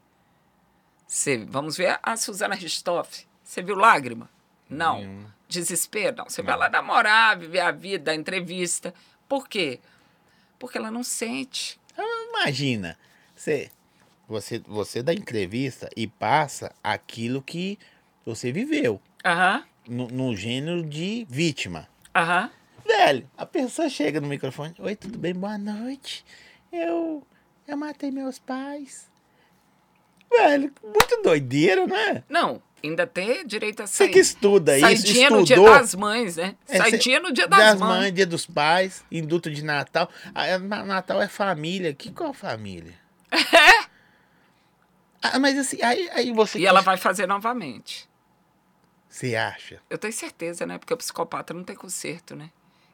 Você, 1.08 1.38
vamos 1.38 1.78
ver 1.78 2.00
a 2.04 2.16
Suzana 2.18 2.56
Ristoff. 2.56 3.28
Você 3.44 3.62
viu 3.62 3.76
lágrima? 3.76 4.30
Não. 4.70 5.26
Desespero? 5.48 6.18
Não. 6.18 6.26
Você 6.26 6.44
vai 6.44 6.56
lá 6.56 6.70
namorar, 6.70 7.38
viver 7.38 7.62
a 7.62 7.72
vida, 7.72 8.12
a 8.12 8.16
entrevista. 8.16 8.94
Por 9.28 9.48
quê? 9.48 9.80
Porque 10.60 10.78
ela 10.78 10.92
não 10.92 11.04
sente. 11.04 11.80
Imagina, 12.30 12.98
você, 13.36 13.72
você, 14.28 14.60
você 14.60 15.02
dá 15.02 15.14
entrevista 15.14 15.90
e 15.96 16.06
passa 16.08 16.72
aquilo 16.84 17.42
que 17.42 17.80
você 18.30 18.52
viveu. 18.52 19.02
Aham, 19.26 19.64
No, 19.88 20.08
no 20.08 20.36
gênero 20.36 20.84
de 20.84 21.26
vítima. 21.30 21.88
aham. 22.16 22.50
Velho, 22.86 23.30
a 23.38 23.46
pessoa 23.46 23.88
chega 23.90 24.20
no 24.22 24.28
microfone. 24.28 24.74
Oi, 24.80 24.96
tudo 24.96 25.18
bem? 25.18 25.34
Boa 25.34 25.58
noite. 25.60 26.26
Eu, 26.72 27.22
eu 27.68 27.78
matei 27.78 28.10
meus 28.12 28.40
pais. 28.40 29.08
Velho, 30.32 30.72
muito 30.84 31.22
doideira, 31.24 31.86
né? 31.86 32.24
Não, 32.30 32.62
ainda 32.84 33.06
tem 33.06 33.46
direito 33.46 33.84
a 33.84 33.88
Você 33.88 34.06
sair. 34.06 34.10
que 34.12 34.20
estuda 34.20 34.76
isso, 34.78 34.86
Saidinha 34.88 35.30
no 35.30 35.44
dia 35.44 35.56
das 35.62 35.94
mães, 35.96 36.36
né? 36.38 36.56
É, 36.68 36.78
Saidinha 36.78 37.20
no 37.20 37.32
dia 37.32 37.48
das, 37.48 37.80
mães. 37.80 38.12
dia 38.14 38.26
dos 38.26 38.46
pais, 38.48 39.04
induto 39.12 39.52
de 39.52 39.64
Natal. 39.64 40.10
Ah, 40.34 40.46
é, 40.48 40.58
na- 40.58 40.84
Natal 40.84 41.22
é 41.22 41.28
família. 41.28 41.94
Que 41.94 42.12
qual 42.12 42.34
família? 42.34 42.94
Ah, 45.22 45.38
mas 45.38 45.58
assim, 45.58 45.82
aí, 45.82 46.10
aí 46.14 46.32
você. 46.32 46.60
E 46.60 46.66
ela 46.66 46.82
vai 46.82 46.96
fazer 46.98 47.28
novamente. 47.28 48.09
Você 49.10 49.36
acha? 49.36 49.82
Eu 49.90 49.98
tenho 49.98 50.14
certeza, 50.14 50.66
né? 50.66 50.78
Porque 50.78 50.94
o 50.94 50.98
psicopata 50.98 51.54
não 51.54 51.64
tem 51.64 51.76
conserto, 51.76 52.36
né? 52.36 52.52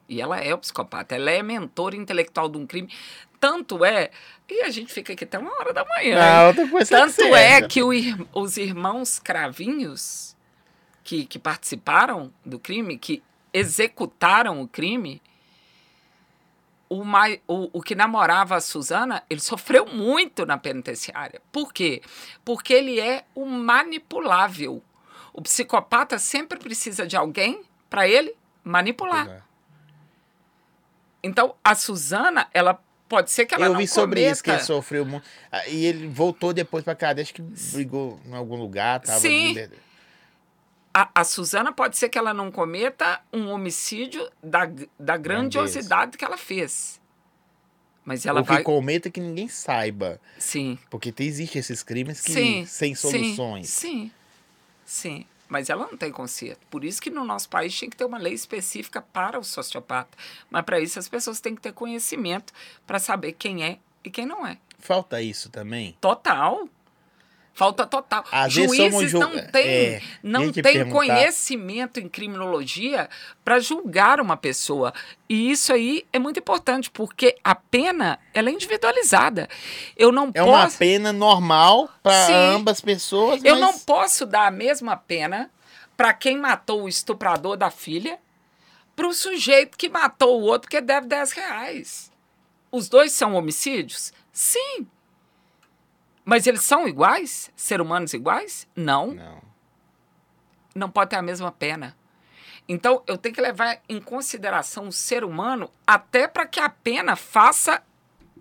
E 0.08 0.20
ela 0.20 0.38
é 0.38 0.54
o 0.54 0.58
psicopata, 0.58 1.14
ela 1.14 1.30
é 1.30 1.42
mentora 1.42 1.96
intelectual 1.96 2.48
de 2.48 2.56
um 2.56 2.66
crime. 2.66 2.92
Tanto 3.38 3.84
é. 3.84 4.10
E 4.48 4.62
a 4.62 4.70
gente 4.70 4.92
fica 4.92 5.12
aqui 5.12 5.24
até 5.24 5.38
uma 5.38 5.52
hora 5.58 5.72
da 5.72 5.84
manhã. 5.84 6.18
Ah, 6.18 6.40
hein? 6.40 6.46
outra 6.48 6.68
coisa 6.68 6.96
Tanto 6.96 7.16
que 7.16 7.34
é 7.34 7.68
que 7.68 7.82
o 7.82 7.90
os 8.32 8.56
irmãos 8.56 9.18
Cravinhos, 9.18 10.34
que, 11.04 11.26
que 11.26 11.38
participaram 11.38 12.32
do 12.44 12.58
crime, 12.58 12.96
que 12.96 13.22
executaram 13.52 14.62
o 14.62 14.68
crime, 14.68 15.20
o, 16.88 17.04
mai, 17.04 17.40
o, 17.46 17.68
o 17.72 17.82
que 17.82 17.94
namorava 17.94 18.56
a 18.56 18.60
Suzana, 18.60 19.22
ele 19.28 19.40
sofreu 19.40 19.86
muito 19.86 20.46
na 20.46 20.56
penitenciária. 20.56 21.42
Por 21.50 21.72
quê? 21.72 22.00
Porque 22.44 22.72
ele 22.72 23.00
é 23.00 23.24
o 23.34 23.44
manipulável. 23.44 24.82
O 25.36 25.42
psicopata 25.42 26.18
sempre 26.18 26.58
precisa 26.58 27.06
de 27.06 27.14
alguém 27.16 27.62
para 27.90 28.08
ele 28.08 28.34
manipular. 28.64 29.46
Então, 31.22 31.54
a 31.62 31.74
Suzana, 31.74 32.48
ela 32.54 32.82
pode 33.08 33.30
ser 33.30 33.46
que 33.46 33.54
ela 33.54 33.66
Eu 33.66 33.72
não 33.72 33.78
vi 33.78 33.86
sobre 33.86 34.28
isso, 34.28 34.42
que 34.42 34.50
ele 34.50 34.60
sofreu 34.62 35.04
muito. 35.04 35.26
Ah, 35.52 35.68
E 35.68 35.84
ele 35.84 36.08
voltou 36.08 36.52
depois 36.52 36.82
pra 36.84 36.94
cadeia, 36.94 37.22
acho 37.22 37.34
que 37.34 37.42
brigou 37.42 38.18
em 38.24 38.34
algum 38.34 38.56
lugar. 38.56 39.00
Tava 39.00 39.20
Sim. 39.20 39.52
de- 39.54 39.70
A, 40.94 41.10
a 41.20 41.24
Suzana 41.24 41.70
pode 41.72 41.98
ser 41.98 42.08
que 42.08 42.16
ela 42.16 42.32
não 42.32 42.50
cometa 42.50 43.20
um 43.30 43.50
homicídio 43.50 44.26
da, 44.42 44.62
da 44.98 45.16
grandiosidade 45.18 46.16
que 46.16 46.24
ela 46.24 46.38
fez. 46.38 46.98
Mas 48.04 48.24
ela 48.24 48.40
que 48.40 48.48
vai. 48.48 48.62
cometa 48.62 49.10
que 49.10 49.20
ninguém 49.20 49.48
saiba. 49.48 50.18
Sim. 50.38 50.78
Porque 50.88 51.12
tem, 51.12 51.26
existe 51.26 51.58
esses 51.58 51.82
crimes 51.82 52.20
que 52.22 52.32
Sim. 52.32 52.64
sem 52.64 52.94
soluções. 52.94 53.68
Sim. 53.68 53.90
Sim. 54.04 54.12
Mas 55.48 55.68
ela 55.68 55.86
não 55.86 55.96
tem 55.96 56.10
conserto. 56.10 56.66
Por 56.68 56.84
isso 56.84 57.00
que 57.00 57.10
no 57.10 57.24
nosso 57.24 57.48
país 57.48 57.74
tinha 57.74 57.90
que 57.90 57.96
ter 57.96 58.04
uma 58.04 58.18
lei 58.18 58.32
específica 58.32 59.00
para 59.00 59.38
o 59.38 59.44
sociopata. 59.44 60.16
Mas 60.50 60.64
para 60.64 60.80
isso 60.80 60.98
as 60.98 61.08
pessoas 61.08 61.40
têm 61.40 61.54
que 61.54 61.60
ter 61.60 61.72
conhecimento 61.72 62.52
para 62.86 62.98
saber 62.98 63.32
quem 63.32 63.64
é 63.64 63.78
e 64.02 64.10
quem 64.10 64.26
não 64.26 64.46
é. 64.46 64.58
Falta 64.78 65.20
isso 65.20 65.50
também. 65.50 65.96
Total. 66.00 66.68
Falta 67.56 67.86
total. 67.86 68.22
Às 68.30 68.52
Juízes 68.52 69.10
ju- 69.10 69.18
não 69.18 69.30
têm 69.50 69.66
é, 69.66 70.02
não 70.22 70.52
tem 70.52 70.90
conhecimento 70.90 71.98
em 71.98 72.06
criminologia 72.06 73.08
para 73.42 73.58
julgar 73.58 74.20
uma 74.20 74.36
pessoa. 74.36 74.92
E 75.26 75.50
isso 75.50 75.72
aí 75.72 76.04
é 76.12 76.18
muito 76.18 76.38
importante, 76.38 76.90
porque 76.90 77.34
a 77.42 77.54
pena 77.54 78.18
ela 78.34 78.50
é 78.50 78.52
individualizada. 78.52 79.48
Eu 79.96 80.12
não 80.12 80.30
É 80.34 80.42
uma 80.42 80.64
posso. 80.64 80.76
pena 80.76 81.14
normal 81.14 81.88
para 82.02 82.26
ambas 82.50 82.82
pessoas, 82.82 83.42
Eu 83.42 83.52
mas 83.54 83.60
não 83.62 83.78
posso 83.78 84.26
dar 84.26 84.46
a 84.46 84.50
mesma 84.50 84.94
pena 84.94 85.50
para 85.96 86.12
quem 86.12 86.36
matou 86.36 86.82
o 86.82 86.88
estuprador 86.90 87.56
da 87.56 87.70
filha 87.70 88.18
para 88.94 89.08
o 89.08 89.14
sujeito 89.14 89.78
que 89.78 89.88
matou 89.88 90.42
o 90.42 90.44
outro 90.44 90.68
que 90.68 90.78
deve 90.80 91.06
10 91.06 91.32
reais. 91.32 92.12
Os 92.70 92.86
dois 92.88 93.12
são 93.12 93.34
homicídios? 93.34 94.12
Sim. 94.30 94.86
Mas 96.28 96.44
eles 96.46 96.62
são 96.62 96.88
iguais? 96.88 97.50
Ser 97.54 97.80
humanos 97.80 98.12
iguais? 98.12 98.66
Não. 98.74 99.12
Não. 99.12 99.40
Não 100.74 100.90
pode 100.90 101.10
ter 101.10 101.16
a 101.16 101.22
mesma 101.22 101.52
pena. 101.52 101.96
Então, 102.68 103.00
eu 103.06 103.16
tenho 103.16 103.32
que 103.34 103.40
levar 103.40 103.80
em 103.88 104.00
consideração 104.00 104.88
o 104.88 104.92
ser 104.92 105.22
humano 105.22 105.70
até 105.86 106.26
para 106.26 106.44
que 106.44 106.58
a 106.58 106.68
pena 106.68 107.14
faça 107.14 107.80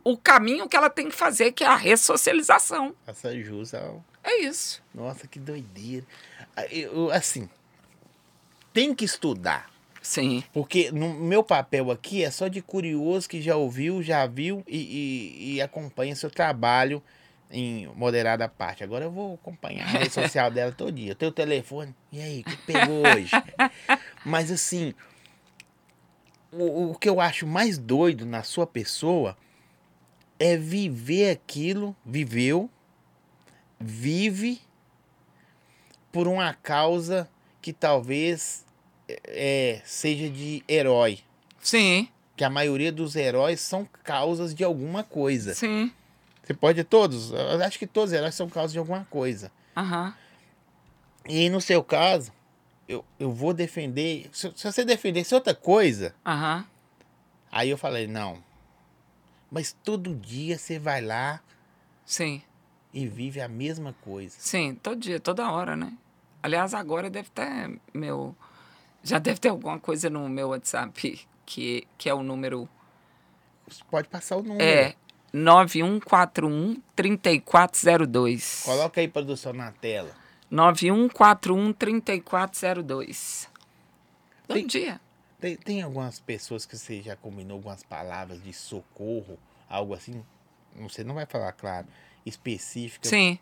o 0.03 0.17
caminho 0.17 0.67
que 0.67 0.75
ela 0.75 0.89
tem 0.89 1.07
que 1.09 1.15
fazer, 1.15 1.51
que 1.51 1.63
é 1.63 1.67
a 1.67 1.75
ressocialização. 1.75 2.95
Faça 3.05 3.39
jus 3.39 3.73
ao. 3.75 4.03
É 4.23 4.39
isso. 4.41 4.81
Nossa, 4.93 5.27
que 5.27 5.37
doideira. 5.39 6.03
Ah, 6.57 6.65
eu- 6.71 7.11
assim, 7.11 7.47
tem 8.73 8.95
que 8.95 9.05
estudar. 9.05 9.69
Sim. 10.01 10.43
Porque 10.51 10.91
no 10.91 11.13
meu 11.13 11.43
papel 11.43 11.91
aqui 11.91 12.23
é 12.23 12.31
só 12.31 12.47
de 12.47 12.61
curioso 12.63 13.29
que 13.29 13.41
já 13.41 13.55
ouviu, 13.55 14.01
já 14.03 14.25
viu 14.25 14.63
e, 14.67 14.77
e- 14.77 15.53
e 15.55 15.61
acompanha 15.61 16.15
seu 16.15 16.29
trabalho 16.31 17.01
em 17.51 17.87
moderada 17.95 18.47
parte. 18.49 18.83
Agora 18.83 19.05
eu 19.05 19.11
vou 19.11 19.35
acompanhar 19.35 19.85
a 19.87 19.91
rede 19.91 20.09
social 20.13 20.49
dela 20.51 20.71
todo 20.71 20.91
dia. 20.91 21.11
Eu 21.11 21.15
tenho 21.15 21.31
o 21.31 21.33
telefone. 21.33 21.95
E 22.11 22.19
aí, 22.21 22.41
o 22.41 22.43
que 22.43 22.57
pegou 22.57 23.05
hoje? 23.07 23.31
Mas 24.25 24.51
assim, 24.51 24.93
o, 26.51 26.91
o 26.91 26.95
que 26.95 27.07
eu 27.09 27.19
acho 27.21 27.45
mais 27.45 27.77
doido 27.77 28.25
na 28.25 28.43
sua 28.43 28.65
pessoa 28.65 29.37
é 30.39 30.57
viver 30.57 31.31
aquilo, 31.31 31.95
viveu, 32.05 32.69
vive 33.79 34.59
por 36.11 36.27
uma 36.27 36.53
causa 36.53 37.29
que 37.61 37.71
talvez 37.73 38.65
é, 39.07 39.81
seja 39.85 40.29
de 40.29 40.63
herói. 40.67 41.19
Sim, 41.61 42.09
Que 42.35 42.43
a 42.43 42.49
maioria 42.49 42.91
dos 42.91 43.15
heróis 43.15 43.59
são 43.59 43.87
causas 44.03 44.53
de 44.53 44.63
alguma 44.63 45.03
coisa. 45.03 45.53
sim. 45.53 45.91
Você 46.45 46.53
pode 46.53 46.83
todos? 46.83 47.31
Eu 47.31 47.63
acho 47.63 47.79
que 47.79 47.87
todos 47.87 48.11
os 48.11 48.17
heróis 48.17 48.35
são 48.35 48.47
causas 48.47 48.71
de 48.71 48.77
alguma 48.77 49.03
coisa. 49.05 49.51
Aham. 49.75 50.13
E 51.27 51.49
no 51.49 51.59
seu 51.59 51.83
caso, 51.83 52.31
eu, 52.87 53.03
eu 53.19 53.31
vou 53.31 53.51
defender. 53.51 54.29
Se, 54.31 54.53
se 54.55 54.71
você 54.71 54.85
defendesse 54.85 55.33
outra 55.33 55.55
coisa, 55.55 56.13
Aham. 56.23 56.63
aí 57.51 57.71
eu 57.71 57.77
falei, 57.79 58.05
não. 58.05 58.43
Mas 59.49 59.75
todo 59.83 60.13
dia 60.13 60.55
você 60.55 60.77
vai 60.77 61.01
lá 61.01 61.41
Sim. 62.05 62.43
e 62.93 63.07
vive 63.07 63.41
a 63.41 63.47
mesma 63.47 63.95
coisa. 64.01 64.35
Sim, 64.37 64.75
todo 64.75 64.97
dia, 64.99 65.19
toda 65.19 65.49
hora, 65.51 65.75
né? 65.75 65.97
Aliás, 66.43 66.75
agora 66.75 67.09
deve 67.09 67.29
ter 67.31 67.79
meu. 67.91 68.35
Já 69.01 69.17
deve 69.17 69.39
ter 69.39 69.49
alguma 69.49 69.79
coisa 69.79 70.11
no 70.11 70.29
meu 70.29 70.49
WhatsApp 70.49 71.27
que, 71.43 71.87
que 71.97 72.07
é 72.07 72.13
o 72.13 72.21
número. 72.21 72.69
Você 73.67 73.83
pode 73.89 74.07
passar 74.09 74.35
o 74.37 74.43
número. 74.43 74.63
É 74.63 74.95
9141 75.33 76.81
3402. 76.95 78.63
Coloca 78.63 79.01
aí, 79.01 79.07
produção, 79.07 79.53
na 79.53 79.71
tela. 79.71 80.11
9141 80.49 81.73
3402. 81.73 83.49
Bom 84.47 84.53
Tem- 84.53 84.67
dia. 84.67 85.01
Tem, 85.39 85.55
tem 85.57 85.81
algumas 85.81 86.19
pessoas 86.19 86.65
que 86.65 86.77
você 86.77 87.01
já 87.01 87.15
combinou 87.15 87.57
algumas 87.57 87.83
palavras 87.83 88.41
de 88.41 88.53
socorro, 88.53 89.37
algo 89.69 89.93
assim? 89.93 90.23
Você 90.77 91.03
não 91.03 91.15
vai 91.15 91.25
falar, 91.25 91.51
claro, 91.51 91.87
específica. 92.25 93.07
Sim. 93.07 93.37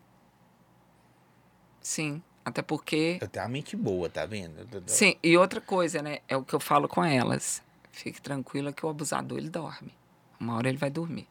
Sim. 1.82 2.22
Até 2.44 2.62
porque. 2.62 3.20
Eu 3.22 3.28
tenho 3.28 3.46
uma 3.46 3.52
mente 3.52 3.76
boa, 3.76 4.10
tá 4.10 4.26
vendo? 4.26 4.68
Sim, 4.88 5.16
e 5.24 5.38
outra 5.38 5.62
coisa, 5.62 6.02
né? 6.02 6.20
É 6.28 6.36
o 6.36 6.44
que 6.44 6.54
eu 6.54 6.60
falo 6.60 6.88
com 6.88 7.04
elas. 7.04 7.62
Fique 7.92 8.22
tranquila 8.22 8.74
que 8.74 8.86
o 8.86 8.90
abusador 8.90 9.38
ele 9.38 9.50
dorme. 9.50 9.94
Uma 10.40 10.56
hora 10.58 10.68
ele 10.68 10.78
vai 10.78 10.90
dormir. 10.90 11.28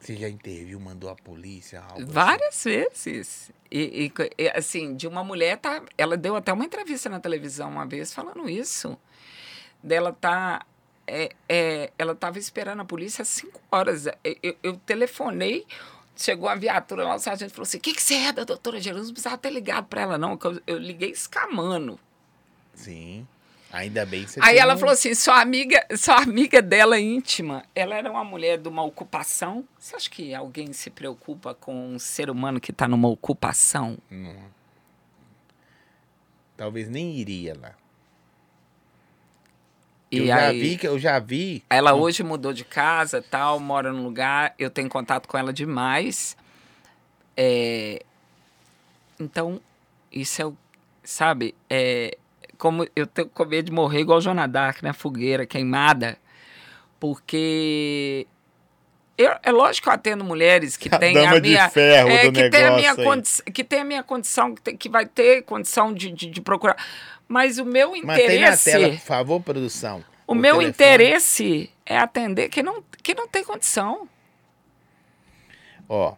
Você 0.00 0.16
já 0.16 0.28
interviu, 0.28 0.78
mandou 0.78 1.10
a 1.10 1.16
polícia, 1.16 1.80
assim? 1.80 2.04
Várias 2.06 2.62
vezes. 2.64 3.50
E, 3.70 4.06
e 4.06 4.12
e, 4.38 4.48
assim, 4.50 4.94
de 4.94 5.06
uma 5.08 5.24
mulher, 5.24 5.58
tá, 5.58 5.82
ela 5.98 6.16
deu 6.16 6.36
até 6.36 6.52
uma 6.52 6.64
entrevista 6.64 7.08
na 7.08 7.18
televisão 7.20 7.68
uma 7.68 7.84
vez 7.84 8.12
falando 8.14 8.48
isso. 8.48 8.96
Dela 9.82 10.12
tá. 10.12 10.64
É, 11.06 11.30
é, 11.48 11.90
ela 11.98 12.12
estava 12.12 12.38
esperando 12.38 12.80
a 12.80 12.84
polícia 12.84 13.22
às 13.22 13.28
5 13.28 13.60
horas. 13.72 14.06
Eu, 14.06 14.36
eu- 14.42 14.56
eu 14.62 14.76
telefonei, 14.76 15.66
chegou 16.14 16.48
a 16.48 16.54
viatura 16.54 17.04
lá, 17.04 17.14
o 17.14 17.18
sargento 17.18 17.52
falou 17.52 17.62
assim: 17.64 17.78
o 17.78 17.80
que, 17.80 17.94
que 17.94 18.02
você 18.02 18.14
é 18.14 18.32
da 18.32 18.44
doutora 18.44 18.80
Jerusalém? 18.80 19.08
Não 19.08 19.14
precisava 19.14 19.38
ter 19.38 19.50
ligado 19.50 19.86
para 19.86 20.02
ela, 20.02 20.18
não. 20.18 20.38
Eu, 20.44 20.62
eu 20.66 20.78
liguei 20.78 21.10
escamando. 21.10 21.98
Sim. 22.74 23.26
Ainda 23.70 24.06
bem 24.06 24.24
que 24.24 24.30
você 24.30 24.40
Aí 24.42 24.56
ela 24.56 24.74
um- 24.74 24.78
falou 24.78 24.92
assim: 24.94 25.14
sua 25.14 25.40
amiga, 25.40 25.84
sua 25.96 26.16
amiga 26.22 26.62
dela 26.62 26.98
íntima, 26.98 27.64
ela 27.74 27.94
era 27.94 28.10
uma 28.10 28.24
mulher 28.24 28.56
de 28.58 28.66
uma 28.68 28.82
ocupação. 28.82 29.62
Você 29.78 29.94
acha 29.94 30.08
que 30.08 30.34
alguém 30.34 30.72
se 30.72 30.88
preocupa 30.88 31.54
com 31.54 31.94
um 31.94 31.98
ser 31.98 32.30
humano 32.30 32.58
que 32.60 32.70
está 32.70 32.88
numa 32.88 33.08
ocupação? 33.08 33.98
Não. 34.10 34.36
Talvez 36.56 36.88
nem 36.88 37.14
iria 37.16 37.54
lá. 37.60 37.74
eu 40.10 40.24
E 40.24 40.26
já 40.28 40.48
aí, 40.48 40.60
vi 40.60 40.76
que 40.78 40.88
eu 40.88 40.98
já 40.98 41.18
vi. 41.18 41.62
ela 41.68 41.94
hoje 41.94 42.22
mudou 42.22 42.52
de 42.54 42.64
casa, 42.64 43.20
tal, 43.22 43.60
mora 43.60 43.92
num 43.92 44.02
lugar, 44.02 44.54
eu 44.58 44.70
tenho 44.70 44.88
contato 44.88 45.28
com 45.28 45.36
ela 45.36 45.52
demais. 45.52 46.36
É, 47.36 48.02
então, 49.20 49.60
isso 50.10 50.40
é 50.42 50.46
o, 50.46 50.56
sabe, 51.04 51.54
é 51.70 52.16
como 52.58 52.86
eu 52.94 53.06
tenho 53.06 53.28
com 53.28 53.44
medo 53.44 53.66
de 53.66 53.72
morrer 53.72 54.00
igual 54.00 54.20
Joana 54.20 54.46
Dark, 54.48 54.82
na 54.82 54.92
fogueira, 54.92 55.46
queimada, 55.46 56.18
porque 57.00 58.26
eu- 59.16 59.36
é 59.42 59.50
lógico 59.50 59.84
que 59.84 59.88
eu 59.88 59.92
atendo 59.94 60.24
mulheres 60.24 60.76
que 60.76 60.88
A 60.94 60.98
têm 60.98 61.16
a 61.26 61.34
de 61.34 61.48
minha 61.48 61.68
ferro 61.70 62.10
é, 62.10 62.22
do 62.26 62.32
que 62.32 62.50
tem 62.50 62.64
a 62.64 62.70
minha 62.72 62.94
condi- 62.96 63.42
que 63.52 63.64
tem 63.64 63.80
a 63.80 63.84
minha 63.84 64.02
condição, 64.02 64.54
que, 64.54 64.60
tem- 64.62 64.76
que 64.76 64.88
vai 64.88 65.06
ter 65.06 65.42
condição 65.42 65.92
de, 65.94 66.10
de, 66.10 66.26
de 66.30 66.40
procurar. 66.40 66.76
Mas 67.26 67.58
o 67.58 67.64
meu 67.64 67.90
Mantém 67.90 68.04
na 68.04 68.14
interesse, 68.14 68.70
tela, 68.70 68.88
por 68.90 68.98
favor, 69.00 69.40
produção. 69.40 70.02
o 70.26 70.34
meu 70.34 70.54
telefone. 70.56 70.68
interesse 70.70 71.70
é 71.84 71.98
atender 71.98 72.48
quem 72.48 72.62
não, 72.62 72.82
quem 73.02 73.14
não 73.14 73.28
tem 73.28 73.44
condição. 73.44 74.08
Ó, 75.88 76.14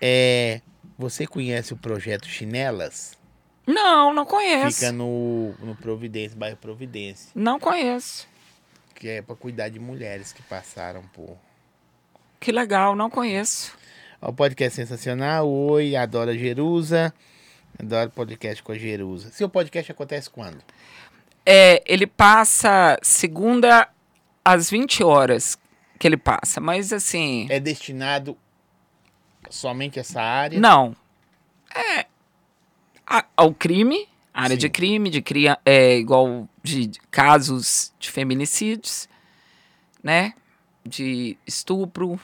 é, 0.00 0.60
você 0.98 1.26
conhece 1.26 1.72
o 1.72 1.76
projeto 1.76 2.26
Chinelas? 2.26 3.17
Não, 3.68 4.14
não 4.14 4.24
conheço. 4.24 4.78
Fica 4.78 4.90
no, 4.90 5.52
no 5.60 5.76
Providência, 5.76 6.34
bairro 6.36 6.56
Providência. 6.56 7.30
Não 7.34 7.60
conheço. 7.60 8.26
Que 8.94 9.08
é 9.10 9.22
pra 9.22 9.36
cuidar 9.36 9.68
de 9.68 9.78
mulheres 9.78 10.32
que 10.32 10.42
passaram 10.42 11.02
por. 11.12 11.36
Que 12.40 12.50
legal, 12.50 12.96
não 12.96 13.10
conheço. 13.10 13.76
O 14.22 14.32
podcast 14.32 14.74
sensacional. 14.74 15.46
Oi, 15.46 15.94
adoro 15.94 16.30
a 16.30 16.34
Jerusa. 16.34 17.12
Adoro 17.78 18.08
podcast 18.10 18.62
com 18.62 18.72
a 18.72 18.78
Jerusa. 18.78 19.30
Seu 19.32 19.50
podcast 19.50 19.92
acontece 19.92 20.30
quando? 20.30 20.64
É, 21.44 21.82
ele 21.86 22.06
passa 22.06 22.98
segunda 23.02 23.86
às 24.42 24.70
20 24.70 25.04
horas 25.04 25.58
que 25.98 26.08
ele 26.08 26.16
passa, 26.16 26.58
mas 26.58 26.90
assim, 26.92 27.46
É 27.50 27.60
destinado 27.60 28.34
somente 29.50 29.98
a 29.98 30.00
essa 30.00 30.22
área? 30.22 30.58
não. 30.58 30.96
É 31.74 32.06
a- 33.08 33.24
ao 33.36 33.54
crime, 33.54 34.06
área 34.34 34.54
Sim. 34.56 34.58
de 34.60 34.68
crime, 34.68 35.10
de 35.10 35.22
cria, 35.22 35.58
é 35.64 35.96
igual 35.98 36.48
de, 36.62 36.90
casos 37.10 37.92
de 37.98 38.10
feminicídios, 38.10 39.08
né? 40.02 40.34
De 40.84 41.36
estupro 41.46 42.20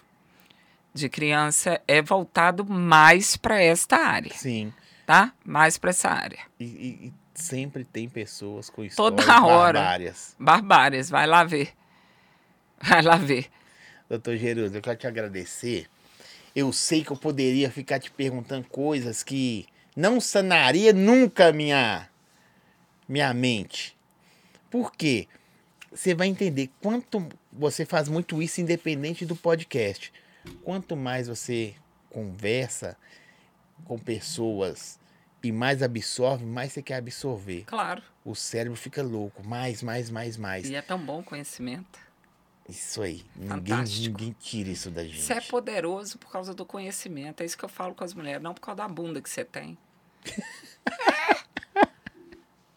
de 0.92 1.08
criança 1.08 1.80
é 1.88 2.00
voltado 2.00 2.64
mais 2.64 3.36
para 3.36 3.60
esta 3.60 3.96
área, 3.96 4.32
Sim. 4.34 4.72
tá? 5.06 5.32
Mais 5.44 5.76
para 5.76 5.90
essa 5.90 6.08
área. 6.08 6.38
E, 6.60 6.64
e- 6.64 7.06
e 7.08 7.12
sempre 7.34 7.84
tem 7.84 8.08
pessoas 8.08 8.70
com 8.70 8.86
Toda 8.94 9.22
histórias 9.22 9.42
hora. 9.42 9.80
barbárias. 9.80 10.36
Barbárias, 10.38 11.10
vai 11.10 11.26
lá 11.26 11.42
ver. 11.44 11.72
Vai 12.80 13.02
lá 13.02 13.16
ver. 13.16 13.46
Doutor 14.08 14.36
Jerusa, 14.36 14.76
eu 14.76 14.82
quero 14.82 14.98
te 14.98 15.06
agradecer. 15.06 15.86
Eu 16.54 16.72
sei 16.72 17.02
que 17.02 17.10
eu 17.10 17.16
poderia 17.16 17.70
ficar 17.70 17.98
te 17.98 18.10
perguntando 18.10 18.68
coisas 18.68 19.22
que 19.22 19.66
não 19.94 20.20
sanaria 20.20 20.92
nunca 20.92 21.52
minha 21.52 22.08
minha 23.08 23.32
mente. 23.34 23.96
Por 24.70 24.92
quê? 24.92 25.28
Você 25.92 26.14
vai 26.14 26.26
entender 26.26 26.70
quanto 26.80 27.28
você 27.52 27.84
faz 27.84 28.08
muito 28.08 28.42
isso 28.42 28.60
independente 28.60 29.24
do 29.24 29.36
podcast. 29.36 30.12
Quanto 30.62 30.96
mais 30.96 31.28
você 31.28 31.74
conversa 32.10 32.96
com 33.84 33.98
pessoas 33.98 34.98
e 35.42 35.52
mais 35.52 35.82
absorve, 35.82 36.44
mais 36.44 36.72
você 36.72 36.82
quer 36.82 36.96
absorver. 36.96 37.64
Claro. 37.66 38.02
O 38.24 38.34
cérebro 38.34 38.76
fica 38.76 39.02
louco, 39.02 39.46
mais, 39.46 39.82
mais, 39.82 40.10
mais, 40.10 40.36
mais. 40.36 40.68
E 40.68 40.74
é 40.74 40.82
tão 40.82 40.98
bom 40.98 41.20
o 41.20 41.24
conhecimento. 41.24 42.00
Isso 42.68 43.02
aí. 43.02 43.24
Ninguém, 43.36 43.76
Fantástico. 43.76 44.06
ninguém 44.18 44.36
tira 44.40 44.70
isso 44.70 44.90
da 44.90 45.04
gente. 45.04 45.20
Você 45.22 45.34
é 45.34 45.40
poderoso 45.40 46.18
por 46.18 46.30
causa 46.30 46.54
do 46.54 46.64
conhecimento. 46.64 47.42
É 47.42 47.46
isso 47.46 47.58
que 47.58 47.64
eu 47.64 47.68
falo 47.68 47.94
com 47.94 48.04
as 48.04 48.14
mulheres, 48.14 48.42
não 48.42 48.54
por 48.54 48.60
causa 48.62 48.76
da 48.78 48.88
bunda 48.88 49.20
que 49.20 49.28
você 49.28 49.44
tem. 49.44 49.76
É. 50.26 51.36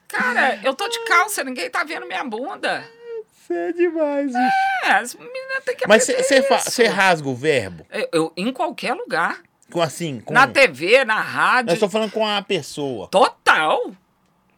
Cara, 0.08 0.60
eu 0.64 0.74
tô 0.74 0.88
de 0.88 1.04
calça, 1.06 1.44
ninguém 1.44 1.70
tá 1.70 1.84
vendo 1.84 2.06
minha 2.08 2.24
bunda. 2.24 2.84
Você 3.34 3.54
é 3.54 3.72
demais, 3.72 4.28
bicho. 4.28 4.56
É, 4.84 4.92
as 4.92 5.16
meninas 5.16 5.64
têm 5.64 5.76
que 5.76 5.88
Mas 5.88 6.06
você 6.06 6.88
rasga 6.88 7.30
o 7.30 7.36
verbo? 7.36 7.86
Eu, 7.90 8.10
eu- 8.12 8.34
em 8.36 8.52
qualquer 8.52 8.94
lugar. 8.94 9.42
Com 9.72 9.82
assim, 9.82 10.20
com... 10.22 10.34
Na 10.34 10.48
TV, 10.48 11.04
na 11.06 11.22
rádio. 11.22 11.72
Eu 11.72 11.74
estou 11.76 11.90
falando 11.90 12.12
com 12.12 12.26
a 12.26 12.42
pessoa. 12.42 13.08
Total. 13.10 13.92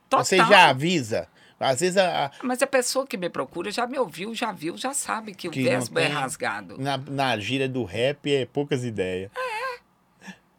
Total. 0.10 0.26
Você 0.26 0.38
já 0.38 0.70
avisa. 0.70 1.28
Às 1.60 1.82
vezes 1.82 1.98
a, 1.98 2.32
Mas 2.42 2.62
a 2.62 2.68
pessoa 2.68 3.06
que 3.06 3.18
me 3.18 3.30
procura 3.30 3.70
já 3.70 3.86
me 3.86 4.00
ouviu, 4.00 4.34
já 4.34 4.52
viu, 4.52 4.78
já 4.78 4.94
sabe 4.94 5.34
que, 5.34 5.50
Que 5.50 5.60
o 5.60 5.64
verbo 5.64 6.00
é 6.00 6.08
rasgado. 6.08 6.78
na, 6.78 6.98
na 6.98 7.38
gíria 7.38 7.68
do 7.68 7.84
rap 7.84 8.34
é 8.34 8.46
poucas 8.46 8.84
ideias. 8.86 9.30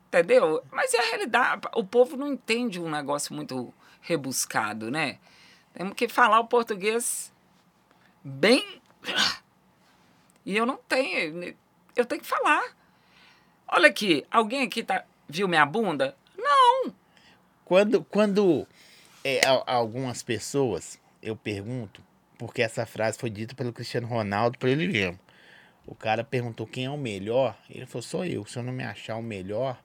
Entendeu? 0.08 0.62
Mas 0.72 0.92
é 0.92 0.98
a 0.98 1.10
realidade. 1.10 1.62
O 1.74 1.84
povo 1.84 2.16
não 2.16 2.26
entende 2.28 2.80
um 2.80 2.90
negócio 2.90 3.32
muito 3.32 3.72
rebuscado, 4.02 4.90
né? 4.90 5.18
Temos 5.72 5.94
que 5.94 6.08
falar 6.08 6.40
o 6.40 6.46
português 6.46 7.32
bem. 8.22 8.80
E 10.44 10.56
eu 10.56 10.66
não 10.66 10.76
tenho. 10.88 11.54
Eu 11.94 12.04
tenho 12.04 12.20
que 12.20 12.26
falar. 12.26 12.62
Olha 13.68 13.88
aqui, 13.88 14.26
alguém 14.30 14.62
aqui 14.64 14.82
tá, 14.82 15.04
viu 15.28 15.46
minha 15.46 15.64
bunda? 15.64 16.16
Não. 16.36 16.92
Quando, 17.64 18.02
quando 18.02 18.66
é, 19.24 19.40
algumas 19.66 20.22
pessoas, 20.22 20.98
eu 21.22 21.36
pergunto, 21.36 22.02
porque 22.38 22.62
essa 22.62 22.86
frase 22.86 23.18
foi 23.18 23.30
dita 23.30 23.54
pelo 23.54 23.72
Cristiano 23.72 24.06
Ronaldo 24.06 24.58
para 24.58 24.70
ele 24.70 24.88
mesmo. 24.88 25.18
O 25.86 25.94
cara 25.94 26.22
perguntou 26.22 26.66
quem 26.66 26.84
é 26.84 26.90
o 26.90 26.96
melhor. 26.96 27.58
Ele 27.68 27.86
falou, 27.86 28.02
sou 28.02 28.24
eu. 28.24 28.44
Se 28.46 28.58
eu 28.58 28.62
não 28.62 28.72
me 28.72 28.84
achar 28.84 29.16
o 29.16 29.22
melhor. 29.22 29.82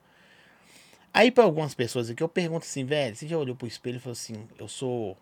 Aí 1.14 1.32
pra 1.32 1.44
algumas 1.44 1.74
pessoas 1.74 2.10
aqui, 2.10 2.22
eu 2.22 2.30
pergunto 2.30 2.66
assim, 2.66 2.86
velho, 2.86 3.16
você 3.16 3.28
já 3.28 3.38
olhou 3.38 3.56
pro 3.56 3.68
espelho 3.68 3.98
e 3.98 4.00
falou 4.00 4.14
assim, 4.14 4.48
eu 4.60 4.68
sou 4.68 5.18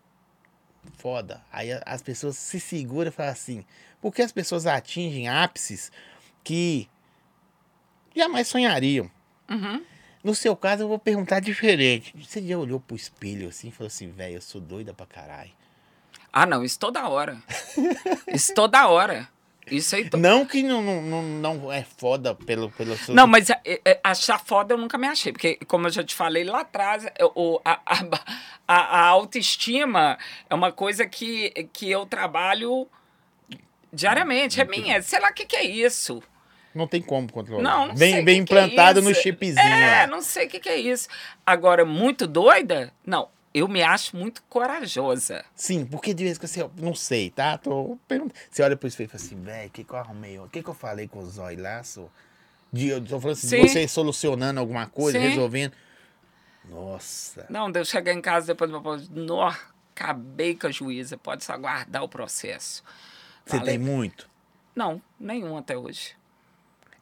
foda? 0.98 1.41
Aí 1.52 1.69
as 1.85 2.02
pessoas 2.02 2.35
se 2.35 2.60
seguram 2.60 3.10
e 3.10 3.11
falam 3.11 3.31
assim, 3.31 3.64
porque 4.02 4.22
as 4.22 4.31
pessoas 4.31 4.65
atingem 4.65 5.30
ápices 5.30 5.91
que 6.44 6.90
jamais 8.15 8.48
sonhariam. 8.48 9.10
Uhum. 9.49 9.85
No 10.24 10.34
seu 10.34 10.56
caso, 10.56 10.84
eu 10.84 10.88
vou 10.88 10.98
perguntar 10.98 11.40
diferente. 11.41 12.14
Você 12.18 12.41
já 12.41 12.58
olhou 12.58 12.80
pro 12.80 12.95
espelho 12.95 13.50
assim 13.50 13.68
e 13.68 13.72
falou 13.72 13.88
assim, 13.88 14.10
velho, 14.10 14.36
eu 14.36 14.41
sou 14.41 14.62
doida 14.62 14.94
pra 14.94 15.06
caralho? 15.06 15.52
Ah, 16.32 16.45
não, 16.45 16.64
isso 16.64 16.80
toda 16.80 17.08
hora. 17.10 17.38
isso 18.28 18.54
toda 18.54 18.88
hora. 18.88 19.28
Isso 19.70 19.95
aí. 19.95 20.10
To... 20.10 20.18
Não 20.18 20.45
que 20.45 20.64
não, 20.64 20.82
não, 20.82 21.22
não, 21.22 21.72
é 21.72 21.84
foda 21.84 22.34
pelo, 22.36 22.70
pelo 22.72 22.98
seu... 22.98 23.14
Não, 23.14 23.28
mas 23.28 23.50
é, 23.50 23.62
é, 23.66 24.00
achar 24.04 24.38
foda 24.40 24.74
eu 24.74 24.78
nunca 24.78 24.98
me 24.98 25.08
achei. 25.08 25.32
Porque, 25.32 25.56
como 25.68 25.88
eu 25.88 25.91
já 25.91 26.04
te 26.04 26.16
falei 26.16 26.44
lá 26.44 26.62
atrás, 26.62 27.06
eu- 27.18 27.62
a, 27.64 27.80
a, 28.68 28.76
a 28.76 29.06
autoestima 29.08 30.18
é 30.50 30.56
uma 30.56 30.72
coisa 30.72 31.06
que, 31.06 31.50
que 31.72 31.90
eu 31.90 32.06
trabalho 32.06 32.88
diariamente. 33.91 34.60
É 34.60 34.66
minha. 34.66 35.02
Sei 35.02 35.20
lá 35.20 35.30
o 35.30 35.34
que, 35.34 35.45
que 35.45 35.56
é 35.56 35.64
isso. 35.64 36.22
Não 36.74 36.88
tem 36.88 37.02
como 37.02 37.32
controlar. 37.32 37.62
Não, 37.62 37.88
não 37.88 37.95
Bem, 37.95 38.14
sei 38.14 38.24
bem 38.24 38.44
que 38.44 38.48
que 38.48 38.56
é 38.58 38.64
implantado 38.64 39.02
no 39.02 39.14
chipzinho. 39.14 39.60
É, 39.60 40.02
lá. 40.02 40.08
não 40.08 40.22
sei 40.22 40.48
o 40.48 40.50
que, 40.50 40.60
que 40.60 40.70
é 40.70 40.78
isso. 40.78 41.08
Agora, 41.45 41.86
muito 41.86 42.26
doida? 42.26 42.91
Não, 43.06 43.30
eu 43.54 43.68
me 43.68 43.84
acho 43.84 44.18
muito 44.18 44.41
corajosa. 44.50 45.45
Sim, 45.56 45.86
porque 45.86 46.14
de 46.14 46.24
vez 46.24 46.38
que 46.38 46.48
você. 46.48 46.68
Não 46.78 46.95
sei, 46.95 47.30
tá? 47.30 47.58
Tô. 47.58 47.98
Você 48.50 48.64
olha 48.64 48.76
pro 48.76 48.88
espelho 48.88 49.08
e 49.08 49.10
fala 49.12 49.24
assim, 49.24 49.41
velho, 49.41 49.68
o 49.68 49.72
que, 49.72 49.84
que 49.84 49.94
eu 49.94 49.98
arrumei? 49.98 50.40
O 50.40 50.50
que, 50.50 50.64
que 50.64 50.70
eu 50.70 50.74
falei 50.74 51.08
com 51.08 51.20
o 51.20 51.26
Zói 51.30 51.56
lá, 51.56 51.84
só? 51.84 52.08
De, 52.72 52.88
eu 52.88 53.02
tô 53.02 53.20
falando 53.20 53.38
assim, 53.38 53.48
Sim. 53.48 53.68
você 53.68 53.88
solucionando 53.88 54.60
alguma 54.60 54.88
coisa, 54.88 55.20
Sim. 55.20 55.28
resolvendo. 55.28 55.74
Nossa. 56.66 57.45
Não, 57.50 57.72
de 57.72 57.80
eu 57.80 57.86
chegar 57.86 58.14
em 58.14 58.22
casa 58.22 58.48
depois 58.48 58.72
do 58.72 58.82
meu 58.82 58.98
nó, 59.12 59.54
acabei 59.95 60.56
com 60.56 60.68
a 60.68 60.72
juíza, 60.72 61.18
pode 61.18 61.44
só 61.44 61.54
aguardar 61.54 62.04
o 62.04 62.10
processo. 62.10 62.84
Você 63.45 63.58
Falei, 63.58 63.78
tem 63.78 63.78
muito. 63.78 64.28
Não, 64.76 65.00
nenhum 65.20 65.56
até 65.58 65.78
hoje. 65.78 66.16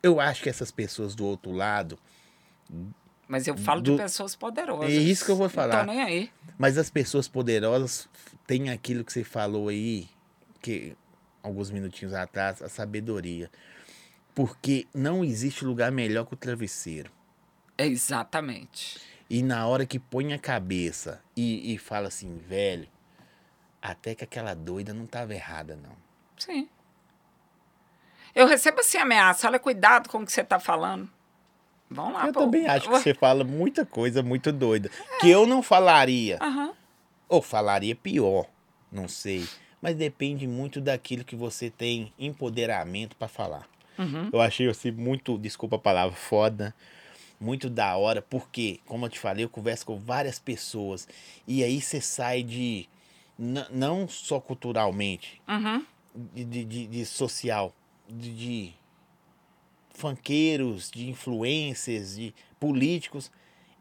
Eu 0.03 0.19
acho 0.19 0.41
que 0.43 0.49
essas 0.49 0.71
pessoas 0.71 1.13
do 1.15 1.25
outro 1.25 1.51
lado, 1.51 1.97
Mas 3.27 3.47
eu 3.47 3.55
falo 3.57 3.81
Do- 3.81 3.91
de 3.91 3.97
pessoas 4.01 4.35
poderosas. 4.35 4.89
É 4.89 4.93
isso 4.93 5.23
que 5.25 5.31
eu 5.31 5.35
vou 5.35 5.45
Não 5.45 5.49
falar. 5.53 5.79
tô 5.85 5.91
nem 5.91 6.01
aí. 6.01 6.31
mas 6.57 6.77
as 6.77 6.89
pessoas 6.89 7.27
poderosas 7.27 8.09
têm 8.47 8.69
aquilo 8.69 9.03
que 9.05 9.13
você 9.13 9.23
falou 9.23 9.69
aí, 9.69 10.09
que 10.61 10.95
alguns 11.43 11.71
minutinhos 11.71 12.13
atrás, 12.13 12.61
a 12.61 12.67
sabedoria. 12.69 13.49
Porque 14.35 14.87
não 14.93 15.23
existe 15.23 15.63
lugar 15.65 15.91
melhor 15.91 16.25
que 16.25 16.33
o 16.33 16.37
travesseiro. 16.37 17.11
Exatamente. 17.77 18.99
E 19.29 19.41
na 19.41 19.65
hora 19.67 19.85
que 19.85 19.97
põe 19.99 20.33
a 20.33 20.39
cabeça 20.39 21.21
e, 21.35 21.73
e 21.73 21.77
fala 21.77 22.07
assim, 22.09 22.37
velho, 22.37 22.87
até 23.81 24.13
que 24.13 24.23
aquela 24.23 24.53
doida 24.53 24.93
não 24.93 25.05
tava 25.05 25.33
errada, 25.33 25.75
não. 25.75 25.95
Sim. 26.37 26.67
Eu 28.35 28.47
recebo 28.47 28.79
assim 28.79 28.97
ameaça. 28.97 29.47
Olha, 29.47 29.59
cuidado 29.59 30.09
com 30.09 30.19
o 30.19 30.25
que 30.25 30.31
você 30.31 30.43
tá 30.43 30.59
falando. 30.59 31.09
Vamos 31.89 32.13
lá, 32.13 32.27
eu 32.27 32.33
pô. 32.33 32.39
também 32.41 32.65
acho 32.67 32.87
que 32.89 32.97
você 32.99 33.13
fala 33.13 33.43
muita 33.43 33.85
coisa 33.85 34.23
muito 34.23 34.51
doida. 34.51 34.89
Que 35.19 35.29
eu 35.29 35.45
não 35.45 35.61
falaria. 35.61 36.37
Aham. 36.41 36.71
Ou 37.27 37.41
falaria 37.41 37.95
pior, 37.95 38.45
não 38.91 39.07
sei. 39.07 39.45
Mas 39.81 39.95
depende 39.95 40.47
muito 40.47 40.79
daquilo 40.79 41.23
que 41.25 41.35
você 41.35 41.69
tem 41.69 42.13
empoderamento 42.17 43.15
pra 43.17 43.27
falar. 43.27 43.67
Uhum. 43.97 44.29
Eu 44.31 44.39
achei 44.41 44.69
assim 44.69 44.91
muito, 44.91 45.37
desculpa 45.37 45.75
a 45.75 45.79
palavra, 45.79 46.15
foda. 46.15 46.73
Muito 47.39 47.69
da 47.69 47.97
hora, 47.97 48.21
porque, 48.21 48.79
como 48.85 49.05
eu 49.05 49.09
te 49.09 49.17
falei, 49.19 49.43
eu 49.43 49.49
converso 49.49 49.85
com 49.85 49.97
várias 49.97 50.37
pessoas. 50.39 51.07
E 51.47 51.63
aí 51.63 51.81
você 51.81 51.99
sai 51.99 52.43
de. 52.43 52.87
Não 53.71 54.07
só 54.07 54.39
culturalmente, 54.39 55.41
Uhum. 55.47 55.83
de, 56.13 56.43
de, 56.45 56.63
de- 56.65 56.87
de 56.87 57.05
social, 57.05 57.73
de, 58.11 58.35
de 58.35 58.73
funkeiros, 59.93 60.89
de 60.91 61.09
influencers, 61.09 62.15
de 62.15 62.33
políticos, 62.59 63.31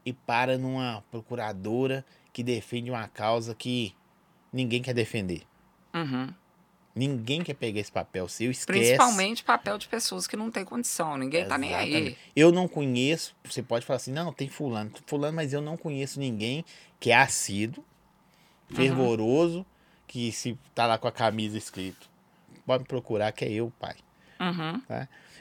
e 0.05 0.13
para 0.13 0.57
numa 0.57 1.03
procuradora 1.11 2.05
que 2.33 2.43
defende 2.43 2.89
uma 2.89 3.07
causa 3.07 3.53
que 3.53 3.93
ninguém 4.51 4.81
quer 4.81 4.93
defender. 4.93 5.43
Uhum. 5.93 6.33
Ninguém 6.93 7.41
quer 7.41 7.53
pegar 7.53 7.79
esse 7.79 7.91
papel 7.91 8.27
seu, 8.27 8.51
esquece. 8.51 8.79
Principalmente 8.79 9.43
papel 9.43 9.77
de 9.77 9.87
pessoas 9.87 10.27
que 10.27 10.35
não 10.35 10.51
têm 10.51 10.65
condição. 10.65 11.17
Ninguém 11.17 11.47
tá 11.47 11.57
nem 11.57 11.73
aí. 11.73 11.89
Exatamente. 11.89 12.17
Eu 12.35 12.51
não 12.51 12.67
conheço, 12.67 13.33
você 13.43 13.63
pode 13.63 13.85
falar 13.85 13.97
assim, 13.97 14.11
não, 14.11 14.33
tem 14.33 14.49
fulano, 14.49 14.91
fulano, 15.05 15.35
mas 15.35 15.53
eu 15.53 15.61
não 15.61 15.77
conheço 15.77 16.19
ninguém 16.19 16.65
que 16.99 17.11
é 17.11 17.15
assíduo, 17.15 17.83
fervoroso, 18.69 19.65
que 20.05 20.31
se 20.31 20.57
tá 20.75 20.85
lá 20.85 20.97
com 20.97 21.07
a 21.07 21.11
camisa 21.11 21.57
escrito, 21.57 22.09
pode 22.65 22.83
me 22.83 22.87
procurar 22.87 23.31
que 23.31 23.45
é 23.45 23.51
eu, 23.51 23.71
pai. 23.79 23.95
Uhum. 24.41 24.81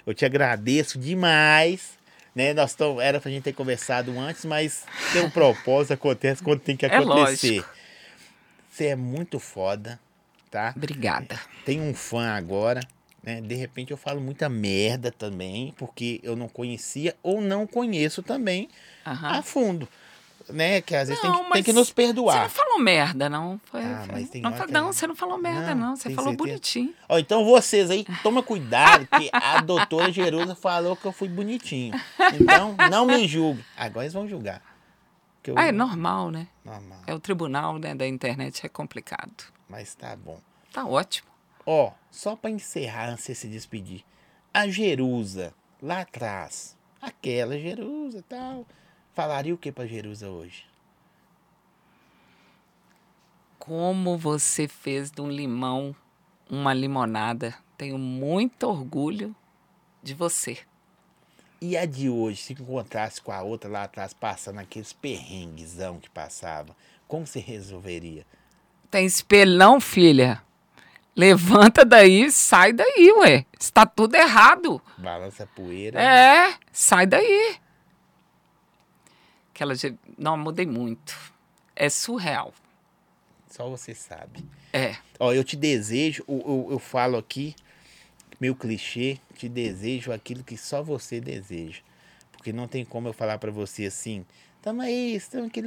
Eu 0.06 0.14
te 0.14 0.24
agradeço 0.24 0.98
demais, 0.98 1.98
né? 2.35 2.52
Nós 2.52 2.74
tão, 2.74 3.01
era 3.01 3.20
pra 3.20 3.31
gente 3.31 3.44
ter 3.44 3.52
conversado 3.52 4.18
antes, 4.18 4.44
mas 4.44 4.85
tem 5.12 5.22
um 5.22 5.31
propósito, 5.31 5.93
acontece 5.94 6.43
quando 6.43 6.60
tem 6.60 6.77
que 6.77 6.85
É 6.86 6.89
acontecer. 6.89 7.59
lógico. 7.59 7.70
Você 8.70 8.86
é 8.86 8.97
muito 8.97 9.39
foda, 9.39 9.98
tá? 10.51 10.72
Obrigada. 10.77 11.39
Tem 11.64 11.81
um 11.81 11.94
fã 11.94 12.28
agora, 12.31 12.81
né? 13.22 13.40
De 13.40 13.55
repente 13.55 13.90
eu 13.90 13.97
falo 13.97 14.20
muita 14.20 14.48
merda 14.48 15.10
também, 15.10 15.74
porque 15.77 16.20
eu 16.22 16.36
não 16.36 16.48
conhecia 16.48 17.14
ou 17.22 17.40
não 17.40 17.66
conheço 17.66 18.22
também 18.22 18.68
Aham. 19.06 19.39
a 19.39 19.43
fundo, 19.43 19.89
né? 20.52 20.81
Que 20.81 20.94
às 20.94 21.09
vezes 21.09 21.20
tem, 21.20 21.31
Não, 21.31 21.44
que, 21.44 21.52
tem 21.52 21.62
que 21.62 21.72
nos 21.72 21.89
Você 21.89 21.94
perdoar. 21.94 22.43
não 22.43 22.48
falou 22.51 22.78
merda, 22.78 23.28
não. 23.28 23.60
Foi, 23.64 23.82
Ah, 23.82 24.02
foi- 24.06 24.14
mas 24.20 24.31
tem 24.31 24.43
não, 24.43 24.52
que- 24.52 24.72
não, 24.72 24.93
você 24.93 25.06
não 25.06 25.16
falou 25.16 25.39
merda, 25.39 25.74
Não, 25.74 25.89
não. 25.89 25.97
Você 25.97 26.09
tem 26.09 26.14
falou 26.16 26.31
certeza? 26.31 26.48
bonitinho. 26.51 26.94
Ó, 27.09 27.18
então 27.18 27.44
vocês 27.44 27.90
aí, 27.90 28.05
toma 28.22 28.43
cuidado, 28.43 29.06
que 29.06 29.31
a 29.32 29.60
doutora 29.60 30.10
Jerusa 30.12 30.55
falou 30.55 30.97
que 30.97 31.05
eu 31.06 31.12
fui 31.12 31.28
bonitinho. 31.28 31.98
Então, 32.40 32.74
não 32.90 33.06
me 33.06 33.27
julgue. 33.27 33.64
Agora 33.77 34.05
eles 34.05 34.12
vão 34.14 34.28
julgar. 34.28 34.62
Eu- 35.44 35.59
Ah, 35.59 35.64
é 35.66 35.72
normal, 35.72 36.31
né? 36.31 36.47
Normal, 36.64 36.98
É 37.06 37.14
o 37.14 37.18
tribunal 37.18 37.78
né, 37.78 37.94
da 37.94 38.06
internet, 38.06 38.64
é 38.64 38.68
complicado. 38.68 39.44
mas 39.68 39.94
tá 39.94 40.14
bom. 40.14 40.39
Tá 40.72 40.85
ótimo. 40.85 41.28
Ó, 41.66 41.93
só 42.10 42.36
pra 42.36 42.51
encerrar, 42.51 43.09
antes 43.10 43.27
de 43.27 43.35
se 43.35 43.48
despedir. 43.48 44.05
A 44.52 44.68
Jerusa, 44.68 45.52
lá 45.82 46.01
atrás, 46.01 46.77
aquela 47.01 47.59
Jerusa 47.59 48.18
e 48.18 48.22
tal, 48.22 48.66
falaria 49.15 49.55
o 49.55 49.59
que 49.59 49.73
pra 49.73 49.87
Jerusa 49.87 50.28
hoje? 50.28 50.65
Como 53.59 54.16
você 54.16 54.66
fez 54.66 55.11
de 55.11 55.20
um 55.20 55.31
limão 55.31 55.95
uma 56.51 56.74
limonada. 56.74 57.55
Tenho 57.78 57.97
muito 57.97 58.65
orgulho 58.65 59.35
de 60.03 60.12
você. 60.12 60.59
E 61.61 61.77
a 61.77 61.87
de 61.87 62.09
hoje, 62.09 62.43
se 62.43 62.53
encontrasse 62.55 63.20
com 63.20 63.32
a 63.32 63.43
outra 63.43 63.70
lá 63.70 63.85
atrás, 63.85 64.12
passando 64.12 64.59
aqueles 64.59 64.93
perrenguezão 64.93 66.01
que 66.01 66.09
passava, 66.09 66.74
como 67.07 67.27
você 67.27 67.39
resolveria? 67.39 68.27
Tem 68.91 69.07
espelho 69.07 69.57
não, 69.57 69.81
filha? 69.81 70.43
Levanta 71.15 71.85
daí, 71.85 72.31
sai 72.31 72.73
daí, 72.73 73.12
ué. 73.19 73.45
Está 73.59 73.85
tudo 73.85 74.15
errado. 74.15 74.81
Balança 74.97 75.45
a 75.45 75.47
poeira. 75.47 76.01
É, 76.01 76.55
sai 76.73 77.07
daí. 77.07 77.57
Aquela. 79.61 79.74
Não, 80.16 80.39
mudei 80.39 80.65
muito. 80.65 81.35
É 81.77 81.91
surreal. 81.91 82.55
Só 83.47 83.69
você 83.69 83.95
sabe. 83.95 84.43
É. 84.73 84.97
Ó, 85.19 85.35
eu 85.35 85.45
te 85.45 85.55
desejo, 85.55 86.24
eu, 86.27 86.39
eu, 86.39 86.69
eu 86.70 86.78
falo 86.78 87.19
aqui, 87.19 87.55
meu 88.41 88.55
clichê, 88.55 89.19
te 89.35 89.51
desejo 89.51 90.12
aquilo 90.12 90.43
que 90.43 90.57
só 90.57 90.82
você 90.82 91.20
deseja. 91.20 91.82
Porque 92.32 92.55
não 92.55 92.66
tem 92.66 92.87
como 92.87 93.09
eu 93.09 93.12
falar 93.12 93.37
pra 93.39 93.51
você 93.51 93.85
assim, 93.85 94.24
tamo 94.62 94.81
aí, 94.81 95.15
estamos 95.15 95.49
aqui, 95.49 95.61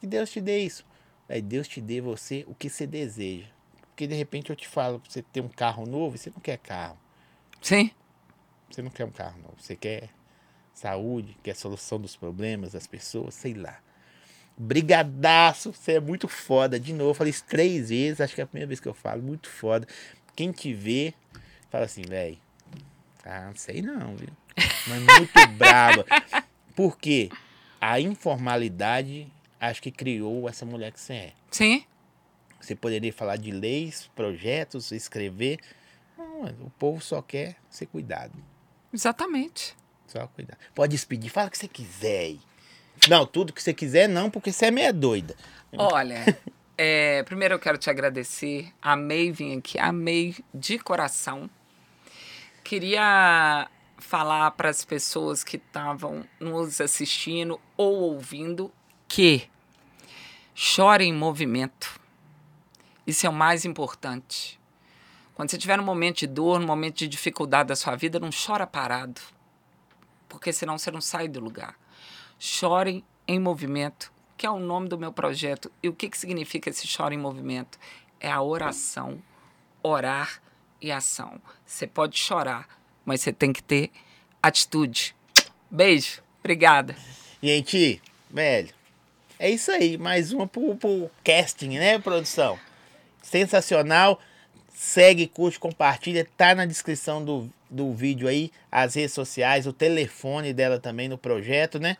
que 0.00 0.06
Deus 0.06 0.30
te 0.30 0.40
dê 0.40 0.60
isso. 0.60 0.86
Aí 1.28 1.42
Deus 1.42 1.66
te 1.66 1.80
dê 1.80 2.00
você 2.00 2.44
o 2.46 2.54
que 2.54 2.68
você 2.70 2.86
deseja. 2.86 3.48
Porque 3.88 4.06
de 4.06 4.14
repente 4.14 4.50
eu 4.50 4.56
te 4.56 4.68
falo 4.68 5.00
pra 5.00 5.10
você 5.10 5.22
ter 5.22 5.40
um 5.40 5.48
carro 5.48 5.86
novo 5.86 6.14
e 6.14 6.18
você 6.18 6.30
não 6.30 6.40
quer 6.40 6.58
carro. 6.58 6.98
Sim? 7.60 7.90
Você 8.70 8.80
não 8.80 8.90
quer 8.90 9.06
um 9.06 9.10
carro 9.10 9.40
novo, 9.40 9.56
você 9.58 9.74
quer 9.74 10.10
saúde, 10.74 11.36
quer 11.42 11.54
solução 11.54 12.00
dos 12.00 12.16
problemas 12.16 12.72
das 12.72 12.86
pessoas, 12.86 13.34
sei 13.34 13.54
lá. 13.54 13.78
Brigadaço, 14.56 15.72
você 15.72 15.92
é 15.94 16.00
muito 16.00 16.28
foda. 16.28 16.78
De 16.78 16.92
novo, 16.92 17.14
falei 17.14 17.30
isso 17.30 17.44
três 17.44 17.88
vezes, 17.88 18.20
acho 18.20 18.34
que 18.34 18.40
é 18.40 18.44
a 18.44 18.46
primeira 18.46 18.68
vez 18.68 18.80
que 18.80 18.88
eu 18.88 18.94
falo, 18.94 19.22
muito 19.22 19.48
foda. 19.48 19.86
Quem 20.36 20.52
te 20.52 20.74
vê, 20.74 21.14
fala 21.70 21.84
assim, 21.84 22.02
velho, 22.02 22.38
ah, 23.24 23.46
não 23.46 23.56
sei 23.56 23.80
não, 23.80 24.16
viu? 24.16 24.28
Mas 24.86 25.02
muito 25.02 25.46
brava. 25.56 26.04
Por 26.74 26.98
quê? 26.98 27.30
A 27.80 28.00
informalidade, 28.00 29.26
acho 29.60 29.80
que 29.80 29.90
criou 29.90 30.48
essa 30.48 30.66
mulher 30.66 30.92
que 30.92 31.00
você 31.00 31.12
é. 31.14 31.32
Sim? 31.50 31.84
Você 32.60 32.74
poderia 32.74 33.12
falar 33.12 33.36
de 33.36 33.50
leis, 33.50 34.10
projetos, 34.14 34.90
escrever. 34.90 35.58
Não, 36.16 36.44
o 36.66 36.70
povo 36.78 37.00
só 37.00 37.20
quer 37.20 37.56
ser 37.68 37.86
cuidado. 37.86 38.32
Exatamente. 38.92 39.76
Só. 40.14 40.30
Pode 40.72 40.92
despedir, 40.92 41.28
fala 41.28 41.48
o 41.48 41.50
que 41.50 41.58
você 41.58 41.66
quiser 41.66 42.20
aí. 42.20 42.40
Não, 43.08 43.26
tudo 43.26 43.52
que 43.52 43.60
você 43.60 43.74
quiser, 43.74 44.08
não, 44.08 44.30
porque 44.30 44.52
você 44.52 44.66
é 44.66 44.70
meia 44.70 44.92
doida. 44.92 45.34
Olha, 45.76 46.24
é, 46.78 47.24
primeiro 47.24 47.54
eu 47.54 47.58
quero 47.58 47.76
te 47.76 47.90
agradecer. 47.90 48.72
Amei 48.80 49.32
vir 49.32 49.58
aqui, 49.58 49.76
amei 49.76 50.36
de 50.54 50.78
coração. 50.78 51.50
Queria 52.62 53.68
falar 53.98 54.52
para 54.52 54.68
as 54.68 54.84
pessoas 54.84 55.42
que 55.42 55.56
estavam 55.56 56.24
nos 56.38 56.80
assistindo 56.80 57.60
ou 57.76 57.94
ouvindo 57.94 58.72
que 59.08 59.48
chore 60.54 61.04
em 61.04 61.12
movimento. 61.12 62.00
Isso 63.04 63.26
é 63.26 63.28
o 63.28 63.32
mais 63.32 63.64
importante. 63.64 64.60
Quando 65.34 65.50
você 65.50 65.58
tiver 65.58 65.80
um 65.80 65.84
momento 65.84 66.18
de 66.18 66.28
dor, 66.28 66.60
um 66.60 66.66
momento 66.66 66.98
de 66.98 67.08
dificuldade 67.08 67.68
da 67.68 67.76
sua 67.76 67.96
vida, 67.96 68.20
não 68.20 68.30
chora 68.30 68.64
parado. 68.64 69.20
Porque 70.34 70.52
senão 70.52 70.76
você 70.76 70.90
não 70.90 71.00
sai 71.00 71.28
do 71.28 71.38
lugar. 71.38 71.76
Chore 72.40 73.04
em 73.26 73.38
movimento, 73.38 74.12
que 74.36 74.44
é 74.44 74.50
o 74.50 74.58
nome 74.58 74.88
do 74.88 74.98
meu 74.98 75.12
projeto. 75.12 75.70
E 75.80 75.88
o 75.88 75.92
que, 75.94 76.10
que 76.10 76.18
significa 76.18 76.68
esse 76.68 76.88
chore 76.88 77.14
em 77.14 77.18
movimento? 77.18 77.78
É 78.18 78.30
a 78.30 78.42
oração, 78.42 79.22
orar 79.80 80.42
e 80.82 80.90
ação. 80.90 81.40
Você 81.64 81.86
pode 81.86 82.18
chorar, 82.18 82.66
mas 83.04 83.20
você 83.20 83.32
tem 83.32 83.52
que 83.52 83.62
ter 83.62 83.92
atitude. 84.42 85.14
Beijo. 85.70 86.20
Obrigada. 86.40 86.96
Gente, 87.40 88.02
velho, 88.28 88.74
é 89.38 89.50
isso 89.50 89.70
aí. 89.70 89.96
Mais 89.96 90.32
uma 90.32 90.48
pro, 90.48 90.74
pro 90.74 91.08
casting, 91.22 91.78
né, 91.78 91.98
produção? 92.00 92.58
Sensacional. 93.22 94.20
Segue, 94.74 95.26
curte, 95.28 95.58
compartilha. 95.58 96.26
Tá 96.36 96.54
na 96.54 96.66
descrição 96.66 97.24
do, 97.24 97.48
do 97.70 97.94
vídeo 97.94 98.26
aí. 98.26 98.50
As 98.70 98.94
redes 98.94 99.12
sociais, 99.12 99.66
o 99.66 99.72
telefone 99.72 100.52
dela 100.52 100.80
também 100.80 101.08
no 101.08 101.16
projeto, 101.16 101.78
né? 101.78 101.96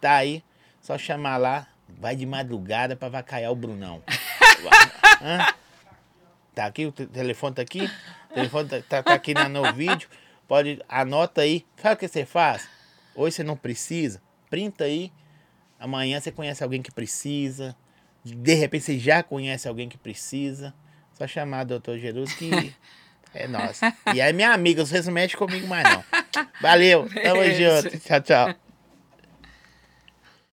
Tá 0.00 0.16
aí. 0.16 0.44
Só 0.82 0.98
chamar 0.98 1.38
lá. 1.38 1.66
Vai 1.98 2.14
de 2.14 2.24
madrugada 2.26 2.94
pra 2.94 3.08
vacaiar 3.08 3.50
o 3.50 3.56
Brunão. 3.56 4.02
Hã? 5.22 5.52
Tá 6.54 6.66
aqui, 6.66 6.86
o 6.86 6.92
te- 6.92 7.06
telefone 7.06 7.54
tá 7.54 7.62
aqui. 7.62 7.90
O 8.30 8.34
telefone 8.34 8.68
tá, 8.68 8.82
tá, 8.88 9.02
tá 9.02 9.14
aqui 9.14 9.34
na- 9.34 9.48
no 9.48 9.72
vídeo. 9.72 10.08
Pode, 10.46 10.80
anota 10.88 11.40
aí. 11.40 11.64
Sabe 11.76 11.94
o 11.94 11.98
que 11.98 12.06
você 12.08 12.24
faz? 12.26 12.68
Hoje 13.14 13.36
você 13.36 13.42
não 13.42 13.56
precisa. 13.56 14.20
Printa 14.48 14.84
aí. 14.84 15.10
Amanhã 15.78 16.20
você 16.20 16.30
conhece 16.30 16.62
alguém 16.62 16.82
que 16.82 16.92
precisa. 16.92 17.74
De 18.24 18.54
repente 18.54 18.84
você 18.84 18.98
já 18.98 19.22
conhece 19.22 19.66
alguém 19.66 19.88
que 19.88 19.96
precisa. 19.98 20.74
Só 21.20 21.26
chamar 21.26 21.66
o 21.66 21.68
doutor 21.68 21.98
Jerus 21.98 22.32
que 22.32 22.72
é 23.34 23.46
nós. 23.46 23.78
E 24.14 24.22
aí, 24.22 24.32
minha 24.32 24.54
amiga, 24.54 24.86
vocês 24.86 25.04
não 25.04 25.12
mexem 25.12 25.38
comigo 25.38 25.66
mais 25.66 25.84
não. 25.84 26.02
Valeu, 26.62 27.06
tamo 27.12 27.44
junto. 27.44 27.98
Tchau, 27.98 28.20
tchau. 28.22 28.54